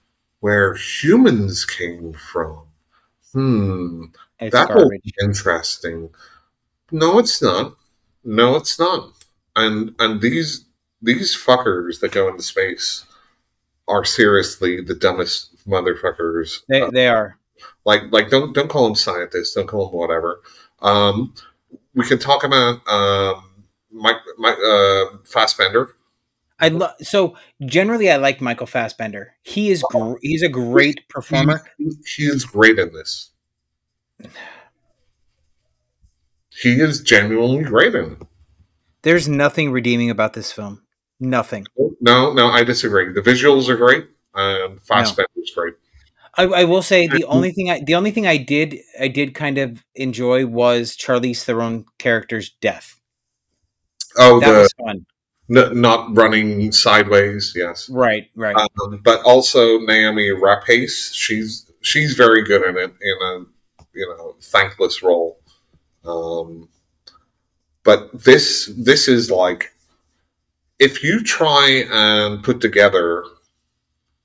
where 0.41 0.75
humans 0.75 1.65
came 1.65 2.13
from. 2.13 2.63
Hmm, 3.33 4.05
It's 4.41 4.53
that 4.53 4.69
will 4.71 4.83
garbage. 4.83 5.03
be 5.03 5.15
interesting. 5.23 6.11
No, 6.91 7.19
it's 7.19 7.41
not. 7.43 7.77
No, 8.25 8.57
it's 8.57 8.79
not. 8.79 9.13
And 9.57 9.95
and 9.99 10.21
these 10.21 10.65
these 11.03 11.37
fuckers 11.37 12.01
that 12.01 12.13
go 12.13 12.29
into 12.29 12.43
space 12.43 13.05
are 13.87 14.05
seriously 14.05 14.81
the 14.81 14.95
dumbest 14.95 15.67
motherfuckers. 15.67 16.61
They, 16.69 16.83
Uh, 16.83 16.91
they 16.91 17.09
are. 17.09 17.39
like 17.85 18.03
like 18.11 18.31
don't 18.31 18.55
don't 18.55 18.69
call 18.69 18.85
them 18.85 18.95
scientists. 18.95 19.55
Don't 19.55 19.67
call 19.67 19.89
them 19.91 19.99
whatever. 19.99 20.41
Um, 20.81 21.35
we 21.95 22.07
can 22.07 22.19
talk 22.19 22.45
about 22.45 22.87
um, 22.89 23.65
Mike, 23.91 24.17
Mike 24.39 24.59
uh, 24.65 25.05
Fassbender. 25.25 25.95
I 26.61 26.69
love. 26.69 26.95
So 27.03 27.37
generally, 27.67 28.11
I 28.11 28.17
like 28.17 28.41
Michael 28.41 28.67
Fassbender. 28.67 29.35
He 29.43 29.71
is. 29.71 29.83
Gr- 29.91 30.15
he's 30.23 30.43
a 30.43 30.49
great 30.49 31.09
performer. 31.09 31.63
He, 31.79 31.91
he 32.17 32.23
is 32.25 32.45
great 32.45 32.79
in 32.79 32.93
this. 32.93 33.31
He 36.61 36.81
is 36.81 37.01
genuinely 37.03 37.65
great 37.65 37.95
in 37.95 38.13
it. 38.13 38.19
There's 39.03 39.29
nothing 39.29 39.71
redeeming 39.71 40.11
about 40.11 40.33
this 40.33 40.51
film. 40.53 40.83
Nothing. 41.21 41.67
No, 42.01 42.33
no, 42.33 42.49
I 42.49 42.65
disagree. 42.65 43.13
The 43.13 43.21
visuals 43.21 43.69
are 43.69 43.77
great. 43.77 44.07
Um, 44.35 44.79
Fassbender's 44.87 45.51
great. 45.55 45.75
I, 46.37 46.45
I 46.45 46.65
will 46.65 46.83
say 46.83 47.07
the 47.09 47.25
only 47.29 47.51
thing 47.53 47.71
I 47.71 47.81
the 47.85 47.95
only 47.97 48.11
thing 48.11 48.27
I 48.27 48.37
did 48.37 48.77
I 49.01 49.09
did 49.09 49.35
kind 49.35 49.59
of 49.59 49.85
enjoy 49.95 50.47
was 50.47 50.97
Charlize 50.97 51.43
Theron 51.43 51.85
character's 51.99 52.51
death. 52.61 53.01
Oh, 54.17 54.41
That 54.41 54.53
the 54.53 54.59
was 54.61 54.73
fun. 54.85 55.07
n- 55.51 55.81
not 55.81 56.17
running 56.17 56.71
sideways. 56.73 57.53
Yes, 57.57 57.89
Right, 57.89 58.31
right. 58.37 58.57
um, 58.57 59.01
but 59.03 59.23
also 59.23 59.79
Naomi 59.81 60.31
Rapace. 60.31 61.13
She's 61.15 61.71
she's 61.83 62.15
very 62.15 62.43
good 62.45 62.63
in 62.65 62.77
it 62.77 62.93
in 63.01 63.17
a 63.23 63.39
you 63.95 64.07
know 64.17 64.37
thankless 64.41 65.03
role. 65.03 65.38
Um, 66.09 66.69
but 67.85 68.11
this 68.13 68.73
this 68.77 69.09
is 69.09 69.31
like 69.31 69.75
if 70.79 71.03
you 71.03 71.23
try 71.23 71.85
and 71.91 72.43
put 72.43 72.61
together 72.61 73.25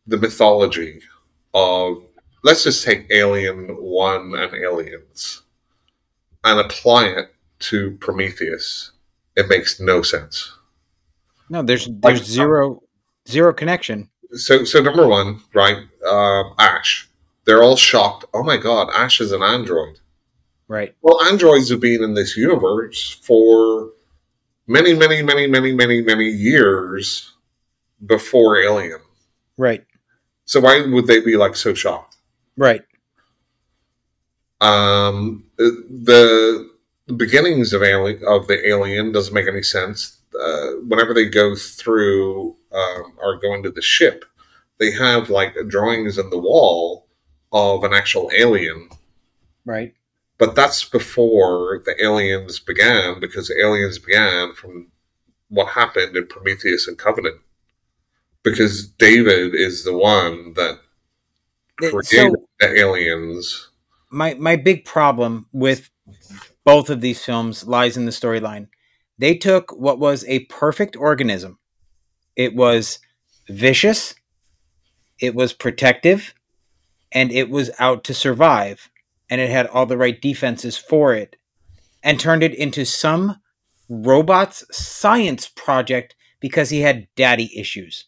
the 0.08 0.18
mythology 0.18 1.02
of 1.54 2.04
let's 2.44 2.64
just 2.64 2.84
take 2.84 3.08
Alien 3.12 3.70
One 3.82 4.34
and 4.36 4.54
Aliens 4.54 5.44
and 6.44 6.60
apply 6.60 7.08
it 7.08 7.34
to 7.60 7.92
Prometheus, 8.02 8.92
it 9.36 9.48
makes 9.48 9.80
no 9.80 10.02
sense. 10.02 10.52
no, 11.50 11.62
there's 11.64 11.90
there's 12.02 12.24
zero 12.24 12.82
zero 13.28 13.54
connection. 13.54 14.10
so 14.34 14.64
so 14.64 14.82
number 14.82 15.08
one, 15.08 15.42
right? 15.54 15.78
Um, 16.08 16.54
Ash. 16.60 17.10
They're 17.46 17.62
all 17.62 17.76
shocked. 17.76 18.24
Oh 18.34 18.44
my 18.44 18.56
god, 18.56 18.90
Ash 18.96 19.20
is 19.20 19.34
an 19.34 19.44
android. 19.44 20.00
Right. 20.74 20.96
Well, 21.04 21.24
androids 21.26 21.70
have 21.70 21.82
been 21.82 22.04
in 22.04 22.16
this 22.16 22.36
universe 22.36 23.12
for 23.22 23.92
many, 24.66 24.96
many, 24.96 25.22
many, 25.22 25.46
many, 25.46 25.72
many, 25.72 26.02
many 26.02 26.26
years 26.26 27.32
before 28.04 28.60
Alien. 28.60 29.00
Right. 29.56 29.86
So 30.46 30.62
why 30.62 30.82
would 30.82 31.06
they 31.06 31.22
be 31.22 31.38
like 31.38 31.56
so 31.56 31.76
shocked? 31.76 32.18
Right. 32.58 32.82
Um, 34.62 35.46
the, 35.58 36.72
the 37.06 37.14
beginnings 37.14 37.72
of 37.74 37.84
alien 37.84 38.24
of 38.26 38.48
the 38.48 38.68
alien 38.68 39.12
doesn't 39.12 39.34
make 39.34 39.48
any 39.48 39.62
sense. 39.62 40.18
Uh, 40.34 40.72
whenever 40.88 41.14
they 41.14 41.30
go 41.30 41.56
through 41.56 42.56
um, 42.72 43.14
or 43.20 43.38
go 43.38 43.54
into 43.54 43.70
the 43.70 43.84
ship, 43.84 44.26
they 44.80 44.90
have 44.90 45.30
like 45.30 45.56
drawings 45.68 46.18
on 46.18 46.32
the 46.32 46.40
wall 46.40 47.06
of 47.52 47.84
an 47.84 47.94
actual 47.94 48.32
alien. 48.36 48.90
Right. 49.66 49.94
But 50.44 50.56
that's 50.56 50.84
before 50.84 51.82
the 51.86 51.96
aliens 52.04 52.60
began, 52.60 53.22
because 53.22 53.48
the 53.48 53.58
aliens 53.62 53.98
began 53.98 54.54
from 54.54 54.92
what 55.48 55.70
happened 55.70 56.18
in 56.18 56.28
Prometheus 56.28 56.86
and 56.86 56.98
Covenant. 56.98 57.38
Because 58.44 58.86
David 58.86 59.56
is 59.56 59.86
the 59.86 59.98
one 59.98 60.52
that 60.56 60.80
created 61.78 62.06
so 62.06 62.36
the 62.60 62.78
aliens. 62.78 63.70
my 64.12 64.34
my 64.34 64.58
big 64.58 64.84
problem 64.84 65.48
with 65.54 65.90
both 66.66 66.90
of 66.90 67.00
these 67.00 67.24
films 67.24 67.66
lies 67.66 67.96
in 67.96 68.04
the 68.04 68.12
storyline. 68.12 68.68
They 69.18 69.36
took 69.38 69.72
what 69.72 69.98
was 69.98 70.26
a 70.26 70.46
perfect 70.46 70.98
organism. 70.98 71.58
It 72.36 72.54
was 72.54 73.00
vicious, 73.48 74.14
it 75.22 75.36
was 75.36 75.54
protective, 75.54 76.34
and 77.14 77.32
it 77.32 77.50
was 77.50 77.72
out 77.80 78.04
to 78.06 78.14
survive, 78.14 78.90
and 79.30 79.42
it 79.42 79.50
had 79.50 79.68
all 79.68 79.86
the 79.86 79.98
right 79.98 80.22
defenses 80.22 80.78
for 80.78 81.14
it, 81.14 81.36
and 82.04 82.20
turned 82.20 82.44
it 82.44 82.54
into 82.54 82.86
some 82.86 83.42
robot's 83.90 84.66
science 84.76 85.48
project 85.48 86.16
because 86.40 86.70
he 86.70 86.82
had 86.82 87.08
daddy 87.16 87.58
issues. 87.58 88.06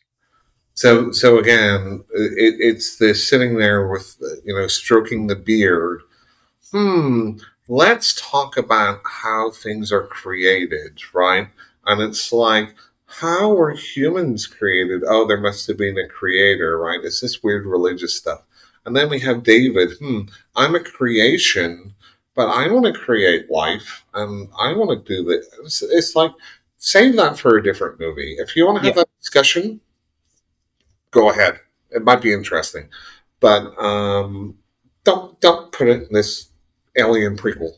So, 0.73 1.11
so 1.11 1.37
again, 1.39 2.03
it, 2.13 2.55
it's 2.59 2.97
this 2.97 3.27
sitting 3.27 3.57
there 3.57 3.87
with 3.87 4.17
you 4.43 4.53
know 4.53 4.67
stroking 4.67 5.27
the 5.27 5.35
beard. 5.35 6.01
Hmm. 6.71 7.37
Let's 7.67 8.13
talk 8.21 8.57
about 8.57 9.01
how 9.05 9.49
things 9.49 9.91
are 9.91 10.05
created, 10.05 10.99
right? 11.13 11.47
And 11.87 12.01
it's 12.01 12.31
like, 12.31 12.75
how 13.07 13.53
were 13.53 13.71
humans 13.71 14.45
created? 14.45 15.03
Oh, 15.07 15.25
there 15.25 15.39
must 15.39 15.65
have 15.67 15.77
been 15.77 15.97
a 15.97 16.07
creator, 16.07 16.77
right? 16.77 16.99
It's 17.03 17.21
this 17.21 17.41
weird 17.41 17.65
religious 17.65 18.15
stuff. 18.15 18.43
And 18.85 18.95
then 18.95 19.09
we 19.09 19.19
have 19.21 19.43
David. 19.43 19.91
Hmm. 19.99 20.21
I'm 20.55 20.75
a 20.75 20.79
creation, 20.79 21.93
but 22.35 22.47
I 22.49 22.71
want 22.71 22.85
to 22.85 22.93
create 22.93 23.49
life, 23.49 24.05
and 24.13 24.47
I 24.59 24.73
want 24.73 25.05
to 25.05 25.15
do 25.15 25.23
this. 25.23 25.47
It's, 25.63 25.81
it's 25.81 26.15
like 26.15 26.31
save 26.77 27.15
that 27.15 27.37
for 27.39 27.57
a 27.57 27.63
different 27.63 27.99
movie. 27.99 28.35
If 28.37 28.55
you 28.55 28.65
want 28.65 28.77
to 28.79 28.85
have 28.87 28.95
Yeah. 28.95 29.01
that 29.03 29.19
discussion, 29.19 29.79
go 31.11 31.29
ahead. 31.31 31.59
It 31.91 32.03
might 32.03 32.21
be 32.21 32.33
interesting, 32.33 32.89
but 33.39 33.61
um, 33.81 34.57
don't 35.03 35.39
don't 35.41 35.71
put 35.71 35.87
it 35.87 36.03
in 36.03 36.13
this 36.13 36.49
Alien 36.97 37.37
prequel. 37.37 37.71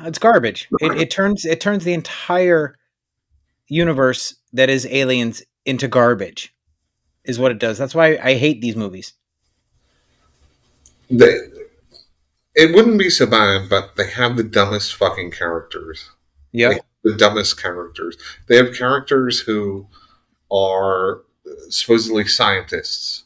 It's 0.00 0.18
garbage. 0.18 0.68
It, 0.80 0.98
it 0.98 1.10
turns 1.10 1.44
it 1.44 1.60
turns 1.60 1.84
the 1.84 1.94
entire 1.94 2.76
universe 3.68 4.34
that 4.52 4.68
is 4.68 4.86
aliens 4.90 5.42
into 5.64 5.88
garbage. 5.88 6.54
Is 7.24 7.38
what 7.38 7.50
it 7.52 7.58
does. 7.58 7.78
That's 7.78 7.94
why 7.94 8.18
I 8.22 8.34
hate 8.34 8.60
these 8.60 8.76
movies. 8.76 9.14
They, 11.18 11.38
it 12.54 12.74
wouldn't 12.74 12.98
be 12.98 13.10
so 13.10 13.26
bad, 13.26 13.68
but 13.68 13.96
they 13.96 14.08
have 14.10 14.36
the 14.36 14.44
dumbest 14.44 14.94
fucking 14.94 15.32
characters. 15.32 16.10
Yeah. 16.52 16.78
the 17.02 17.14
dumbest 17.16 17.60
characters. 17.60 18.16
They 18.46 18.56
have 18.56 18.74
characters 18.76 19.40
who 19.40 19.86
are 20.52 21.22
supposedly 21.68 22.26
scientists, 22.26 23.24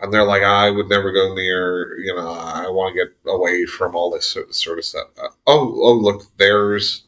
and 0.00 0.12
they're 0.12 0.24
like, 0.24 0.42
"I 0.42 0.70
would 0.70 0.88
never 0.88 1.12
go 1.12 1.34
near. 1.34 1.96
You 2.00 2.14
know, 2.16 2.30
I 2.32 2.68
want 2.68 2.94
to 2.94 3.04
get 3.04 3.16
away 3.30 3.66
from 3.66 3.94
all 3.94 4.10
this 4.10 4.36
sort 4.50 4.78
of 4.78 4.84
stuff." 4.84 5.08
Uh, 5.22 5.28
oh, 5.46 5.78
oh, 5.82 5.92
look, 5.94 6.24
there's 6.38 7.04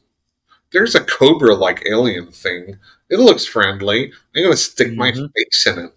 there's 0.73 0.95
a 0.95 1.05
cobra-like 1.05 1.85
alien 1.87 2.33
thing. 2.33 2.79
It 3.11 3.19
looks 3.19 3.45
friendly. 3.47 4.13
I'm 4.37 4.43
gonna 4.45 4.57
stick 4.57 4.95
my 4.95 5.13
Mhm. 5.13 5.31
face 5.35 5.67
in 5.67 5.79
it. 5.79 5.93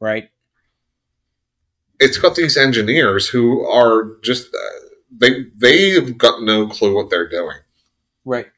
Right. 0.00 0.30
It's 2.00 2.18
got 2.18 2.34
these 2.36 2.56
engineers 2.56 3.28
who 3.28 3.66
are 3.66 4.16
just 4.22 4.54
uh, 4.54 4.80
they 5.16 5.44
they've 5.56 6.18
got 6.18 6.42
no 6.42 6.66
clue 6.68 6.94
what 6.96 7.10
they're 7.10 7.28
doing. 7.28 7.58
Right. 8.24 8.48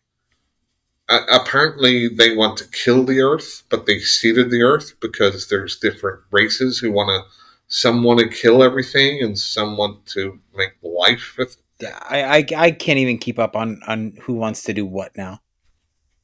uh, 1.09 1.20
apparently 1.32 2.09
they 2.09 2.35
want 2.36 2.56
to 2.59 2.69
kill 2.69 3.05
the 3.05 3.20
earth 3.20 3.64
but 3.70 3.86
they 3.86 3.98
seeded 4.01 4.51
the 4.51 4.62
earth 4.62 4.94
because 5.01 5.48
there's 5.48 5.78
different 5.78 6.20
races 6.31 6.78
who 6.78 6.90
want 6.93 7.09
to 7.09 7.23
some 7.69 8.02
want 8.05 8.20
to 8.20 8.28
kill 8.28 8.62
everything 8.62 9.23
and 9.23 9.39
some 9.39 9.77
want 9.77 10.05
to 10.06 10.40
make 10.56 10.73
life 10.82 11.36
with 11.39 11.56
I, 12.09 12.23
I 12.23 12.47
I 12.56 12.70
can't 12.73 12.98
even 12.98 13.19
keep 13.19 13.39
up 13.39 13.56
on 13.56 13.81
on 13.86 14.14
who 14.23 14.35
wants 14.35 14.62
to 14.64 14.73
do 14.74 14.86
what 14.86 15.16
now. 15.16 15.40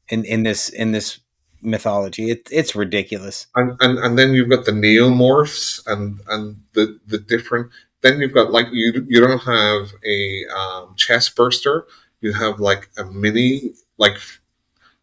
In 0.08 0.24
in 0.24 0.42
this 0.42 0.68
in 0.68 0.92
this 0.92 1.20
mythology, 1.62 2.30
it, 2.30 2.48
it's 2.50 2.74
ridiculous. 2.76 3.46
and, 3.56 3.76
and 3.80 3.98
and 3.98 4.18
then 4.18 4.34
you've 4.34 4.50
got 4.50 4.64
the 4.64 4.72
neomorphs 4.72 5.80
and 5.86 6.20
and 6.28 6.56
the 6.74 6.98
the 7.06 7.18
different 7.18 7.70
then 8.00 8.20
you've 8.20 8.34
got 8.34 8.52
like 8.52 8.66
you 8.72 9.04
you 9.08 9.20
don't 9.20 9.42
have 9.42 9.92
a 10.06 10.44
um, 10.56 10.94
chest 10.96 11.34
burster 11.36 11.86
you 12.20 12.32
have 12.32 12.60
like 12.60 12.88
a 12.96 13.04
mini 13.04 13.74
like 13.98 14.16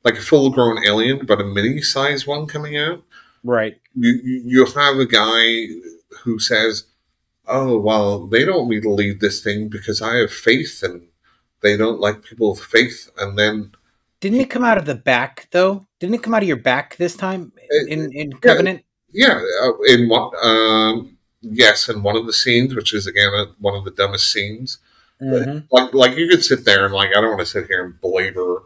like 0.03 0.15
a 0.15 0.21
full 0.21 0.49
grown 0.49 0.85
alien 0.85 1.25
but 1.25 1.41
a 1.41 1.43
mini 1.43 1.81
size 1.81 2.25
one 2.27 2.47
coming 2.47 2.77
out 2.77 3.03
Right. 3.43 3.79
you 3.95 4.13
you 4.23 4.65
have 4.65 4.97
a 4.97 5.05
guy 5.05 5.67
who 6.23 6.39
says, 6.39 6.85
"Oh 7.47 7.77
well, 7.77 8.25
they 8.27 8.43
don't 8.45 8.69
need 8.69 8.81
to 8.83 8.89
lead 8.89 9.19
this 9.19 9.43
thing 9.43 9.69
because 9.69 10.01
I 10.01 10.15
have 10.17 10.31
faith, 10.33 10.81
and 10.81 11.07
they 11.61 11.77
don't 11.77 11.99
like 11.99 12.23
people 12.23 12.51
with 12.51 12.61
faith." 12.63 13.09
And 13.19 13.37
then 13.37 13.71
Didn't 14.25 14.41
it 14.41 14.49
come 14.49 14.63
out 14.63 14.79
of 14.79 14.85
the 14.85 14.95
back 14.95 15.47
though? 15.51 15.85
Didn't 15.99 16.15
it 16.15 16.23
come 16.23 16.33
out 16.33 16.41
of 16.41 16.47
your 16.47 16.57
back 16.57 16.97
this 16.97 17.15
time 17.15 17.51
It- 17.69 17.89
in 17.89 18.11
in 18.11 18.33
Covenant? 18.33 18.83
yeah, 19.13 19.39
uh, 19.61 19.79
in 19.83 20.09
one 20.09 20.31
um, 20.41 21.15
yes, 21.41 21.89
in 21.89 22.01
one 22.01 22.15
of 22.15 22.25
the 22.25 22.33
scenes, 22.33 22.73
which 22.73 22.91
is 22.95 23.05
again 23.05 23.31
uh, 23.35 23.45
one 23.59 23.75
of 23.75 23.85
the 23.85 23.91
dumbest 23.91 24.33
scenes, 24.33 24.79
Mhm. 25.21 25.67
like 25.69 25.93
like 25.93 26.17
you 26.17 26.27
could 26.27 26.43
sit 26.43 26.65
there 26.65 26.85
and 26.85 26.93
like 26.95 27.09
I 27.15 27.21
don't 27.21 27.29
want 27.29 27.41
to 27.41 27.45
sit 27.45 27.67
here 27.67 27.85
and 27.85 28.01
belabor 28.01 28.63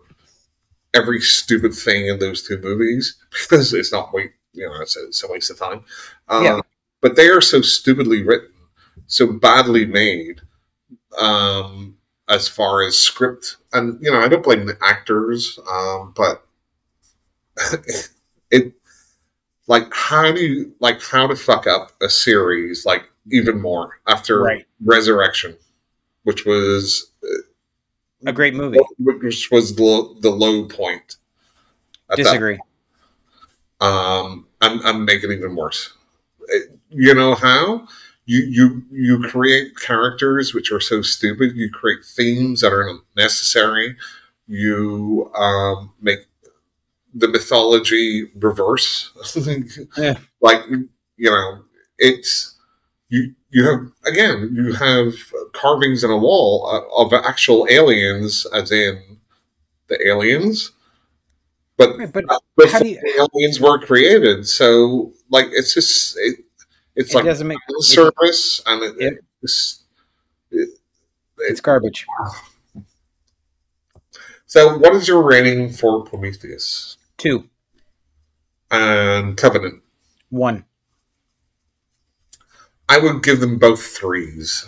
every 0.94 1.20
stupid 1.20 1.74
thing 1.74 2.08
in 2.08 2.20
those 2.20 2.42
two 2.42 2.58
movies 2.60 3.18
because 3.32 3.74
it's 3.74 3.92
not 3.92 4.14
wait 4.14 4.32
you 4.54 4.66
know 4.66 4.80
it's 4.82 4.96
a, 4.96 5.08
it's 5.08 5.22
a 5.26 5.28
waste 5.28 5.52
of 5.52 5.60
time. 5.60 5.84
Um, 6.30 6.44
Yeah. 6.46 6.62
But 7.02 7.18
they 7.18 7.28
are 7.28 7.42
so 7.42 7.60
stupidly 7.62 8.24
written, 8.24 8.54
so 9.08 9.28
badly 9.28 9.86
made, 9.86 10.40
um, 11.18 11.98
as 12.30 12.48
far 12.48 12.86
as 12.86 12.96
script, 12.98 13.58
and 13.74 14.00
you 14.02 14.12
know 14.12 14.20
I 14.20 14.28
don't 14.28 14.44
blame 14.44 14.66
the 14.66 14.78
actors, 14.82 15.60
um, 15.70 16.14
but 16.16 16.46
it 18.52 18.74
like 19.68 19.92
how 19.94 20.32
do 20.32 20.40
you 20.42 20.74
like 20.80 21.02
how 21.02 21.28
to 21.28 21.36
fuck 21.36 21.68
up 21.68 21.92
a 22.02 22.10
series 22.10 22.86
like 22.86 23.10
even 23.32 23.62
more 23.62 24.00
after 24.08 24.42
Right. 24.42 24.66
Resurrection, 24.84 25.56
which 26.24 26.46
was 26.46 27.12
A 28.26 28.34
great 28.34 28.54
movie. 28.56 28.80
which 28.98 29.50
was 29.52 29.76
the, 29.76 30.16
the 30.22 30.30
low 30.30 30.66
point. 30.66 31.18
at 32.10 32.18
that 32.18 32.24
Disagree. 32.24 32.60
um, 33.82 34.48
and, 34.62 34.82
and 34.82 35.06
make 35.06 35.24
it 35.24 35.32
even 35.32 35.56
worse. 35.56 35.94
You 36.90 37.14
know 37.14 37.36
how 37.36 37.88
you 38.30 38.42
you 38.58 38.84
you 38.92 39.20
create 39.24 39.78
characters 39.80 40.54
which 40.54 40.72
are 40.72 40.80
so 40.80 41.02
stupid. 41.02 41.56
You 41.56 41.70
create 41.72 42.04
themes 42.06 42.62
that 42.62 42.72
are 42.74 42.88
unnecessary. 42.88 43.96
You 44.48 45.32
um, 45.36 45.94
make 46.02 46.20
the 47.14 47.28
mythology 47.28 48.30
reverse. 48.36 49.12
Yeah. 49.98 50.18
Like 50.42 50.62
you 50.70 51.32
know, 51.32 51.64
it's 51.98 52.56
you. 53.10 53.36
You 53.52 53.66
have 53.70 53.82
again. 54.06 54.52
You 54.56 54.74
have 54.74 55.16
carvings 55.54 56.04
in 56.04 56.12
a 56.12 56.18
wall 56.18 56.68
of 56.96 57.14
actual 57.14 57.68
aliens, 57.70 58.46
as 58.54 58.72
in 58.72 59.02
the 59.90 60.08
aliens, 60.08 60.72
but 61.78 61.98
Right, 61.98 62.12
but 62.12 62.26
but 62.56 62.72
How 62.72 62.80
do 62.80 62.90
you- 62.90 63.28
aliens 63.34 63.60
were 63.60 63.80
created. 63.80 64.48
So 64.48 65.14
like 65.30 65.48
it's 65.52 65.74
just 65.74 66.18
it, 66.18 66.40
it's 67.00 67.12
it 67.12 67.16
like 67.16 67.26
doesn't 67.26 67.48
make 67.48 67.58
service 67.80 68.62
and 68.66 68.84
it, 68.84 68.96
Yep. 69.00 69.14
it's, 69.42 69.84
it, 70.52 70.70
it's 71.40 71.62
garbage. 71.62 72.06
so 74.46 74.78
what 74.78 74.94
is 74.96 75.08
your 75.08 75.24
rating 75.24 75.70
for 75.72 76.04
Prometheus 76.04 76.98
Two. 77.18 77.50
and 78.72 79.36
Covenant? 79.38 79.82
One. 80.30 80.66
I 82.88 82.98
would 83.00 83.22
give 83.24 83.40
them 83.40 83.58
both 83.60 83.82
threes. 83.84 84.66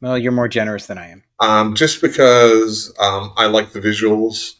Well, 0.00 0.16
you're 0.16 0.30
more 0.32 0.46
generous 0.48 0.86
than 0.86 0.98
I 0.98 1.08
am. 1.10 1.24
Um, 1.40 1.74
just 1.74 2.00
because 2.00 2.94
um, 3.00 3.32
I 3.36 3.46
like 3.46 3.72
the 3.72 3.80
visuals 3.80 4.54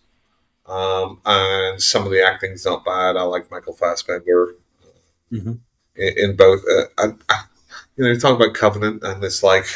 um, 0.66 1.20
and 1.24 1.81
some 1.81 2.05
of 2.05 2.11
the 2.11 2.23
acting's 2.24 2.65
not 2.66 2.85
bad. 2.85 3.16
I 3.16 3.23
like 3.23 3.51
Michael 3.51 3.74
Fassbender 3.74 4.55
Mhm. 5.32 5.61
In, 5.99 6.31
in 6.31 6.37
both. 6.37 6.62
Uh, 6.70 6.85
I, 6.99 7.05
I, 7.29 7.43
you 7.97 8.05
know, 8.05 8.11
you 8.11 8.19
talk 8.20 8.37
about 8.37 8.55
Covenant, 8.55 9.03
and 9.03 9.23
it's 9.25 9.43
like, 9.43 9.66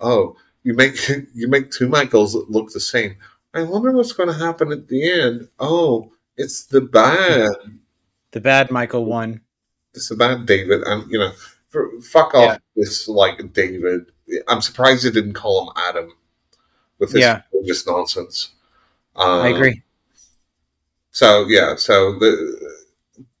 oh, 0.00 0.36
you 0.62 0.74
make 0.74 0.96
you 1.34 1.48
make 1.48 1.70
two 1.70 1.88
Michaels 1.88 2.32
that 2.34 2.50
look 2.50 2.70
the 2.72 2.80
same. 2.80 3.16
I 3.54 3.62
wonder 3.62 3.92
what's 3.92 4.12
going 4.12 4.28
to 4.28 4.34
happen 4.44 4.70
at 4.72 4.86
the 4.88 5.10
end. 5.10 5.48
Oh, 5.58 6.12
it's 6.36 6.66
the 6.66 6.82
bad, 6.82 7.50
The 8.32 8.40
bad 8.40 8.70
Michael 8.70 9.06
won. 9.06 9.40
it's 9.94 10.08
the 10.10 10.16
bad 10.16 10.44
David, 10.46 10.82
and 10.82 11.10
you 11.10 11.18
know, 11.18 11.32
for, 11.68 11.90
fuck 12.02 12.34
off 12.34 12.52
Yeah. 12.52 12.58
this 12.76 13.08
like 13.08 13.52
David. 13.54 14.12
I'm 14.48 14.60
surprised 14.60 15.04
they 15.04 15.10
didn't 15.10 15.34
call 15.34 15.62
him 15.68 15.72
Adam 15.76 16.12
with 16.98 17.12
this 17.12 17.22
Yeah. 17.22 17.42
nonsense. 17.86 18.50
Um, 19.14 19.40
I 19.40 19.48
agree. 19.48 19.82
So 21.12 21.46
yeah, 21.48 21.76
so 21.76 22.18
the 22.18 22.74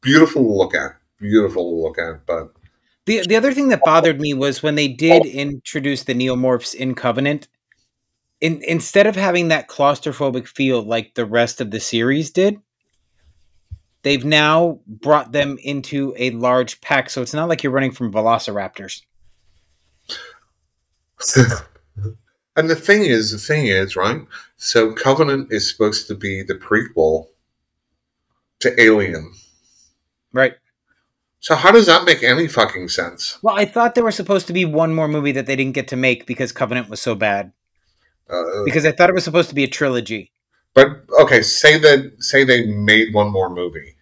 beautiful 0.00 0.42
to 0.42 0.48
look 0.52 0.74
at, 0.74 0.95
beautiful 1.18 1.70
to 1.70 1.82
look 1.82 1.98
at, 1.98 2.26
but 2.26 2.52
The 3.06 3.26
the 3.26 3.36
other 3.36 3.52
thing 3.52 3.68
that 3.68 3.82
bothered 3.84 4.20
me 4.20 4.34
was 4.34 4.62
when 4.62 4.74
they 4.74 4.88
did 4.88 5.26
introduce 5.26 6.04
the 6.04 6.14
neomorphs 6.14 6.74
in 6.74 6.94
Covenant. 6.94 7.48
In, 8.40 8.60
instead 8.62 9.06
of 9.06 9.16
having 9.16 9.48
that 9.48 9.66
claustrophobic 9.68 10.46
feel 10.46 10.82
like 10.82 11.14
the 11.14 11.24
rest 11.24 11.60
of 11.60 11.70
the 11.70 11.80
series 11.80 12.30
did, 12.30 12.60
they've 14.02 14.24
now 14.24 14.80
brought 14.86 15.32
them 15.32 15.56
into 15.62 16.14
a 16.18 16.30
large 16.30 16.80
pack. 16.82 17.08
So 17.08 17.22
it's 17.22 17.32
not 17.32 17.48
like 17.48 17.62
you're 17.62 17.72
running 17.72 17.92
from 17.92 18.12
velociraptors. 18.12 19.02
and 22.56 22.70
the 22.70 22.76
thing 22.76 23.04
is, 23.04 23.32
the 23.32 23.38
thing 23.38 23.66
is, 23.66 23.96
right? 23.96 24.20
So 24.56 24.92
Covenant 24.92 25.50
is 25.50 25.70
supposed 25.70 26.06
to 26.08 26.14
be 26.14 26.42
the 26.42 26.54
prequel 26.54 27.28
to 28.60 28.80
Alien. 28.80 29.32
Right. 30.32 30.54
So 31.46 31.54
how 31.54 31.70
does 31.70 31.86
that 31.86 32.04
make 32.04 32.24
any 32.24 32.48
fucking 32.48 32.88
sense? 32.88 33.38
Well, 33.40 33.54
I 33.56 33.66
thought 33.66 33.94
there 33.94 34.02
was 34.02 34.16
supposed 34.16 34.48
to 34.48 34.52
be 34.52 34.64
one 34.64 34.92
more 34.92 35.06
movie 35.06 35.30
that 35.30 35.46
they 35.46 35.54
didn't 35.54 35.74
get 35.74 35.86
to 35.88 35.96
make 35.96 36.26
because 36.26 36.50
Covenant 36.50 36.88
was 36.88 37.00
so 37.00 37.14
bad. 37.14 37.52
Uh, 38.28 38.64
Because 38.64 38.84
I 38.84 38.90
thought 38.90 39.10
it 39.10 39.14
was 39.14 39.22
supposed 39.22 39.48
to 39.50 39.54
be 39.54 39.62
a 39.62 39.68
trilogy. 39.68 40.32
but 40.74 40.88
okay, 41.20 41.42
say 41.42 41.78
that 41.78 42.16
say 42.18 42.42
they 42.42 42.66
made 42.66 43.14
one 43.14 43.30
more 43.30 43.48
movie. 43.48 43.94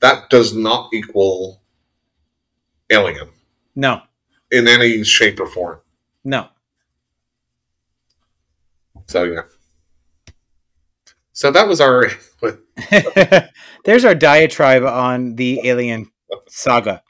That 0.00 0.28
does 0.28 0.56
not 0.56 0.90
equal 0.92 1.62
Alien 2.90 3.28
No, 3.76 4.02
in 4.50 4.66
any 4.66 5.04
shape 5.04 5.38
or 5.38 5.46
form. 5.46 5.78
no. 6.24 6.48
So 9.06 9.22
yeah. 9.22 9.42
So 11.32 11.52
that 11.52 11.68
was 11.68 11.80
our 11.80 12.10
There's 13.84 14.04
our 14.04 14.16
diatribe 14.16 14.82
on 14.82 15.36
the 15.36 15.60
Alien 15.62 16.10
saga. 16.48 17.02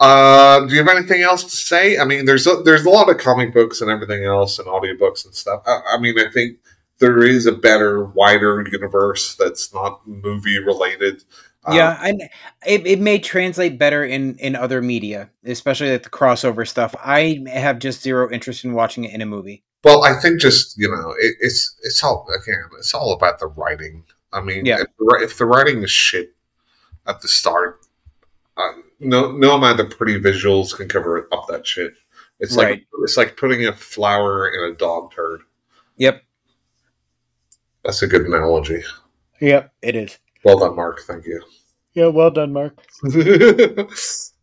Uh, 0.00 0.66
do 0.66 0.74
you 0.74 0.82
have 0.82 0.96
anything 0.96 1.22
else 1.22 1.44
to 1.44 1.50
say? 1.56 1.98
I 1.98 2.04
mean, 2.04 2.24
there's 2.24 2.46
a, 2.46 2.56
there's 2.64 2.84
a 2.84 2.90
lot 2.90 3.08
of 3.08 3.18
comic 3.18 3.54
books 3.54 3.80
and 3.80 3.90
everything 3.90 4.24
else, 4.24 4.58
and 4.58 4.66
audiobooks 4.66 5.24
and 5.24 5.34
stuff. 5.34 5.62
I, 5.66 5.80
I 5.94 5.98
mean, 5.98 6.18
I 6.18 6.28
think 6.30 6.58
there 6.98 7.22
is 7.24 7.46
a 7.46 7.52
better, 7.52 8.04
wider 8.04 8.66
universe 8.70 9.36
that's 9.36 9.72
not 9.72 10.06
movie 10.06 10.58
related. 10.58 11.22
Um, 11.64 11.76
yeah, 11.76 12.00
and 12.04 12.22
it, 12.66 12.84
it 12.84 13.00
may 13.00 13.20
translate 13.20 13.78
better 13.78 14.04
in 14.04 14.34
in 14.38 14.56
other 14.56 14.82
media, 14.82 15.30
especially 15.44 15.92
like 15.92 16.02
the 16.02 16.10
crossover 16.10 16.66
stuff. 16.66 16.96
I 16.98 17.44
have 17.46 17.78
just 17.78 18.02
zero 18.02 18.28
interest 18.28 18.64
in 18.64 18.72
watching 18.72 19.04
it 19.04 19.12
in 19.14 19.20
a 19.22 19.26
movie. 19.26 19.62
Well, 19.84 20.02
I 20.02 20.14
think 20.14 20.40
just 20.40 20.76
you 20.76 20.88
know, 20.90 21.14
it, 21.20 21.36
it's 21.38 21.76
it's 21.84 22.02
all 22.02 22.26
again, 22.34 22.64
it's 22.76 22.92
all 22.92 23.12
about 23.12 23.38
the 23.38 23.46
writing. 23.46 24.02
I 24.32 24.40
mean, 24.40 24.64
Yeah. 24.66 24.80
if, 24.80 24.86
the, 24.98 25.20
if 25.22 25.38
the 25.38 25.44
writing 25.46 25.82
is 25.84 25.90
shit 25.90 26.34
at 27.06 27.20
the 27.20 27.28
start, 27.28 27.78
uh, 28.56 28.72
no 29.00 29.32
no 29.32 29.56
amount 29.56 29.80
of 29.80 29.90
pretty 29.90 30.20
visuals 30.20 30.76
can 30.76 30.88
cover 30.88 31.28
up 31.32 31.46
that 31.48 31.66
shit. 31.66 31.94
It's 32.40 32.56
like 32.56 32.68
Right. 32.68 32.86
it's 33.04 33.16
like 33.16 33.36
putting 33.36 33.66
a 33.66 33.72
flower 33.72 34.48
in 34.48 34.72
a 34.72 34.76
dog 34.76 35.12
turd. 35.14 35.42
Yep. 35.96 36.22
That's 37.84 38.02
a 38.02 38.06
good 38.06 38.22
analogy. 38.22 38.82
Yep, 39.40 39.72
it 39.82 39.96
is. 39.96 40.18
Well 40.44 40.58
done, 40.58 40.76
Mark. 40.76 41.00
Thank 41.02 41.26
you. 41.26 41.42
Yeah, 41.94 42.06
well 42.06 42.30
done, 42.30 42.52
Mark. 42.52 42.78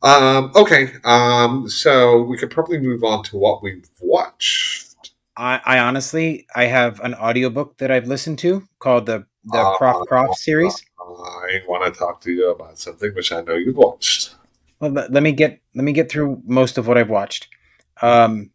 um, 0.04 0.52
okay, 0.56 0.92
um, 1.04 1.68
so 1.70 2.22
we 2.24 2.38
could 2.38 2.52
probably 2.52 2.80
move 2.80 3.04
on 3.04 3.24
to 3.24 3.38
what 3.38 3.64
we've 3.64 3.90
watched. 4.02 5.12
I, 5.36 5.62
I 5.66 5.80
honestly, 5.80 6.46
I 6.56 6.66
have 6.66 7.00
an 7.00 7.16
audiobook 7.16 7.78
that 7.78 7.92
I've 7.92 8.08
listened 8.08 8.40
to 8.40 8.68
called 8.80 9.06
the 9.06 9.26
the 9.46 9.58
Uh, 9.58 9.78
Prof 9.78 10.08
Croft 10.08 10.40
series. 10.40 10.84
I 11.00 11.62
want 11.68 11.92
to 11.92 11.98
talk 11.98 12.22
to 12.22 12.32
you 12.32 12.52
about 12.52 12.78
something 12.78 13.14
which 13.16 13.32
I 13.32 13.42
know 13.42 13.56
you've 13.56 13.78
watched. 13.78 14.36
Well, 14.80 14.92
let, 14.92 15.12
let 15.12 15.24
me 15.24 15.32
get 15.32 15.60
let 15.76 15.84
me 15.84 15.92
get 15.92 16.10
through 16.12 16.42
most 16.46 16.78
of 16.78 16.88
what 16.88 16.98
I've 16.98 17.10
watched. 17.10 17.48
Um, 18.02 18.52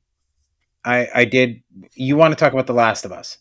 I 0.84 1.08
I 1.14 1.24
did. 1.24 1.62
You 1.94 2.16
want 2.16 2.32
to 2.32 2.36
talk 2.36 2.52
about 2.52 2.66
The 2.66 2.72
Last 2.74 3.04
of 3.04 3.12
Us? 3.12 3.38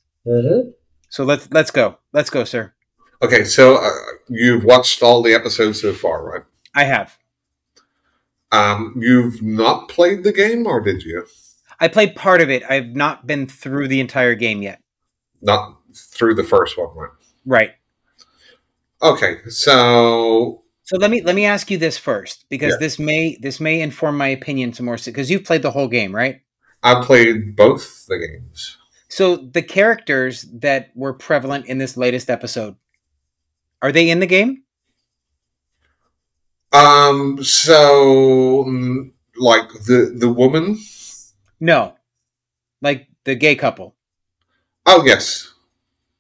So 1.09 1.23
let's 1.23 1.49
let's 1.51 1.71
go. 1.71 1.97
Let's 2.11 2.29
go, 2.29 2.43
sir. 2.43 2.73
Okay, 3.21 3.43
so 3.45 3.77
uh, 3.77 3.89
you've 4.27 4.63
watched 4.65 5.01
all 5.01 5.21
the 5.21 5.33
episodes 5.33 5.81
so 5.81 5.93
far, 5.93 6.25
right? 6.25 6.43
I 6.75 6.83
have. 6.83 7.17
Um, 8.51 8.95
you've 8.99 9.41
not 9.41 9.87
played 9.89 10.23
the 10.23 10.33
game, 10.33 10.67
or 10.67 10.81
did 10.81 11.03
you? 11.03 11.25
I 11.79 11.87
played 11.87 12.15
part 12.15 12.41
of 12.41 12.49
it. 12.49 12.63
I've 12.69 12.95
not 12.95 13.25
been 13.25 13.47
through 13.47 13.87
the 13.87 13.99
entire 13.99 14.35
game 14.35 14.61
yet. 14.61 14.79
Not 15.41 15.77
through 15.95 16.35
the 16.35 16.43
first 16.43 16.77
one, 16.77 16.95
right? 16.95 17.09
Right. 17.45 17.71
Okay, 19.01 19.39
so 19.49 20.63
So 20.83 20.97
let 20.97 21.11
me 21.11 21.21
let 21.21 21.35
me 21.35 21.45
ask 21.45 21.69
you 21.69 21.77
this 21.77 21.97
first 21.97 22.45
because 22.49 22.73
Yeah. 22.73 22.77
this 22.79 22.99
may 22.99 23.37
this 23.41 23.59
may 23.59 23.81
inform 23.81 24.17
my 24.17 24.27
opinion 24.27 24.73
some 24.73 24.85
more 24.85 24.97
because 25.03 25.29
you've 25.29 25.43
played 25.43 25.61
the 25.61 25.71
whole 25.71 25.87
game, 25.87 26.15
right? 26.15 26.41
I 26.81 27.03
played 27.03 27.55
both 27.55 28.05
the 28.07 28.17
games. 28.17 28.77
So 29.09 29.35
the 29.37 29.61
characters 29.61 30.41
that 30.53 30.89
were 30.95 31.13
prevalent 31.13 31.67
in 31.67 31.77
this 31.77 31.95
latest 31.97 32.29
episode 32.29 32.75
are 33.81 33.91
they 33.91 34.09
in 34.09 34.19
the 34.19 34.25
game? 34.25 34.63
Um, 36.71 37.43
so 37.43 38.61
like 39.37 39.69
the 39.85 40.15
the 40.17 40.29
woman. 40.29 40.77
No. 41.59 41.95
Like 42.81 43.07
the 43.23 43.35
gay 43.35 43.55
couple. 43.55 43.95
Oh 44.85 45.03
yes, 45.05 45.52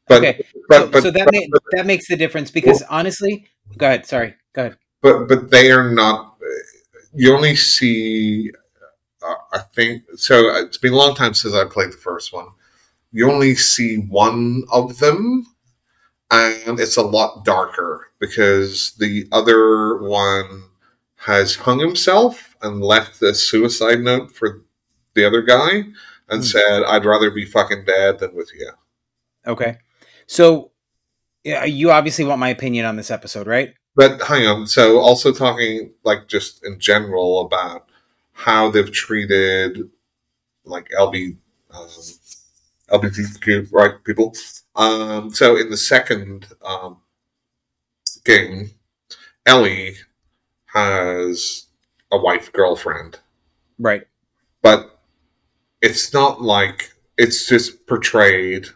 but 0.07 0.17
okay. 0.19 0.45
but 0.67 0.79
so, 0.81 0.87
but 0.89 1.03
so 1.03 1.11
that 1.11 1.25
but, 1.25 1.33
ma- 1.33 1.59
that 1.71 1.85
makes 1.85 2.07
the 2.07 2.15
difference 2.15 2.51
because 2.51 2.81
honestly, 2.89 3.47
go 3.77 3.87
ahead. 3.87 4.05
Sorry. 4.05 4.35
Go 4.53 4.63
ahead. 4.67 4.77
but 5.01 5.27
but 5.27 5.51
they 5.51 5.71
are 5.71 5.89
not. 5.91 6.35
You 7.13 7.33
only 7.35 7.55
see. 7.55 8.51
Uh, 9.25 9.35
I 9.53 9.59
think 9.73 10.03
so. 10.15 10.49
It's 10.57 10.77
been 10.77 10.93
a 10.93 10.97
long 10.97 11.15
time 11.15 11.33
since 11.33 11.53
I 11.53 11.65
played 11.65 11.91
the 11.93 11.97
first 11.97 12.33
one. 12.33 12.47
You 13.11 13.31
only 13.31 13.55
see 13.55 13.97
one 13.97 14.63
of 14.71 14.99
them, 14.99 15.45
and 16.31 16.79
it's 16.79 16.97
a 16.97 17.03
lot 17.03 17.45
darker 17.45 18.07
because 18.19 18.93
the 18.99 19.27
other 19.31 19.97
one 20.01 20.63
has 21.17 21.55
hung 21.55 21.79
himself 21.79 22.55
and 22.61 22.81
left 22.81 23.21
a 23.21 23.33
suicide 23.33 24.01
note 24.01 24.31
for 24.35 24.63
the 25.13 25.23
other 25.25 25.41
guy 25.41 25.83
and 26.29 26.41
Hmm. 26.41 26.41
said, 26.41 26.83
"I'd 26.83 27.05
rather 27.05 27.29
be 27.31 27.45
fucking 27.45 27.85
dead 27.85 28.19
than 28.19 28.33
with 28.35 28.49
you." 28.53 28.71
Okay. 29.47 29.77
So 30.27 30.71
yeah, 31.43 31.65
you 31.65 31.91
obviously 31.91 32.25
want 32.25 32.39
my 32.39 32.49
opinion 32.49 32.85
on 32.85 32.95
this 32.95 33.11
episode, 33.11 33.47
right? 33.47 33.73
But 33.95 34.21
hang 34.23 34.47
on. 34.47 34.65
So, 34.67 34.99
also 34.99 35.31
talking 35.31 35.91
like 36.03 36.27
just 36.27 36.65
in 36.65 36.79
general 36.79 37.41
about 37.41 37.89
how 38.31 38.71
they've 38.71 38.91
treated 38.91 39.89
like 40.65 40.89
LB, 40.97 41.37
um, 41.71 41.87
LGBTQ 42.89 43.71
right 43.71 44.03
people. 44.03 44.33
Um, 44.75 45.29
so, 45.31 45.57
in 45.57 45.69
the 45.69 45.77
second 45.77 46.47
um, 46.63 46.97
game, 48.25 48.71
Ellie 49.45 49.95
has 50.73 51.67
a 52.11 52.17
wife 52.17 52.51
girlfriend, 52.51 53.19
Right. 53.77 54.07
but 54.61 54.99
it's 55.81 56.13
not 56.13 56.41
like 56.41 56.93
it's 57.17 57.47
just 57.47 57.85
portrayed 57.85 58.67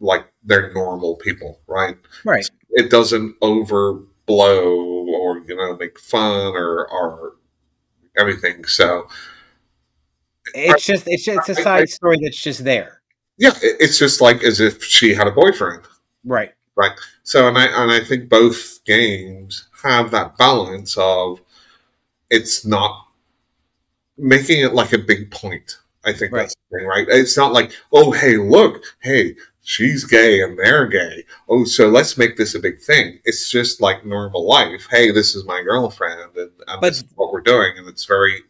like 0.00 0.29
they're 0.44 0.72
normal 0.72 1.16
people, 1.16 1.60
right? 1.66 1.96
Right. 2.24 2.48
it 2.70 2.90
doesn't 2.90 3.38
overblow 3.40 5.06
or 5.08 5.38
you 5.46 5.56
know 5.56 5.76
make 5.76 5.98
fun 5.98 6.54
or 6.56 6.88
or 6.88 7.36
everything. 8.16 8.64
So 8.64 9.06
It's 10.54 10.84
just 10.84 11.04
it's 11.06 11.24
just, 11.24 11.48
it's 11.50 11.58
a 11.58 11.60
I- 11.60 11.74
I- 11.74 11.78
side 11.80 11.88
story 11.90 12.18
that's 12.22 12.40
just 12.40 12.64
there. 12.64 13.02
yeah, 13.38 13.52
it's 13.62 13.98
just 13.98 14.20
like 14.20 14.42
as 14.42 14.60
if 14.60 14.82
she 14.84 15.14
had 15.14 15.26
a 15.26 15.32
boyfriend. 15.32 15.82
Right. 16.24 16.52
Right. 16.76 16.92
So 17.22 17.48
and 17.48 17.58
I 17.58 17.66
and 17.66 17.90
I 17.90 18.02
think 18.04 18.28
both 18.28 18.82
games 18.84 19.68
have 19.82 20.10
that 20.12 20.36
balance 20.38 20.96
of 20.96 21.40
it's 22.30 22.64
not 22.64 23.06
making 24.16 24.60
it 24.64 24.74
like 24.74 24.92
a 24.92 24.98
big 24.98 25.30
point. 25.30 25.78
I 26.04 26.12
think 26.12 26.32
Right. 26.32 26.42
that's 26.42 26.54
the 26.70 26.78
thing, 26.78 26.86
right? 26.86 27.06
It's 27.08 27.36
not 27.36 27.52
like, 27.52 27.72
oh 27.92 28.10
hey, 28.12 28.36
look, 28.36 28.82
hey, 29.02 29.36
she's 29.70 30.02
gay 30.04 30.42
and 30.42 30.58
they're 30.58 30.88
gay. 30.88 31.24
Oh, 31.48 31.62
so 31.62 31.88
let's 31.88 32.18
make 32.18 32.36
this 32.36 32.56
a 32.56 32.58
big 32.58 32.80
thing. 32.80 33.20
It's 33.24 33.48
just 33.48 33.80
like 33.80 34.04
normal 34.04 34.44
life. 34.44 34.88
Hey, 34.90 35.12
this 35.12 35.36
is 35.36 35.44
my 35.44 35.62
girlfriend 35.62 36.36
and, 36.36 36.50
and 36.66 36.80
But- 36.80 36.90
this 36.90 36.98
is 36.98 37.12
what 37.14 37.32
we're 37.32 37.40
doing, 37.40 37.74
and 37.76 37.86
it's 37.86 38.04
very 38.04 38.40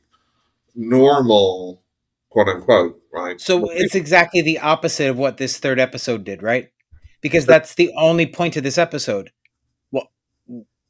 normal, 0.74 1.82
quote 2.30 2.48
unquote, 2.48 3.02
right? 3.12 3.38
So 3.38 3.68
it's 3.70 3.94
exactly 3.94 4.40
the 4.40 4.60
opposite 4.60 5.10
of 5.10 5.18
what 5.18 5.36
this 5.36 5.58
third 5.58 5.78
episode 5.78 6.24
did, 6.24 6.42
right? 6.42 6.70
Because 7.20 7.44
that's 7.44 7.74
the 7.74 7.92
only 7.98 8.24
point 8.26 8.56
of 8.56 8.62
this 8.62 8.78
episode. 8.78 9.30
Well, 9.90 10.10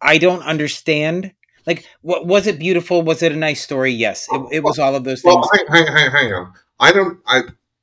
I 0.00 0.18
don't 0.18 0.42
understand. 0.42 1.32
Like, 1.66 1.84
what 2.02 2.24
was 2.24 2.46
it 2.46 2.60
beautiful? 2.60 3.02
Was 3.02 3.20
it 3.22 3.32
a 3.32 3.36
nice 3.36 3.62
story? 3.62 3.90
Yes, 3.90 4.28
it, 4.30 4.42
it 4.52 4.62
was 4.62 4.78
all 4.78 4.94
of 4.94 5.02
those 5.02 5.22
things. 5.22 5.34
Well, 5.34 5.50
hang, 5.52 5.66
hang, 5.66 5.86
hang, 5.92 6.10
hang 6.12 6.32
on. 6.32 6.52
I 6.78 6.92
don't. 6.92 7.18
I. 7.26 7.42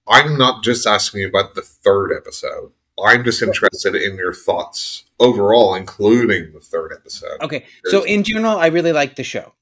I'm 0.10 0.38
not 0.38 0.64
just 0.64 0.88
asking 0.88 1.22
you 1.22 1.28
about 1.28 1.56
the 1.56 1.62
third 1.62 2.12
episode. 2.16 2.72
I'm 3.04 3.24
just 3.24 3.42
interested 3.42 3.96
in 3.96 4.16
your 4.16 4.34
thoughts 4.34 5.04
overall, 5.20 5.76
including 5.76 6.54
the 6.54 6.60
third 6.60 6.92
episode. 6.94 7.42
Okay, 7.42 7.66
so 7.86 8.04
in 8.04 8.24
general, 8.24 8.58
I 8.58 8.68
really 8.68 8.92
like 8.92 9.16
the 9.16 9.24
show. 9.24 9.54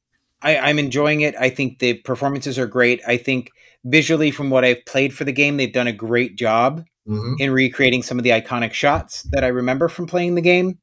I, 0.41 0.57
I'm 0.57 0.79
enjoying 0.79 1.21
it. 1.21 1.35
I 1.39 1.49
think 1.49 1.79
the 1.79 1.95
performances 1.95 2.57
are 2.59 2.67
great. 2.67 3.01
I 3.05 3.17
think 3.17 3.51
visually, 3.83 4.31
from 4.31 4.49
what 4.49 4.63
I've 4.63 4.85
played 4.85 5.13
for 5.13 5.23
the 5.23 5.31
game, 5.31 5.57
they've 5.57 5.71
done 5.73 5.87
a 5.87 5.93
great 5.93 6.37
job 6.37 6.85
hmm 7.07 7.33
in 7.37 7.51
recreating 7.51 8.01
some 8.01 8.17
of 8.17 8.23
the 8.23 8.31
iconic 8.31 8.73
shots 8.73 9.23
that 9.31 9.43
I 9.43 9.47
remember 9.47 9.89
from 9.89 10.07
playing 10.07 10.35
the 10.35 10.41
game. 10.41 10.79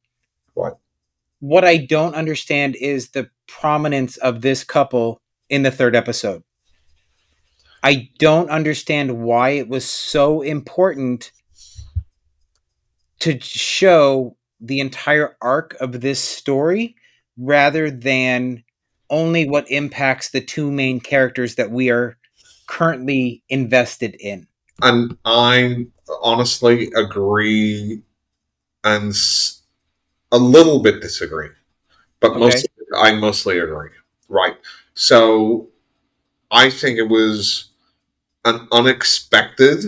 What? 0.54 0.78
What 1.40 1.64
I 1.64 1.78
don't 1.78 2.14
understand 2.14 2.76
is 2.76 3.10
the 3.10 3.30
prominence 3.48 4.16
of 4.18 4.42
this 4.42 4.62
couple 4.62 5.20
in 5.48 5.62
the 5.62 5.70
third 5.70 5.96
episode. 5.96 6.44
I 7.82 8.10
don't 8.18 8.50
understand 8.50 9.22
why 9.22 9.50
it 9.50 9.68
was 9.68 9.84
so 9.88 10.42
important 10.42 11.32
to 13.20 13.38
show 13.40 14.36
the 14.60 14.80
entire 14.80 15.36
arc 15.40 15.74
of 15.80 16.00
this 16.00 16.20
story 16.20 16.94
rather 17.36 17.90
than 17.90 18.62
only 19.10 19.48
what 19.48 19.70
impacts 19.70 20.30
the 20.30 20.40
two 20.40 20.70
main 20.70 21.00
characters 21.00 21.56
that 21.56 21.70
we 21.70 21.90
are 21.90 22.16
currently 22.66 23.42
invested 23.48 24.16
in. 24.20 24.46
And 24.80 25.16
I 25.24 25.86
honestly 26.22 26.90
agree, 26.96 28.02
and 28.84 29.14
a 30.32 30.38
little 30.38 30.80
bit 30.82 31.00
disagree, 31.00 31.50
but 32.20 32.32
Okay. 32.32 32.40
mostly 32.40 32.70
I 32.96 33.12
mostly 33.14 33.58
agree. 33.58 33.90
Right. 34.28 34.56
So 34.94 35.68
I 36.50 36.70
think 36.70 36.98
it 36.98 37.08
was 37.08 37.70
an 38.44 38.68
unexpected 38.72 39.84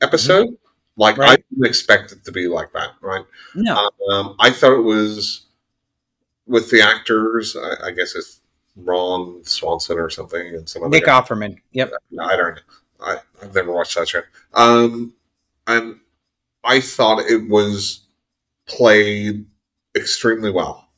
episode 0.00 0.56
Like 0.96 1.18
I 1.18 1.36
didn't 1.36 1.66
expect 1.66 2.12
it 2.12 2.24
to 2.24 2.32
be 2.32 2.46
like 2.46 2.72
that, 2.72 2.90
right? 3.00 3.24
No. 3.54 3.90
Um, 4.10 4.36
I 4.38 4.50
thought 4.50 4.78
it 4.78 4.82
was 4.82 5.46
with 6.46 6.70
the 6.70 6.82
actors. 6.82 7.56
I, 7.56 7.88
I 7.88 7.90
guess 7.90 8.14
it's 8.14 8.40
Ron 8.76 9.42
Swanson 9.44 9.98
or 9.98 10.08
something, 10.08 10.40
and 10.40 10.68
some 10.68 10.82
other 10.82 10.90
Nick 10.90 11.06
guy. 11.06 11.20
Offerman. 11.20 11.58
Yep. 11.72 11.92
I 12.20 12.36
don't. 12.36 12.60
I, 13.00 13.16
I've 13.42 13.54
never 13.54 13.72
watched 13.72 13.96
that 13.96 14.08
show. 14.08 14.22
Um, 14.54 15.14
and 15.66 15.98
I 16.62 16.80
thought 16.80 17.18
it 17.20 17.48
was 17.48 18.00
played 18.66 19.46
extremely 19.96 20.50
well. 20.50 20.88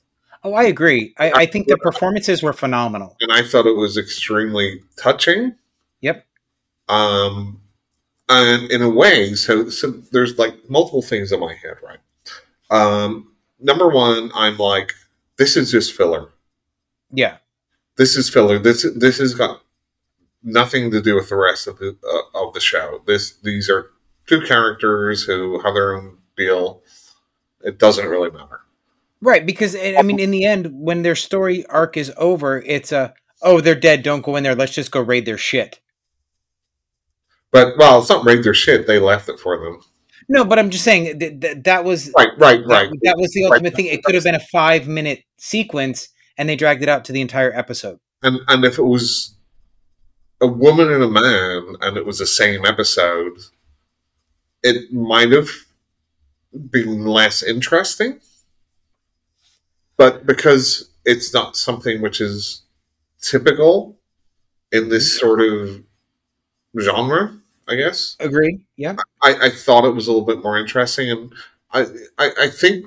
Oh, 0.44 0.52
I 0.52 0.64
agree. 0.64 1.14
I, 1.18 1.32
I 1.32 1.46
think 1.46 1.66
the 1.66 1.78
performances 1.78 2.42
were 2.42 2.52
phenomenal. 2.52 3.16
And 3.20 3.32
I 3.32 3.42
thought 3.42 3.66
it 3.66 3.76
was 3.76 3.96
extremely 3.96 4.82
touching. 4.96 5.56
Yep. 6.02 6.24
Um, 6.88 7.60
and 8.28 8.70
in 8.70 8.82
a 8.82 8.90
way, 8.90 9.34
so, 9.34 9.68
so 9.68 9.90
there's 10.12 10.38
like 10.38 10.68
multiple 10.68 11.02
things 11.02 11.32
in 11.32 11.40
my 11.40 11.54
head, 11.54 11.76
right? 11.82 11.98
Um, 12.70 13.32
number 13.60 13.88
one, 13.88 14.30
I'm 14.34 14.58
like, 14.58 14.92
this 15.38 15.56
is 15.56 15.70
just 15.70 15.92
filler. 15.92 16.30
Yeah. 17.10 17.38
This 17.96 18.16
is 18.16 18.28
filler. 18.28 18.58
This 18.58 18.86
this 18.94 19.18
has 19.18 19.34
got 19.34 19.62
nothing 20.42 20.90
to 20.90 21.00
do 21.00 21.14
with 21.14 21.28
the 21.28 21.36
rest 21.36 21.66
of 21.66 21.78
the 21.78 21.96
uh, 22.04 22.46
of 22.46 22.52
the 22.52 22.60
show. 22.60 23.02
This 23.06 23.36
these 23.42 23.70
are 23.70 23.90
two 24.26 24.40
characters 24.42 25.24
who 25.24 25.60
have 25.60 25.74
their 25.74 25.94
own 25.94 26.18
deal. 26.36 26.82
It 27.62 27.78
doesn't 27.78 28.08
really 28.08 28.30
matter. 28.30 28.60
Right. 29.20 29.46
Because, 29.46 29.74
I 29.74 29.96
I 29.98 30.02
mean, 30.02 30.18
in 30.18 30.30
the 30.30 30.44
end, 30.44 30.68
when 30.72 31.02
their 31.02 31.16
story 31.16 31.64
arc 31.66 31.96
is 31.96 32.12
over, 32.16 32.60
it's 32.60 32.92
a, 32.92 33.14
oh, 33.42 33.60
they're 33.60 33.74
dead. 33.74 34.02
Don't 34.02 34.24
go 34.24 34.36
in 34.36 34.44
there. 34.44 34.54
Let's 34.54 34.74
just 34.74 34.90
go 34.90 35.00
raid 35.00 35.24
their 35.24 35.38
shit. 35.38 35.80
But 37.56 37.78
well, 37.78 38.00
it's 38.00 38.10
not 38.10 38.22
raid 38.22 38.44
their 38.44 38.52
shit. 38.52 38.86
They 38.86 38.98
left 38.98 39.30
it 39.30 39.40
for 39.40 39.56
them. 39.56 39.80
No, 40.28 40.44
but 40.44 40.58
I'm 40.58 40.68
just 40.68 40.84
saying 40.84 41.18
that 41.20 41.40
that, 41.40 41.64
that 41.64 41.84
was 41.84 42.12
Right, 42.14 42.28
right, 42.36 42.60
that, 42.60 42.68
right. 42.68 42.90
that 43.04 43.16
was 43.16 43.32
the 43.32 43.44
Right. 43.44 43.52
ultimate 43.52 43.74
thing. 43.74 43.86
It 43.86 44.04
could 44.04 44.14
have 44.14 44.24
been 44.24 44.34
a 44.34 44.46
five 44.52 44.86
minute 44.86 45.22
sequence, 45.38 46.10
and 46.36 46.50
they 46.50 46.56
dragged 46.56 46.82
it 46.82 46.90
out 46.90 47.06
to 47.06 47.12
the 47.12 47.22
entire 47.22 47.50
episode. 47.54 47.98
And 48.22 48.40
and 48.46 48.62
if 48.66 48.78
it 48.78 48.82
was 48.82 49.36
a 50.38 50.46
woman 50.46 50.92
and 50.92 51.02
a 51.02 51.08
man, 51.08 51.76
and 51.80 51.96
it 51.96 52.04
was 52.04 52.18
the 52.18 52.26
same 52.26 52.66
episode, 52.66 53.38
it 54.62 54.92
might 54.92 55.32
have 55.32 55.48
been 56.52 57.06
less 57.06 57.42
interesting. 57.42 58.20
But 59.96 60.26
because 60.26 60.90
it's 61.06 61.32
not 61.32 61.56
something 61.56 62.02
which 62.02 62.20
is 62.20 62.64
typical 63.22 63.96
in 64.70 64.90
this 64.90 65.10
mm-hmm. 65.10 65.26
sort 65.26 65.40
of 65.40 65.84
genre, 66.78 67.40
I 67.68 67.74
guess. 67.76 68.16
Agreed. 68.20 68.64
Yeah. 68.76 68.96
I, 69.22 69.46
I 69.46 69.50
thought 69.50 69.84
it 69.84 69.94
was 69.94 70.06
a 70.06 70.12
little 70.12 70.26
bit 70.26 70.42
more 70.42 70.58
interesting, 70.58 71.10
and 71.10 71.32
I, 71.72 71.86
I 72.18 72.30
I 72.42 72.48
think, 72.48 72.86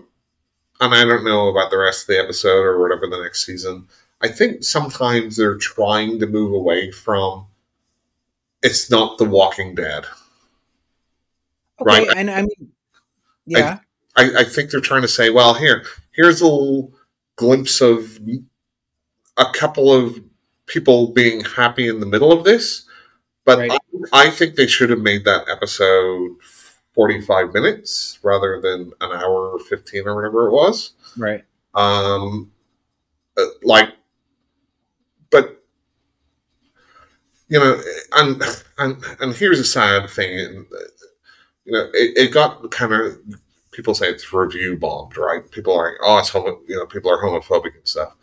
and 0.79 0.93
I 0.93 1.03
don't 1.03 1.25
know 1.25 1.49
about 1.49 1.71
the 1.71 1.77
rest 1.77 2.03
of 2.03 2.07
the 2.07 2.19
episode 2.19 2.63
or 2.63 2.79
whatever 2.79 3.07
the 3.07 3.21
next 3.21 3.45
season. 3.45 3.87
I 4.21 4.27
think 4.27 4.63
sometimes 4.63 5.37
they're 5.37 5.57
trying 5.57 6.19
to 6.19 6.27
move 6.27 6.53
away 6.53 6.91
from. 6.91 7.47
It's 8.61 8.89
not 8.91 9.17
The 9.17 9.25
Walking 9.25 9.73
Dead. 9.75 10.05
Okay. 11.81 11.85
Right. 11.85 12.07
And 12.17 12.29
I 12.29 12.41
mean, 12.41 12.71
yeah. 13.45 13.79
I, 14.17 14.31
I 14.39 14.43
think 14.43 14.69
they're 14.71 14.81
trying 14.81 15.03
to 15.03 15.07
say, 15.07 15.29
well, 15.29 15.53
here, 15.53 15.85
here's 16.11 16.41
a 16.41 16.45
little 16.47 16.91
glimpse 17.37 17.79
of 17.79 18.19
a 19.37 19.45
couple 19.53 19.93
of 19.93 20.19
people 20.65 21.13
being 21.13 21.41
happy 21.41 21.87
in 21.87 22.01
the 22.01 22.05
middle 22.05 22.33
of 22.33 22.43
this. 22.43 22.85
But 23.45 23.59
Right. 23.59 23.79
I, 24.13 24.29
think 24.29 24.55
they 24.55 24.67
should 24.67 24.89
have 24.89 24.99
made 24.99 25.25
that 25.25 25.47
episode 25.49 26.37
45 26.93 27.53
minutes 27.53 28.19
rather 28.23 28.59
than 28.61 28.91
an 29.01 29.11
hour 29.11 29.51
or 29.51 29.59
15 29.59 30.07
or 30.07 30.15
whatever 30.15 30.47
it 30.47 30.51
was. 30.51 30.93
right. 31.17 31.43
Um, 31.75 32.51
uh, 33.37 33.45
like, 33.63 33.89
but 35.31 35.59
you 37.47 37.59
know, 37.59 37.81
and 38.13 38.41
and 38.77 39.03
and 39.19 39.35
here's 39.35 39.59
a 39.59 39.63
sad 39.63 40.09
thing. 40.09 40.65
uh, 40.73 40.77
You 41.65 41.73
know, 41.73 41.89
it, 41.93 42.17
it 42.17 42.33
got 42.33 42.71
kind 42.71 42.93
of 42.93 43.19
people 43.71 43.95
say 43.95 44.09
it's 44.09 44.33
review 44.33 44.77
bombed, 44.77 45.17
right? 45.17 45.49
People 45.51 45.73
are 45.77 45.91
like, 45.91 45.99
oh, 46.03 46.19
it's 46.19 46.29
homo, 46.29 46.61
you 46.67 46.77
know, 46.77 46.87
people 46.87 47.11
are 47.11 47.21
homophobic 47.23 47.75
and 47.77 47.87
stuff, 47.87 48.15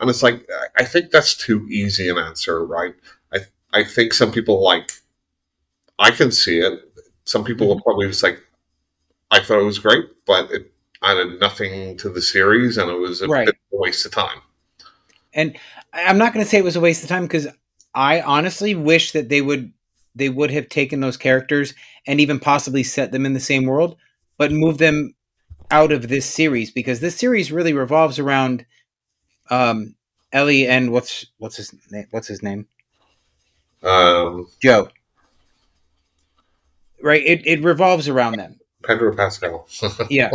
and 0.00 0.10
it's 0.10 0.22
like 0.22 0.48
I 0.78 0.84
think 0.84 1.12
that's 1.12 1.36
too 1.36 1.66
easy 1.70 2.08
an 2.10 2.18
answer, 2.18 2.64
right? 2.66 2.94
I 3.34 3.40
I 3.74 3.84
think 3.84 4.14
some 4.14 4.32
people 4.32 4.62
like, 4.64 4.92
I 5.98 6.10
can 6.10 6.32
see 6.32 6.58
it. 6.58 6.80
Some 7.24 7.44
people 7.44 7.68
will 7.68 7.80
probably 7.80 8.08
just 8.08 8.22
like, 8.22 8.40
I 9.30 9.40
thought 9.40 9.60
it 9.60 9.64
was 9.64 9.78
great, 9.78 10.06
but 10.26 10.50
it 10.50 10.72
added 11.02 11.40
nothing 11.40 11.96
to 11.98 12.08
the 12.08 12.22
series, 12.22 12.76
and 12.78 12.90
it 12.90 12.98
was 12.98 13.22
a 13.22 13.28
Right. 13.28 13.46
bit 13.46 13.54
of 13.72 13.78
a 13.78 13.80
waste 13.80 14.06
of 14.06 14.12
time. 14.12 14.40
And 15.34 15.56
I'm 15.92 16.18
not 16.18 16.32
going 16.32 16.44
to 16.44 16.50
say 16.50 16.58
it 16.58 16.64
was 16.64 16.76
a 16.76 16.80
waste 16.80 17.02
of 17.02 17.08
time 17.08 17.22
because 17.24 17.48
I 17.94 18.20
honestly 18.20 18.74
wish 18.74 19.12
that 19.12 19.28
they 19.28 19.40
would 19.40 19.72
they 20.14 20.28
would 20.28 20.50
have 20.50 20.68
taken 20.68 21.00
those 21.00 21.16
characters 21.16 21.72
and 22.06 22.20
even 22.20 22.38
possibly 22.38 22.82
set 22.82 23.12
them 23.12 23.24
in 23.24 23.32
the 23.32 23.40
same 23.40 23.64
world, 23.64 23.96
but 24.36 24.52
move 24.52 24.76
them 24.76 25.14
out 25.70 25.90
of 25.90 26.08
this 26.08 26.26
series 26.26 26.70
because 26.70 27.00
this 27.00 27.16
series 27.16 27.50
really 27.50 27.72
revolves 27.72 28.18
around 28.18 28.66
um, 29.48 29.94
Ellie 30.30 30.66
and 30.66 30.92
what's 30.92 31.24
what's 31.38 31.56
his 31.56 31.72
name? 31.90 32.06
What's 32.10 32.28
his 32.28 32.42
name? 32.42 32.66
Um, 33.82 34.48
Joe. 34.62 34.88
Right. 37.02 37.22
It 37.24 37.46
it 37.46 37.62
revolves 37.62 38.08
around 38.08 38.36
them. 38.36 38.58
Pedro 38.82 39.14
Pascal. 39.14 39.68
yeah 40.10 40.30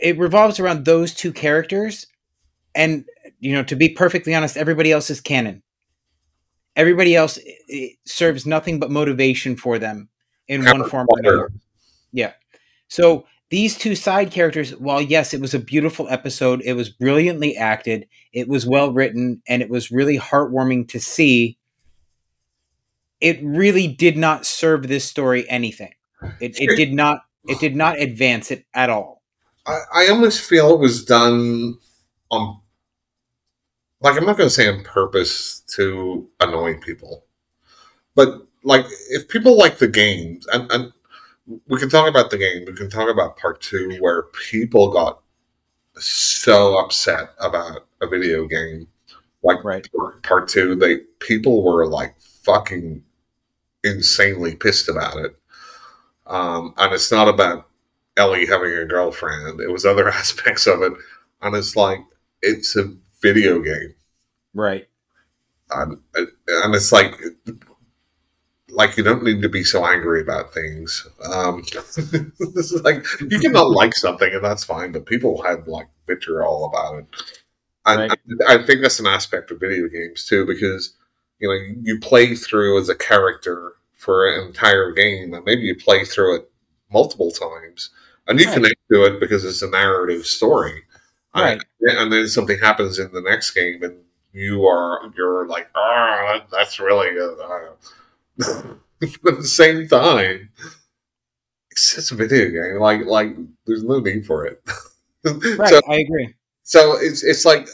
it 0.00 0.18
revolves 0.18 0.60
around 0.60 0.84
those 0.84 1.14
two 1.14 1.32
characters 1.32 2.06
and 2.74 3.04
you 3.38 3.52
know 3.52 3.62
to 3.62 3.76
be 3.76 3.88
perfectly 3.88 4.34
honest 4.34 4.56
everybody 4.56 4.92
else 4.92 5.10
is 5.10 5.20
canon 5.20 5.62
everybody 6.74 7.14
else 7.16 7.38
serves 8.04 8.46
nothing 8.46 8.78
but 8.78 8.90
motivation 8.90 9.56
for 9.56 9.78
them 9.78 10.08
in 10.48 10.64
one 10.64 10.88
form 10.88 11.06
or 11.10 11.18
another 11.18 11.52
yeah 12.12 12.32
so 12.88 13.24
these 13.50 13.78
two 13.78 13.94
side 13.94 14.30
characters 14.30 14.74
while 14.76 15.00
yes 15.00 15.32
it 15.32 15.40
was 15.40 15.54
a 15.54 15.58
beautiful 15.58 16.08
episode 16.08 16.60
it 16.64 16.74
was 16.74 16.88
brilliantly 16.88 17.56
acted 17.56 18.06
it 18.32 18.48
was 18.48 18.66
well 18.66 18.92
written 18.92 19.40
and 19.48 19.62
it 19.62 19.70
was 19.70 19.90
really 19.90 20.18
heartwarming 20.18 20.86
to 20.88 21.00
see 21.00 21.56
it 23.20 23.40
really 23.42 23.88
did 23.88 24.16
not 24.16 24.46
serve 24.46 24.88
this 24.88 25.04
story 25.04 25.48
anything. 25.48 25.92
It, 26.40 26.60
it 26.60 26.76
did 26.76 26.92
not 26.92 27.20
it 27.48 27.60
did 27.60 27.76
not 27.76 28.00
advance 28.00 28.50
it 28.50 28.66
at 28.74 28.90
all. 28.90 29.22
I, 29.66 29.80
I 29.94 30.08
almost 30.08 30.40
feel 30.40 30.74
it 30.74 30.80
was 30.80 31.04
done 31.04 31.78
on, 32.30 32.60
like, 34.00 34.16
I'm 34.16 34.26
not 34.26 34.36
going 34.36 34.48
to 34.48 34.54
say 34.54 34.68
on 34.68 34.82
purpose 34.82 35.60
to 35.76 36.28
annoy 36.40 36.78
people, 36.78 37.24
but 38.14 38.46
like, 38.64 38.84
if 39.10 39.28
people 39.28 39.56
like 39.56 39.78
the 39.78 39.88
games, 39.88 40.46
and, 40.52 40.70
and 40.72 40.92
we 41.68 41.78
can 41.78 41.88
talk 41.88 42.08
about 42.08 42.30
the 42.30 42.38
game, 42.38 42.64
we 42.66 42.74
can 42.74 42.90
talk 42.90 43.08
about 43.08 43.36
part 43.36 43.60
two, 43.60 43.96
where 44.00 44.24
people 44.48 44.92
got 44.92 45.20
so 45.98 46.78
upset 46.78 47.30
about 47.38 47.86
a 48.00 48.08
video 48.08 48.46
game, 48.46 48.88
like 49.42 49.62
Right. 49.64 49.88
part 50.22 50.48
two, 50.48 50.74
they 50.74 50.98
people 51.20 51.62
were 51.62 51.86
like 51.86 52.16
fucking 52.46 53.04
insanely 53.84 54.56
pissed 54.56 54.88
about 54.88 55.18
it. 55.18 55.36
Um, 56.26 56.74
and 56.78 56.92
it's 56.94 57.12
not 57.12 57.28
about 57.28 57.68
Ellie 58.16 58.46
having 58.46 58.72
a 58.72 58.84
girlfriend. 58.86 59.60
It 59.60 59.70
was 59.72 59.86
other 59.86 60.08
aspects 60.22 60.66
of 60.66 60.82
it, 60.82 60.92
and 61.42 61.56
it's 61.56 61.76
like 61.76 62.00
it's 62.42 62.76
a 62.76 62.94
video 63.22 63.60
game, 63.62 63.94
right 64.54 64.88
and, 65.70 65.98
and 66.14 66.74
it's 66.74 66.92
like 66.92 67.14
like 68.68 68.96
you 68.96 69.04
don't 69.04 69.22
need 69.22 69.42
to 69.42 69.48
be 69.48 69.62
so 69.62 69.86
angry 69.86 70.20
about 70.20 70.52
things. 70.52 71.06
Um, 71.24 71.62
this 71.72 72.72
is 72.72 72.82
like 72.82 73.04
you 73.20 73.38
can 73.38 73.52
not 73.52 73.70
like 73.70 73.94
something, 73.94 74.32
and 74.32 74.44
that's 74.44 74.64
fine, 74.64 74.92
but 74.92 75.06
people 75.06 75.42
have 75.42 75.68
like 75.68 75.88
vitriol 76.06 76.64
about 76.66 76.98
it. 76.98 77.06
And 77.86 78.10
Right. 78.10 78.18
I 78.48 78.64
think 78.64 78.82
that's 78.82 79.00
an 79.00 79.06
aspect 79.06 79.50
of 79.50 79.60
video 79.60 79.88
games 79.88 80.24
too, 80.26 80.46
because 80.46 80.94
you 81.40 81.48
know 81.48 81.54
you 81.82 81.98
play 82.00 82.34
through 82.34 82.80
as 82.80 82.88
a 82.88 82.94
character 82.94 83.74
for 83.94 84.28
an 84.28 84.46
entire 84.46 84.92
game, 84.92 85.34
and 85.34 85.44
maybe 85.44 85.62
you 85.62 85.74
play 85.76 86.04
through 86.04 86.36
it 86.36 86.50
multiple 86.92 87.30
times, 87.30 87.90
and 88.26 88.38
you 88.40 88.46
Right. 88.46 88.54
connect 88.54 88.76
to 88.92 89.04
it 89.04 89.20
because 89.20 89.44
it's 89.44 89.62
a 89.62 89.70
narrative 89.70 90.26
story. 90.26 90.82
Right. 91.34 91.60
And, 91.80 91.98
and 91.98 92.12
then 92.12 92.28
something 92.28 92.58
happens 92.58 92.98
in 92.98 93.12
the 93.12 93.20
next 93.20 93.52
game, 93.52 93.82
and 93.82 93.98
you 94.32 94.66
are 94.66 95.00
you're 95.16 95.46
like, 95.46 95.68
ah, 95.74 96.44
that's 96.50 96.80
really 96.80 97.10
good. 97.10 97.38
Uh, 97.40 97.72
but 98.98 99.08
at 99.34 99.38
the 99.38 99.44
same 99.44 99.88
time, 99.88 100.50
it's 101.70 101.94
just 101.94 102.12
a 102.12 102.14
video 102.14 102.48
game. 102.50 102.80
Like 102.80 103.04
like 103.06 103.36
there's 103.66 103.84
no 103.84 104.00
need 104.00 104.26
for 104.26 104.46
it. 104.46 104.62
right 105.58 105.68
so 105.68 105.80
i 105.90 105.96
agree 105.96 106.32
so 106.62 106.96
it's 107.00 107.24
it's 107.24 107.44
like 107.44 107.68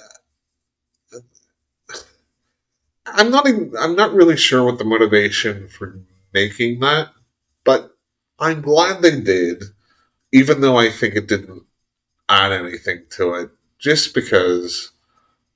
I'm 3.07 3.31
not 3.31 3.49
even, 3.49 3.73
I'm 3.79 3.97
not 3.97 4.13
really 4.13 4.37
sure 4.37 4.65
what 4.65 4.79
the 4.79 4.85
motivation 4.85 5.69
for 5.69 6.01
making 6.33 6.81
that, 6.81 7.09
but 7.65 7.97
I'm 8.39 8.63
glad 8.63 9.03
they 9.03 9.21
did, 9.21 9.63
even 10.33 10.61
though 10.61 10.77
I 10.77 10.91
think 10.91 11.15
it 11.15 11.29
didn't 11.29 11.65
add 12.29 12.53
anything 12.53 13.05
to 13.11 13.35
it. 13.35 13.51
Just 13.79 14.15
because 14.15 14.93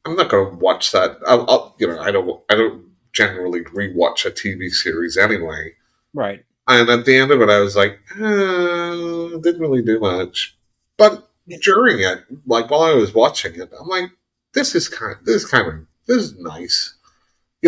I'm 0.05 0.17
not 0.17 0.31
going 0.31 0.51
to 0.51 0.57
watch 0.57 0.93
that. 0.93 1.19
I'll, 1.27 1.49
I'll, 1.49 1.77
you 1.79 1.87
know, 1.87 2.01
I 2.01 2.11
don't. 2.11 2.43
I 2.51 2.55
don't 2.55 2.87
generally 3.13 3.63
rewatch 3.63 4.27
a 4.27 4.31
TV 4.31 4.71
series 4.71 5.17
anyway. 5.17 5.73
Right. 6.13 6.45
And 6.69 6.91
at 6.91 7.05
the 7.07 7.17
end 7.17 7.31
of 7.31 7.41
it, 7.41 7.49
I 7.49 7.61
was 7.61 7.77
like, 7.77 7.99
eh, 8.15 9.39
didn't 9.41 9.61
really 9.61 9.83
do 9.83 10.01
much. 10.01 10.57
But 10.97 11.29
during 11.63 12.01
it, 12.01 12.25
like 12.47 12.71
while 12.71 12.83
I 12.83 12.95
was 12.95 13.15
watching 13.15 13.55
it, 13.55 13.73
I'm 13.79 13.89
like, 13.89 14.11
this 14.53 14.75
is 14.75 14.89
kind. 14.89 15.17
This 15.25 15.45
is 15.45 15.51
kind 15.51 15.69
of. 15.69 15.75
This 16.07 16.19
is 16.19 16.39
nice. 16.39 16.96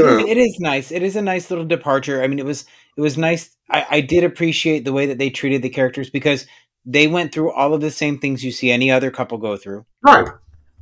You 0.05 0.21
know, 0.21 0.27
it 0.27 0.37
is 0.37 0.57
nice. 0.61 0.91
It 0.91 1.03
is 1.03 1.17
a 1.17 1.23
nice 1.23 1.51
little 1.51 1.65
departure. 1.65 2.23
I 2.23 2.27
mean, 2.27 2.39
it 2.39 2.45
was 2.45 2.65
it 2.97 3.01
was 3.01 3.19
nice. 3.19 3.57
I, 3.71 3.87
I 3.91 4.01
did 4.01 4.25
appreciate 4.25 4.85
the 4.85 4.93
way 4.93 5.07
that 5.07 5.19
they 5.19 5.31
treated 5.31 5.63
the 5.63 5.69
characters 5.69 6.11
because 6.11 6.47
they 6.85 7.07
went 7.07 7.33
through 7.33 7.53
all 7.53 7.75
of 7.75 7.81
the 7.81 7.91
same 7.91 8.19
things 8.19 8.45
you 8.45 8.51
see 8.51 8.71
any 8.71 8.91
other 8.91 9.11
couple 9.11 9.39
go 9.39 9.57
through. 9.57 9.85
right? 10.03 10.27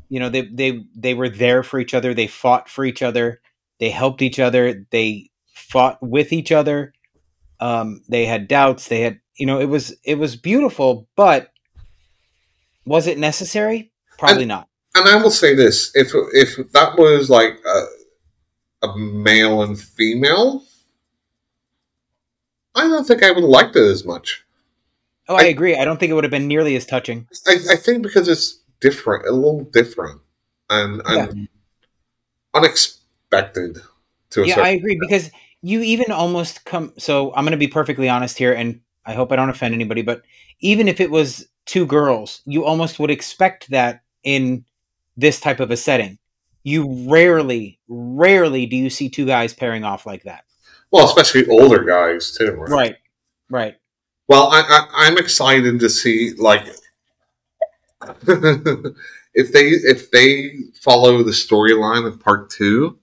You 0.08 0.20
know, 0.20 0.28
they 0.28 0.42
they 0.42 0.84
they 0.94 1.14
were 1.14 1.28
there 1.28 1.62
for 1.62 1.80
each 1.80 1.94
other. 1.94 2.14
They 2.14 2.28
fought 2.28 2.68
for 2.68 2.84
each 2.84 3.02
other. 3.02 3.40
They 3.80 3.90
helped 3.90 4.22
each 4.22 4.38
other. 4.38 4.86
They 4.90 5.30
fought 5.52 5.98
with 6.00 6.32
each 6.32 6.52
other. 6.52 6.92
Um, 7.58 8.02
they 8.08 8.26
had 8.26 8.48
doubts. 8.48 8.88
They 8.88 9.00
had, 9.00 9.20
you 9.36 9.46
know, 9.46 9.58
it 9.58 9.66
was 9.66 9.96
it 10.04 10.16
was 10.16 10.36
beautiful, 10.36 11.08
but 11.16 11.50
was 12.84 13.06
it 13.06 13.18
necessary? 13.18 13.90
Probably 14.18 14.44
not. 14.46 14.68
And 14.94 15.08
I 15.08 15.16
will 15.16 15.30
say 15.30 15.54
this: 15.54 15.90
if 15.94 16.12
if 16.32 16.72
that 16.72 16.96
was 16.98 17.28
like 17.28 17.58
a, 17.66 17.84
male 18.94 19.62
and 19.62 19.78
female, 19.78 20.62
I 22.74 22.82
don't 22.88 23.06
think 23.06 23.22
I 23.22 23.30
would 23.30 23.40
have 23.42 23.48
liked 23.50 23.76
it 23.76 23.82
as 23.82 24.04
much. 24.04 24.44
Oh, 25.28 25.34
I 25.34 25.42
I- 25.42 25.44
agree. 25.46 25.76
I 25.76 25.84
don't 25.84 25.98
think 25.98 26.10
it 26.10 26.14
would 26.14 26.24
have 26.24 26.30
been 26.30 26.46
nearly 26.46 26.76
as 26.76 26.86
touching. 26.86 27.26
I, 27.46 27.56
I 27.70 27.76
think 27.76 28.02
because 28.02 28.28
it's 28.28 28.60
different, 28.80 29.26
a 29.26 29.32
little 29.32 29.64
different, 29.64 30.20
and 30.70 31.02
and 31.06 31.48
unexpected 32.54 33.78
to 34.30 34.42
a 34.42 34.46
Yeah. 34.46 34.60
I 34.60 34.68
agree 34.70 34.98
because 35.00 35.30
you 35.62 35.80
even 35.80 36.12
almost 36.12 36.64
come. 36.64 36.92
So 36.98 37.34
I'm 37.34 37.44
going 37.44 37.52
to 37.52 37.56
be 37.56 37.66
perfectly 37.66 38.08
honest 38.08 38.38
here, 38.38 38.52
and 38.52 38.80
I 39.04 39.14
hope 39.14 39.32
I 39.32 39.36
don't 39.36 39.50
offend 39.50 39.74
anybody, 39.74 40.02
but 40.02 40.22
even 40.60 40.86
if 40.88 41.00
it 41.00 41.10
was 41.10 41.46
two 41.64 41.86
girls, 41.86 42.42
you 42.44 42.64
almost 42.64 42.98
would 42.98 43.10
expect 43.10 43.70
that 43.70 44.02
in 44.22 44.64
this 45.16 45.40
type 45.40 45.60
of 45.60 45.70
a 45.70 45.76
setting. 45.76 46.18
You 46.66 47.06
rarely, 47.08 47.78
rarely 47.86 48.66
do 48.66 48.74
you 48.76 48.90
see 48.90 49.08
two 49.08 49.24
guys 49.24 49.54
pairing 49.54 49.84
off 49.84 50.04
like 50.04 50.24
that. 50.24 50.42
well, 50.90 51.04
especially 51.06 51.46
older 51.46 51.84
guys 51.84 52.32
too. 52.36 52.52
Right. 52.52 52.70
Right. 52.70 52.96
Right. 53.48 53.76
Well, 54.26 54.48
I, 54.50 54.62
I, 54.62 55.06
I'm 55.06 55.16
excited 55.16 55.78
to 55.78 55.88
see 55.88 56.32
like 56.36 56.66
if 58.26 59.52
they 59.52 59.68
if 59.68 60.10
they 60.10 60.50
follow 60.82 61.22
the 61.22 61.30
storyline 61.30 62.06
of 62.06 62.18
part 62.20 62.50
two, 62.50 62.98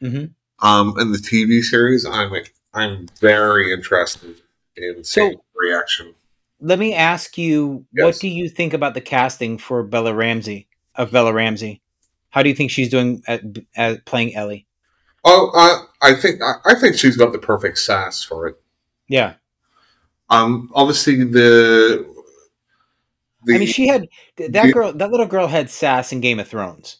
hmm 0.00 0.26
um, 0.60 0.94
in 0.98 1.12
the 1.12 1.18
TV 1.18 1.62
series. 1.62 2.04
I'm 2.06 2.32
I'm 2.74 3.08
very 3.20 3.72
interested 3.72 4.40
in 4.76 5.02
seeing 5.04 5.32
So- 5.32 5.42
the 5.54 5.68
reaction. 5.68 6.14
Let 6.60 6.78
me 6.80 6.92
ask 6.94 7.38
you, 7.38 7.84
Yes. 7.92 8.04
what 8.04 8.18
do 8.20 8.28
you 8.28 8.48
think 8.48 8.74
about 8.74 8.94
the 8.94 9.00
casting 9.00 9.58
for 9.58 9.82
Bella 9.84 10.12
Ramsey 10.12 10.66
of 10.96 11.12
Bella 11.12 11.32
Ramsey? 11.32 11.80
How 12.30 12.42
do 12.42 12.48
you 12.48 12.54
think 12.54 12.70
she's 12.70 12.88
doing 12.90 13.22
at, 13.26 13.42
at 13.76 14.04
playing 14.04 14.34
Ellie? 14.34 14.66
Oh, 15.24 15.50
I 15.54 16.10
I 16.10 16.14
think 16.14 16.40
I, 16.42 16.54
I 16.64 16.74
think 16.74 16.96
she's 16.96 17.16
got 17.16 17.32
the 17.32 17.38
perfect 17.38 17.78
sass 17.78 18.22
for 18.22 18.46
it. 18.46 18.56
Yeah, 19.08 19.34
Um, 20.30 20.70
obviously 20.74 21.24
the 21.24 22.06
the 23.44 23.54
I 23.54 23.58
mean, 23.58 23.68
she 23.68 23.86
had 23.88 24.06
that 24.36 24.52
the- 24.52 24.72
girl. 24.72 24.92
That 24.92 25.10
little 25.10 25.26
girl 25.26 25.46
had 25.46 25.70
sass 25.70 26.12
in 26.12 26.20
Game 26.20 26.38
of 26.38 26.46
Thrones. 26.48 26.98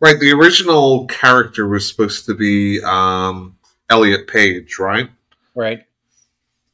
right 0.00 0.18
the 0.18 0.32
original 0.32 1.06
character 1.06 1.68
was 1.68 1.86
supposed 1.88 2.24
to 2.26 2.34
be 2.34 2.80
um, 2.82 3.56
Elliot 3.90 4.26
Page, 4.28 4.78
right? 4.78 5.10
Right. 5.54 5.84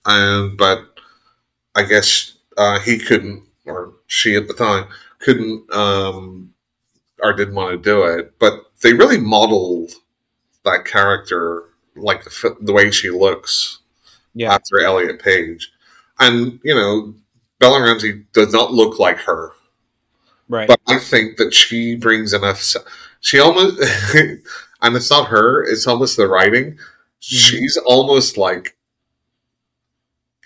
and 0.06 0.56
but 0.56 1.00
I 1.74 1.82
guess 1.84 2.38
uh, 2.56 2.78
he 2.80 2.98
couldn't, 2.98 3.44
or 3.66 3.94
she 4.06 4.34
at 4.36 4.46
the 4.48 4.54
time 4.54 4.86
couldn't, 5.18 5.70
um, 5.72 6.52
or 7.22 7.32
didn't 7.32 7.54
want 7.54 7.70
to 7.72 7.78
do 7.90 8.04
it. 8.04 8.38
But 8.38 8.54
they 8.82 8.92
really 8.92 9.18
modeled 9.18 9.92
that 10.64 10.84
character 10.84 11.64
like 11.96 12.24
the 12.24 12.56
the 12.60 12.72
way 12.72 12.90
she 12.90 13.10
looks 13.10 13.78
Yeah. 14.34 14.54
after 14.54 14.80
Elliot 14.80 15.20
Page, 15.20 15.70
and 16.18 16.58
you 16.62 16.74
know 16.74 17.14
Bella 17.58 17.82
Ramsey 17.82 18.24
does 18.32 18.52
not 18.52 18.72
look 18.72 18.98
like 18.98 19.18
her, 19.18 19.52
Right. 20.48 20.68
but 20.68 20.80
I 20.88 20.98
think 20.98 21.36
that 21.38 21.52
she 21.52 21.96
brings 21.96 22.32
enough. 22.32 22.74
She 23.20 23.38
almost, 23.38 23.78
and 24.14 24.96
it's 24.96 25.10
not 25.10 25.28
her; 25.28 25.62
it's 25.64 25.86
almost 25.86 26.16
the 26.16 26.26
writing. 26.28 26.72
Mm-hmm. 26.72 26.78
She's 27.20 27.76
almost 27.84 28.38
like 28.38 28.76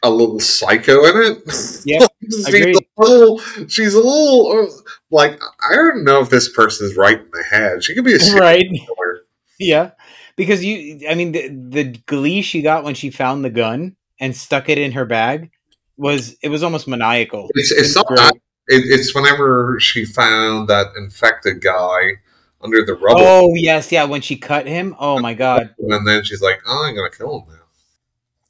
a 0.03 0.11
little 0.11 0.41
psycho 0.41 1.05
in 1.05 1.33
it. 1.33 1.83
Yep, 1.87 2.11
she's 2.31 2.49
a 2.49 2.81
little. 2.99 3.39
She's 3.69 3.95
a 3.95 3.99
little 3.99 4.67
uh, 4.67 4.91
like 5.11 5.41
I 5.69 5.75
don't 5.75 6.05
know 6.05 6.21
if 6.21 6.31
this 6.31 6.49
person's 6.49 6.97
right 6.97 7.21
in 7.21 7.31
the 7.33 7.43
head. 7.43 7.83
She 7.85 7.95
could 7.95 8.05
be 8.05 8.15
a 8.15 8.35
right. 8.35 8.65
killer. 8.71 9.25
Yeah. 9.59 9.91
Because 10.37 10.65
you, 10.65 11.09
I 11.09 11.15
mean, 11.15 11.33
the, 11.33 11.49
the 11.49 11.85
glee 12.07 12.43
she 12.43 12.63
got 12.63 12.85
when 12.85 12.95
she 12.95 13.11
found 13.11 13.45
the 13.45 13.51
gun 13.51 13.97
and 14.21 14.35
stuck 14.35 14.69
it 14.69 14.79
in 14.79 14.93
her 14.93 15.05
bag 15.05 15.51
was 15.97 16.37
it 16.43 16.49
was 16.49 16.63
almost 16.63 16.89
maniacal. 16.89 17.49
It's, 17.55 17.71
it's 17.71 17.95
not 17.95 18.09
that. 18.09 18.35
It, 18.67 18.85
it's 18.87 19.15
whenever 19.15 19.79
she 19.79 20.05
found 20.05 20.69
that 20.69 20.89
infected 20.97 21.61
guy 21.61 22.15
under 22.61 22.85
the 22.85 22.95
rubble, 22.95 23.21
Oh 23.21 23.55
yes, 23.55 23.93
yeah. 23.93 24.05
When 24.05 24.23
she 24.23 24.37
cut 24.37 24.67
him, 24.67 24.97
oh 24.99 25.21
my 25.21 25.35
god. 25.35 25.75
and 25.79 26.07
then 26.07 26.25
she's 26.25 26.41
like, 26.43 26.61
"Oh, 26.67 26.85
I'm 26.85 26.95
gonna 26.97 27.11
kill 27.11 27.41
him 27.41 27.55
now." 27.55 27.61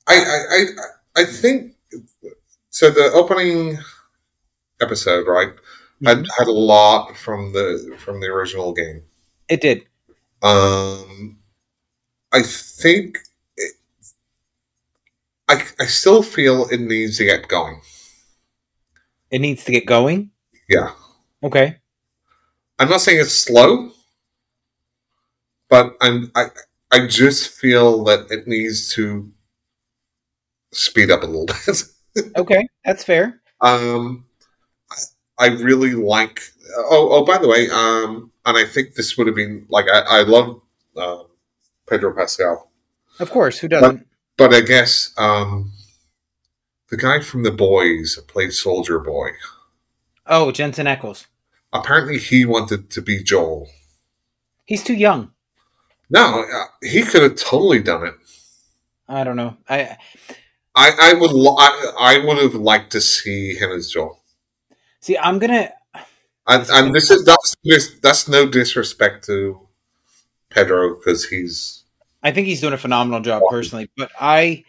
I 0.07 0.15
I 0.15 0.59
I, 1.19 1.23
I 1.23 1.25
think 1.25 1.75
so. 2.75 2.91
The 2.91 3.11
opening 3.15 3.79
episode, 4.83 5.27
right, 5.27 5.53
had, 6.05 6.19
Mhm. 6.19 6.29
had 6.39 6.49
a 6.49 6.53
lot 6.53 7.17
from 7.17 7.53
the 7.53 7.97
from 7.99 8.21
the 8.21 8.27
original 8.27 8.73
game. 8.75 9.03
It 9.49 9.61
did. 9.61 9.87
Um, 10.43 11.39
I 12.33 12.43
think 12.43 13.19
it, 13.57 13.73
I 15.49 15.63
I 15.79 15.87
still 15.87 16.23
feel 16.23 16.67
it 16.71 16.81
needs 16.81 17.19
to 17.19 17.25
get 17.25 17.49
going. 17.49 17.81
It 19.31 19.41
needs 19.41 19.65
to 19.65 19.73
get 19.73 19.87
going. 19.87 20.31
Yeah. 20.69 20.95
Okay. 21.43 21.79
I'm 22.79 22.89
not 22.91 23.01
saying 23.01 23.21
it's 23.21 23.33
slow, 23.35 23.93
but 25.69 25.97
I'm 26.01 26.31
I 26.35 26.51
I 26.91 27.07
just 27.07 27.51
feel 27.51 28.05
that 28.05 28.31
it 28.31 28.47
needs 28.47 28.93
to 28.95 29.31
speed 30.73 31.11
up 31.11 31.23
a 31.23 31.27
little 31.27 31.47
bit. 31.67 31.83
Okay. 32.36 32.66
That's 32.85 33.05
fair. 33.05 33.41
um, 33.61 34.24
I, 34.91 35.47
I 35.47 35.47
really 35.49 35.95
like. 35.95 36.41
Oh, 36.77 37.09
oh, 37.12 37.24
by 37.24 37.39
the 37.39 37.49
way, 37.49 37.69
um, 37.70 38.31
and 38.47 38.57
I 38.57 38.65
think 38.65 38.95
this 38.95 39.16
would 39.16 39.27
have 39.27 39.36
been 39.36 39.66
like 39.69 39.86
I, 39.93 40.20
I 40.20 40.23
love 40.23 40.61
um, 40.97 41.27
Pedro 41.89 42.15
Pascal. 42.15 42.70
Of 43.20 43.31
course. 43.31 43.59
Who 43.59 43.69
doesn't? 43.69 44.07
But 44.36 44.53
I 44.53 44.61
guess 44.61 45.12
um, 45.19 45.73
the 46.91 46.97
guy 46.97 47.20
from 47.20 47.43
The 47.43 47.53
Boys 47.53 48.19
played 48.28 48.53
Soldier 48.53 48.99
Boy. 48.99 49.31
Oh, 50.27 50.51
Jensen 50.51 50.86
Ackles. 50.86 51.27
Apparently, 51.73 52.19
he 52.19 52.45
wanted 52.45 52.91
to 52.91 53.03
be 53.03 53.23
Joel. 53.23 53.69
He's 54.66 54.82
too 54.82 54.95
young. 54.95 55.32
No, 56.11 56.45
uh, 56.45 56.65
he 56.82 57.03
could 57.03 57.23
have 57.23 57.36
totally 57.36 57.82
done 57.82 58.07
it. 58.07 58.15
I 59.09 59.24
don't 59.24 59.36
know. 59.36 59.57
I 59.69 59.97
I, 60.75 60.93
I 61.01 61.15
would 61.15 61.31
I, 61.31 61.93
I 61.99 62.19
would 62.25 62.39
have 62.39 62.55
liked 62.55 62.93
to 62.93 63.01
see 63.01 63.55
him 63.55 63.71
as 63.71 63.91
Joel. 63.91 64.21
see. 65.01 65.17
I'm 65.17 65.39
gonna. 65.39 65.73
And, 66.47 66.67
and 66.71 66.95
this 66.95 67.11
is 67.11 67.25
that's 67.25 67.57
that's 68.03 68.29
no 68.29 68.47
disrespect 68.47 69.25
to 69.27 69.61
Pedro 70.51 70.97
because 70.97 71.27
he's 71.27 71.85
I 72.25 72.33
think 72.33 72.47
he's 72.47 72.63
doing 72.63 72.73
a 72.73 72.79
phenomenal 72.79 73.21
job 73.21 73.43
personally, 73.51 73.91
but 73.99 74.11
I, 74.19 74.65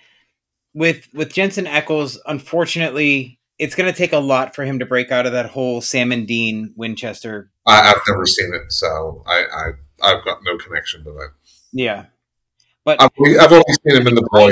with 0.73 1.07
with 1.13 1.33
Jensen 1.33 1.65
Ackles, 1.65 2.17
unfortunately, 2.25 3.39
it's 3.57 3.75
gonna 3.75 3.93
take 3.93 4.11
a 4.11 4.19
lot 4.19 4.53
for 4.53 4.65
him 4.65 4.79
to 4.79 4.85
break 4.85 5.09
out 5.09 5.25
of 5.25 5.31
that 5.31 5.45
whole 5.47 5.79
Sam 5.79 6.11
and 6.11 6.27
Dean 6.27 6.73
Winchester. 6.75 7.49
I, 7.65 7.91
I've 7.91 8.01
never 8.09 8.25
seen 8.25 8.53
it, 8.53 8.73
so 8.73 9.23
I, 9.25 9.45
I 9.45 9.71
I've 10.03 10.25
got 10.25 10.39
no 10.43 10.57
connection 10.57 11.05
to 11.05 11.11
that. 11.13 11.29
Yeah, 11.71 12.07
but 12.83 13.01
I've, 13.01 13.11
I've 13.39 13.51
only 13.53 13.63
seen 13.87 14.01
him 14.01 14.07
in 14.07 14.15
the 14.15 14.27
boy. 14.31 14.51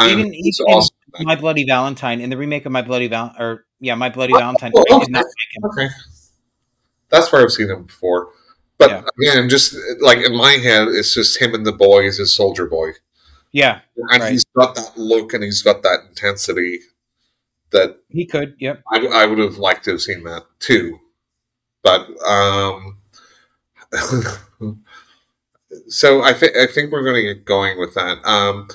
Even- 0.00 0.32
it's 0.34 0.60
even- 0.60 0.72
awesome. 0.72 0.94
My 1.20 1.34
Bloody 1.36 1.64
Valentine 1.64 2.20
in 2.20 2.28
the 2.30 2.36
remake 2.36 2.66
of 2.66 2.72
My 2.72 2.82
Bloody 2.82 3.08
Val 3.08 3.34
or 3.38 3.64
yeah, 3.80 3.94
My 3.94 4.08
Bloody 4.10 4.34
Oh, 4.34 4.38
Valentine. 4.38 4.72
oh, 4.76 4.84
I 4.96 4.98
did 5.00 5.10
not 5.10 5.24
like 5.24 5.54
him. 5.54 5.64
Okay, 5.64 5.88
that's 7.08 7.32
where 7.32 7.42
I've 7.42 7.50
seen 7.52 7.70
him 7.70 7.84
before. 7.84 8.28
But 8.76 8.90
Yeah. 8.90 9.02
again, 9.30 9.48
just 9.48 9.74
like 10.00 10.18
in 10.18 10.36
my 10.36 10.52
head, 10.52 10.88
it's 10.88 11.14
just 11.14 11.40
him 11.40 11.54
and 11.54 11.66
the 11.66 11.72
boy 11.72 12.02
boys 12.02 12.20
as 12.20 12.32
Soldier 12.34 12.66
Boy. 12.66 12.92
Yeah, 13.52 13.80
and 13.96 14.22
Right. 14.22 14.32
he's 14.32 14.44
got 14.56 14.74
that 14.76 14.96
look 14.96 15.32
and 15.32 15.42
he's 15.42 15.62
got 15.62 15.82
that 15.82 16.00
intensity 16.10 16.80
that 17.70 17.98
he 18.10 18.26
could. 18.26 18.54
Yep. 18.60 18.82
I, 18.92 19.06
I 19.06 19.26
would 19.26 19.38
have 19.38 19.56
liked 19.58 19.84
to 19.84 19.92
have 19.92 20.02
seen 20.02 20.22
that 20.24 20.44
too. 20.60 20.98
But 21.82 22.08
um, 22.24 22.98
so 25.88 26.22
I 26.22 26.32
think 26.34 26.56
I 26.56 26.66
think 26.66 26.92
we're 26.92 27.02
going 27.04 27.16
to 27.16 27.34
get 27.34 27.44
going 27.44 27.78
with 27.78 27.94
that. 27.94 28.18
Um, 28.24 28.68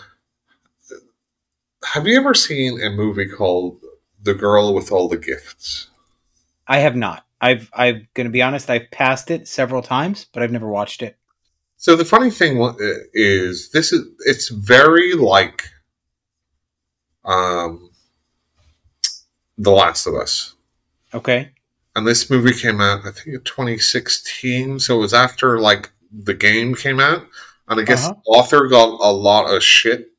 have 1.93 2.07
you 2.07 2.17
ever 2.17 2.33
seen 2.33 2.81
a 2.81 2.89
movie 2.89 3.27
called 3.27 3.79
The 4.21 4.33
Girl 4.33 4.73
with 4.73 4.91
All 4.91 5.07
the 5.07 5.17
Gifts? 5.17 5.87
I 6.67 6.79
have 6.79 6.95
not. 6.95 7.25
I've 7.41 7.69
I'm 7.73 8.07
gonna 8.13 8.29
be 8.29 8.41
honest. 8.41 8.69
I've 8.69 8.89
passed 8.91 9.29
it 9.31 9.47
several 9.47 9.81
times, 9.81 10.27
but 10.33 10.41
I've 10.43 10.51
never 10.51 10.67
watched 10.69 11.01
it. 11.01 11.17
So 11.77 11.95
the 11.97 12.05
funny 12.05 12.29
thing 12.29 12.57
is, 13.13 13.69
this 13.71 13.91
is 13.91 14.05
it's 14.25 14.47
very 14.47 15.13
like 15.13 15.63
um, 17.25 17.89
The 19.57 19.71
Last 19.71 20.05
of 20.07 20.15
Us. 20.15 20.55
Okay. 21.13 21.51
and 21.95 22.07
this 22.07 22.27
movie 22.29 22.53
came 22.53 22.81
out 22.81 23.01
i 23.05 23.11
think 23.11 23.27
in 23.27 23.41
2016 23.43 24.79
so 24.79 24.95
it 24.97 24.99
was 24.99 25.13
after 25.13 25.59
like 25.59 25.91
the 26.11 26.33
game 26.33 26.73
came 26.73 26.99
out 26.99 27.23
and 27.67 27.79
i 27.79 27.83
guess 27.83 28.05
Uh-huh. 28.07 28.15
the 28.25 28.31
author 28.31 28.67
got 28.67 28.89
a 28.99 29.11
lot 29.13 29.45
of 29.53 29.61
shit 29.61 30.11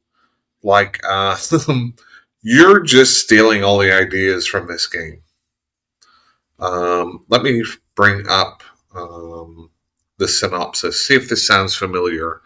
like 0.64 1.00
uh 1.08 1.36
you're 2.42 2.80
just 2.82 3.18
stealing 3.18 3.62
all 3.62 3.78
the 3.78 3.92
ideas 3.92 4.46
from 4.46 4.66
this 4.66 4.86
game 4.86 5.22
um 6.58 7.24
let 7.28 7.42
me 7.42 7.62
bring 7.94 8.26
up 8.28 8.62
um 8.94 9.70
the 10.18 10.28
synopsis 10.28 11.06
see 11.06 11.14
if 11.14 11.28
this 11.28 11.46
sounds 11.46 11.76
familiar 11.76 12.40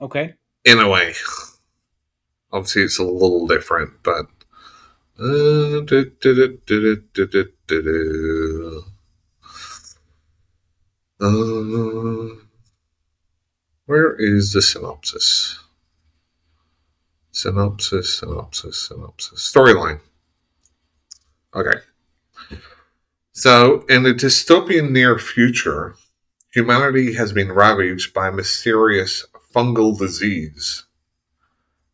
Okay. 0.00 0.34
in 0.64 0.78
a 0.80 0.88
way 0.88 1.14
obviously 2.52 2.82
it's 2.82 2.98
a 2.98 3.04
little 3.04 3.46
different 3.46 3.90
but 4.02 4.26
uh. 5.18 5.82
Uh, 11.20 12.34
where 13.86 14.14
is 14.16 14.52
the 14.52 14.60
synopsis? 14.60 15.58
Synopsis, 17.34 18.14
synopsis, 18.14 18.78
synopsis. 18.78 19.40
Storyline. 19.40 19.98
Okay. 21.52 21.80
So, 23.32 23.84
in 23.88 24.06
a 24.06 24.14
dystopian 24.14 24.92
near 24.92 25.18
future, 25.18 25.96
humanity 26.52 27.14
has 27.14 27.32
been 27.32 27.50
ravaged 27.50 28.14
by 28.14 28.30
mysterious 28.30 29.26
fungal 29.52 29.98
disease. 29.98 30.84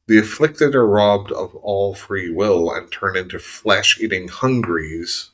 The 0.09 0.19
afflicted 0.19 0.75
are 0.75 0.87
robbed 0.87 1.33
of 1.33 1.55
all 1.55 1.95
free 1.95 2.31
will 2.31 2.71
and 2.71 2.93
turn 2.93 3.17
into 3.17 3.39
flesh 3.39 3.99
eating 3.99 4.29
hungries. 4.29 5.31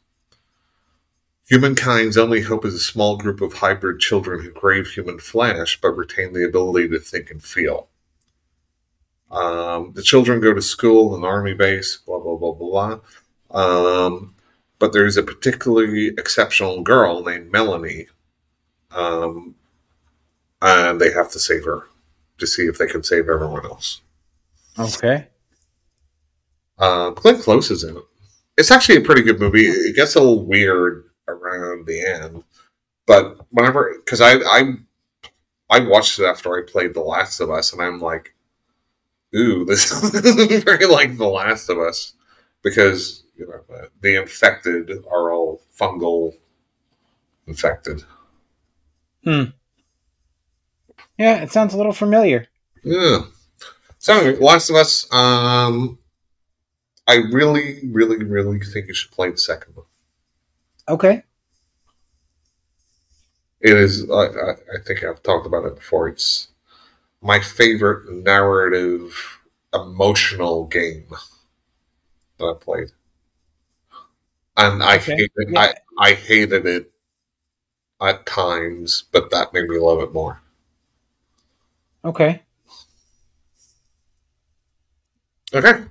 Humankind's 1.50 2.16
only 2.16 2.42
hope 2.42 2.64
is 2.64 2.74
a 2.74 2.78
small 2.78 3.16
group 3.16 3.40
of 3.40 3.54
hybrid 3.54 3.98
children 3.98 4.44
who 4.44 4.52
crave 4.52 4.86
human 4.86 5.18
flesh 5.18 5.80
but 5.80 5.96
retain 5.96 6.32
the 6.32 6.44
ability 6.44 6.88
to 6.90 7.00
think 7.00 7.28
and 7.32 7.42
feel. 7.42 7.88
Um, 9.30 9.92
the 9.94 10.02
children 10.02 10.40
go 10.40 10.54
to 10.54 10.62
school, 10.62 11.16
an 11.16 11.24
army 11.24 11.54
base, 11.54 11.96
blah, 11.96 12.18
blah, 12.18 12.36
blah, 12.36 12.52
blah, 12.52 12.98
blah. 13.50 14.00
Um, 14.08 14.34
but 14.78 14.92
there's 14.92 15.16
a 15.16 15.22
particularly 15.22 16.08
exceptional 16.08 16.82
girl 16.82 17.24
named 17.24 17.50
Melanie, 17.50 18.06
um, 18.90 19.54
and 20.62 21.00
they 21.00 21.12
have 21.12 21.30
to 21.32 21.38
save 21.38 21.64
her 21.64 21.88
to 22.38 22.46
see 22.46 22.66
if 22.66 22.78
they 22.78 22.86
can 22.86 23.02
save 23.02 23.28
everyone 23.28 23.64
else. 23.64 24.00
Okay. 24.78 25.26
Uh, 26.78 27.10
Glenn 27.10 27.40
Close 27.40 27.70
is 27.70 27.84
in 27.84 27.96
it. 27.96 28.02
It's 28.58 28.70
actually 28.70 28.96
a 28.96 29.02
pretty 29.02 29.22
good 29.22 29.40
movie. 29.40 29.66
It 29.66 29.96
gets 29.96 30.14
a 30.14 30.20
little 30.20 30.44
weird 30.44 31.04
around 31.28 31.86
the 31.86 32.04
end, 32.04 32.44
but 33.06 33.38
whenever 33.50 33.94
because 33.96 34.20
I 34.20 34.34
I 34.34 34.74
I 35.68 35.80
watched 35.80 36.18
it 36.18 36.24
after 36.24 36.56
I 36.56 36.62
played 36.70 36.94
The 36.94 37.00
Last 37.00 37.40
of 37.40 37.50
Us, 37.50 37.72
and 37.72 37.82
I'm 37.82 38.00
like, 38.00 38.34
ooh, 39.36 39.64
this 39.64 39.90
is 40.14 40.64
very 40.64 40.86
like 40.86 41.16
The 41.16 41.26
Last 41.26 41.68
of 41.68 41.78
Us 41.78 42.14
because 42.62 43.24
you 43.36 43.46
know 43.46 43.60
the 44.00 44.20
infected 44.20 44.90
are 45.10 45.32
all 45.32 45.62
fungal 45.78 46.34
infected. 47.46 48.02
Hmm. 49.24 49.44
Yeah, 51.18 51.42
it 51.42 51.50
sounds 51.50 51.74
a 51.74 51.76
little 51.76 51.92
familiar. 51.92 52.46
Yeah. 52.84 53.20
So, 53.98 54.36
Last 54.40 54.70
of 54.70 54.76
Us. 54.76 55.12
Um, 55.12 55.98
I 57.08 57.16
really, 57.32 57.80
really, 57.86 58.24
really 58.24 58.60
think 58.60 58.88
you 58.88 58.94
should 58.94 59.12
play 59.12 59.30
the 59.30 59.38
second 59.38 59.76
one. 59.76 59.86
Okay. 60.88 61.22
It 63.60 63.76
is. 63.76 64.08
I, 64.10 64.14
I, 64.14 64.50
I 64.52 64.82
think 64.84 65.02
I've 65.02 65.22
talked 65.22 65.46
about 65.46 65.64
it 65.64 65.76
before. 65.76 66.08
It's 66.08 66.48
my 67.22 67.40
favorite 67.40 68.10
narrative, 68.10 69.40
emotional 69.74 70.66
game 70.66 71.08
that 72.38 72.44
I 72.46 72.54
played, 72.58 72.90
and 74.56 74.82
I 74.82 74.96
Okay, 74.96 75.16
hated. 75.16 75.30
yeah. 75.46 75.56
I 75.56 75.74
I 75.98 76.12
hated 76.14 76.66
it 76.66 76.92
at 78.00 78.24
times, 78.24 79.04
but 79.12 79.30
that 79.30 79.52
made 79.52 79.68
me 79.68 79.78
love 79.78 80.00
it 80.00 80.10
more. 80.14 80.40
Okay. 82.04 82.46
Okay. 85.54 85.84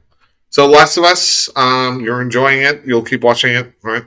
So, 0.49 0.67
Last 0.67 0.97
of 0.97 1.03
Us. 1.03 1.49
Um, 1.57 2.01
you're 2.01 2.21
enjoying 2.21 2.61
it. 2.63 2.83
You'll 2.85 3.03
keep 3.03 3.23
watching 3.23 3.55
it, 3.55 3.73
right? 3.83 4.05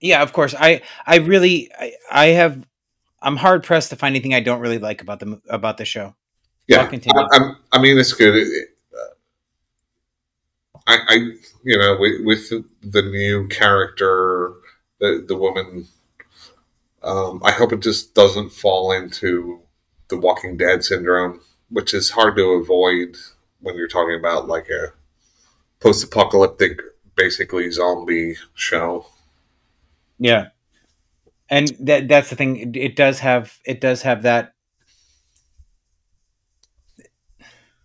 Yeah, 0.00 0.22
of 0.22 0.32
course. 0.32 0.54
I 0.58 0.82
I 1.06 1.16
really 1.16 1.70
I, 1.78 1.92
I 2.10 2.26
have 2.28 2.66
I'm 3.22 3.36
hard 3.36 3.64
pressed 3.64 3.90
to 3.90 3.96
find 3.96 4.14
anything 4.14 4.34
I 4.34 4.40
don't 4.40 4.60
really 4.60 4.78
like 4.78 5.02
about 5.02 5.20
the 5.20 5.40
about 5.48 5.78
the 5.78 5.84
show. 5.84 6.16
Yeah, 6.66 6.90
I'll. 7.14 7.56
I, 7.72 7.78
mean, 7.80 7.98
it's 7.98 8.12
good. 8.12 8.34
It- 8.36 8.48
it, 8.48 8.68
I, 10.86 10.98
I, 11.08 11.14
you 11.64 11.78
know, 11.78 11.96
with, 11.98 12.24
with 12.24 12.50
the 12.82 13.02
new 13.02 13.48
character, 13.48 14.52
the 15.00 15.24
the 15.26 15.36
woman, 15.36 15.88
um, 17.02 17.40
I 17.44 17.52
hope 17.52 17.72
it 17.72 17.80
just 17.80 18.14
doesn't 18.14 18.50
fall 18.50 18.92
into 18.92 19.60
the 20.08 20.16
Walking 20.18 20.56
Dead 20.56 20.84
syndrome, 20.84 21.40
which 21.70 21.94
is 21.94 22.10
hard 22.10 22.36
to 22.36 22.42
avoid 22.52 23.16
when 23.60 23.76
you're 23.76 23.88
talking 23.88 24.18
about 24.18 24.48
like 24.48 24.68
a 24.68 24.92
post-apocalyptic, 25.80 26.80
basically 27.16 27.70
zombie 27.70 28.36
show. 28.54 29.06
Yeah. 30.18 30.48
And 31.50 31.68
that 31.80 32.08
that's 32.08 32.30
the 32.30 32.36
thing. 32.36 32.74
It 32.74 32.96
does 32.96 33.18
have 33.20 33.58
it 33.64 33.80
does 33.80 34.02
have 34.02 34.22
that. 34.22 34.53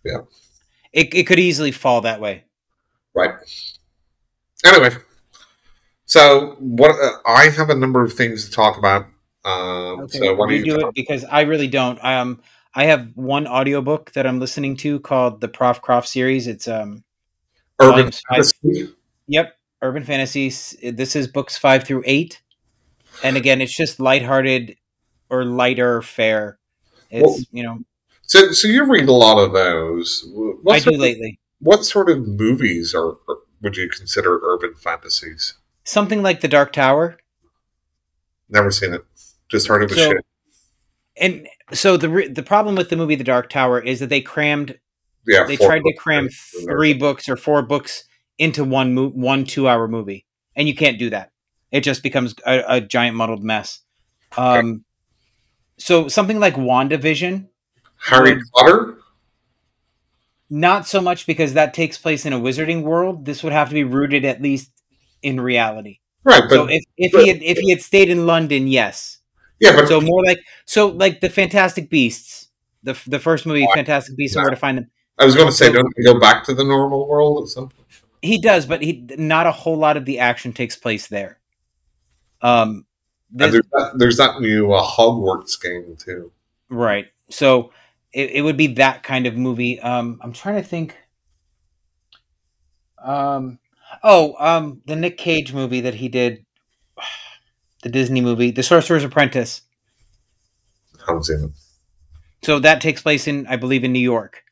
Yeah. 0.04 0.18
It 0.92 1.14
it 1.14 1.26
could 1.26 1.38
easily 1.38 1.72
fall 1.72 2.00
that 2.02 2.20
way. 2.20 2.44
Right. 3.14 3.34
Anyway, 4.64 4.90
so 6.06 6.56
what 6.58 6.90
uh, 6.90 7.18
I 7.26 7.48
have 7.48 7.70
a 7.70 7.74
number 7.74 8.02
of 8.02 8.12
things 8.12 8.44
to 8.44 8.50
talk 8.50 8.78
about. 8.78 9.06
Um, 9.44 10.00
Okay, 10.00 10.18
so 10.18 10.34
why 10.34 10.48
don't 10.48 10.56
you 10.56 10.64
do 10.64 10.88
it 10.88 10.94
because 10.94 11.24
I 11.24 11.42
really 11.42 11.68
don't. 11.68 12.02
Um, 12.04 12.42
I 12.74 12.84
have 12.84 13.08
one 13.14 13.46
audiobook 13.46 14.12
that 14.12 14.26
I'm 14.26 14.38
listening 14.38 14.76
to 14.78 15.00
called 15.00 15.40
the 15.40 15.48
Prof 15.48 15.80
Croft 15.80 16.08
series. 16.08 16.46
It's 16.46 16.68
um, 16.68 17.04
urban 17.80 18.10
fantasy? 18.12 18.94
Yep, 19.28 19.56
Urban 19.82 20.04
Fantasies. 20.04 20.76
This 20.82 21.16
is 21.16 21.26
books 21.26 21.56
five 21.56 21.84
through 21.84 22.02
eight, 22.06 22.42
and 23.22 23.36
again, 23.36 23.60
it's 23.60 23.76
just 23.76 23.98
lighthearted 23.98 24.76
or 25.30 25.44
lighter 25.44 26.02
fare. 26.02 26.58
It's 27.10 27.24
Well, 27.24 27.38
you 27.50 27.62
know 27.62 27.78
So, 28.30 28.52
so 28.52 28.68
you 28.68 28.84
read 28.84 29.08
a 29.08 29.12
lot 29.12 29.38
of 29.38 29.52
those. 29.52 30.24
What 30.62 30.76
I 30.76 30.78
do 30.78 30.94
of, 30.94 31.00
lately 31.00 31.40
What 31.58 31.84
sort 31.84 32.08
of 32.08 32.28
movies 32.28 32.94
are, 32.94 33.08
are 33.28 33.38
would 33.60 33.76
you 33.76 33.88
consider 33.88 34.38
urban 34.44 34.74
fantasies? 34.76 35.54
something 35.82 36.22
like 36.22 36.40
the 36.40 36.46
Dark 36.46 36.72
Tower. 36.72 37.18
Never 38.48 38.70
seen 38.70 38.94
it. 38.94 39.04
Just 39.48 39.66
heard 39.66 39.82
it 39.82 39.90
was 39.90 39.98
So- 39.98 40.10
shit. 40.12 40.24
And 41.16 41.48
so 41.72 41.96
the 41.96 42.08
re- 42.08 42.28
the 42.28 42.44
problem 42.44 42.76
with 42.76 42.88
the 42.88 42.96
movie 42.96 43.16
The 43.16 43.24
Dark 43.24 43.48
Tower 43.50 43.80
is 43.80 43.98
that 43.98 44.08
they 44.10 44.20
crammed 44.20 44.78
Yeah, 45.26 45.42
they 45.44 45.56
tried 45.56 45.80
to 45.80 45.92
cram 45.98 46.28
three 46.28 46.94
books 46.94 47.28
or 47.28 47.36
four 47.36 47.62
books 47.62 48.04
into 48.38 48.62
one 48.62 48.94
mo- 48.94 49.08
one 49.10 49.44
two 49.44 49.68
hour 49.68 49.88
movie, 49.88 50.24
and 50.54 50.68
you 50.68 50.74
can't 50.76 51.00
do 51.00 51.10
that. 51.10 51.32
It 51.72 51.80
just 51.80 52.04
becomes 52.04 52.36
a, 52.46 52.62
a 52.76 52.80
giant 52.80 53.16
muddled 53.16 53.42
mess. 53.42 53.80
Um, 54.36 54.84
so 55.78 56.06
something 56.06 56.38
like 56.38 56.54
WandaVision, 56.54 57.48
Harry 58.02 58.34
would- 58.34 58.42
Potter. 58.54 58.96
not 60.48 60.86
so 60.86 61.00
much 61.00 61.26
because 61.26 61.54
that 61.54 61.74
takes 61.74 61.96
place 61.98 62.26
in 62.26 62.32
a 62.32 62.40
wizarding 62.40 62.82
world. 62.82 63.24
This 63.24 63.42
would 63.42 63.52
have 63.52 63.68
to 63.68 63.74
be 63.74 63.84
rooted 63.84 64.24
at 64.24 64.42
least 64.42 64.70
in 65.22 65.40
reality. 65.40 65.98
Right, 66.24 66.42
but 66.42 66.50
so 66.50 66.66
if, 66.68 66.82
if 66.96 67.12
but- 67.12 67.22
he 67.22 67.28
had 67.28 67.42
if 67.42 67.58
he 67.58 67.70
had 67.70 67.80
stayed 67.82 68.10
in 68.10 68.26
London, 68.26 68.66
yes. 68.66 69.18
yeah, 69.58 69.74
but 69.74 69.88
So 69.88 70.00
more 70.00 70.24
like 70.24 70.40
so 70.66 70.88
like 70.88 71.20
the 71.20 71.30
Fantastic 71.30 71.88
Beasts, 71.90 72.48
the 72.82 72.98
the 73.06 73.18
first 73.18 73.46
movie, 73.46 73.66
Oh, 73.68 73.74
Fantastic 73.74 74.16
Beasts 74.16 74.36
and 74.36 74.42
Where 74.44 74.50
to 74.50 74.56
Find 74.56 74.78
Them. 74.78 74.90
I 75.18 75.24
was 75.24 75.34
going 75.34 75.48
to 75.48 75.52
say, 75.54 75.66
So- 75.66 75.74
don't 75.74 75.94
go 76.04 76.18
back 76.18 76.44
to 76.44 76.54
the 76.54 76.64
normal 76.64 77.06
world 77.08 77.42
at 77.44 77.48
some 77.48 77.64
point? 77.68 77.74
He 78.22 78.38
does, 78.38 78.66
but 78.66 78.82
he 78.82 79.06
not 79.16 79.46
a 79.46 79.52
whole 79.52 79.76
lot 79.76 79.96
of 79.96 80.04
the 80.04 80.18
action 80.18 80.52
takes 80.52 80.76
place 80.76 81.06
there. 81.06 81.38
Um, 82.42 82.84
this, 83.30 83.52
there's, 83.52 83.64
that, 83.72 83.92
there's 83.96 84.16
that 84.18 84.40
new 84.40 84.72
uh, 84.72 84.82
Hogwarts 84.84 85.60
game 85.62 85.96
too. 85.98 86.32
right. 86.68 87.06
So 87.30 87.70
it, 88.12 88.30
it 88.30 88.42
would 88.42 88.56
be 88.56 88.68
that 88.74 89.02
kind 89.02 89.26
of 89.26 89.36
movie. 89.36 89.80
Um, 89.80 90.20
I'm 90.22 90.32
trying 90.32 90.56
to 90.56 90.62
think. 90.62 90.96
Um, 93.02 93.58
oh, 94.02 94.34
um, 94.38 94.82
the 94.86 94.96
Nick 94.96 95.16
Cage 95.16 95.52
movie 95.52 95.80
that 95.80 95.94
he 95.94 96.08
did, 96.08 96.44
the 97.82 97.88
Disney 97.88 98.20
movie, 98.20 98.50
The 98.50 98.62
Sorcerer's 98.62 99.04
Apprentice. 99.04 99.62
I 101.00 101.04
haven't 101.06 101.24
seen 101.24 101.44
it. 101.44 101.50
So 102.42 102.58
that 102.58 102.80
takes 102.80 103.02
place 103.02 103.26
in, 103.26 103.46
I 103.46 103.56
believe, 103.56 103.84
in 103.84 103.92
New 103.92 103.98
York. 103.98 104.42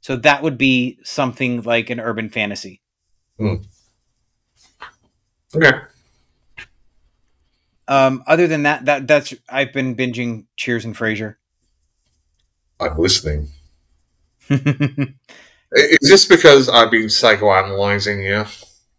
So 0.00 0.16
that 0.16 0.42
would 0.42 0.58
be 0.58 0.98
something 1.02 1.62
like 1.62 1.88
an 1.88 1.98
urban 1.98 2.28
fantasy. 2.28 2.82
Okay. 5.54 5.72
Um, 7.88 8.22
other 8.26 8.46
than 8.46 8.62
that, 8.64 8.84
that 8.86 9.06
that's 9.06 9.34
I've 9.48 9.72
been 9.72 9.94
binging 9.94 10.46
Cheers 10.56 10.84
and 10.84 10.94
Frasier. 10.94 11.36
I'm 12.80 12.96
listening. 12.98 13.48
Is 14.50 16.08
this 16.08 16.24
because 16.26 16.68
I've 16.68 16.90
been 16.90 17.06
psychoanalyzing 17.06 18.24
you? 18.24 18.44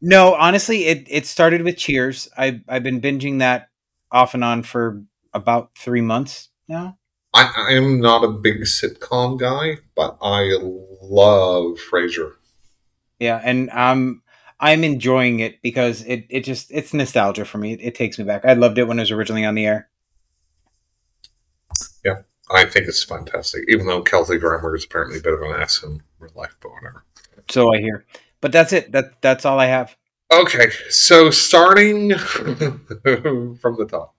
no, 0.02 0.34
honestly, 0.34 0.86
it 0.86 1.08
it 1.10 1.26
started 1.26 1.62
with 1.62 1.78
Cheers. 1.78 2.30
I 2.38 2.62
I've 2.68 2.84
been 2.84 3.02
binging 3.02 3.40
that 3.40 3.70
off 4.12 4.34
and 4.34 4.44
on 4.44 4.64
for 4.64 5.04
about 5.34 5.72
three 5.78 6.02
months 6.02 6.50
now. 6.68 6.98
I, 7.34 7.52
I 7.70 7.74
am 7.74 8.00
not 8.00 8.24
a 8.24 8.30
big 8.30 8.62
sitcom 8.62 9.38
guy, 9.38 9.78
but 9.96 10.18
I 10.22 10.58
love 10.62 11.78
Frasier. 11.92 12.34
Yeah, 13.20 13.42
and 13.44 13.70
um, 13.72 14.22
I'm 14.60 14.84
enjoying 14.84 15.40
it 15.40 15.62
because 15.62 16.02
it 16.04 16.26
it 16.30 16.42
just 16.42 16.72
it's 16.72 16.94
nostalgia 16.94 17.46
for 17.46 17.58
me. 17.58 17.74
It, 17.74 17.82
it 17.82 17.96
takes 17.96 18.18
me 18.18 18.26
back. 18.26 18.46
I 18.46 18.54
loved 18.54 18.78
it 18.78 18.86
when 18.86 19.00
it 19.00 19.04
was 19.04 19.12
originally 19.12 19.46
on 19.46 19.56
the 19.56 19.66
air. 19.66 19.90
I 22.52 22.66
think 22.66 22.88
it's 22.88 23.04
fantastic, 23.04 23.64
even 23.68 23.88
though 23.88 24.02
Kelsey 24.02 24.38
Grammer 24.38 24.76
is 24.76 24.86
apparently 24.86 25.20
a 25.20 25.22
bit 25.22 25.34
of 25.34 25.42
an 25.42 25.60
ass 25.60 25.82
in 25.84 26.02
real 26.20 26.32
life, 26.36 26.56
but 26.62 26.72
whatever. 26.72 27.04
So 27.50 27.74
I 27.74 27.80
hear. 27.80 28.06
But 28.42 28.52
that's 28.52 28.74
it. 28.74 28.92
That 28.92 29.22
that's 29.22 29.46
all 29.46 29.60
I 29.60 29.66
have. 29.66 29.96
Okay, 30.32 30.70
so 30.90 31.30
starting 31.32 32.16
from 32.18 32.80
the 33.04 33.88
top, 33.90 34.16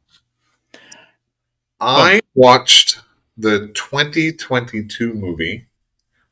I 1.80 2.20
watched 2.34 3.00
the 3.36 3.68
2022 3.74 5.14
movie, 5.14 5.66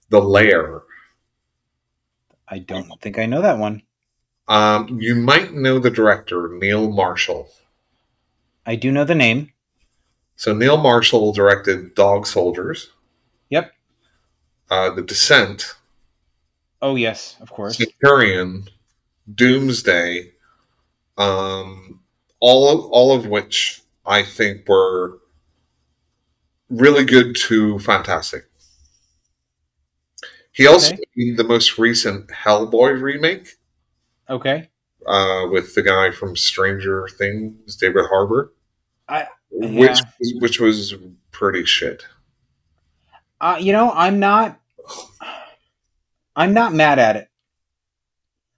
The 0.08 0.20
Lair. 0.20 0.82
I 2.48 2.58
don't 2.58 3.00
think 3.00 3.18
I 3.18 3.26
know 3.26 3.42
that 3.42 3.58
one. 3.58 3.82
Um, 4.48 5.00
you 5.00 5.14
might 5.14 5.54
know 5.54 5.78
the 5.78 5.90
director, 5.90 6.48
Neil 6.48 6.90
Marshall. 6.90 7.48
I 8.66 8.76
do 8.76 8.92
know 8.92 9.04
the 9.04 9.14
name. 9.14 9.50
So 10.36 10.52
Neil 10.54 10.76
Marshall 10.76 11.32
directed 11.32 11.94
Dog 11.94 12.26
Soldiers, 12.26 12.90
Yep. 13.50 13.72
uh, 14.70 14.90
The 14.90 15.02
Descent, 15.02 15.74
Oh 16.82 16.96
yes, 16.96 17.36
of 17.40 17.50
course. 17.50 17.78
Centurion, 17.78 18.68
Doomsday, 19.34 20.32
um, 21.16 22.00
all 22.40 22.68
of, 22.70 22.90
all 22.90 23.16
of 23.16 23.26
which 23.26 23.80
I 24.04 24.22
think 24.22 24.68
were 24.68 25.18
really 26.68 27.04
good 27.06 27.36
to 27.36 27.78
fantastic. 27.78 28.44
He 30.52 30.66
also 30.66 30.92
Okay. 30.92 31.02
did 31.16 31.36
the 31.38 31.44
most 31.44 31.78
recent 31.78 32.28
Hellboy 32.28 33.00
remake 33.00 33.56
Okay. 34.28 34.68
uh, 35.06 35.46
with 35.50 35.74
the 35.74 35.82
guy 35.82 36.10
from 36.10 36.36
Stranger 36.36 37.08
Things, 37.08 37.76
David 37.76 38.04
Harbour, 38.10 38.52
I- 39.08 39.28
which 39.54 40.00
yeah. 40.20 40.40
which 40.40 40.60
was 40.60 40.94
pretty 41.30 41.64
shit. 41.64 42.04
Uh, 43.40 43.56
you 43.60 43.72
know, 43.72 43.90
I'm 43.92 44.18
not. 44.18 44.60
I'm 46.36 46.52
not 46.52 46.74
mad 46.74 46.98
at 46.98 47.16
it. 47.16 47.28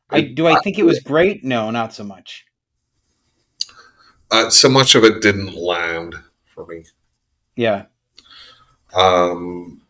I 0.09 0.21
do. 0.23 0.47
I 0.47 0.61
think 0.61 0.79
it 0.79 0.85
was 0.85 1.01
great. 1.01 1.45
No, 1.45 1.71
not 1.71 1.93
so 1.93 2.05
much. 2.05 2.47
Uh, 4.31 4.51
so 4.51 4.69
much 4.69 4.95
of 4.95 5.05
it 5.05 5.21
didn't 5.23 5.55
land 5.55 6.15
for 6.45 6.67
me. 6.67 6.85
Yeah. 7.55 7.87
Um, 8.95 9.83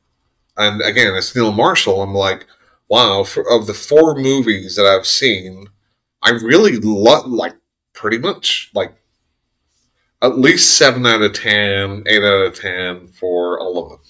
and 0.56 0.80
again, 0.82 1.14
it's 1.14 1.34
Neil 1.34 1.52
Marshall. 1.52 2.02
I'm 2.02 2.14
like, 2.14 2.46
wow, 2.88 3.24
for, 3.24 3.48
of 3.50 3.66
the 3.66 3.74
four 3.74 4.14
movies 4.14 4.76
that 4.76 4.86
I've 4.86 5.06
seen, 5.06 5.68
I 6.22 6.30
really 6.30 6.76
love, 6.76 7.26
like, 7.26 7.54
pretty 7.92 8.18
much, 8.18 8.70
like, 8.74 8.94
at 10.22 10.38
least 10.38 10.76
7 10.76 11.04
out 11.06 11.22
of 11.22 11.32
ten, 11.34 12.02
eight 12.06 12.22
out 12.22 12.46
of 12.46 12.54
10 12.54 13.08
for 13.08 13.60
all 13.60 13.84
of 13.84 13.90
them. 13.90 14.00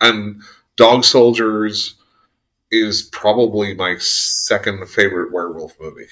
And 0.00 0.42
Dog 0.76 1.04
Soldiers 1.04 1.94
is 2.70 3.02
probably 3.02 3.74
my 3.74 3.96
second 3.98 4.86
favorite 4.88 5.32
werewolf 5.32 5.74
movie. 5.80 6.08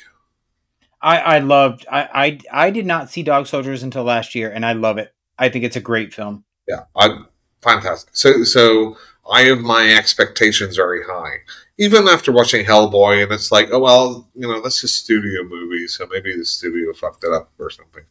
I 1.03 1.19
I 1.19 1.39
loved. 1.41 1.85
I 1.91 2.41
I 2.53 2.67
I 2.67 2.71
did 2.71 2.87
not 2.87 3.11
see 3.11 3.23
Dog 3.23 3.47
Soldiers 3.47 3.83
until 3.83 4.05
last 4.05 4.35
year, 4.35 4.51
and 4.51 4.65
I 4.65 4.73
love 4.73 4.97
it. 4.97 5.15
I 5.39 5.51
think 5.51 5.65
it's 5.65 5.77
a 5.77 5.81
great 5.81 6.15
film. 6.15 6.45
Yeah, 6.67 6.85
I 6.97 7.25
fantastic. 7.61 8.17
So 8.17 8.43
so 8.45 8.97
I 9.31 9.43
have 9.43 9.61
my 9.61 9.93
expectations 9.93 10.77
very 10.77 11.05
high. 11.05 11.41
Even 11.77 12.09
after 12.09 12.33
watching 12.33 12.65
Hellboy, 12.65 13.23
and 13.23 13.33
it's 13.33 13.53
like, 13.53 13.69
oh 13.71 13.81
well, 13.81 14.29
you 14.35 14.49
know, 14.49 14.63
that's 14.63 14.83
a 14.83 14.89
studio 14.89 15.43
movie, 15.45 15.87
so 15.89 16.07
maybe 16.11 16.35
the 16.37 16.45
studio 16.45 16.93
fucked 16.95 17.25
it 17.25 17.33
up 17.33 17.51
or 17.59 17.69
something. 17.69 18.05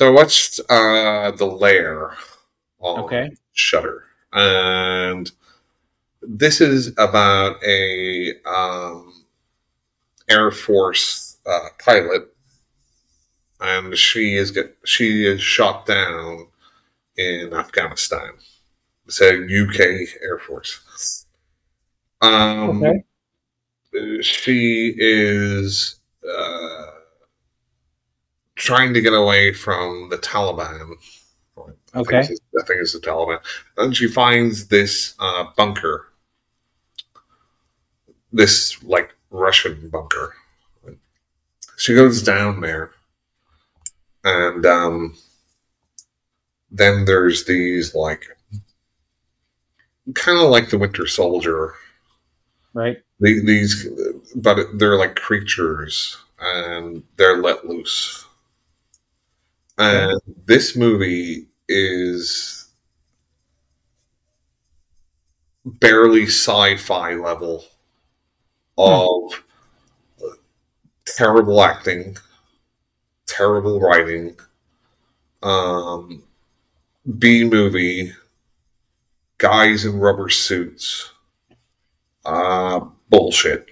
So 0.00 0.06
I 0.06 0.10
watched 0.12 0.60
uh 0.70 1.30
The 1.32 1.44
Lair 1.44 2.16
on 2.78 3.00
Okay. 3.00 3.32
Shudder, 3.52 4.04
and 4.32 5.30
this 6.22 6.62
is 6.62 6.94
about 6.96 7.62
a 7.62 8.32
um, 8.46 9.26
Air 10.26 10.52
Force 10.52 11.36
uh, 11.44 11.68
pilot, 11.84 12.34
and 13.60 13.94
she 13.94 14.36
is 14.36 14.50
get 14.52 14.74
she 14.86 15.26
is 15.26 15.42
shot 15.42 15.84
down 15.84 16.46
in 17.18 17.52
Afghanistan. 17.52 18.30
It's 19.04 19.20
a 19.20 19.34
UK 19.34 20.08
Air 20.22 20.38
Force. 20.38 21.26
Um, 22.22 22.82
Okay. 22.82 24.22
She 24.22 24.94
is 24.96 26.00
uh, 26.26 26.99
trying 28.60 28.92
to 28.92 29.00
get 29.00 29.14
away 29.14 29.52
from 29.54 30.08
the 30.10 30.18
Taliban. 30.18 30.92
I 31.56 31.62
think 31.64 31.78
Okay. 31.96 32.18
it's- 32.20 32.38
I 32.60 32.62
think 32.66 32.80
it's 32.82 32.92
the 32.92 33.00
Taliban. 33.00 33.40
And 33.78 33.96
she 33.96 34.06
finds 34.06 34.68
this 34.68 35.14
uh, 35.18 35.44
bunker, 35.56 36.08
this 38.32 38.80
like 38.82 39.14
Russian 39.30 39.88
bunker. 39.88 40.34
She 41.78 41.94
goes 41.94 42.22
down 42.22 42.60
there, 42.60 42.92
and 44.22 44.64
um, 44.66 45.16
then 46.70 47.06
there's 47.06 47.44
these 47.46 47.94
like 47.94 48.24
kind 50.14 50.38
of 50.38 50.50
like 50.50 50.68
the 50.68 50.76
Winter 50.78 51.06
Soldier. 51.06 51.74
Right. 52.74 53.02
These, 53.20 53.88
but 54.36 54.78
they're 54.78 54.96
like 54.98 55.16
creatures, 55.16 56.18
and 56.38 57.02
they're 57.16 57.38
let 57.42 57.66
loose. 57.66 58.26
And 59.80 60.20
this 60.44 60.76
movie 60.76 61.46
is 61.66 62.68
barely 65.64 66.24
sci-fi 66.24 67.14
level 67.14 67.64
of 68.76 69.42
terrible 71.06 71.62
acting, 71.62 72.18
terrible 73.26 73.80
writing, 73.80 74.36
um, 75.42 76.24
B 77.18 77.44
movie, 77.44 78.12
guys 79.38 79.86
in 79.86 79.98
rubber 79.98 80.28
suits, 80.28 81.10
uh, 82.26 82.80
bullshit. 83.08 83.70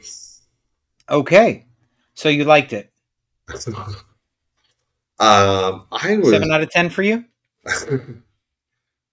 Okay. 1.11 1.67
So 2.15 2.31
you 2.31 2.45
liked 2.45 2.73
it. 2.73 2.91
um, 5.21 5.87
I 5.91 6.17
was 6.17 6.31
Seven 6.31 6.51
out 6.53 6.63
of 6.63 6.71
ten 6.71 6.91
for 6.91 7.03
you. 7.03 7.25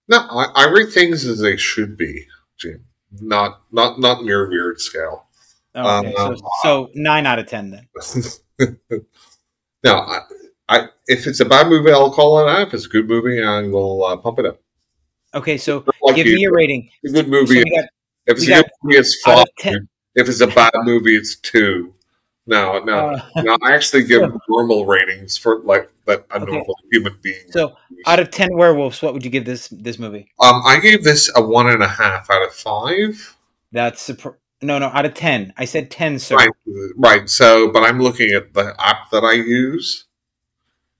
no, 0.08 0.18
I, 0.18 0.46
I 0.54 0.68
rate 0.68 0.92
things 0.92 1.24
as 1.24 1.40
they 1.40 1.56
should 1.56 1.96
be, 1.96 2.26
Jim. 2.56 2.84
Not 3.20 3.62
not 3.72 3.98
not 3.98 4.24
near 4.24 4.48
weird 4.48 4.80
scale. 4.80 5.26
Okay. 5.74 6.14
Um, 6.14 6.36
so, 6.36 6.50
so 6.62 6.90
nine 6.94 7.26
out 7.26 7.38
of 7.38 7.46
ten 7.46 7.70
then. 7.70 7.88
no, 9.84 9.94
I, 9.94 10.20
I 10.68 10.88
if 11.08 11.26
it's 11.26 11.40
a 11.40 11.44
bad 11.44 11.68
movie, 11.68 11.90
I'll 11.90 12.12
call 12.12 12.38
it 12.40 12.50
out. 12.50 12.68
If 12.68 12.74
it's 12.74 12.86
a 12.86 12.88
good 12.88 13.08
movie, 13.08 13.42
I 13.42 13.62
will 13.62 14.04
uh, 14.04 14.16
pump 14.16 14.38
it 14.38 14.46
up. 14.46 14.60
Okay. 15.34 15.58
So 15.58 15.84
Like 16.02 16.16
give 16.16 16.26
you, 16.26 16.36
me 16.36 16.44
a 16.44 16.52
rating. 16.52 16.88
a 17.04 17.10
good 17.10 17.28
movie. 17.28 17.64
we 17.64 17.70
got 17.70 17.84
If 18.26 18.38
it's 18.38 18.48
a 18.48 18.54
good 18.62 18.70
movie, 18.82 18.98
it's 18.98 19.20
five. 19.22 19.46
If 20.14 20.28
it's 20.28 20.40
a 20.40 20.46
bad 20.46 20.72
movie, 20.84 21.16
it's 21.16 21.36
two. 21.36 21.92
No, 22.48 22.78
no, 22.78 23.10
Uh, 23.10 23.42
no. 23.42 23.56
I 23.62 23.72
actually 23.74 24.04
give 24.12 24.20
so- 24.22 24.40
normal 24.48 24.86
ratings 24.86 25.36
for 25.36 25.60
like 25.62 25.90
that 26.06 26.24
a 26.30 26.36
Okay. 26.36 26.44
normal 26.52 26.76
human 26.92 27.18
being. 27.22 27.50
So, 27.50 27.76
out 28.06 28.20
of 28.20 28.30
ten 28.30 28.48
werewolves, 28.56 29.02
what 29.02 29.12
would 29.14 29.24
you 29.24 29.30
give 29.30 29.44
this 29.44 29.68
this 29.68 29.98
movie? 29.98 30.30
um, 30.40 30.62
I 30.64 30.78
gave 30.80 31.02
this 31.04 31.30
a 31.34 31.42
one 31.42 31.68
and 31.68 31.82
a 31.82 31.88
half 31.88 32.30
out 32.30 32.42
of 32.46 32.54
five. 32.54 33.36
That's 33.72 34.08
no, 34.62 34.78
no. 34.78 34.86
Out 34.86 35.04
of 35.04 35.14
ten, 35.14 35.52
I 35.58 35.64
said 35.64 35.90
ten, 35.90 36.18
sir. 36.18 36.36
Right, 36.36 36.50
right. 36.96 37.28
So, 37.28 37.70
but 37.72 37.82
I'm 37.82 38.00
looking 38.00 38.30
at 38.32 38.54
the 38.54 38.74
app 38.78 39.10
that 39.10 39.24
I 39.24 39.32
use. 39.32 40.04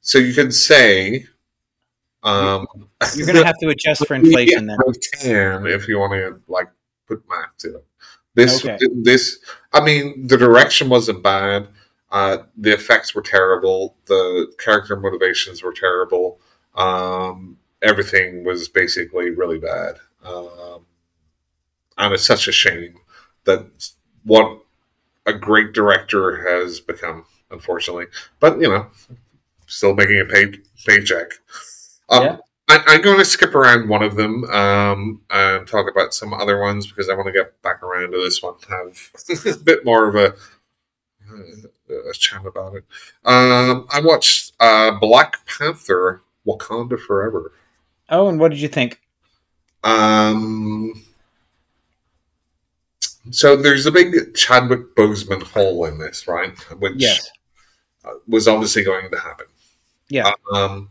So 0.01 0.19
you 0.19 0.35
can 0.35 0.51
say, 0.53 1.27
um, 2.23 2.67
You're 3.15 3.27
gonna 3.27 3.45
have 3.45 3.59
to 3.59 3.69
adjust 3.69 4.07
for 4.07 4.15
inflation 4.21 4.67
then. 4.67 4.77
I 4.81 5.17
can 5.23 5.67
if 5.67 5.87
you 5.89 5.99
want 5.99 6.13
to 6.13 6.41
like 6.49 6.69
put 7.07 7.23
math 7.29 7.57
to 7.59 7.77
it. 7.77 7.85
This 8.35 8.65
Okay. 8.65 8.79
this 9.03 9.39
I 9.77 9.85
mean 9.85 10.27
the 10.27 10.37
direction 10.37 10.89
wasn't 10.89 11.23
bad. 11.23 11.69
Uh, 12.11 12.39
the 12.57 12.73
effects 12.73 13.15
were 13.15 13.23
terrible. 13.23 13.97
The 14.07 14.53
character 14.59 14.97
motivations 14.97 15.63
were 15.63 15.73
terrible. 15.73 16.41
Um, 16.75 17.59
everything 17.83 18.45
was 18.45 18.69
basically 18.69 19.31
really 19.31 19.59
bad. 19.59 19.97
Um, 20.25 20.87
and 21.99 22.15
it's 22.15 22.27
such 22.27 22.49
a 22.49 22.53
shame 22.53 22.99
that 23.45 23.67
what 24.25 24.61
a 25.27 25.33
great 25.33 25.73
director 25.73 26.49
has 26.49 26.81
become, 26.81 27.25
unfortunately. 27.51 28.07
But 28.41 28.61
you 28.61 28.69
know, 28.69 28.87
still 29.67 29.95
making 29.95 30.21
a 30.21 30.25
pay 30.25 30.53
paycheck. 30.87 31.29
Um, 32.09 32.25
Yeah. 32.25 32.37
I, 32.69 32.81
I'm 32.87 33.03
going 33.03 33.19
to 33.19 33.25
skip 33.25 33.55
around 33.55 33.89
one 33.89 34.03
of 34.03 34.17
them 34.17 34.45
um, 34.51 35.21
and 35.31 35.67
talk 35.67 35.89
about 35.91 36.13
some 36.15 36.35
other 36.35 36.61
ones 36.61 36.87
because 36.87 37.09
I 37.09 37.15
want 37.15 37.27
to 37.27 37.33
get 37.33 37.61
back 37.63 37.83
around 37.83 38.11
to 38.13 38.19
this 38.19 38.43
one, 38.43 38.55
have 38.69 39.11
a 39.61 39.65
bit 39.65 39.85
more 39.85 40.09
of 40.09 40.15
a, 40.17 40.35
a 42.09 42.13
chat 42.13 42.45
about 42.45 42.75
it. 42.75 42.85
Um, 43.25 43.87
I 43.91 44.01
watched 44.01 44.53
uh, 44.59 44.99
Black 44.99 45.47
Panther: 45.47 46.23
Wakanda 46.47 46.99
Forever. 46.99 47.53
Oh, 48.09 48.29
and 48.29 48.39
what 48.41 48.51
did 48.51 48.61
you 48.61 48.69
think? 48.69 49.01
Um, 49.85 51.05
so 53.31 53.57
there's 53.57 53.87
a 53.87 53.93
big 53.93 54.35
Chadwick 54.35 54.95
Boseman 54.97 55.43
hole 55.43 55.85
in 55.85 55.99
this, 55.99 56.27
right? 56.27 56.59
Which 56.79 56.95
Yes. 56.97 57.31
was 58.27 58.49
obviously 58.49 58.83
going 58.85 59.11
to 59.11 59.19
happen. 59.19 59.47
Yeah. 60.09 60.31
Um, 60.53 60.89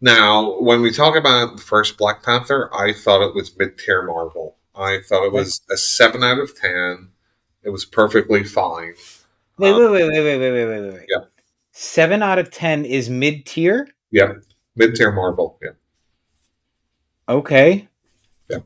now, 0.00 0.60
when 0.60 0.82
we 0.82 0.90
talk 0.90 1.16
about 1.16 1.56
the 1.56 1.62
first 1.62 1.96
Black 1.96 2.22
Panther, 2.22 2.70
I 2.74 2.92
thought 2.92 3.26
it 3.26 3.34
was 3.34 3.56
mid 3.56 3.78
tier 3.78 4.02
Marvel. 4.02 4.56
I 4.74 5.00
thought 5.08 5.24
it 5.24 5.32
was 5.32 5.60
a 5.70 5.76
seven 5.76 6.22
out 6.22 6.38
of 6.38 6.54
ten. 6.58 7.08
It 7.62 7.70
was 7.70 7.84
perfectly 7.84 8.44
fine. 8.44 8.94
Wait, 9.58 9.72
Um, 9.72 9.80
wait, 9.80 9.90
wait, 9.90 10.08
wait, 10.10 10.22
wait, 10.22 10.38
wait, 10.38 10.52
wait, 10.52 10.80
wait, 10.82 10.92
wait. 10.92 11.06
Yeah. 11.08 11.24
Seven 11.72 12.22
out 12.22 12.38
of 12.38 12.50
ten 12.50 12.84
is 12.84 13.08
mid 13.08 13.46
tier. 13.46 13.88
Yep, 14.10 14.42
mid 14.76 14.94
tier 14.94 15.10
Marvel. 15.12 15.58
Yeah, 15.62 15.70
Okay. 17.28 17.88
Yeah. 18.48 18.58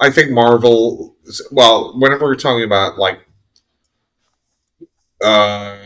I 0.00 0.10
think 0.10 0.30
Marvel. 0.30 1.16
Well, 1.50 1.98
whenever 1.98 2.24
we're 2.24 2.36
talking 2.36 2.64
about 2.64 2.96
like 2.98 3.26
uh, 5.22 5.76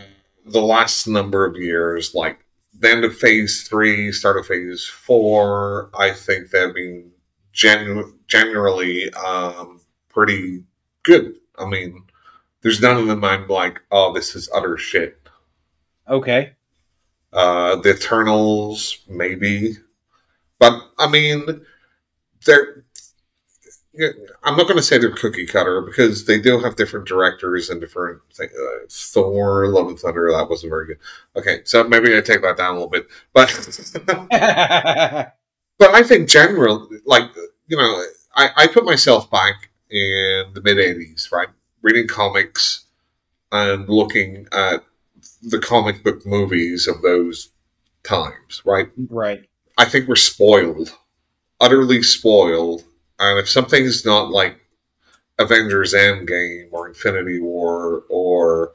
the 0.45 0.61
last 0.61 1.07
number 1.07 1.45
of 1.45 1.55
years, 1.57 2.13
like 2.13 2.45
the 2.81 2.89
end 2.89 3.05
of 3.05 3.15
Phase 3.15 3.63
Three, 3.63 4.11
start 4.11 4.37
of 4.37 4.47
Phase 4.47 4.85
Four, 4.85 5.91
I 5.97 6.11
think 6.11 6.49
they've 6.49 6.73
been 6.73 7.11
genu- 7.53 8.17
generally 8.27 9.13
um, 9.13 9.79
pretty 10.09 10.63
good. 11.03 11.35
I 11.57 11.65
mean, 11.67 12.03
there's 12.61 12.81
none 12.81 12.97
of 12.97 13.07
them 13.07 13.23
I'm 13.23 13.47
like, 13.47 13.81
oh, 13.91 14.13
this 14.13 14.35
is 14.35 14.49
utter 14.53 14.77
shit. 14.77 15.17
Okay. 16.09 16.53
Uh, 17.31 17.75
the 17.77 17.91
Eternals, 17.91 18.97
maybe, 19.07 19.77
but 20.59 20.73
I 20.97 21.07
mean, 21.09 21.65
they're. 22.45 22.80
I'm 24.43 24.55
not 24.55 24.67
going 24.67 24.77
to 24.77 24.83
say 24.83 24.97
they're 24.97 25.11
cookie 25.11 25.45
cutter 25.45 25.81
because 25.81 26.25
they 26.25 26.39
do 26.39 26.59
have 26.59 26.77
different 26.77 27.07
directors 27.07 27.69
and 27.69 27.81
different 27.81 28.21
things. 28.33 28.51
Uh, 28.53 28.85
Thor, 28.89 29.67
Love 29.67 29.87
and 29.87 29.99
Thunder, 29.99 30.31
that 30.31 30.49
wasn't 30.49 30.71
very 30.71 30.87
good. 30.87 30.97
Okay, 31.35 31.61
so 31.65 31.83
maybe 31.83 32.15
I 32.15 32.21
take 32.21 32.41
that 32.41 32.57
down 32.57 32.71
a 32.71 32.73
little 32.73 32.89
bit, 32.89 33.07
but 33.33 33.49
but 35.77 35.93
I 35.93 36.03
think 36.03 36.29
general, 36.29 36.87
like 37.05 37.29
you 37.67 37.75
know, 37.77 38.03
I, 38.35 38.49
I 38.55 38.67
put 38.67 38.85
myself 38.85 39.29
back 39.29 39.69
in 39.89 40.51
the 40.53 40.61
mid 40.63 40.77
'80s, 40.77 41.31
right, 41.31 41.49
reading 41.81 42.07
comics 42.07 42.85
and 43.51 43.89
looking 43.89 44.47
at 44.53 44.83
the 45.41 45.59
comic 45.59 46.03
book 46.03 46.25
movies 46.25 46.87
of 46.87 47.01
those 47.01 47.49
times, 48.03 48.61
right? 48.65 48.89
right. 49.09 49.47
I 49.77 49.85
think 49.85 50.07
we're 50.07 50.15
spoiled, 50.15 50.97
utterly 51.59 52.03
spoiled. 52.03 52.83
And 53.21 53.39
if 53.39 53.47
something's 53.47 54.03
not 54.03 54.31
like 54.31 54.59
Avengers 55.37 55.93
Endgame 55.93 56.69
or 56.71 56.87
Infinity 56.87 57.39
War 57.39 58.03
or 58.09 58.73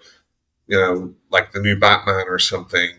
you 0.68 0.78
know 0.78 1.14
like 1.31 1.52
the 1.52 1.60
new 1.60 1.77
Batman 1.77 2.27
or 2.28 2.39
something 2.39 2.90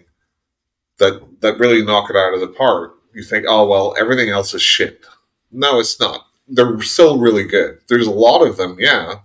that 0.98 1.22
that 1.42 1.58
really 1.58 1.84
knock 1.84 2.10
it 2.10 2.18
out 2.18 2.34
of 2.34 2.42
the 2.42 2.48
park, 2.48 2.96
you 3.14 3.24
think, 3.24 3.46
oh 3.48 3.66
well, 3.68 3.96
everything 3.98 4.30
else 4.30 4.54
is 4.54 4.62
shit. 4.62 5.06
No, 5.52 5.80
it's 5.80 6.00
not. 6.00 6.28
They're 6.50 6.82
still 6.82 7.18
really 7.18 7.46
good. 7.46 7.80
There's 7.88 8.08
a 8.08 8.12
lot 8.12 8.46
of 8.46 8.58
them, 8.58 8.76
yeah, 8.78 9.16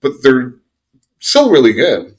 but 0.00 0.22
they're 0.22 0.54
still 1.18 1.50
really 1.50 1.72
good. 1.72 2.16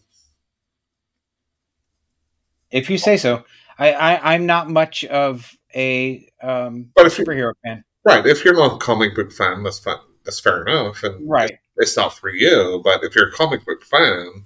If 2.69 2.89
you 2.89 2.97
say 2.97 3.15
so. 3.15 3.45
I, 3.77 3.91
I 3.91 4.33
I'm 4.33 4.45
not 4.45 4.69
much 4.69 5.03
of 5.05 5.55
a 5.73 6.29
um, 6.41 6.91
But 6.95 7.05
if 7.05 7.17
you, 7.17 7.25
superhero 7.25 7.53
fan. 7.63 7.83
Right, 8.05 8.25
if 8.25 8.45
you're 8.45 8.53
not 8.55 8.75
a 8.75 8.77
comic 8.77 9.15
book 9.15 9.31
fan, 9.31 9.63
that's 9.63 9.79
fine. 9.79 9.97
That's 10.23 10.39
fair 10.39 10.63
enough, 10.65 11.03
and 11.03 11.29
Right. 11.29 11.59
it's 11.77 11.95
not 11.95 12.17
for 12.17 12.29
you. 12.29 12.81
But 12.83 13.03
if 13.03 13.15
you're 13.15 13.29
a 13.29 13.31
comic 13.31 13.63
book 13.65 13.83
fan, 13.83 14.45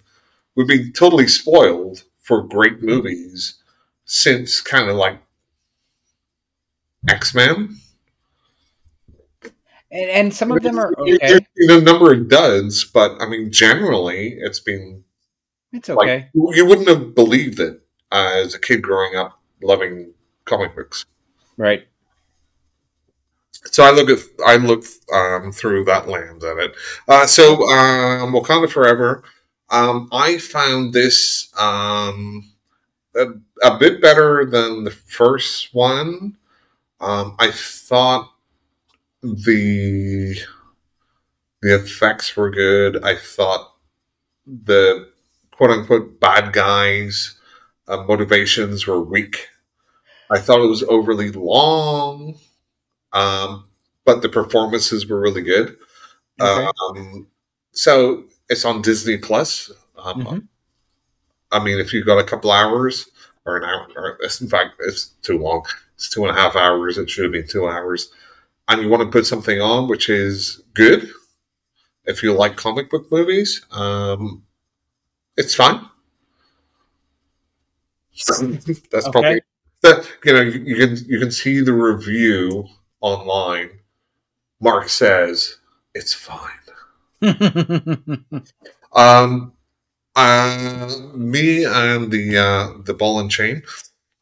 we've 0.56 0.68
been 0.68 0.92
totally 0.94 1.28
spoiled 1.28 2.04
for 2.22 2.42
great 2.42 2.82
movies 2.84 3.56
since 4.06 4.60
kind 4.60 4.90
of 4.90 4.96
like 4.98 5.20
X 7.08 7.34
Men. 7.34 7.78
And, 9.92 10.10
and 10.10 10.34
some 10.34 10.52
of 10.52 10.62
them 10.62 10.78
are 10.78 10.94
There's 11.06 11.18
okay. 11.24 11.46
been 11.56 11.78
a 11.80 11.82
number 11.82 12.14
of 12.14 12.28
duds, 12.30 12.84
but 12.86 13.20
I 13.22 13.28
mean, 13.28 13.52
generally, 13.52 14.34
it's 14.40 14.60
been 14.60 15.04
It's 15.74 15.90
like 15.90 15.98
okay. 16.10 16.30
you 16.34 16.66
wouldn't 16.66 16.88
have 16.90 17.16
believed 17.16 17.60
it 17.60 17.82
uh, 18.12 18.32
as 18.44 18.54
a 18.54 18.60
kid 18.60 18.82
growing 18.84 19.16
up 19.16 19.40
loving 19.62 20.14
comic 20.46 20.76
books. 20.76 21.06
Right. 21.58 21.88
So 23.66 23.84
I 23.84 23.92
look 23.92 24.10
at 24.10 24.20
I 24.46 24.56
look 24.58 24.86
um, 25.14 25.52
through 25.52 25.86
that 25.86 26.08
lens 26.08 26.44
at 26.44 26.58
it. 26.58 26.76
Uh, 27.08 27.26
so 27.28 27.68
um, 27.70 28.34
Wakanda 28.34 28.70
Forever, 28.70 29.24
um, 29.70 30.10
I 30.12 30.38
found 30.38 30.94
this 30.94 31.52
um, 31.58 32.52
a, 33.16 33.28
a 33.64 33.78
bit 33.78 34.02
better 34.02 34.46
than 34.46 34.84
the 34.84 34.92
first 34.92 35.74
one. 35.74 36.38
Um, 37.02 37.36
I 37.40 37.52
thought 37.52 38.32
the 39.24 40.36
the 41.62 41.76
effects 41.76 42.36
were 42.36 42.50
good. 42.50 43.04
I 43.04 43.16
thought 43.16 43.76
the 44.46 45.10
quote 45.52 45.72
unquote 45.72 46.20
bad 46.20 46.54
guys' 46.54 47.40
uh, 47.88 48.04
motivations 48.04 48.88
were 48.88 49.02
weak. 49.02 49.50
I 50.32 50.40
thought 50.40 50.62
it 50.62 50.68
was 50.68 50.84
overly 50.84 51.32
long, 51.32 52.40
um, 53.14 53.68
but 54.06 54.22
the 54.22 54.30
performances 54.30 55.08
were 55.08 55.20
really 55.20 55.42
good. 55.42 55.78
Okay. 56.40 56.68
Um, 56.90 57.28
so 57.72 58.26
it's 58.50 58.66
on 58.66 58.82
Disney 58.82 59.18
Plus. 59.18 59.72
Um, 59.98 60.22
Mhm. 60.22 60.48
I 61.52 61.64
mean, 61.64 61.80
if 61.80 61.94
you've 61.94 62.06
got 62.06 62.20
a 62.20 62.24
couple 62.24 62.52
hours 62.52 63.10
or 63.46 63.58
an 63.58 63.64
hour, 63.64 63.88
or 63.96 64.20
in 64.42 64.48
fact, 64.48 64.76
it's 64.80 65.08
too 65.22 65.38
long. 65.38 65.66
It's 65.96 66.10
two 66.10 66.26
and 66.26 66.36
a 66.36 66.40
half 66.40 66.56
hours. 66.56 66.98
It 66.98 67.10
should 67.10 67.24
have 67.26 67.34
been 67.34 67.48
two 67.48 67.68
hours. 67.68 68.12
And 68.68 68.82
you 68.82 68.90
want 68.90 69.04
to 69.04 69.10
put 69.10 69.26
something 69.26 69.60
on 69.62 69.88
which 69.88 70.10
is 70.10 70.62
good. 70.74 71.10
If 72.06 72.24
you 72.24 72.34
like 72.34 72.58
comic 72.58 72.90
book 72.90 73.12
movies, 73.12 73.66
um, 73.72 74.44
it's 75.38 75.56
fine. 75.56 75.88
That's 78.92 79.08
Okay. 79.08 79.12
probably 79.12 79.42
that. 79.82 80.08
You 80.26 80.34
know, 80.34 80.42
you, 80.42 80.60
you 80.62 80.76
can 80.76 80.98
you 81.08 81.20
can 81.20 81.32
see 81.32 81.62
the 81.62 81.74
review 81.74 82.68
online. 83.02 83.70
Mark 84.62 84.90
says 84.90 85.58
it's 85.94 86.14
fine. 86.14 86.50
Um, 88.92 89.54
uh, 90.16 90.90
me 91.14 91.64
and 91.64 92.12
the 92.12 92.38
uh, 92.38 92.82
the 92.84 92.94
ball 92.96 93.20
and 93.20 93.30
chain, 93.30 93.62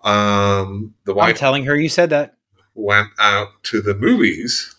um, 0.04 0.94
the 1.06 1.14
I'm 1.14 1.18
wife 1.18 1.38
telling 1.38 1.64
her 1.66 1.76
you 1.78 1.88
said 1.88 2.10
that. 2.10 2.36
went 2.76 3.08
out 3.18 3.64
to 3.64 3.82
the 3.82 3.94
movies, 3.96 4.76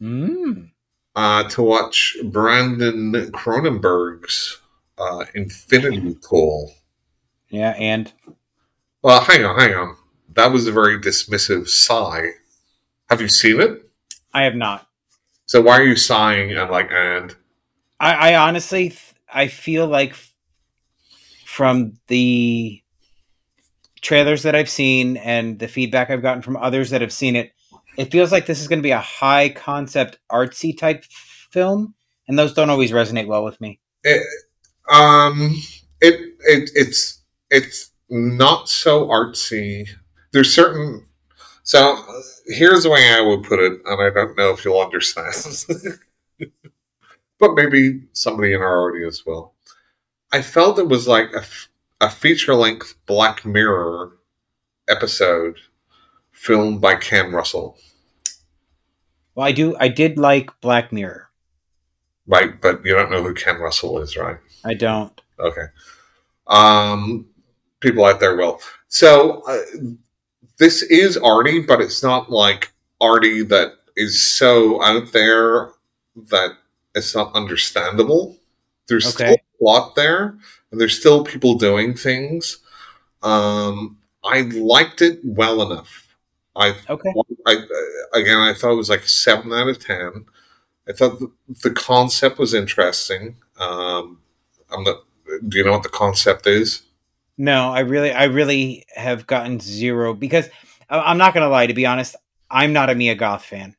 Mm. 0.00 0.70
uh, 1.16 1.48
to 1.48 1.62
watch 1.62 2.16
Brandon 2.26 3.12
Cronenberg's 3.32 4.60
uh, 4.98 5.24
Infinity 5.34 6.16
Pool. 6.22 6.72
Yeah, 7.50 7.70
and 7.70 8.12
Well, 9.02 9.20
hang 9.20 9.44
on, 9.44 9.58
hang 9.58 9.74
on. 9.74 9.96
That 10.34 10.52
was 10.52 10.68
a 10.68 10.72
very 10.72 10.98
dismissive 11.00 11.68
sigh. 11.68 12.28
Have 13.14 13.20
you 13.20 13.28
seen 13.28 13.60
it? 13.60 13.80
I 14.32 14.42
have 14.42 14.56
not. 14.56 14.88
So 15.46 15.60
why 15.60 15.78
are 15.78 15.84
you 15.84 15.94
sighing 15.94 16.50
and 16.50 16.68
like 16.68 16.90
and? 16.90 17.32
I, 18.00 18.32
I 18.32 18.34
honestly, 18.34 18.88
th- 18.88 19.14
I 19.32 19.46
feel 19.46 19.86
like 19.86 20.10
f- 20.10 20.34
from 21.44 22.00
the 22.08 22.82
trailers 24.00 24.42
that 24.42 24.56
I've 24.56 24.68
seen 24.68 25.16
and 25.16 25.60
the 25.60 25.68
feedback 25.68 26.10
I've 26.10 26.22
gotten 26.22 26.42
from 26.42 26.56
others 26.56 26.90
that 26.90 27.02
have 27.02 27.12
seen 27.12 27.36
it, 27.36 27.52
it 27.96 28.10
feels 28.10 28.32
like 28.32 28.46
this 28.46 28.60
is 28.60 28.66
going 28.66 28.80
to 28.80 28.82
be 28.82 28.90
a 28.90 28.98
high 28.98 29.48
concept 29.48 30.18
artsy 30.32 30.76
type 30.76 31.04
film, 31.04 31.94
and 32.26 32.36
those 32.36 32.52
don't 32.52 32.68
always 32.68 32.90
resonate 32.90 33.28
well 33.28 33.44
with 33.44 33.60
me. 33.60 33.78
It, 34.02 34.26
Um, 34.90 35.54
it 36.00 36.34
it 36.40 36.70
it's 36.74 37.22
it's 37.48 37.92
not 38.10 38.68
so 38.68 39.06
artsy. 39.06 39.86
There's 40.32 40.52
certain. 40.52 41.06
So 41.64 41.96
here's 42.46 42.82
the 42.82 42.90
way 42.90 43.12
I 43.14 43.20
would 43.22 43.42
put 43.42 43.58
it, 43.58 43.80
and 43.86 44.00
I 44.02 44.10
don't 44.10 44.36
know 44.36 44.50
if 44.50 44.64
you'll 44.64 44.80
understand, 44.80 45.34
but 47.38 47.54
maybe 47.54 48.02
somebody 48.12 48.52
in 48.52 48.60
our 48.60 48.88
audience 48.90 49.24
will. 49.24 49.54
I 50.32 50.42
felt 50.42 50.78
it 50.78 50.88
was 50.88 51.08
like 51.08 51.32
a, 51.34 51.38
f- 51.38 51.68
a 52.00 52.10
feature 52.10 52.54
length 52.54 52.94
Black 53.06 53.44
Mirror 53.46 54.12
episode 54.88 55.56
filmed 56.32 56.80
by 56.82 56.96
Ken 56.96 57.32
Russell, 57.32 57.78
Well, 59.34 59.46
I 59.46 59.52
do. 59.52 59.74
I 59.80 59.88
did 59.88 60.18
like 60.18 60.50
Black 60.60 60.92
Mirror. 60.92 61.30
right? 62.26 62.60
But 62.60 62.84
you 62.84 62.94
don't 62.94 63.10
know 63.10 63.22
who 63.22 63.32
Ken 63.34 63.56
Russell 63.58 63.98
is, 64.00 64.16
right? 64.16 64.36
I 64.64 64.74
don't. 64.74 65.18
Okay. 65.38 65.66
Um, 66.46 67.26
people 67.80 68.04
out 68.04 68.20
there 68.20 68.36
will. 68.36 68.60
So 68.88 69.42
uh, 69.48 69.60
this 70.58 70.82
is 70.82 71.16
arty, 71.16 71.60
but 71.60 71.80
it's 71.80 72.02
not 72.02 72.30
like 72.30 72.72
arty 73.00 73.42
that 73.44 73.74
is 73.96 74.20
so 74.20 74.82
out 74.82 75.12
there 75.12 75.70
that 76.30 76.50
it's 76.94 77.14
not 77.14 77.34
understandable. 77.34 78.36
There's 78.88 79.06
Okay. 79.14 79.24
still 79.26 79.36
plot 79.58 79.94
there, 79.96 80.36
and 80.70 80.80
there's 80.80 80.98
still 80.98 81.24
people 81.24 81.54
doing 81.56 81.94
things. 81.94 82.58
Um, 83.22 83.98
I 84.22 84.42
liked 84.42 85.02
it 85.02 85.20
well 85.24 85.62
enough. 85.62 86.08
I 86.56 86.76
Okay. 86.88 87.12
I, 87.46 87.56
again, 88.14 88.38
I 88.38 88.54
thought 88.54 88.72
it 88.72 88.76
was 88.76 88.90
like 88.90 89.02
a 89.02 89.08
seven 89.08 89.52
out 89.52 89.68
of 89.68 89.84
ten. 89.84 90.26
I 90.88 90.92
thought 90.92 91.18
the, 91.18 91.30
the 91.62 91.70
concept 91.70 92.38
was 92.38 92.54
interesting. 92.54 93.36
Um, 93.58 94.20
I'm 94.70 94.84
not. 94.84 95.04
Do 95.48 95.58
you 95.58 95.64
know 95.64 95.72
what 95.72 95.82
the 95.82 95.88
concept 95.88 96.46
is? 96.46 96.82
No, 97.36 97.72
I 97.72 97.80
really, 97.80 98.12
I 98.12 98.24
really 98.24 98.84
have 98.94 99.26
gotten 99.26 99.58
zero 99.60 100.14
because 100.14 100.48
I- 100.88 101.00
I'm 101.00 101.18
not 101.18 101.34
gonna 101.34 101.48
lie. 101.48 101.66
To 101.66 101.74
be 101.74 101.86
honest, 101.86 102.16
I'm 102.50 102.72
not 102.72 102.90
a 102.90 102.94
Mia 102.94 103.14
Goth 103.14 103.44
fan. 103.44 103.74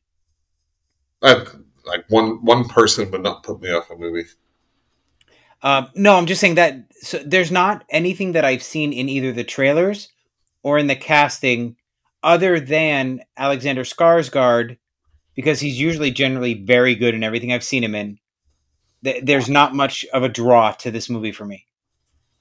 Uh, 1.22 1.46
like 1.86 2.06
one 2.10 2.44
one 2.44 2.68
person 2.68 3.10
would 3.12 3.24
not 3.24 3.44
put 3.44 3.62
me 3.62 3.72
off 3.72 3.90
a 3.90 3.96
movie. 3.96 4.26
Um, 5.62 5.90
no, 5.96 6.16
I'm 6.16 6.26
just 6.26 6.42
saying 6.42 6.56
that 6.56 6.92
so 7.02 7.20
there's 7.20 7.52
not 7.52 7.86
anything 7.90 8.34
that 8.34 8.46
I've 8.46 8.64
seen 8.64 8.92
in 8.94 9.10
either 9.10 9.32
the 9.32 9.44
trailers 9.44 10.10
or 10.64 10.78
in 10.78 10.88
the 10.88 10.96
casting 10.96 11.78
other 12.24 12.60
than 12.60 13.22
Alexander 13.38 13.84
Skarsgård, 13.84 14.78
because 15.36 15.60
he's 15.60 15.80
usually 15.80 16.12
generally 16.12 16.56
very 16.56 16.96
good 16.96 17.14
in 17.14 17.24
everything 17.24 17.54
I've 17.54 17.64
seen 17.64 17.84
him 17.84 17.96
in. 17.96 18.20
Th- 19.04 19.24
There's 19.24 19.50
not 19.50 19.76
much 19.76 20.06
of 20.14 20.24
a 20.24 20.30
draw 20.30 20.72
to 20.72 20.92
this 20.92 21.10
movie 21.10 21.32
for 21.32 21.46
me. 21.46 21.68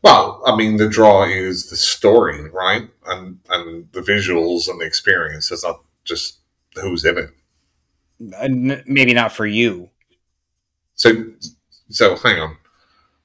Well, 0.05 0.43
I 0.45 0.55
mean, 0.55 0.77
the 0.77 0.87
draw 0.87 1.25
is 1.25 1.71
the 1.71 1.77
story, 1.77 2.51
right, 2.51 2.91
and 3.07 3.39
and 3.49 3.89
the 3.93 4.03
visuals 4.03 4.69
and 4.69 4.79
the 4.79 4.85
experience. 4.85 5.51
It's 5.51 5.65
not 5.65 5.81
just 6.05 6.41
who's 6.75 7.07
in 7.07 7.17
it. 7.17 7.31
Uh, 8.37 8.83
maybe 8.87 9.15
not 9.15 9.33
for 9.33 9.47
you. 9.47 9.89
So, 10.95 11.33
so 11.89 12.17
hang 12.17 12.39
on. 12.39 12.59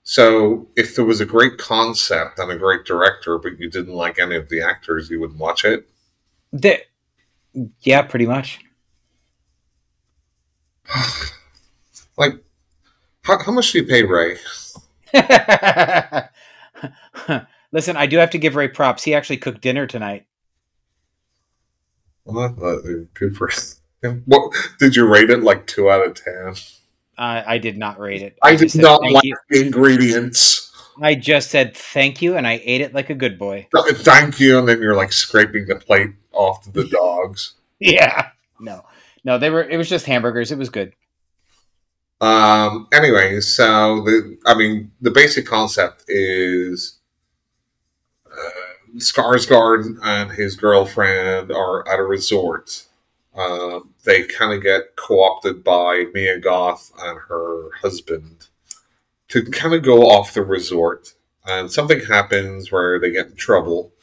So, 0.03 0.69
if 0.77 0.95
there 0.95 1.03
was 1.03 1.19
a 1.19 1.26
great 1.26 1.57
concept 1.57 2.39
and 2.39 2.49
a 2.49 2.57
great 2.57 2.85
director, 2.85 3.38
but 3.38 3.60
you 3.60 3.69
didn't 3.69 3.93
like 3.93 4.18
any 4.18 4.38
of 4.38 4.47
the 4.47 4.61
actors, 4.61 5.10
you 5.10 5.19
wouldn't 5.19 5.38
watch 5.38 5.65
it. 5.65 5.88
The- 6.53 6.84
yeah, 7.81 8.03
pretty 8.03 8.26
much. 8.26 8.60
Like, 12.18 12.34
how, 13.22 13.41
how 13.41 13.53
much 13.53 13.72
do 13.72 13.77
you 13.77 13.85
pay 13.85 14.03
Ray? 14.03 14.35
Listen, 17.72 17.97
I 17.97 18.07
do 18.07 18.18
have 18.18 18.31
to 18.31 18.38
give 18.38 18.56
Ray 18.56 18.68
props. 18.68 19.03
He 19.03 19.14
actually 19.14 19.38
cooked 19.38 19.61
dinner 19.61 19.85
tonight. 19.88 20.26
Well, 22.26 22.56
uh, 22.61 22.77
good 23.14 23.35
for 23.35 23.49
him. 24.01 24.23
What 24.26 24.53
did 24.80 24.95
you 24.95 25.07
rate 25.07 25.30
it? 25.30 25.43
Like 25.43 25.68
two 25.68 25.89
out 25.89 26.06
of 26.06 26.15
ten. 26.15 26.56
Uh, 27.18 27.43
I 27.45 27.57
did 27.57 27.77
not 27.77 27.99
rate 27.99 28.22
it. 28.22 28.38
I 28.41 28.56
just 28.56 28.76
did 28.76 28.81
not 28.81 29.01
like 29.01 29.23
you. 29.23 29.35
the 29.49 29.65
ingredients. 29.65 30.72
I 31.01 31.15
just 31.15 31.49
said 31.49 31.76
thank 31.76 32.22
you, 32.22 32.38
and 32.38 32.47
I 32.47 32.61
ate 32.64 32.81
it 32.81 32.93
like 32.93 33.10
a 33.10 33.15
good 33.15 33.38
boy. 33.39 33.68
Thank 33.73 34.39
you, 34.39 34.60
and 34.60 34.68
then 34.68 34.81
you're 34.81 34.95
like 34.95 35.11
scraping 35.11 35.65
the 35.65 35.76
plate 35.76 36.11
off 36.34 36.64
to 36.64 36.72
the 36.72 36.88
dogs. 36.89 37.53
Yeah. 37.80 38.30
No, 38.60 38.85
no, 39.23 39.38
they 39.38 39.49
were. 39.49 39.64
It 39.64 39.77
was 39.77 39.89
just 39.89 40.06
hamburgers. 40.06 40.51
It 40.51 40.57
was 40.57 40.69
good. 40.69 40.93
Um. 42.22 42.88
Anyway, 42.91 43.40
so 43.40 44.02
the 44.02 44.38
I 44.46 44.54
mean 44.54 44.91
the 45.00 45.12
basic 45.12 45.46
concept 45.46 46.04
is 46.08 47.00
uh, 48.26 48.98
Skarsgård 48.98 49.98
and 50.04 50.32
his 50.32 50.56
girlfriend 50.56 51.52
are 51.52 51.88
at 51.88 52.00
a 52.00 52.04
resort. 52.04 52.86
Um, 53.36 53.94
they 54.04 54.24
kind 54.24 54.52
of 54.54 54.62
get 54.62 54.98
co-opted 54.98 55.64
by 55.64 56.06
Mia 56.14 56.40
Goth 56.40 56.91
and 57.00 57.20
her 57.30 57.70
husband 57.82 58.48
to 59.30 59.44
kind 59.44 59.74
of 59.74 59.84
go 59.84 60.10
off 60.10 60.34
the 60.34 60.41
resort, 60.41 61.14
and 61.46 61.72
something 61.72 62.02
happens 62.02 62.70
where 62.72 63.00
they 63.00 63.12
get 63.12 63.28
in 63.28 63.36
trouble, 63.36 63.94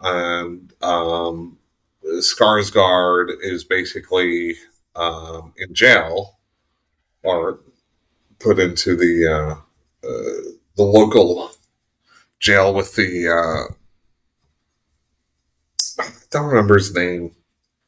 and 0.00 0.72
um, 0.82 1.58
Skarsgård 2.04 3.36
is 3.40 3.62
basically 3.62 4.56
um, 4.96 5.52
in 5.58 5.74
jail 5.74 6.38
or 7.22 7.60
put 8.38 8.58
into 8.58 8.96
the 8.96 9.26
uh, 9.26 9.54
uh, 10.06 10.52
the 10.76 10.82
local 10.82 11.50
jail 12.40 12.74
with 12.74 12.94
the 12.96 13.28
uh, 13.28 13.72
I 16.00 16.08
don't 16.30 16.46
remember 16.46 16.74
his 16.74 16.94
name. 16.94 17.34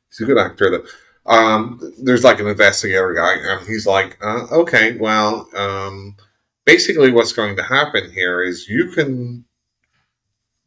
He's 0.09 0.21
a 0.21 0.25
good 0.25 0.39
actor. 0.39 0.71
That 0.71 0.85
um, 1.27 1.81
there's 1.99 2.25
like 2.25 2.41
an 2.41 2.47
investigator 2.47 3.15
guy, 3.15 3.35
and 3.35 3.67
he's 3.67 3.87
like, 3.87 4.19
uh, 4.23 4.47
okay, 4.53 4.97
well, 4.97 5.49
um, 5.57 6.17
basically, 6.65 7.11
what's 7.11 7.33
going 7.33 7.57
to 7.57 7.63
happen 7.63 8.11
here 8.13 8.43
is 8.43 8.69
you 8.69 8.91
can 8.91 9.45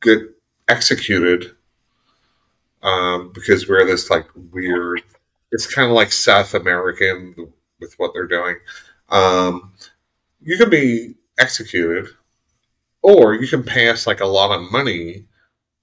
get 0.02 0.20
executed 0.68 1.56
um, 2.84 3.32
because 3.34 3.68
we're 3.68 3.86
this 3.86 4.10
like 4.10 4.28
weird. 4.52 5.04
It's 5.52 5.74
kind 5.74 5.90
of 5.90 5.96
like 5.96 6.12
South 6.12 6.54
American 6.54 7.54
with 7.80 7.94
what 7.98 8.14
they're 8.14 8.28
doing. 8.28 8.58
Um, 9.10 9.74
you 10.42 10.58
can 10.58 10.70
be 10.70 11.16
executed, 11.38 12.08
or 13.02 13.36
you 13.36 13.48
can 13.48 13.64
pay 13.64 13.90
us 13.90 14.08
like 14.08 14.20
a 14.20 14.26
lot 14.26 14.52
of 14.52 14.72
money, 14.72 15.26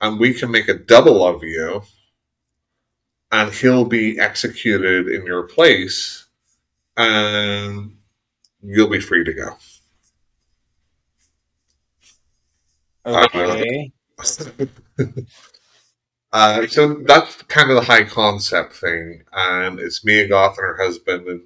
and 0.00 0.18
we 0.18 0.34
can 0.34 0.50
make 0.50 0.68
a 0.68 0.74
double 0.74 1.26
of 1.26 1.42
you, 1.42 1.82
and 3.32 3.52
he'll 3.52 3.84
be 3.84 4.18
executed 4.18 5.08
in 5.08 5.26
your 5.26 5.44
place, 5.44 6.26
and 6.96 7.96
you'll 8.62 8.88
be 8.88 9.00
free 9.00 9.24
to 9.24 9.32
go. 9.32 9.56
Okay. 13.06 13.92
uh, 16.32 16.66
so 16.66 16.94
that's 17.06 17.42
kind 17.42 17.70
of 17.70 17.76
the 17.76 17.82
high 17.82 18.04
concept 18.04 18.74
thing, 18.74 19.22
and 19.32 19.78
it's 19.78 20.04
Mia 20.04 20.28
Goth 20.28 20.56
and 20.58 20.66
her 20.66 20.82
husband, 20.82 21.26
and 21.26 21.42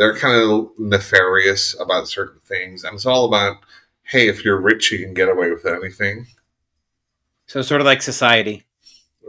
they're 0.00 0.16
kind 0.16 0.36
of 0.42 0.72
nefarious 0.80 1.76
about 1.80 2.08
certain 2.08 2.40
things, 2.46 2.84
and 2.84 2.96
it's 2.96 3.06
all 3.06 3.26
about, 3.26 3.58
hey, 4.04 4.28
if 4.28 4.44
you're 4.44 4.60
rich, 4.60 4.92
you 4.92 4.98
can 5.00 5.14
get 5.14 5.30
away 5.30 5.52
with 5.52 5.66
anything, 5.66 6.26
So 7.46 7.60
sort 7.62 7.82
of 7.82 7.86
like 7.86 8.00
society. 8.02 8.64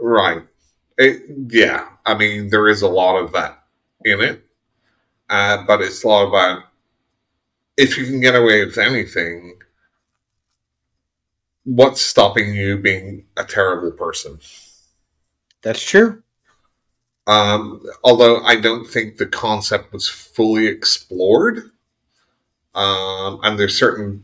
right? 0.02 0.44
It, 0.98 1.24
yeah, 1.50 1.90
I 2.06 2.16
mean 2.18 2.50
there 2.50 2.68
is 2.70 2.82
a 2.84 2.88
lot 2.90 3.18
of 3.18 3.32
that 3.34 3.64
in 4.06 4.22
it, 4.22 4.44
uh, 5.30 5.66
but 5.68 5.82
it's 5.82 6.04
a 6.04 6.10
lot 6.10 6.28
about 6.30 6.66
if 7.78 7.98
you 7.98 8.06
can 8.06 8.20
get 8.22 8.36
away 8.36 8.66
with 8.66 8.78
anything. 8.78 9.60
What's 11.64 12.02
stopping 12.04 12.54
you 12.54 12.78
being 12.78 13.26
a 13.36 13.44
terrible 13.44 13.92
person? 13.92 14.40
That's 15.64 15.82
true. 15.84 16.24
Um, 17.28 17.84
although 18.04 18.42
I 18.44 18.56
don't 18.60 18.86
think 18.86 19.18
the 19.18 19.26
concept 19.28 19.94
was 19.94 20.10
fully 20.10 20.68
explored, 20.68 21.72
um, 22.74 23.40
and 23.44 23.60
there's 23.60 23.78
certain 23.78 24.24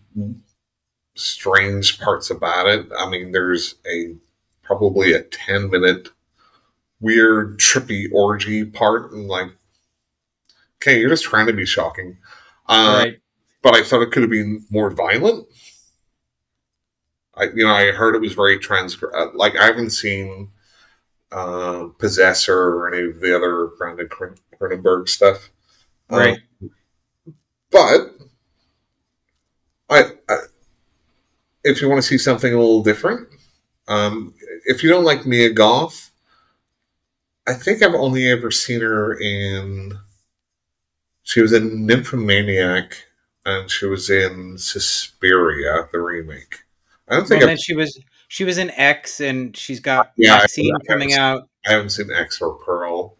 strange 1.15 1.99
parts 1.99 2.29
about 2.29 2.67
it. 2.67 2.87
I 2.97 3.09
mean, 3.09 3.31
there's 3.31 3.75
a 3.87 4.15
probably 4.63 5.13
a 5.13 5.23
ten 5.23 5.69
minute 5.69 6.09
weird 7.01 7.59
trippy 7.59 8.07
orgy 8.13 8.65
part, 8.65 9.11
and 9.13 9.27
like, 9.27 9.51
okay, 10.81 10.99
you're 10.99 11.09
just 11.09 11.23
trying 11.23 11.47
to 11.47 11.53
be 11.53 11.65
shocking. 11.65 12.17
Uh, 12.67 13.03
right. 13.05 13.19
but 13.61 13.75
I 13.75 13.83
thought 13.83 14.01
it 14.01 14.11
could 14.11 14.23
have 14.23 14.31
been 14.31 14.65
more 14.69 14.89
violent. 14.89 15.47
I, 17.35 17.43
you 17.45 17.63
know, 17.65 17.73
I 17.73 17.91
heard 17.91 18.15
it 18.15 18.21
was 18.21 18.33
very 18.33 18.57
trans. 18.59 18.97
uh, 19.01 19.27
Like 19.33 19.55
I 19.55 19.65
haven't 19.65 19.91
seen 19.91 20.51
uh, 21.31 21.87
Possessor 21.99 22.57
or 22.57 22.93
any 22.93 23.09
of 23.09 23.19
the 23.21 23.35
other 23.35 23.67
Brandon 23.77 24.07
Cron- 24.09 24.37
Cronenberg 24.59 25.09
stuff, 25.09 25.49
Um, 26.09 26.19
Right. 26.19 26.39
but 27.71 28.11
I, 29.89 30.11
I, 30.29 30.37
if 31.63 31.81
you 31.81 31.89
want 31.89 32.01
to 32.01 32.07
see 32.07 32.17
something 32.17 32.53
a 32.53 32.57
little 32.57 32.83
different, 32.83 33.27
um, 33.87 34.33
if 34.65 34.83
you 34.83 34.89
don't 34.89 35.03
like 35.05 35.25
Mia 35.25 35.51
Goth, 35.51 36.11
I 37.47 37.53
think 37.55 37.81
I've 37.81 37.95
only 37.95 38.29
ever 38.29 38.51
seen 38.51 38.81
her 38.81 39.13
in. 39.19 39.97
She 41.21 41.41
was 41.41 41.53
in 41.53 41.85
Nymphomaniac, 41.85 43.05
and 43.45 43.69
she 43.69 43.85
was 43.85 44.09
in 44.09 44.57
Suspiria, 44.57 45.87
the 45.91 45.99
remake. 46.01 46.63
I 47.07 47.15
don't 47.17 47.27
Well, 47.29 47.39
think 47.39 47.43
then 47.43 47.49
I've, 47.51 47.57
she 47.57 47.73
was 47.75 47.99
she 48.27 48.43
was 48.43 48.57
in 48.57 48.69
X, 48.71 49.19
and 49.19 49.55
she's 49.55 49.79
got 49.79 50.11
Yeah, 50.17 50.35
I- 50.35 50.39
vaccine 50.41 50.75
I- 50.75 50.83
coming 50.85 51.13
out. 51.13 51.47
I 51.67 51.71
haven't 51.71 51.89
seen 51.91 52.11
X 52.11 52.41
or 52.41 52.53
Pearl. 52.55 53.15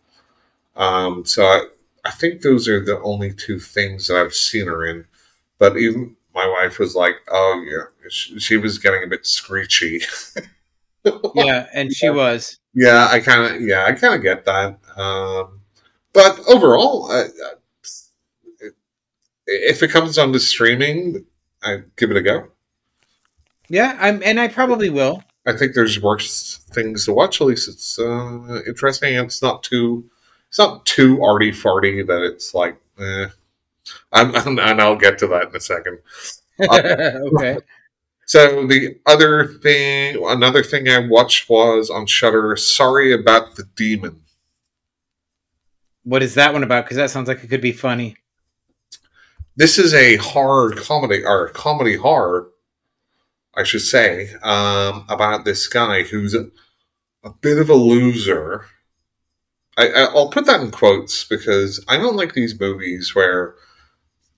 Um, 0.76 1.26
so 1.26 1.44
I, 1.46 1.64
I 2.06 2.12
think 2.12 2.42
those 2.42 2.68
are 2.68 2.84
the 2.84 3.00
only 3.02 3.34
two 3.34 3.60
things 3.60 4.08
that 4.08 4.18
I've 4.18 4.34
seen 4.34 4.68
her 4.68 4.86
in. 4.86 5.06
But 5.60 5.76
even 5.78 6.16
my 6.36 6.48
wife 6.48 6.78
was 6.80 6.96
like, 6.96 7.16
"Oh 7.30 7.66
yeah," 7.68 8.10
she, 8.10 8.40
she 8.40 8.58
was 8.58 8.78
getting 8.78 9.04
a 9.04 9.08
bit 9.08 9.26
screechy. 9.26 10.02
Yeah, 11.36 11.68
and 11.74 11.94
she 11.94 12.10
was. 12.10 12.60
Yeah, 12.74 13.08
I 13.10 13.22
kind 13.22 13.56
of 13.56 13.62
yeah, 13.62 13.86
I 13.86 13.94
kind 13.94 14.14
of 14.14 14.22
get 14.22 14.44
that. 14.44 14.78
Um, 14.98 15.62
but 16.12 16.38
overall, 16.50 17.10
I, 17.10 17.22
I, 17.22 18.70
if 19.46 19.82
it 19.84 19.90
comes 19.92 20.18
on 20.18 20.34
to 20.34 20.40
streaming, 20.40 21.26
I 21.64 21.84
give 21.96 22.12
it 22.12 22.18
a 22.18 22.22
go. 22.22 22.50
Yeah, 23.70 23.98
I'm, 24.00 24.22
and 24.24 24.40
I 24.40 24.48
probably 24.48 24.90
will. 24.90 25.24
I 25.46 25.56
think 25.56 25.74
there's 25.74 26.02
worse 26.02 26.58
things 26.72 27.06
to 27.06 27.14
watch. 27.14 27.42
At 27.42 27.48
least 27.48 27.70
it's 27.70 28.00
uh, 28.00 28.62
interesting. 28.68 29.16
It's 29.16 29.42
not 29.42 29.64
too 29.64 30.10
it's 30.50 30.60
not 30.60 30.86
too 30.86 31.22
arty 31.24 31.52
farty 31.52 32.06
that 32.06 32.22
it's 32.24 32.54
like. 32.54 32.80
Eh. 33.00 33.28
I'm, 34.12 34.36
I'm, 34.36 34.60
and 34.60 34.82
I'll 34.82 34.96
get 34.96 35.18
to 35.20 35.28
that 35.28 35.50
in 35.50 35.56
a 35.56 35.60
second. 35.60 36.00
okay. 36.60 37.60
So 38.26 38.68
the 38.68 39.00
other 39.06 39.48
thing, 39.48 40.22
another 40.28 40.64
thing 40.64 40.90
I 40.90 41.00
watched 41.08 41.50
was 41.50 41.90
on 41.90 42.06
Shudder. 42.06 42.56
Sorry 42.58 43.14
about 43.14 43.56
the 43.56 43.64
demon. 43.76 44.22
What 46.04 46.24
is 46.24 46.34
that 46.36 46.54
one 46.54 46.64
about? 46.64 46.86
Because 46.86 46.98
that 46.98 47.10
sounds 47.10 47.28
like 47.28 47.44
it 47.44 47.48
could 47.48 47.62
be 47.62 47.72
funny. 47.72 48.18
this 49.56 49.78
is 49.78 49.94
a 49.94 50.18
horror 50.18 50.72
comedy 50.72 51.24
or 51.24 51.50
comedy 51.50 51.96
horror 51.96 52.50
i 53.58 53.64
should 53.64 53.82
say 53.82 54.30
um, 54.44 55.06
about 55.10 55.44
this 55.44 55.68
guy 55.68 56.04
who's 56.04 56.34
a, 56.34 56.50
a 57.24 57.32
bit 57.42 57.58
of 57.58 57.70
a 57.70 57.74
loser. 57.76 58.66
I, 59.78 59.88
I- 59.90 60.04
i'll 60.14 60.30
put 60.30 60.46
that 60.46 60.62
in 60.62 60.72
quotes 60.72 61.26
because 61.26 61.84
i 61.90 61.98
don't 61.98 62.16
like 62.16 62.34
these 62.34 62.60
movies 62.60 63.14
where 63.14 63.56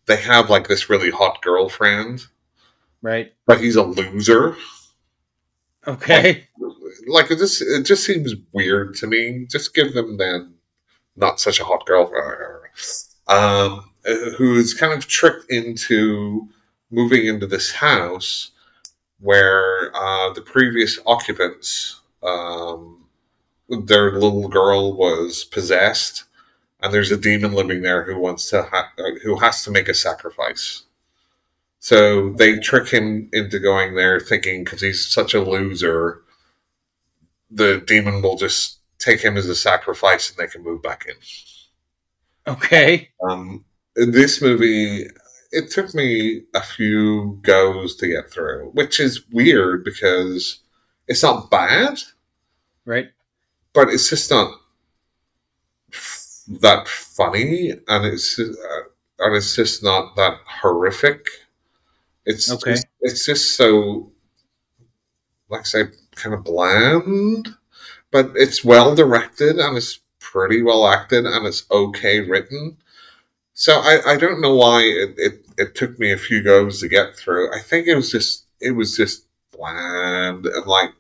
they 0.08 0.18
have 0.18 0.50
like 0.50 0.68
this 0.68 0.90
really 0.90 1.12
hot 1.12 1.40
girlfriend. 1.44 2.26
Right. 3.04 3.32
but 3.46 3.62
he's 3.62 3.76
a 3.76 3.84
loser. 3.84 4.56
Okay. 5.88 6.48
like 7.08 7.30
it 7.32 7.38
just 7.38 7.62
it 7.62 7.84
just 7.86 8.04
seems 8.04 8.34
weird 8.52 8.96
to 8.98 9.08
me. 9.08 9.46
Just 9.50 9.74
give 9.76 9.94
them 9.94 10.18
then 10.18 10.56
not 11.16 11.40
such 11.40 11.60
a 11.60 11.64
hot 11.64 11.86
girlfriend. 11.86 12.26
Um, 13.28 13.92
who 14.38 14.56
is 14.58 14.74
kind 14.74 14.94
of 14.94 15.08
tricked 15.08 15.50
into 15.52 16.50
moving 16.92 17.28
into 17.28 17.46
this 17.48 17.72
house 17.74 18.52
where 19.20 19.96
uh, 19.96 20.34
the 20.34 20.42
previous 20.42 21.00
occupants, 21.06 22.00
um, 22.24 23.06
their 23.70 24.14
little 24.14 24.48
girl 24.48 24.94
was 24.96 25.44
possessed, 25.44 26.26
and 26.82 26.94
there's 26.94 27.12
a 27.12 27.18
demon 27.18 27.54
living 27.54 27.82
there 27.82 28.04
who 28.04 28.20
wants 28.20 28.50
to 28.50 28.64
ha- 28.64 28.92
who 29.24 29.38
has 29.40 29.64
to 29.64 29.72
make 29.72 29.88
a 29.88 29.94
sacrifice. 29.94 30.84
So 31.80 32.32
they 32.32 32.60
trick 32.60 32.90
him 32.90 33.30
into 33.32 33.60
going 33.60 33.96
there, 33.96 34.20
thinking 34.20 34.64
because 34.64 34.82
he's 34.82 35.06
such 35.06 35.34
a 35.34 35.42
loser, 35.42 36.22
the 37.50 37.82
demon 37.86 38.22
will 38.22 38.36
just 38.38 38.80
take 38.98 39.22
him 39.22 39.38
as 39.38 39.48
a 39.48 39.56
sacrifice, 39.56 40.30
and 40.30 40.38
they 40.38 40.52
can 40.52 40.64
move 40.64 40.82
back 40.82 41.06
in. 41.08 41.16
Okay. 42.52 43.10
Um, 43.24 43.64
this 43.96 44.42
movie, 44.42 45.08
it 45.52 45.72
took 45.72 45.94
me 45.96 46.44
a 46.54 46.62
few 46.62 47.40
goes 47.42 47.96
to 47.98 48.08
get 48.08 48.30
through, 48.32 48.70
which 48.74 49.00
is 49.00 49.28
weird 49.32 49.84
because 49.84 50.60
it's 51.08 51.24
not 51.24 51.50
bad, 51.50 52.00
Right. 52.86 53.10
but 53.74 53.90
it's 53.90 54.10
just 54.10 54.30
not 54.32 54.52
f- 55.94 56.42
that 56.62 56.88
funny, 56.88 57.72
and 57.88 58.06
it's 58.06 58.40
uh, 58.40 58.46
and 59.20 59.36
it's 59.36 59.56
just 59.56 59.84
not 59.84 60.16
that 60.16 60.40
horrific. 60.46 61.28
It's 62.26 62.52
Okay. 62.52 62.72
just, 62.74 62.86
it's 63.02 63.26
just 63.26 63.56
so, 63.58 64.12
like 65.50 65.62
I 65.62 65.64
say, 65.64 65.84
kind 66.16 66.34
of 66.36 66.44
bland, 66.44 67.50
but 68.12 68.32
it's 68.36 68.64
well 68.64 68.96
directed 68.96 69.58
and 69.58 69.78
it's 69.78 70.00
pretty 70.20 70.62
well 70.62 70.86
acted 70.88 71.26
and 71.26 71.46
it's 71.48 71.66
okay 71.72 72.20
written. 72.22 72.78
So 73.60 73.74
I, 73.80 74.14
I 74.14 74.16
don't 74.16 74.40
know 74.40 74.56
why 74.56 74.84
it, 74.84 75.16
it, 75.18 75.46
it 75.58 75.76
took 75.76 76.00
me 76.00 76.14
a 76.14 76.18
few 76.18 76.42
goes 76.42 76.80
to 76.80 76.88
get 76.88 77.18
through. 77.18 77.54
I 77.54 77.60
think 77.60 77.88
it 77.88 77.96
was 77.96 78.10
just 78.10 78.46
it 78.62 78.72
was 78.72 78.96
just 78.96 79.26
bland 79.52 80.46
and 80.46 80.66
like 80.66 80.92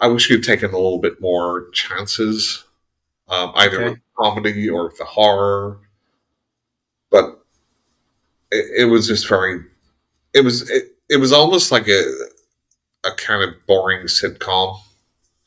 I 0.00 0.08
wish 0.08 0.28
you'd 0.28 0.42
taken 0.44 0.70
a 0.70 0.76
little 0.76 0.98
bit 0.98 1.20
more 1.20 1.70
chances, 1.70 2.64
um, 3.28 3.52
either 3.56 3.80
Okay. 3.80 3.90
with 3.92 4.00
comedy 4.18 4.68
or 4.70 4.86
with 4.88 4.98
the 4.98 5.04
horror. 5.06 5.80
But 7.10 7.42
it, 8.50 8.82
it 8.82 8.84
was 8.86 9.06
just 9.06 9.28
very 9.28 9.62
it 10.34 10.42
was 10.44 10.68
it, 10.70 10.96
it 11.10 11.18
was 11.18 11.32
almost 11.32 11.72
like 11.72 11.88
a 11.88 12.04
a 13.04 13.12
kind 13.12 13.42
of 13.42 13.54
boring 13.66 14.06
sitcom 14.06 14.80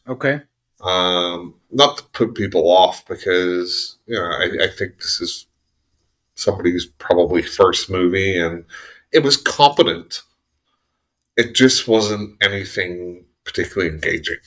Okay. 0.07 0.41
um, 0.81 1.53
not 1.71 1.97
to 1.97 2.03
put 2.05 2.35
people 2.35 2.69
off 2.69 3.05
because 3.07 3.97
you 4.07 4.15
know 4.15 4.23
I, 4.23 4.63
I 4.63 4.67
think 4.67 4.97
this 4.97 5.21
is 5.21 5.45
somebody's 6.41 6.85
probably 6.85 7.41
first 7.41 7.89
movie 7.89 8.37
and 8.37 8.65
it 9.11 9.23
was 9.23 9.37
competent 9.37 10.23
it 11.37 11.53
just 11.55 11.87
wasn't 11.87 12.35
anything 12.43 13.23
particularly 13.45 13.91
engaging 13.93 14.37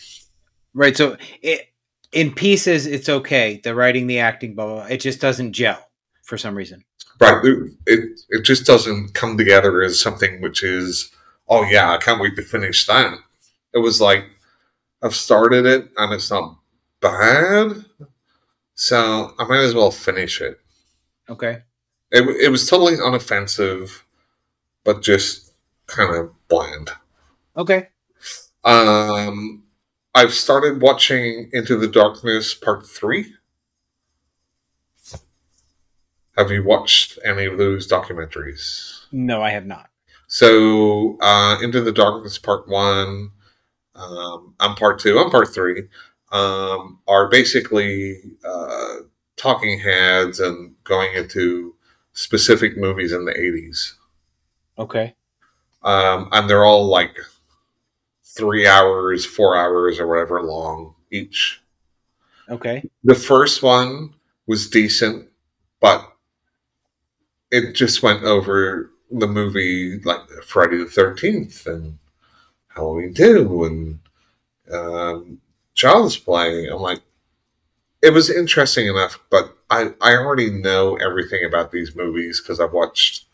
Right. 0.77 0.97
So 0.97 1.17
it, 1.41 1.69
in 2.11 2.33
pieces, 2.35 2.85
it's 2.87 3.09
okay. 3.09 3.61
The 3.63 3.77
writing, 3.77 4.09
the 4.09 4.19
acting, 4.19 4.57
blah, 4.57 4.67
blah, 4.67 4.75
blah. 4.75 4.87
It 4.87 4.99
just 4.99 5.21
doesn't 5.21 5.53
gel 5.53 5.89
for 6.25 6.37
some 6.37 6.57
reason. 6.57 6.85
right 7.21 7.45
it, 7.45 7.73
it 7.87 8.21
it 8.31 8.43
just 8.43 8.67
doesn't 8.67 9.15
come 9.15 9.39
together 9.39 9.83
as 9.83 10.01
something 10.03 10.41
which 10.43 10.65
is 10.65 11.13
oh 11.49 11.63
yeah 11.65 11.93
i 11.93 11.99
can't 11.99 12.21
wait 12.21 12.35
to 12.35 12.43
finish 12.43 12.87
that 12.87 13.15
it 13.73 13.79
was 13.79 14.01
like 14.01 14.25
i've 15.03 15.15
started 15.15 15.65
it 15.67 15.91
and 15.97 16.13
it's 16.13 16.31
not 16.31 16.57
bad 17.01 17.85
so 18.75 19.33
i 19.39 19.45
might 19.45 19.61
as 19.69 19.75
well 19.75 19.91
finish 19.93 20.41
it 20.41 20.59
Okay. 21.31 21.63
It, 22.15 22.23
it 22.45 22.49
was 22.49 22.69
totally 22.69 22.95
unoffensive, 22.95 24.03
but 24.85 25.03
just 25.03 25.53
kind 25.87 26.15
of 26.15 26.31
bland. 26.47 26.93
Okay. 27.57 27.89
Um, 28.63 29.65
I've 30.15 30.33
started 30.33 30.81
watching 30.81 31.51
Into 31.53 31.77
the 31.77 31.89
Darkness 31.89 32.55
Part 32.55 32.87
3. 32.87 33.35
Have 36.37 36.53
you 36.53 36.63
watched 36.63 37.19
any 37.25 37.47
of 37.47 37.59
those 37.59 37.89
documentaries? 37.89 39.07
No, 39.11 39.43
I 39.43 39.51
have 39.51 39.67
not. 39.67 39.91
So, 40.29 41.19
uh, 41.21 41.59
Into 41.63 41.81
the 41.81 41.93
Darkness 41.93 42.39
Part 42.39 42.69
1 42.69 43.31
um, 43.97 44.55
and 44.61 44.77
Part 44.77 45.01
2 45.01 45.19
and 45.19 45.33
Part 45.33 45.53
3 45.53 45.83
um, 46.31 47.01
are 47.09 47.29
basically 47.29 48.21
uh, 48.45 48.99
talking 49.37 49.81
heads 49.81 50.39
and 50.39 50.77
going 50.85 51.13
into 51.17 51.74
specific 52.15 52.77
movies 52.79 53.13
in 53.13 53.25
the 53.27 53.33
80s. 53.35 53.95
Okay. 54.79 55.15
um, 55.83 56.29
and 56.33 56.49
they're 56.51 56.65
all 56.65 56.87
like 56.87 57.17
three 58.25 58.67
hours, 58.67 59.25
four 59.25 59.57
hours, 59.57 60.01
or 60.01 60.07
whatever 60.09 60.43
long 60.43 60.95
each. 61.11 61.61
Okay. 62.49 62.85
The 63.05 63.15
first 63.15 63.63
one 63.63 64.15
was 64.47 64.69
decent, 64.71 65.29
but 65.81 66.13
it 67.51 67.75
just 67.75 68.03
went 68.03 68.25
over 68.25 68.91
the 69.11 69.27
movie 69.29 70.01
like 70.01 70.21
Friday 70.45 70.79
the 70.79 70.87
Thirteenth 70.87 71.67
and 71.67 71.99
Halloween 72.69 73.15
Two 73.15 73.65
and 73.65 73.99
um, 74.73 75.41
Child's 75.75 76.17
Play. 76.17 76.67
I'm 76.67 76.81
like, 76.81 77.01
it 78.05 78.13
was 78.13 78.29
interesting 78.29 78.87
enough, 78.87 79.19
but 79.31 79.57
I 79.71 79.95
I 80.01 80.15
already 80.17 80.51
know 80.51 80.97
everything 80.97 81.45
about 81.45 81.73
these 81.73 81.97
movies 81.97 82.41
because 82.41 82.61
I've 82.61 82.75
watched 82.75 83.25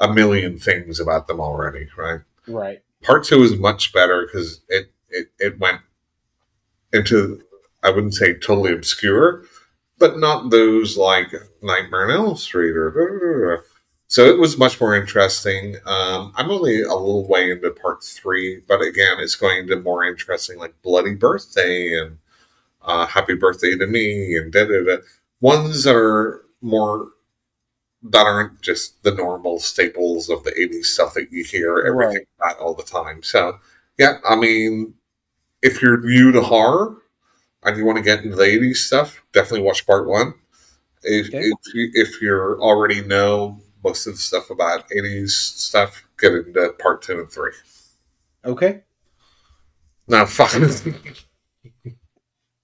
a 0.00 0.12
million 0.12 0.58
things 0.58 0.98
about 0.98 1.28
them 1.28 1.40
already. 1.40 1.88
Right. 1.96 2.20
Right. 2.48 2.82
Part 3.02 3.24
two 3.24 3.42
is 3.42 3.56
much 3.56 3.92
better 3.92 4.26
because 4.26 4.60
it, 4.68 4.90
it 5.08 5.28
it 5.38 5.58
went 5.60 5.80
into 6.92 7.42
I 7.84 7.90
wouldn't 7.90 8.14
say 8.14 8.34
totally 8.34 8.72
obscure, 8.72 9.44
but 9.98 10.18
not 10.18 10.50
those 10.50 10.96
like 10.96 11.32
Nightmare 11.62 12.10
on 12.10 12.10
Elm 12.10 12.36
Street 12.36 12.76
or. 12.76 13.64
So 14.10 14.24
it 14.24 14.38
was 14.38 14.56
much 14.56 14.80
more 14.80 14.96
interesting. 14.96 15.76
Um, 15.84 16.32
I'm 16.34 16.50
only 16.50 16.80
a 16.80 16.94
little 16.94 17.28
way 17.28 17.50
into 17.50 17.70
part 17.70 18.02
three, 18.02 18.62
but 18.66 18.80
again, 18.80 19.18
it's 19.18 19.36
going 19.36 19.58
into 19.58 19.76
more 19.80 20.02
interesting 20.02 20.58
like 20.58 20.80
Bloody 20.80 21.14
Birthday 21.14 21.92
and 21.92 22.16
uh, 22.88 23.06
Happy 23.06 23.34
Birthday 23.34 23.76
to 23.76 23.86
Me 23.86 24.36
and 24.36 24.52
da 24.52 24.64
da 24.64 24.82
da. 24.84 24.96
Ones 25.40 25.84
that 25.84 25.94
are 25.94 26.44
more 26.60 27.10
that 28.02 28.26
aren't 28.26 28.60
just 28.62 29.02
the 29.02 29.14
normal 29.14 29.58
staples 29.58 30.28
of 30.28 30.42
the 30.44 30.52
80s 30.52 30.86
stuff 30.86 31.14
that 31.14 31.32
you 31.32 31.44
hear 31.44 31.78
everything 31.78 32.24
right. 32.40 32.52
about 32.52 32.58
all 32.58 32.74
the 32.74 32.82
time. 32.82 33.22
So, 33.22 33.58
yeah, 33.98 34.18
I 34.28 34.36
mean, 34.36 34.94
if 35.62 35.82
you're 35.82 36.00
new 36.00 36.32
to 36.32 36.42
horror 36.42 37.02
and 37.64 37.76
you 37.76 37.84
want 37.84 37.98
to 37.98 38.04
get 38.04 38.22
into 38.24 38.36
the 38.36 38.44
80s 38.44 38.76
stuff, 38.76 39.22
definitely 39.32 39.66
watch 39.66 39.86
part 39.86 40.08
one. 40.08 40.34
If, 41.02 41.28
okay. 41.28 41.38
if, 41.38 41.74
you, 41.74 41.90
if 41.94 42.22
you 42.22 42.32
already 42.60 43.02
know 43.02 43.60
most 43.84 44.06
of 44.06 44.14
the 44.14 44.18
stuff 44.18 44.50
about 44.50 44.88
80s 44.90 45.30
stuff, 45.30 46.04
get 46.18 46.32
into 46.32 46.74
part 46.78 47.02
two 47.02 47.20
and 47.20 47.30
three. 47.30 47.52
Okay. 48.44 48.82
Now, 50.06 50.24
finally. 50.26 50.94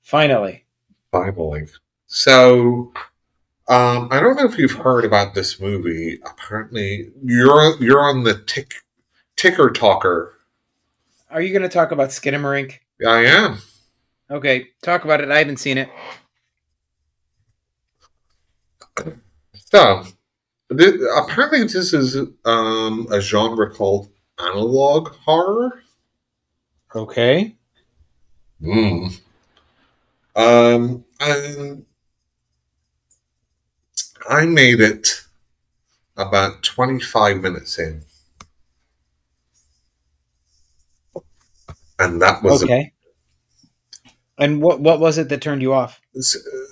Finally. 0.04 0.64
Finally. 1.10 1.66
So, 2.06 2.92
um, 3.66 4.08
I 4.12 4.20
don't 4.20 4.36
know 4.36 4.44
if 4.44 4.56
you've 4.58 4.72
heard 4.72 5.04
about 5.04 5.34
this 5.34 5.58
movie. 5.60 6.20
Apparently, 6.24 7.10
you're 7.24 7.82
you're 7.82 8.02
on 8.02 8.22
the 8.22 8.38
tick 8.46 8.72
ticker 9.36 9.70
talker. 9.70 10.34
Are 11.30 11.40
you 11.40 11.50
going 11.50 11.62
to 11.62 11.68
talk 11.68 11.90
about 11.90 12.10
Skinamarink? 12.10 12.74
I 13.04 13.24
am. 13.24 13.58
Okay, 14.30 14.68
talk 14.82 15.04
about 15.04 15.20
it. 15.20 15.30
I 15.30 15.38
haven't 15.38 15.56
seen 15.56 15.78
it. 15.78 15.88
So, 19.54 20.04
this, 20.70 21.02
apparently, 21.16 21.64
this 21.64 21.92
is 21.92 22.16
um, 22.44 23.08
a 23.10 23.20
genre 23.20 23.70
called 23.74 24.08
analog 24.38 25.08
horror. 25.16 25.82
Okay. 26.94 27.56
Hmm. 28.62 29.08
Um, 30.36 31.04
and 31.20 31.84
I 34.28 34.46
made 34.46 34.80
it 34.80 35.24
about 36.16 36.62
25 36.62 37.40
minutes 37.40 37.78
in. 37.78 38.02
And 41.98 42.20
that 42.20 42.42
was 42.42 42.64
okay. 42.64 42.92
A, 44.06 44.42
and 44.42 44.60
what 44.60 44.80
what 44.80 44.98
was 44.98 45.16
it 45.16 45.28
that 45.28 45.40
turned 45.40 45.62
you 45.62 45.72
off? 45.72 46.00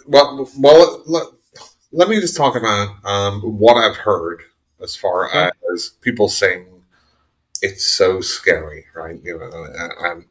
Well, 0.06 0.50
well, 0.58 1.02
let, 1.06 1.26
let 1.92 2.08
me 2.08 2.20
just 2.20 2.36
talk 2.36 2.56
about 2.56 2.96
um, 3.04 3.40
what 3.40 3.76
I've 3.76 3.96
heard 3.96 4.42
as 4.82 4.96
far 4.96 5.28
okay. 5.28 5.50
as 5.72 5.90
people 6.00 6.28
saying 6.28 6.66
it's 7.62 7.86
so 7.86 8.20
scary, 8.20 8.84
right? 8.94 9.20
You 9.22 9.38
know, 9.38 9.66
and 10.00 10.24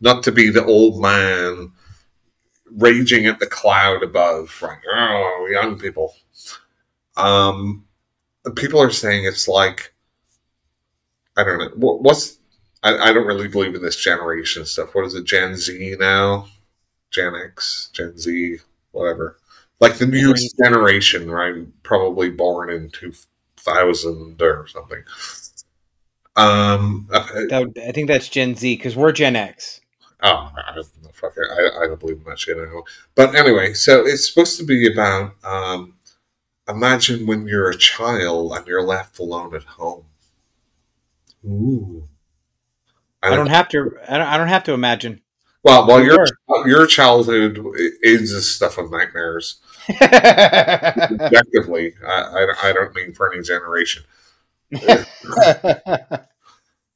not 0.00 0.24
to 0.24 0.32
be 0.32 0.50
the 0.50 0.64
old 0.64 1.00
man 1.00 1.70
raging 2.76 3.26
at 3.26 3.38
the 3.38 3.46
cloud 3.46 4.02
above, 4.02 4.56
right? 4.62 4.78
Oh, 4.92 5.48
young 5.50 5.78
people. 5.78 6.14
Um, 7.16 7.84
people 8.56 8.80
are 8.80 8.90
saying 8.90 9.24
it's 9.24 9.48
like 9.48 9.94
I 11.36 11.44
don't 11.44 11.58
know 11.58 11.70
what, 11.76 12.02
what's 12.02 12.38
I, 12.82 13.10
I 13.10 13.12
don't 13.12 13.26
really 13.26 13.48
believe 13.48 13.74
in 13.74 13.82
this 13.82 13.96
generation 13.96 14.64
stuff. 14.64 14.94
What 14.94 15.06
is 15.06 15.14
it, 15.14 15.24
Gen 15.24 15.56
Z 15.56 15.96
now? 15.98 16.48
Gen 17.10 17.34
X, 17.34 17.90
Gen 17.92 18.18
Z, 18.18 18.58
whatever. 18.92 19.38
Like 19.80 19.94
the 19.94 20.06
new 20.06 20.34
generation, 20.62 21.30
right? 21.30 21.66
Probably 21.82 22.30
born 22.30 22.70
in 22.70 22.90
two 22.90 23.12
thousand 23.56 24.40
or 24.40 24.66
something. 24.66 25.02
Um, 26.36 27.06
that, 27.10 27.72
I 27.86 27.92
think 27.92 28.08
that's 28.08 28.28
Gen 28.28 28.56
Z 28.56 28.76
because 28.76 28.96
we're 28.96 29.12
Gen 29.12 29.36
X. 29.36 29.80
Oh, 30.22 30.50
fuck 31.24 31.34
it. 31.36 31.48
I, 31.50 31.84
I 31.84 31.86
don't 31.86 32.00
believe 32.00 32.18
in 32.18 32.24
that 32.24 32.38
shit 32.38 32.58
anymore. 32.58 32.84
But 33.14 33.34
anyway, 33.34 33.74
so 33.74 34.06
it's 34.06 34.28
supposed 34.28 34.58
to 34.58 34.64
be 34.64 34.92
about 34.92 35.34
um, 35.44 35.94
imagine 36.68 37.26
when 37.26 37.46
you're 37.46 37.70
a 37.70 37.76
child 37.76 38.52
and 38.52 38.66
you're 38.66 38.82
left 38.82 39.18
alone 39.18 39.54
at 39.54 39.64
home. 39.64 40.04
Ooh. 41.44 42.04
I 43.22 43.34
don't 43.34 43.48
have 43.48 43.68
to. 43.70 43.96
I 44.08 44.18
don't, 44.18 44.26
I 44.26 44.36
don't 44.36 44.48
have 44.48 44.64
to 44.64 44.72
imagine. 44.72 45.20
Well, 45.62 45.86
well, 45.86 46.02
your 46.02 46.26
your 46.66 46.86
childhood 46.86 47.58
is 48.02 48.32
the 48.32 48.42
stuff 48.42 48.76
of 48.76 48.90
nightmares. 48.90 49.60
Objectively, 49.90 51.94
I, 52.06 52.12
I, 52.12 52.68
I, 52.68 52.72
don't 52.72 52.94
mean 52.94 53.14
for 53.14 53.32
any 53.32 53.42
generation. 53.42 54.02
but 54.70 56.28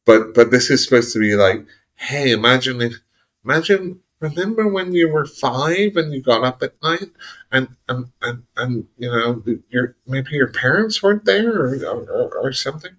but 0.04 0.50
this 0.50 0.70
is 0.70 0.84
supposed 0.84 1.14
to 1.14 1.18
be 1.18 1.34
like, 1.34 1.64
hey, 1.94 2.32
imagine 2.32 2.82
if 2.82 3.00
imagine 3.42 4.00
remember 4.20 4.66
when 4.68 4.92
you 4.92 5.08
were 5.08 5.24
five 5.24 5.96
and 5.96 6.12
you 6.12 6.22
got 6.22 6.44
up 6.44 6.62
at 6.62 6.74
night 6.82 7.10
and 7.52 7.68
and 7.88 8.06
and, 8.22 8.42
and 8.56 8.86
you 8.98 9.10
know 9.10 9.42
your 9.70 9.96
maybe 10.06 10.30
your 10.32 10.52
parents 10.52 11.02
weren't 11.02 11.24
there 11.24 11.52
or, 11.52 11.74
or, 11.84 12.38
or 12.38 12.52
something? 12.52 12.92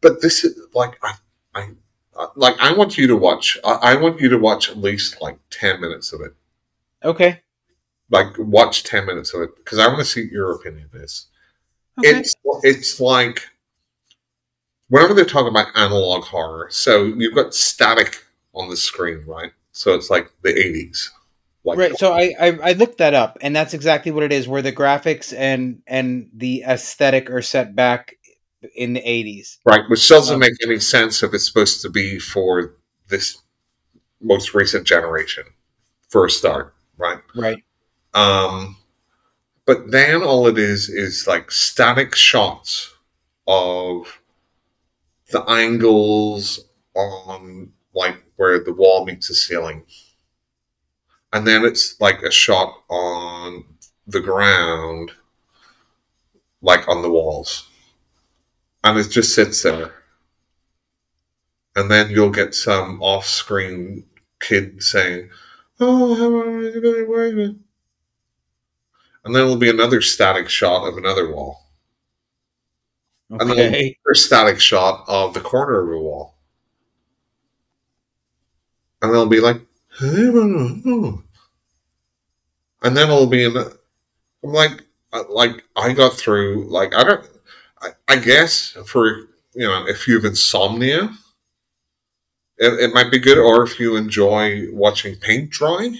But 0.00 0.20
this 0.20 0.44
is 0.44 0.58
like 0.74 0.98
i 1.02 1.14
i 1.54 1.68
like 2.36 2.56
i 2.60 2.72
want 2.72 2.98
you 2.98 3.06
to 3.06 3.16
watch 3.16 3.58
I, 3.64 3.72
I 3.72 3.96
want 3.96 4.20
you 4.20 4.28
to 4.30 4.38
watch 4.38 4.70
at 4.70 4.78
least 4.78 5.20
like 5.20 5.38
10 5.50 5.80
minutes 5.80 6.12
of 6.12 6.20
it. 6.20 6.34
Okay. 7.04 7.40
Like 8.10 8.36
watch 8.38 8.84
10 8.84 9.06
minutes 9.06 9.32
of 9.34 9.42
it 9.42 9.56
because 9.56 9.78
i 9.78 9.86
want 9.86 10.00
to 10.00 10.04
see 10.04 10.28
your 10.30 10.52
opinion 10.52 10.88
is 10.94 11.26
okay. 11.98 12.18
it's 12.18 12.34
it's 12.62 13.00
like 13.00 13.48
whenever 14.88 15.14
they're 15.14 15.24
talking 15.24 15.48
about 15.48 15.68
analog 15.74 16.24
horror 16.24 16.68
so 16.70 17.04
you've 17.04 17.34
got 17.34 17.54
static 17.54 18.22
on 18.54 18.68
the 18.68 18.76
screen 18.76 19.24
right 19.26 19.52
so 19.72 19.94
it's 19.94 20.10
like 20.10 20.30
the 20.42 20.50
80s. 20.50 21.08
Like 21.64 21.78
right. 21.78 21.98
So 21.98 22.12
I, 22.12 22.34
I, 22.40 22.58
I 22.62 22.72
looked 22.72 22.98
that 22.98 23.14
up, 23.14 23.38
and 23.40 23.54
that's 23.54 23.72
exactly 23.72 24.10
what 24.10 24.24
it 24.24 24.32
is. 24.32 24.48
Where 24.48 24.62
the 24.62 24.72
graphics 24.72 25.36
and 25.36 25.82
and 25.86 26.28
the 26.34 26.64
aesthetic 26.66 27.30
are 27.30 27.42
set 27.42 27.76
back 27.76 28.16
in 28.74 28.94
the 28.94 29.00
80s. 29.00 29.58
Right, 29.64 29.88
which 29.88 30.08
doesn't 30.08 30.34
um, 30.34 30.40
make 30.40 30.54
any 30.62 30.80
sense 30.80 31.22
if 31.22 31.32
it's 31.32 31.46
supposed 31.46 31.82
to 31.82 31.90
be 31.90 32.18
for 32.18 32.74
this 33.08 33.38
most 34.20 34.54
recent 34.54 34.86
generation 34.86 35.44
for 36.08 36.26
a 36.26 36.30
start, 36.30 36.74
right? 36.96 37.20
Right. 37.34 37.62
Um, 38.14 38.76
but 39.64 39.90
then 39.90 40.22
all 40.22 40.46
it 40.48 40.58
is 40.58 40.88
is 40.88 41.26
like 41.26 41.50
static 41.50 42.14
shots 42.14 42.92
of 43.46 44.20
the 45.30 45.42
angles 45.48 46.60
on 46.94 47.72
like 47.94 48.22
where 48.42 48.58
the 48.58 48.72
wall 48.72 49.04
meets 49.04 49.28
the 49.28 49.34
ceiling. 49.34 49.84
And 51.32 51.46
then 51.46 51.64
it's 51.64 52.00
like 52.00 52.22
a 52.22 52.32
shot 52.32 52.74
on 52.90 53.64
the 54.08 54.18
ground, 54.18 55.12
like 56.60 56.88
on 56.88 57.02
the 57.02 57.10
walls. 57.10 57.70
And 58.82 58.98
it 58.98 59.10
just 59.10 59.32
sits 59.32 59.62
there. 59.62 59.92
And 61.76 61.88
then 61.88 62.10
you'll 62.10 62.30
get 62.30 62.52
some 62.52 63.00
off 63.00 63.26
screen 63.26 64.06
kid 64.40 64.82
saying, 64.82 65.30
Oh, 65.78 66.16
how 66.16 66.40
are 66.40 66.62
you 66.62 66.80
doing? 66.80 67.60
And 69.24 69.36
then 69.36 69.44
it'll 69.44 69.56
be 69.56 69.70
another 69.70 70.00
static 70.00 70.48
shot 70.48 70.88
of 70.88 70.96
another 70.96 71.32
wall. 71.32 71.68
Okay. 73.30 73.40
And 73.40 73.50
then 73.52 73.58
another 74.04 74.14
static 74.14 74.58
shot 74.60 75.04
of 75.06 75.32
the 75.32 75.40
corner 75.40 75.80
of 75.80 75.96
a 75.96 76.02
wall 76.02 76.34
and 79.02 79.12
they'll 79.12 79.26
be 79.28 79.40
like, 79.40 79.60
and 82.82 82.96
then 82.96 83.08
it'll 83.08 83.26
be 83.26 83.44
in. 83.44 83.56
I'm 83.56 84.52
like, 84.52 84.84
like 85.30 85.64
I 85.76 85.92
got 85.92 86.14
through. 86.14 86.66
Like 86.68 86.94
I 86.94 87.04
don't. 87.04 87.28
I, 87.80 87.88
I 88.08 88.16
guess 88.16 88.76
for 88.86 89.08
you 89.54 89.68
know, 89.68 89.86
if 89.86 90.08
you 90.08 90.14
have 90.16 90.24
insomnia, 90.24 91.10
it, 92.58 92.72
it 92.80 92.94
might 92.94 93.10
be 93.10 93.18
good, 93.18 93.38
or 93.38 93.62
if 93.64 93.78
you 93.80 93.96
enjoy 93.96 94.66
watching 94.72 95.16
paint 95.16 95.50
dry. 95.50 95.90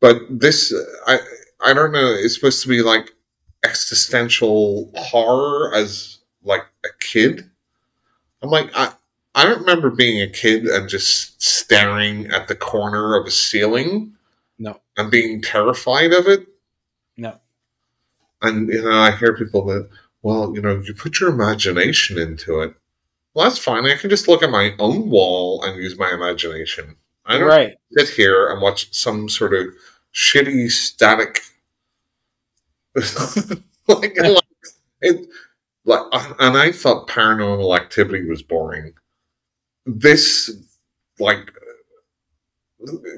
but 0.00 0.16
this 0.30 0.74
I 1.06 1.18
I 1.64 1.72
don't 1.74 1.92
know. 1.92 2.12
It's 2.12 2.34
supposed 2.34 2.62
to 2.62 2.68
be 2.68 2.82
like 2.82 3.10
existential 3.64 4.90
horror 4.96 5.74
as 5.74 6.18
like 6.42 6.66
a 6.84 6.88
kid. 7.00 7.50
I'm 8.42 8.50
like 8.50 8.70
I 8.76 8.92
I 9.34 9.44
don't 9.44 9.60
remember 9.60 9.90
being 9.90 10.22
a 10.22 10.28
kid 10.28 10.66
and 10.66 10.88
just 10.88 11.42
staring 11.42 12.26
at 12.28 12.46
the 12.48 12.54
corner 12.54 13.16
of 13.16 13.26
a 13.26 13.30
ceiling. 13.30 14.14
No. 14.58 14.80
And 14.96 15.10
being 15.10 15.42
terrified 15.42 16.12
of 16.12 16.28
it. 16.28 16.46
No. 17.16 17.38
And 18.42 18.68
you 18.68 18.82
know, 18.82 18.92
I 18.92 19.10
hear 19.10 19.36
people 19.36 19.64
that, 19.66 19.88
well, 20.22 20.54
you 20.54 20.62
know, 20.62 20.80
you 20.84 20.94
put 20.94 21.18
your 21.20 21.30
imagination 21.30 22.18
into 22.18 22.60
it. 22.60 22.74
Well, 23.34 23.46
that's 23.48 23.58
fine. 23.58 23.84
I 23.86 23.96
can 23.96 24.10
just 24.10 24.28
look 24.28 24.44
at 24.44 24.50
my 24.50 24.72
own 24.78 25.10
wall 25.10 25.64
and 25.64 25.76
use 25.82 25.98
my 25.98 26.12
imagination. 26.12 26.94
I 27.26 27.38
don't 27.38 27.48
Right. 27.48 27.74
sit 27.92 28.10
here 28.10 28.48
and 28.50 28.60
watch 28.60 28.94
some 28.94 29.28
sort 29.28 29.54
of 29.54 29.66
shitty 30.14 30.70
static 30.70 31.40
like, 33.88 34.16
like 34.16 34.44
it 35.00 35.26
like 35.84 36.02
and 36.38 36.56
I 36.56 36.70
thought 36.70 37.08
paranormal 37.08 37.76
activity 37.76 38.24
was 38.28 38.42
boring. 38.42 38.92
This 39.86 40.50
like 41.18 41.50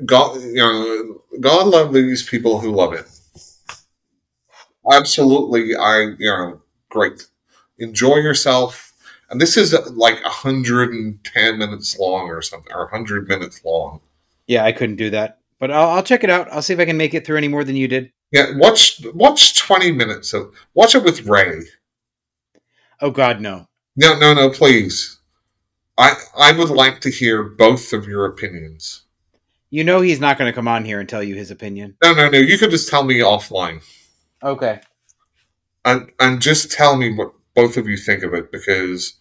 God 0.04 0.40
you 0.40 0.54
know 0.54 1.22
God 1.40 1.66
love 1.66 1.92
these 1.92 2.28
people 2.28 2.60
who 2.60 2.70
love 2.70 2.92
it. 2.92 3.06
Absolutely 4.90 5.74
I 5.76 6.14
you 6.18 6.30
know 6.30 6.60
great. 6.88 7.26
Enjoy 7.78 8.16
yourself. 8.16 8.94
And 9.28 9.40
this 9.40 9.56
is 9.56 9.72
like 9.90 10.22
110 10.22 11.58
minutes 11.58 11.98
long 11.98 12.28
or 12.28 12.40
something, 12.40 12.72
or 12.72 12.84
100 12.84 13.26
minutes 13.26 13.64
long. 13.64 14.00
Yeah, 14.46 14.64
I 14.64 14.70
couldn't 14.70 14.96
do 14.96 15.10
that, 15.10 15.40
but 15.58 15.72
I'll, 15.72 15.90
I'll 15.90 16.02
check 16.02 16.22
it 16.22 16.30
out. 16.30 16.48
I'll 16.52 16.62
see 16.62 16.74
if 16.74 16.78
I 16.78 16.84
can 16.84 16.96
make 16.96 17.12
it 17.12 17.26
through 17.26 17.36
any 17.36 17.48
more 17.48 17.64
than 17.64 17.74
you 17.74 17.88
did. 17.88 18.12
Yeah, 18.30 18.56
watch 18.56 19.04
watch 19.14 19.58
20 19.58 19.92
minutes 19.92 20.32
of 20.32 20.52
watch 20.74 20.94
it 20.94 21.02
with 21.02 21.26
Ray. 21.26 21.62
Oh 23.00 23.10
God, 23.10 23.40
no. 23.40 23.68
No, 23.96 24.18
no, 24.18 24.34
no, 24.34 24.50
please. 24.50 25.18
I 25.98 26.14
I 26.36 26.52
would 26.52 26.70
like 26.70 27.00
to 27.02 27.10
hear 27.10 27.42
both 27.42 27.92
of 27.92 28.06
your 28.06 28.24
opinions. 28.26 29.02
You 29.70 29.82
know 29.84 30.00
he's 30.00 30.20
not 30.20 30.38
going 30.38 30.50
to 30.50 30.54
come 30.54 30.68
on 30.68 30.84
here 30.84 31.00
and 31.00 31.08
tell 31.08 31.22
you 31.22 31.34
his 31.34 31.50
opinion. 31.50 31.96
No, 32.02 32.12
no, 32.14 32.28
no. 32.28 32.38
You 32.38 32.56
could 32.58 32.70
just 32.70 32.88
tell 32.88 33.02
me 33.02 33.18
offline, 33.20 33.82
Okay. 34.42 34.80
and 35.84 36.10
and 36.20 36.40
just 36.40 36.70
tell 36.70 36.96
me 36.96 37.12
what 37.14 37.32
both 37.54 37.76
of 37.76 37.88
you 37.88 37.96
think 37.96 38.22
of 38.22 38.32
it 38.34 38.52
because 38.52 39.14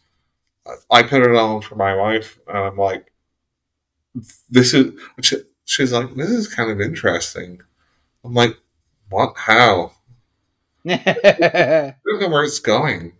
I 0.92 1.04
put 1.04 1.24
it 1.24 1.36
on 1.36 1.62
for 1.62 1.76
my 1.76 1.96
wife, 1.96 2.38
and 2.48 2.58
I'm 2.58 2.78
like, 2.78 3.12
this 4.50 4.74
is. 4.74 4.94
She's 5.68 5.92
like, 5.92 6.14
this 6.14 6.30
is 6.30 6.54
kind 6.54 6.70
of 6.70 6.80
interesting. 6.80 7.60
I'm 8.24 8.34
like, 8.36 8.56
what? 9.10 9.34
How? 9.36 9.94
I 10.88 11.96
don't 12.06 12.22
know 12.22 12.30
where 12.30 12.44
it's 12.44 12.60
going. 12.60 13.14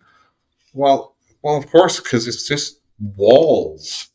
Well, 0.72 1.16
well, 1.42 1.56
of 1.56 1.68
course, 1.70 1.98
because 1.98 2.28
it's 2.28 2.46
just 2.46 2.78
walls. 2.98 4.08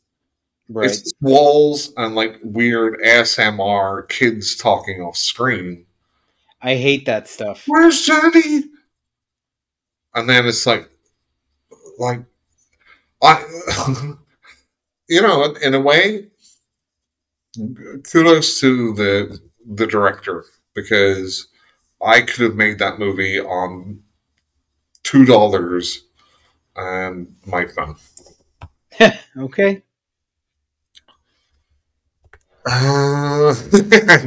right. 0.69 0.89
It's 0.89 1.13
walls 1.21 1.93
and 1.97 2.15
like 2.15 2.39
weird 2.43 2.99
ASMR 3.05 4.07
kids 4.09 4.55
talking 4.55 5.01
off 5.01 5.17
screen. 5.17 5.85
I 6.61 6.75
hate 6.75 7.05
that 7.05 7.27
stuff. 7.27 7.63
Where's 7.67 8.05
Jenny? 8.05 8.65
And 10.13 10.29
then 10.29 10.45
it's 10.45 10.65
like, 10.65 10.89
like, 11.97 12.23
I, 13.23 13.43
you 15.09 15.21
know, 15.21 15.53
in 15.61 15.73
a 15.73 15.79
way, 15.79 16.27
kudos 18.11 18.59
to 18.59 18.93
the 18.93 19.39
the 19.65 19.87
director 19.87 20.45
because 20.73 21.47
I 22.03 22.21
could 22.21 22.41
have 22.41 22.55
made 22.55 22.79
that 22.79 22.99
movie 22.99 23.39
on 23.39 24.01
two 25.03 25.25
dollars 25.25 26.03
and 26.75 27.35
my 27.45 27.65
phone. 27.65 27.95
Okay. 29.37 29.83
Uh, 32.65 33.49
I 33.73 34.17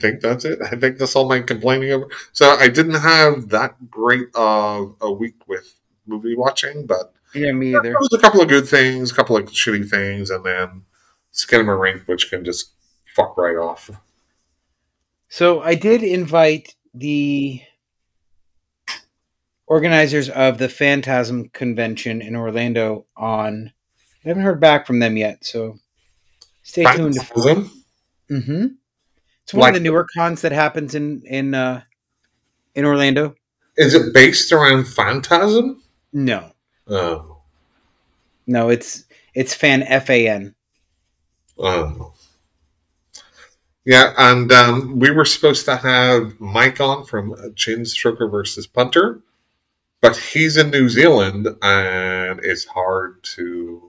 think 0.00 0.20
that's 0.20 0.44
it. 0.44 0.58
I 0.62 0.70
think 0.76 0.98
that's 0.98 1.14
all 1.14 1.28
my 1.28 1.40
complaining 1.40 1.92
over. 1.92 2.08
So 2.32 2.50
I 2.50 2.68
didn't 2.68 2.94
have 3.00 3.48
that 3.50 3.90
great 3.90 4.28
uh, 4.34 4.84
a 5.00 5.12
week 5.12 5.36
with 5.46 5.74
movie 6.06 6.34
watching, 6.34 6.86
but 6.86 7.12
Yeah, 7.34 7.52
me 7.52 7.70
there 7.72 7.80
either. 7.80 7.96
was 8.00 8.12
a 8.12 8.18
couple 8.18 8.40
of 8.40 8.48
good 8.48 8.66
things, 8.66 9.12
a 9.12 9.14
couple 9.14 9.36
of 9.36 9.44
shitty 9.46 9.88
things, 9.88 10.30
and 10.30 10.44
then 10.44 10.82
Skinamarink, 11.32 12.08
which 12.08 12.30
can 12.30 12.44
just 12.44 12.72
fuck 13.14 13.36
right 13.36 13.56
off. 13.56 13.90
So 15.28 15.60
I 15.60 15.74
did 15.76 16.02
invite 16.02 16.74
the 16.94 17.62
organizers 19.66 20.30
of 20.30 20.56
the 20.58 20.68
Fantasm 20.70 21.50
Convention 21.50 22.22
in 22.22 22.34
Orlando 22.34 23.04
on. 23.16 23.73
I 24.24 24.28
haven't 24.28 24.42
heard 24.44 24.60
back 24.60 24.86
from 24.86 24.98
them 25.00 25.16
yet, 25.16 25.44
so 25.44 25.78
stay 26.62 26.84
tuned. 26.84 27.16
Phantasm? 27.16 27.70
Mm-hmm. 28.30 28.66
It's 29.42 29.52
one 29.54 29.60
Like- 29.60 29.70
of 29.70 29.74
the 29.74 29.80
newer 29.80 30.06
cons 30.16 30.40
that 30.42 30.52
happens 30.52 30.94
in 30.94 31.22
in 31.26 31.54
uh, 31.54 31.82
in 32.74 32.84
Orlando. 32.84 33.34
Is 33.76 33.92
it 33.94 34.14
based 34.14 34.52
around 34.52 34.86
Phantasm? 34.86 35.82
No, 36.12 36.52
Oh, 36.86 37.38
no, 38.46 38.68
it's 38.70 39.04
it's 39.34 39.52
fan 39.54 39.82
F 39.82 40.08
A 40.10 40.28
N. 40.28 40.54
oh. 41.58 42.12
Yeah, 43.86 44.14
and 44.16 44.50
um, 44.50 44.98
we 44.98 45.10
were 45.10 45.26
supposed 45.26 45.66
to 45.66 45.76
have 45.76 46.40
Mike 46.40 46.80
on 46.80 47.04
from 47.04 47.34
Chin 47.54 47.80
Stroker 47.80 48.30
versus 48.30 48.66
Punter, 48.66 49.20
but 50.00 50.16
he's 50.16 50.56
in 50.56 50.70
New 50.70 50.88
Zealand, 50.88 51.46
and 51.60 52.40
it's 52.42 52.64
hard 52.64 53.22
to 53.34 53.83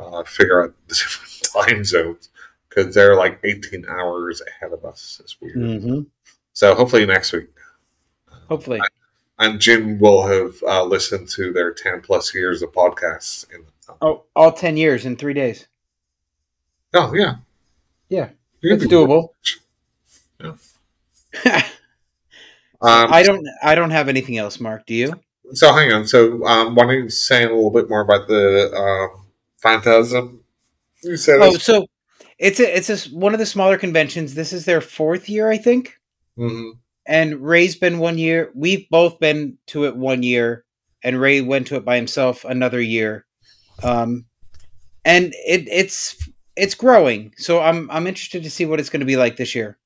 uh, 0.00 0.24
figure 0.24 0.64
out 0.64 0.74
the 0.88 0.94
different 0.94 1.66
time 1.68 1.84
zones 1.84 2.30
because 2.68 2.94
they're 2.94 3.16
like 3.16 3.40
18 3.44 3.86
hours 3.88 4.42
ahead 4.46 4.72
of 4.72 4.84
us. 4.84 5.20
It's 5.22 5.40
weird. 5.40 5.56
Mm-hmm. 5.56 6.00
So 6.52 6.74
hopefully 6.74 7.06
next 7.06 7.32
week. 7.32 7.50
Hopefully, 8.48 8.80
And 9.38 9.60
Jim 9.60 9.98
will 9.98 10.26
have 10.26 10.54
uh, 10.64 10.84
listened 10.84 11.28
to 11.30 11.52
their 11.52 11.72
10 11.72 12.00
plus 12.00 12.34
years 12.34 12.62
of 12.62 12.72
podcasts. 12.72 13.46
In 13.54 13.64
oh, 14.00 14.24
all 14.34 14.52
ten 14.52 14.76
years 14.76 15.06
in 15.06 15.16
three 15.16 15.34
days. 15.34 15.68
oh, 16.94 17.14
yeah. 17.14 17.36
Yeah, 18.08 18.30
it's 18.62 18.86
doable. 18.86 19.30
Yeah. 21.44 21.62
Um, 22.82 23.12
I 23.12 23.22
don't. 23.22 23.46
I 23.62 23.74
don't 23.74 23.90
have 23.90 24.08
anything 24.08 24.38
else, 24.38 24.58
Mark. 24.58 24.86
Do 24.86 24.94
you? 24.94 25.12
So 25.52 25.72
hang 25.74 25.92
on. 25.92 26.06
So 26.06 26.44
um, 26.46 26.74
why 26.74 26.84
don't 26.84 26.94
you 26.94 27.10
say 27.10 27.44
a 27.44 27.48
little 27.48 27.70
bit 27.70 27.90
more 27.90 28.00
about 28.00 28.26
the 28.26 28.72
um, 28.74 29.19
Fantasm? 29.62 30.42
You 31.02 31.16
said 31.16 31.40
Oh, 31.40 31.56
so 31.56 31.86
it's 32.38 32.60
a 32.60 32.76
it's 32.76 32.90
a 32.90 33.10
one 33.10 33.34
of 33.34 33.40
the 33.40 33.46
smaller 33.46 33.78
conventions. 33.78 34.34
This 34.34 34.52
is 34.52 34.64
their 34.64 34.80
fourth 34.80 35.28
year, 35.28 35.50
I 35.50 35.58
think. 35.58 35.98
Mhm. 36.38 36.72
And 37.06 37.40
Ray's 37.40 37.76
been 37.76 37.98
one 37.98 38.18
year. 38.18 38.50
We've 38.54 38.88
both 38.88 39.18
been 39.18 39.58
to 39.68 39.84
it 39.84 39.96
one 39.96 40.22
year, 40.22 40.64
and 41.02 41.20
Ray 41.20 41.40
went 41.40 41.66
to 41.68 41.76
it 41.76 41.84
by 41.84 41.96
himself 41.96 42.44
another 42.44 42.80
year. 42.80 43.26
Um, 43.82 44.26
and 45.04 45.34
it 45.46 45.68
it's 45.68 46.16
it's 46.56 46.74
growing. 46.74 47.32
So 47.36 47.60
I'm 47.60 47.90
I'm 47.90 48.06
interested 48.06 48.42
to 48.44 48.50
see 48.50 48.66
what 48.66 48.80
it's 48.80 48.90
going 48.90 49.00
to 49.00 49.06
be 49.06 49.16
like 49.16 49.36
this 49.36 49.54
year. 49.54 49.78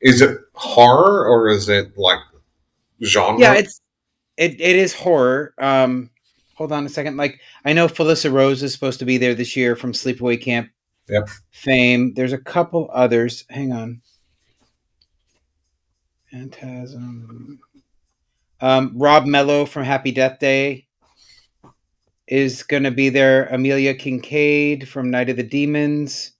Is 0.00 0.20
it 0.20 0.38
horror 0.52 1.26
or 1.26 1.48
is 1.48 1.68
it 1.68 1.96
like 1.96 2.20
genre? 3.02 3.40
Yeah, 3.40 3.54
it's 3.54 3.80
it 4.36 4.60
it 4.60 4.76
is 4.76 4.94
horror. 4.94 5.54
Um, 5.58 6.10
hold 6.56 6.72
on 6.72 6.84
a 6.84 6.88
second. 6.88 7.16
Like 7.16 7.40
I 7.64 7.72
know 7.72 7.86
Felissa 7.86 8.32
Rose 8.32 8.62
is 8.62 8.72
supposed 8.72 8.98
to 8.98 9.04
be 9.04 9.18
there 9.18 9.34
this 9.34 9.56
year 9.56 9.76
from 9.76 9.92
Sleepaway 9.92 10.40
Camp. 10.42 10.70
Yep. 11.08 11.28
Fame. 11.52 12.14
There's 12.14 12.32
a 12.32 12.38
couple 12.38 12.90
others. 12.92 13.44
Hang 13.48 13.72
on. 13.72 14.02
Fantasm. 16.32 17.60
Um, 18.60 18.92
Rob 18.96 19.26
Mello 19.26 19.66
from 19.66 19.84
Happy 19.84 20.10
Death 20.10 20.38
Day 20.38 20.86
is 22.26 22.62
going 22.62 22.82
to 22.82 22.90
be 22.90 23.08
there. 23.08 23.46
Amelia 23.46 23.94
Kinkade 23.94 24.88
from 24.88 25.10
Night 25.10 25.28
of 25.28 25.36
the 25.36 25.42
Demons. 25.42 26.32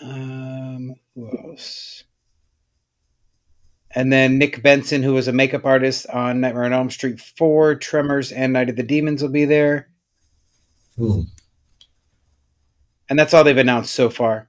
Um, 0.00 0.94
who 1.14 1.30
else? 1.38 1.91
And 3.94 4.12
then 4.12 4.38
Nick 4.38 4.62
Benson, 4.62 5.02
who 5.02 5.14
was 5.14 5.28
a 5.28 5.32
makeup 5.32 5.66
artist 5.66 6.06
on 6.08 6.40
Nightmare 6.40 6.64
on 6.64 6.72
Elm 6.72 6.90
Street 6.90 7.20
4, 7.20 7.74
Tremors, 7.74 8.32
and 8.32 8.52
Night 8.52 8.70
of 8.70 8.76
the 8.76 8.82
Demons 8.82 9.22
will 9.22 9.28
be 9.28 9.44
there. 9.44 9.88
Hmm. 10.96 11.22
And 13.10 13.18
that's 13.18 13.34
all 13.34 13.44
they've 13.44 13.56
announced 13.56 13.94
so 13.94 14.08
far. 14.08 14.48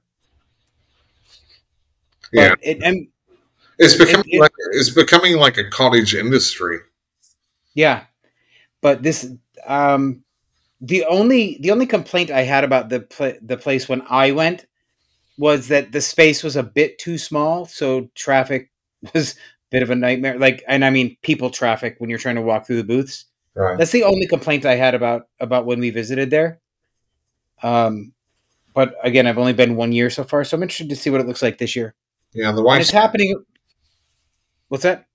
Yeah. 2.32 2.54
It, 2.62 2.82
and 2.82 3.06
It's 3.78 3.96
becoming 3.96 4.24
it- 4.28 4.40
like 4.40 4.52
it's 4.72 4.90
becoming 4.90 5.36
like 5.36 5.58
a 5.58 5.68
cottage 5.68 6.14
industry. 6.14 6.78
yeah. 7.74 8.04
But 8.80 9.02
this 9.02 9.30
um 9.66 10.22
the 10.80 11.04
only 11.06 11.58
the 11.60 11.70
only 11.70 11.86
complaint 11.86 12.30
I 12.30 12.42
had 12.42 12.64
about 12.64 12.88
the 12.88 13.00
pla- 13.00 13.38
the 13.40 13.56
place 13.56 13.88
when 13.88 14.02
I 14.08 14.32
went 14.32 14.66
was 15.38 15.68
that 15.68 15.92
the 15.92 16.00
space 16.00 16.42
was 16.42 16.56
a 16.56 16.62
bit 16.62 16.98
too 16.98 17.18
small, 17.18 17.66
so 17.66 18.08
traffic 18.14 18.70
was 19.14 19.32
a 19.32 19.36
bit 19.70 19.82
of 19.82 19.90
a 19.90 19.94
nightmare. 19.94 20.38
Like, 20.38 20.64
and 20.68 20.84
I 20.84 20.90
mean 20.90 21.16
people 21.22 21.50
traffic 21.50 21.96
when 21.98 22.10
you're 22.10 22.18
trying 22.18 22.36
to 22.36 22.42
walk 22.42 22.66
through 22.66 22.76
the 22.76 22.84
booths. 22.84 23.26
Right. 23.54 23.78
That's 23.78 23.92
the 23.92 24.04
only 24.04 24.26
complaint 24.26 24.64
I 24.66 24.74
had 24.74 24.94
about 24.94 25.28
about 25.40 25.66
when 25.66 25.78
we 25.80 25.90
visited 25.90 26.30
there. 26.30 26.60
Um, 27.62 28.12
but 28.74 28.94
again, 29.02 29.26
I've 29.26 29.38
only 29.38 29.52
been 29.52 29.76
one 29.76 29.92
year 29.92 30.10
so 30.10 30.24
far, 30.24 30.44
so 30.44 30.56
I'm 30.56 30.62
interested 30.62 30.88
to 30.88 30.96
see 30.96 31.10
what 31.10 31.20
it 31.20 31.26
looks 31.26 31.42
like 31.42 31.58
this 31.58 31.76
year. 31.76 31.94
Yeah, 32.32 32.50
the 32.50 32.62
wife. 32.62 32.80
it's 32.80 32.90
happening. 32.90 33.44
What's 34.68 34.82
that? 34.82 35.06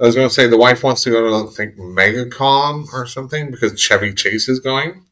I 0.00 0.04
was 0.06 0.14
going 0.14 0.28
to 0.28 0.34
say 0.34 0.46
the 0.46 0.56
wife 0.56 0.82
wants 0.82 1.02
to 1.04 1.10
go 1.10 1.22
to 1.22 1.48
I 1.48 1.52
think 1.52 1.76
MegaCon 1.76 2.86
or 2.92 3.06
something 3.06 3.50
because 3.50 3.80
Chevy 3.80 4.12
Chase 4.14 4.48
is 4.48 4.58
going. 4.60 5.04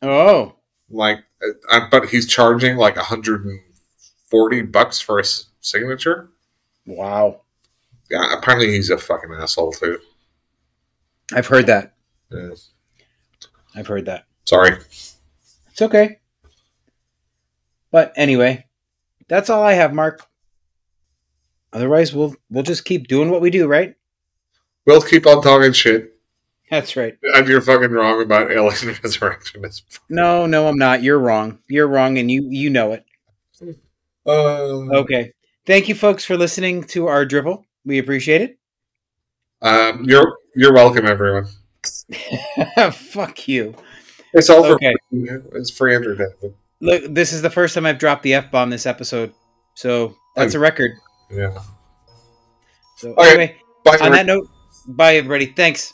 Oh, 0.00 0.56
Like, 0.90 1.18
uh, 1.70 1.88
but 1.90 2.08
he's 2.08 2.26
charging 2.28 2.76
like 2.76 2.96
140 2.96 4.62
bucks 4.62 5.00
for 5.00 5.18
a 5.18 5.24
signature. 5.60 6.28
wow! 6.86 7.40
Apparently 8.12 8.72
he's 8.72 8.90
a 8.90 8.98
fucking 8.98 9.32
asshole 9.32 9.72
too. 9.72 9.98
I've 11.32 11.46
heard 11.46 11.66
that. 11.66 11.94
Yeah. 12.30 12.50
I've 13.74 13.86
heard 13.86 14.04
that. 14.06 14.26
Sorry. 14.44 14.76
It's 15.70 15.80
okay. 15.82 16.18
But 17.90 18.12
anyway, 18.16 18.66
that's 19.28 19.50
all 19.50 19.62
I 19.62 19.72
have, 19.74 19.92
Mark. 19.94 20.26
Otherwise, 21.72 22.12
we'll 22.12 22.34
we'll 22.50 22.62
just 22.64 22.84
keep 22.84 23.08
doing 23.08 23.30
what 23.30 23.40
we 23.40 23.50
do, 23.50 23.66
right? 23.66 23.94
We'll 24.86 25.00
keep 25.00 25.26
on 25.26 25.42
talking 25.42 25.72
shit. 25.72 26.10
That's 26.70 26.96
right. 26.96 27.16
If 27.22 27.48
you're 27.48 27.60
fucking 27.60 27.90
wrong 27.90 28.20
about 28.22 28.50
Alien 28.50 28.96
Resurrection, 29.02 29.62
No, 30.08 30.46
no, 30.46 30.68
I'm 30.68 30.76
not. 30.78 31.02
You're 31.02 31.18
wrong. 31.18 31.58
You're 31.68 31.86
wrong, 31.88 32.18
and 32.18 32.30
you 32.30 32.46
you 32.48 32.68
know 32.70 32.92
it. 32.92 33.04
uh, 34.26 34.30
Okay. 35.00 35.32
Thank 35.66 35.88
you, 35.88 35.94
folks, 35.94 36.24
for 36.24 36.36
listening 36.36 36.82
to 36.84 37.06
our 37.06 37.24
dribble. 37.24 37.64
We 37.84 37.98
appreciate 37.98 38.40
it. 38.42 38.58
um, 39.62 40.04
you're 40.04 40.38
you're 40.54 40.72
welcome, 40.72 41.06
everyone. 41.06 41.46
Fuck 42.92 43.48
you. 43.48 43.74
It's 44.34 44.48
all 44.50 44.62
for 44.62 44.74
Okay. 44.74 44.94
it's 45.10 45.70
free 45.70 45.94
entertainment. 45.94 46.54
Look, 46.80 47.04
this 47.14 47.32
is 47.32 47.42
the 47.42 47.50
first 47.50 47.74
time 47.74 47.86
I've 47.86 47.98
dropped 47.98 48.22
the 48.22 48.34
f 48.34 48.50
bomb 48.50 48.70
this 48.70 48.86
episode, 48.86 49.32
so 49.74 50.16
that's 50.36 50.54
a 50.54 50.58
record. 50.58 50.92
Yeah. 51.30 51.58
So 52.96 53.14
Okay. 53.14 53.28
anyway, 53.30 53.56
Bye. 53.84 53.90
on 53.92 53.94
everyone. 53.96 54.12
that 54.12 54.26
note, 54.26 54.48
bye 54.88 55.16
everybody. 55.16 55.46
Thanks. 55.46 55.92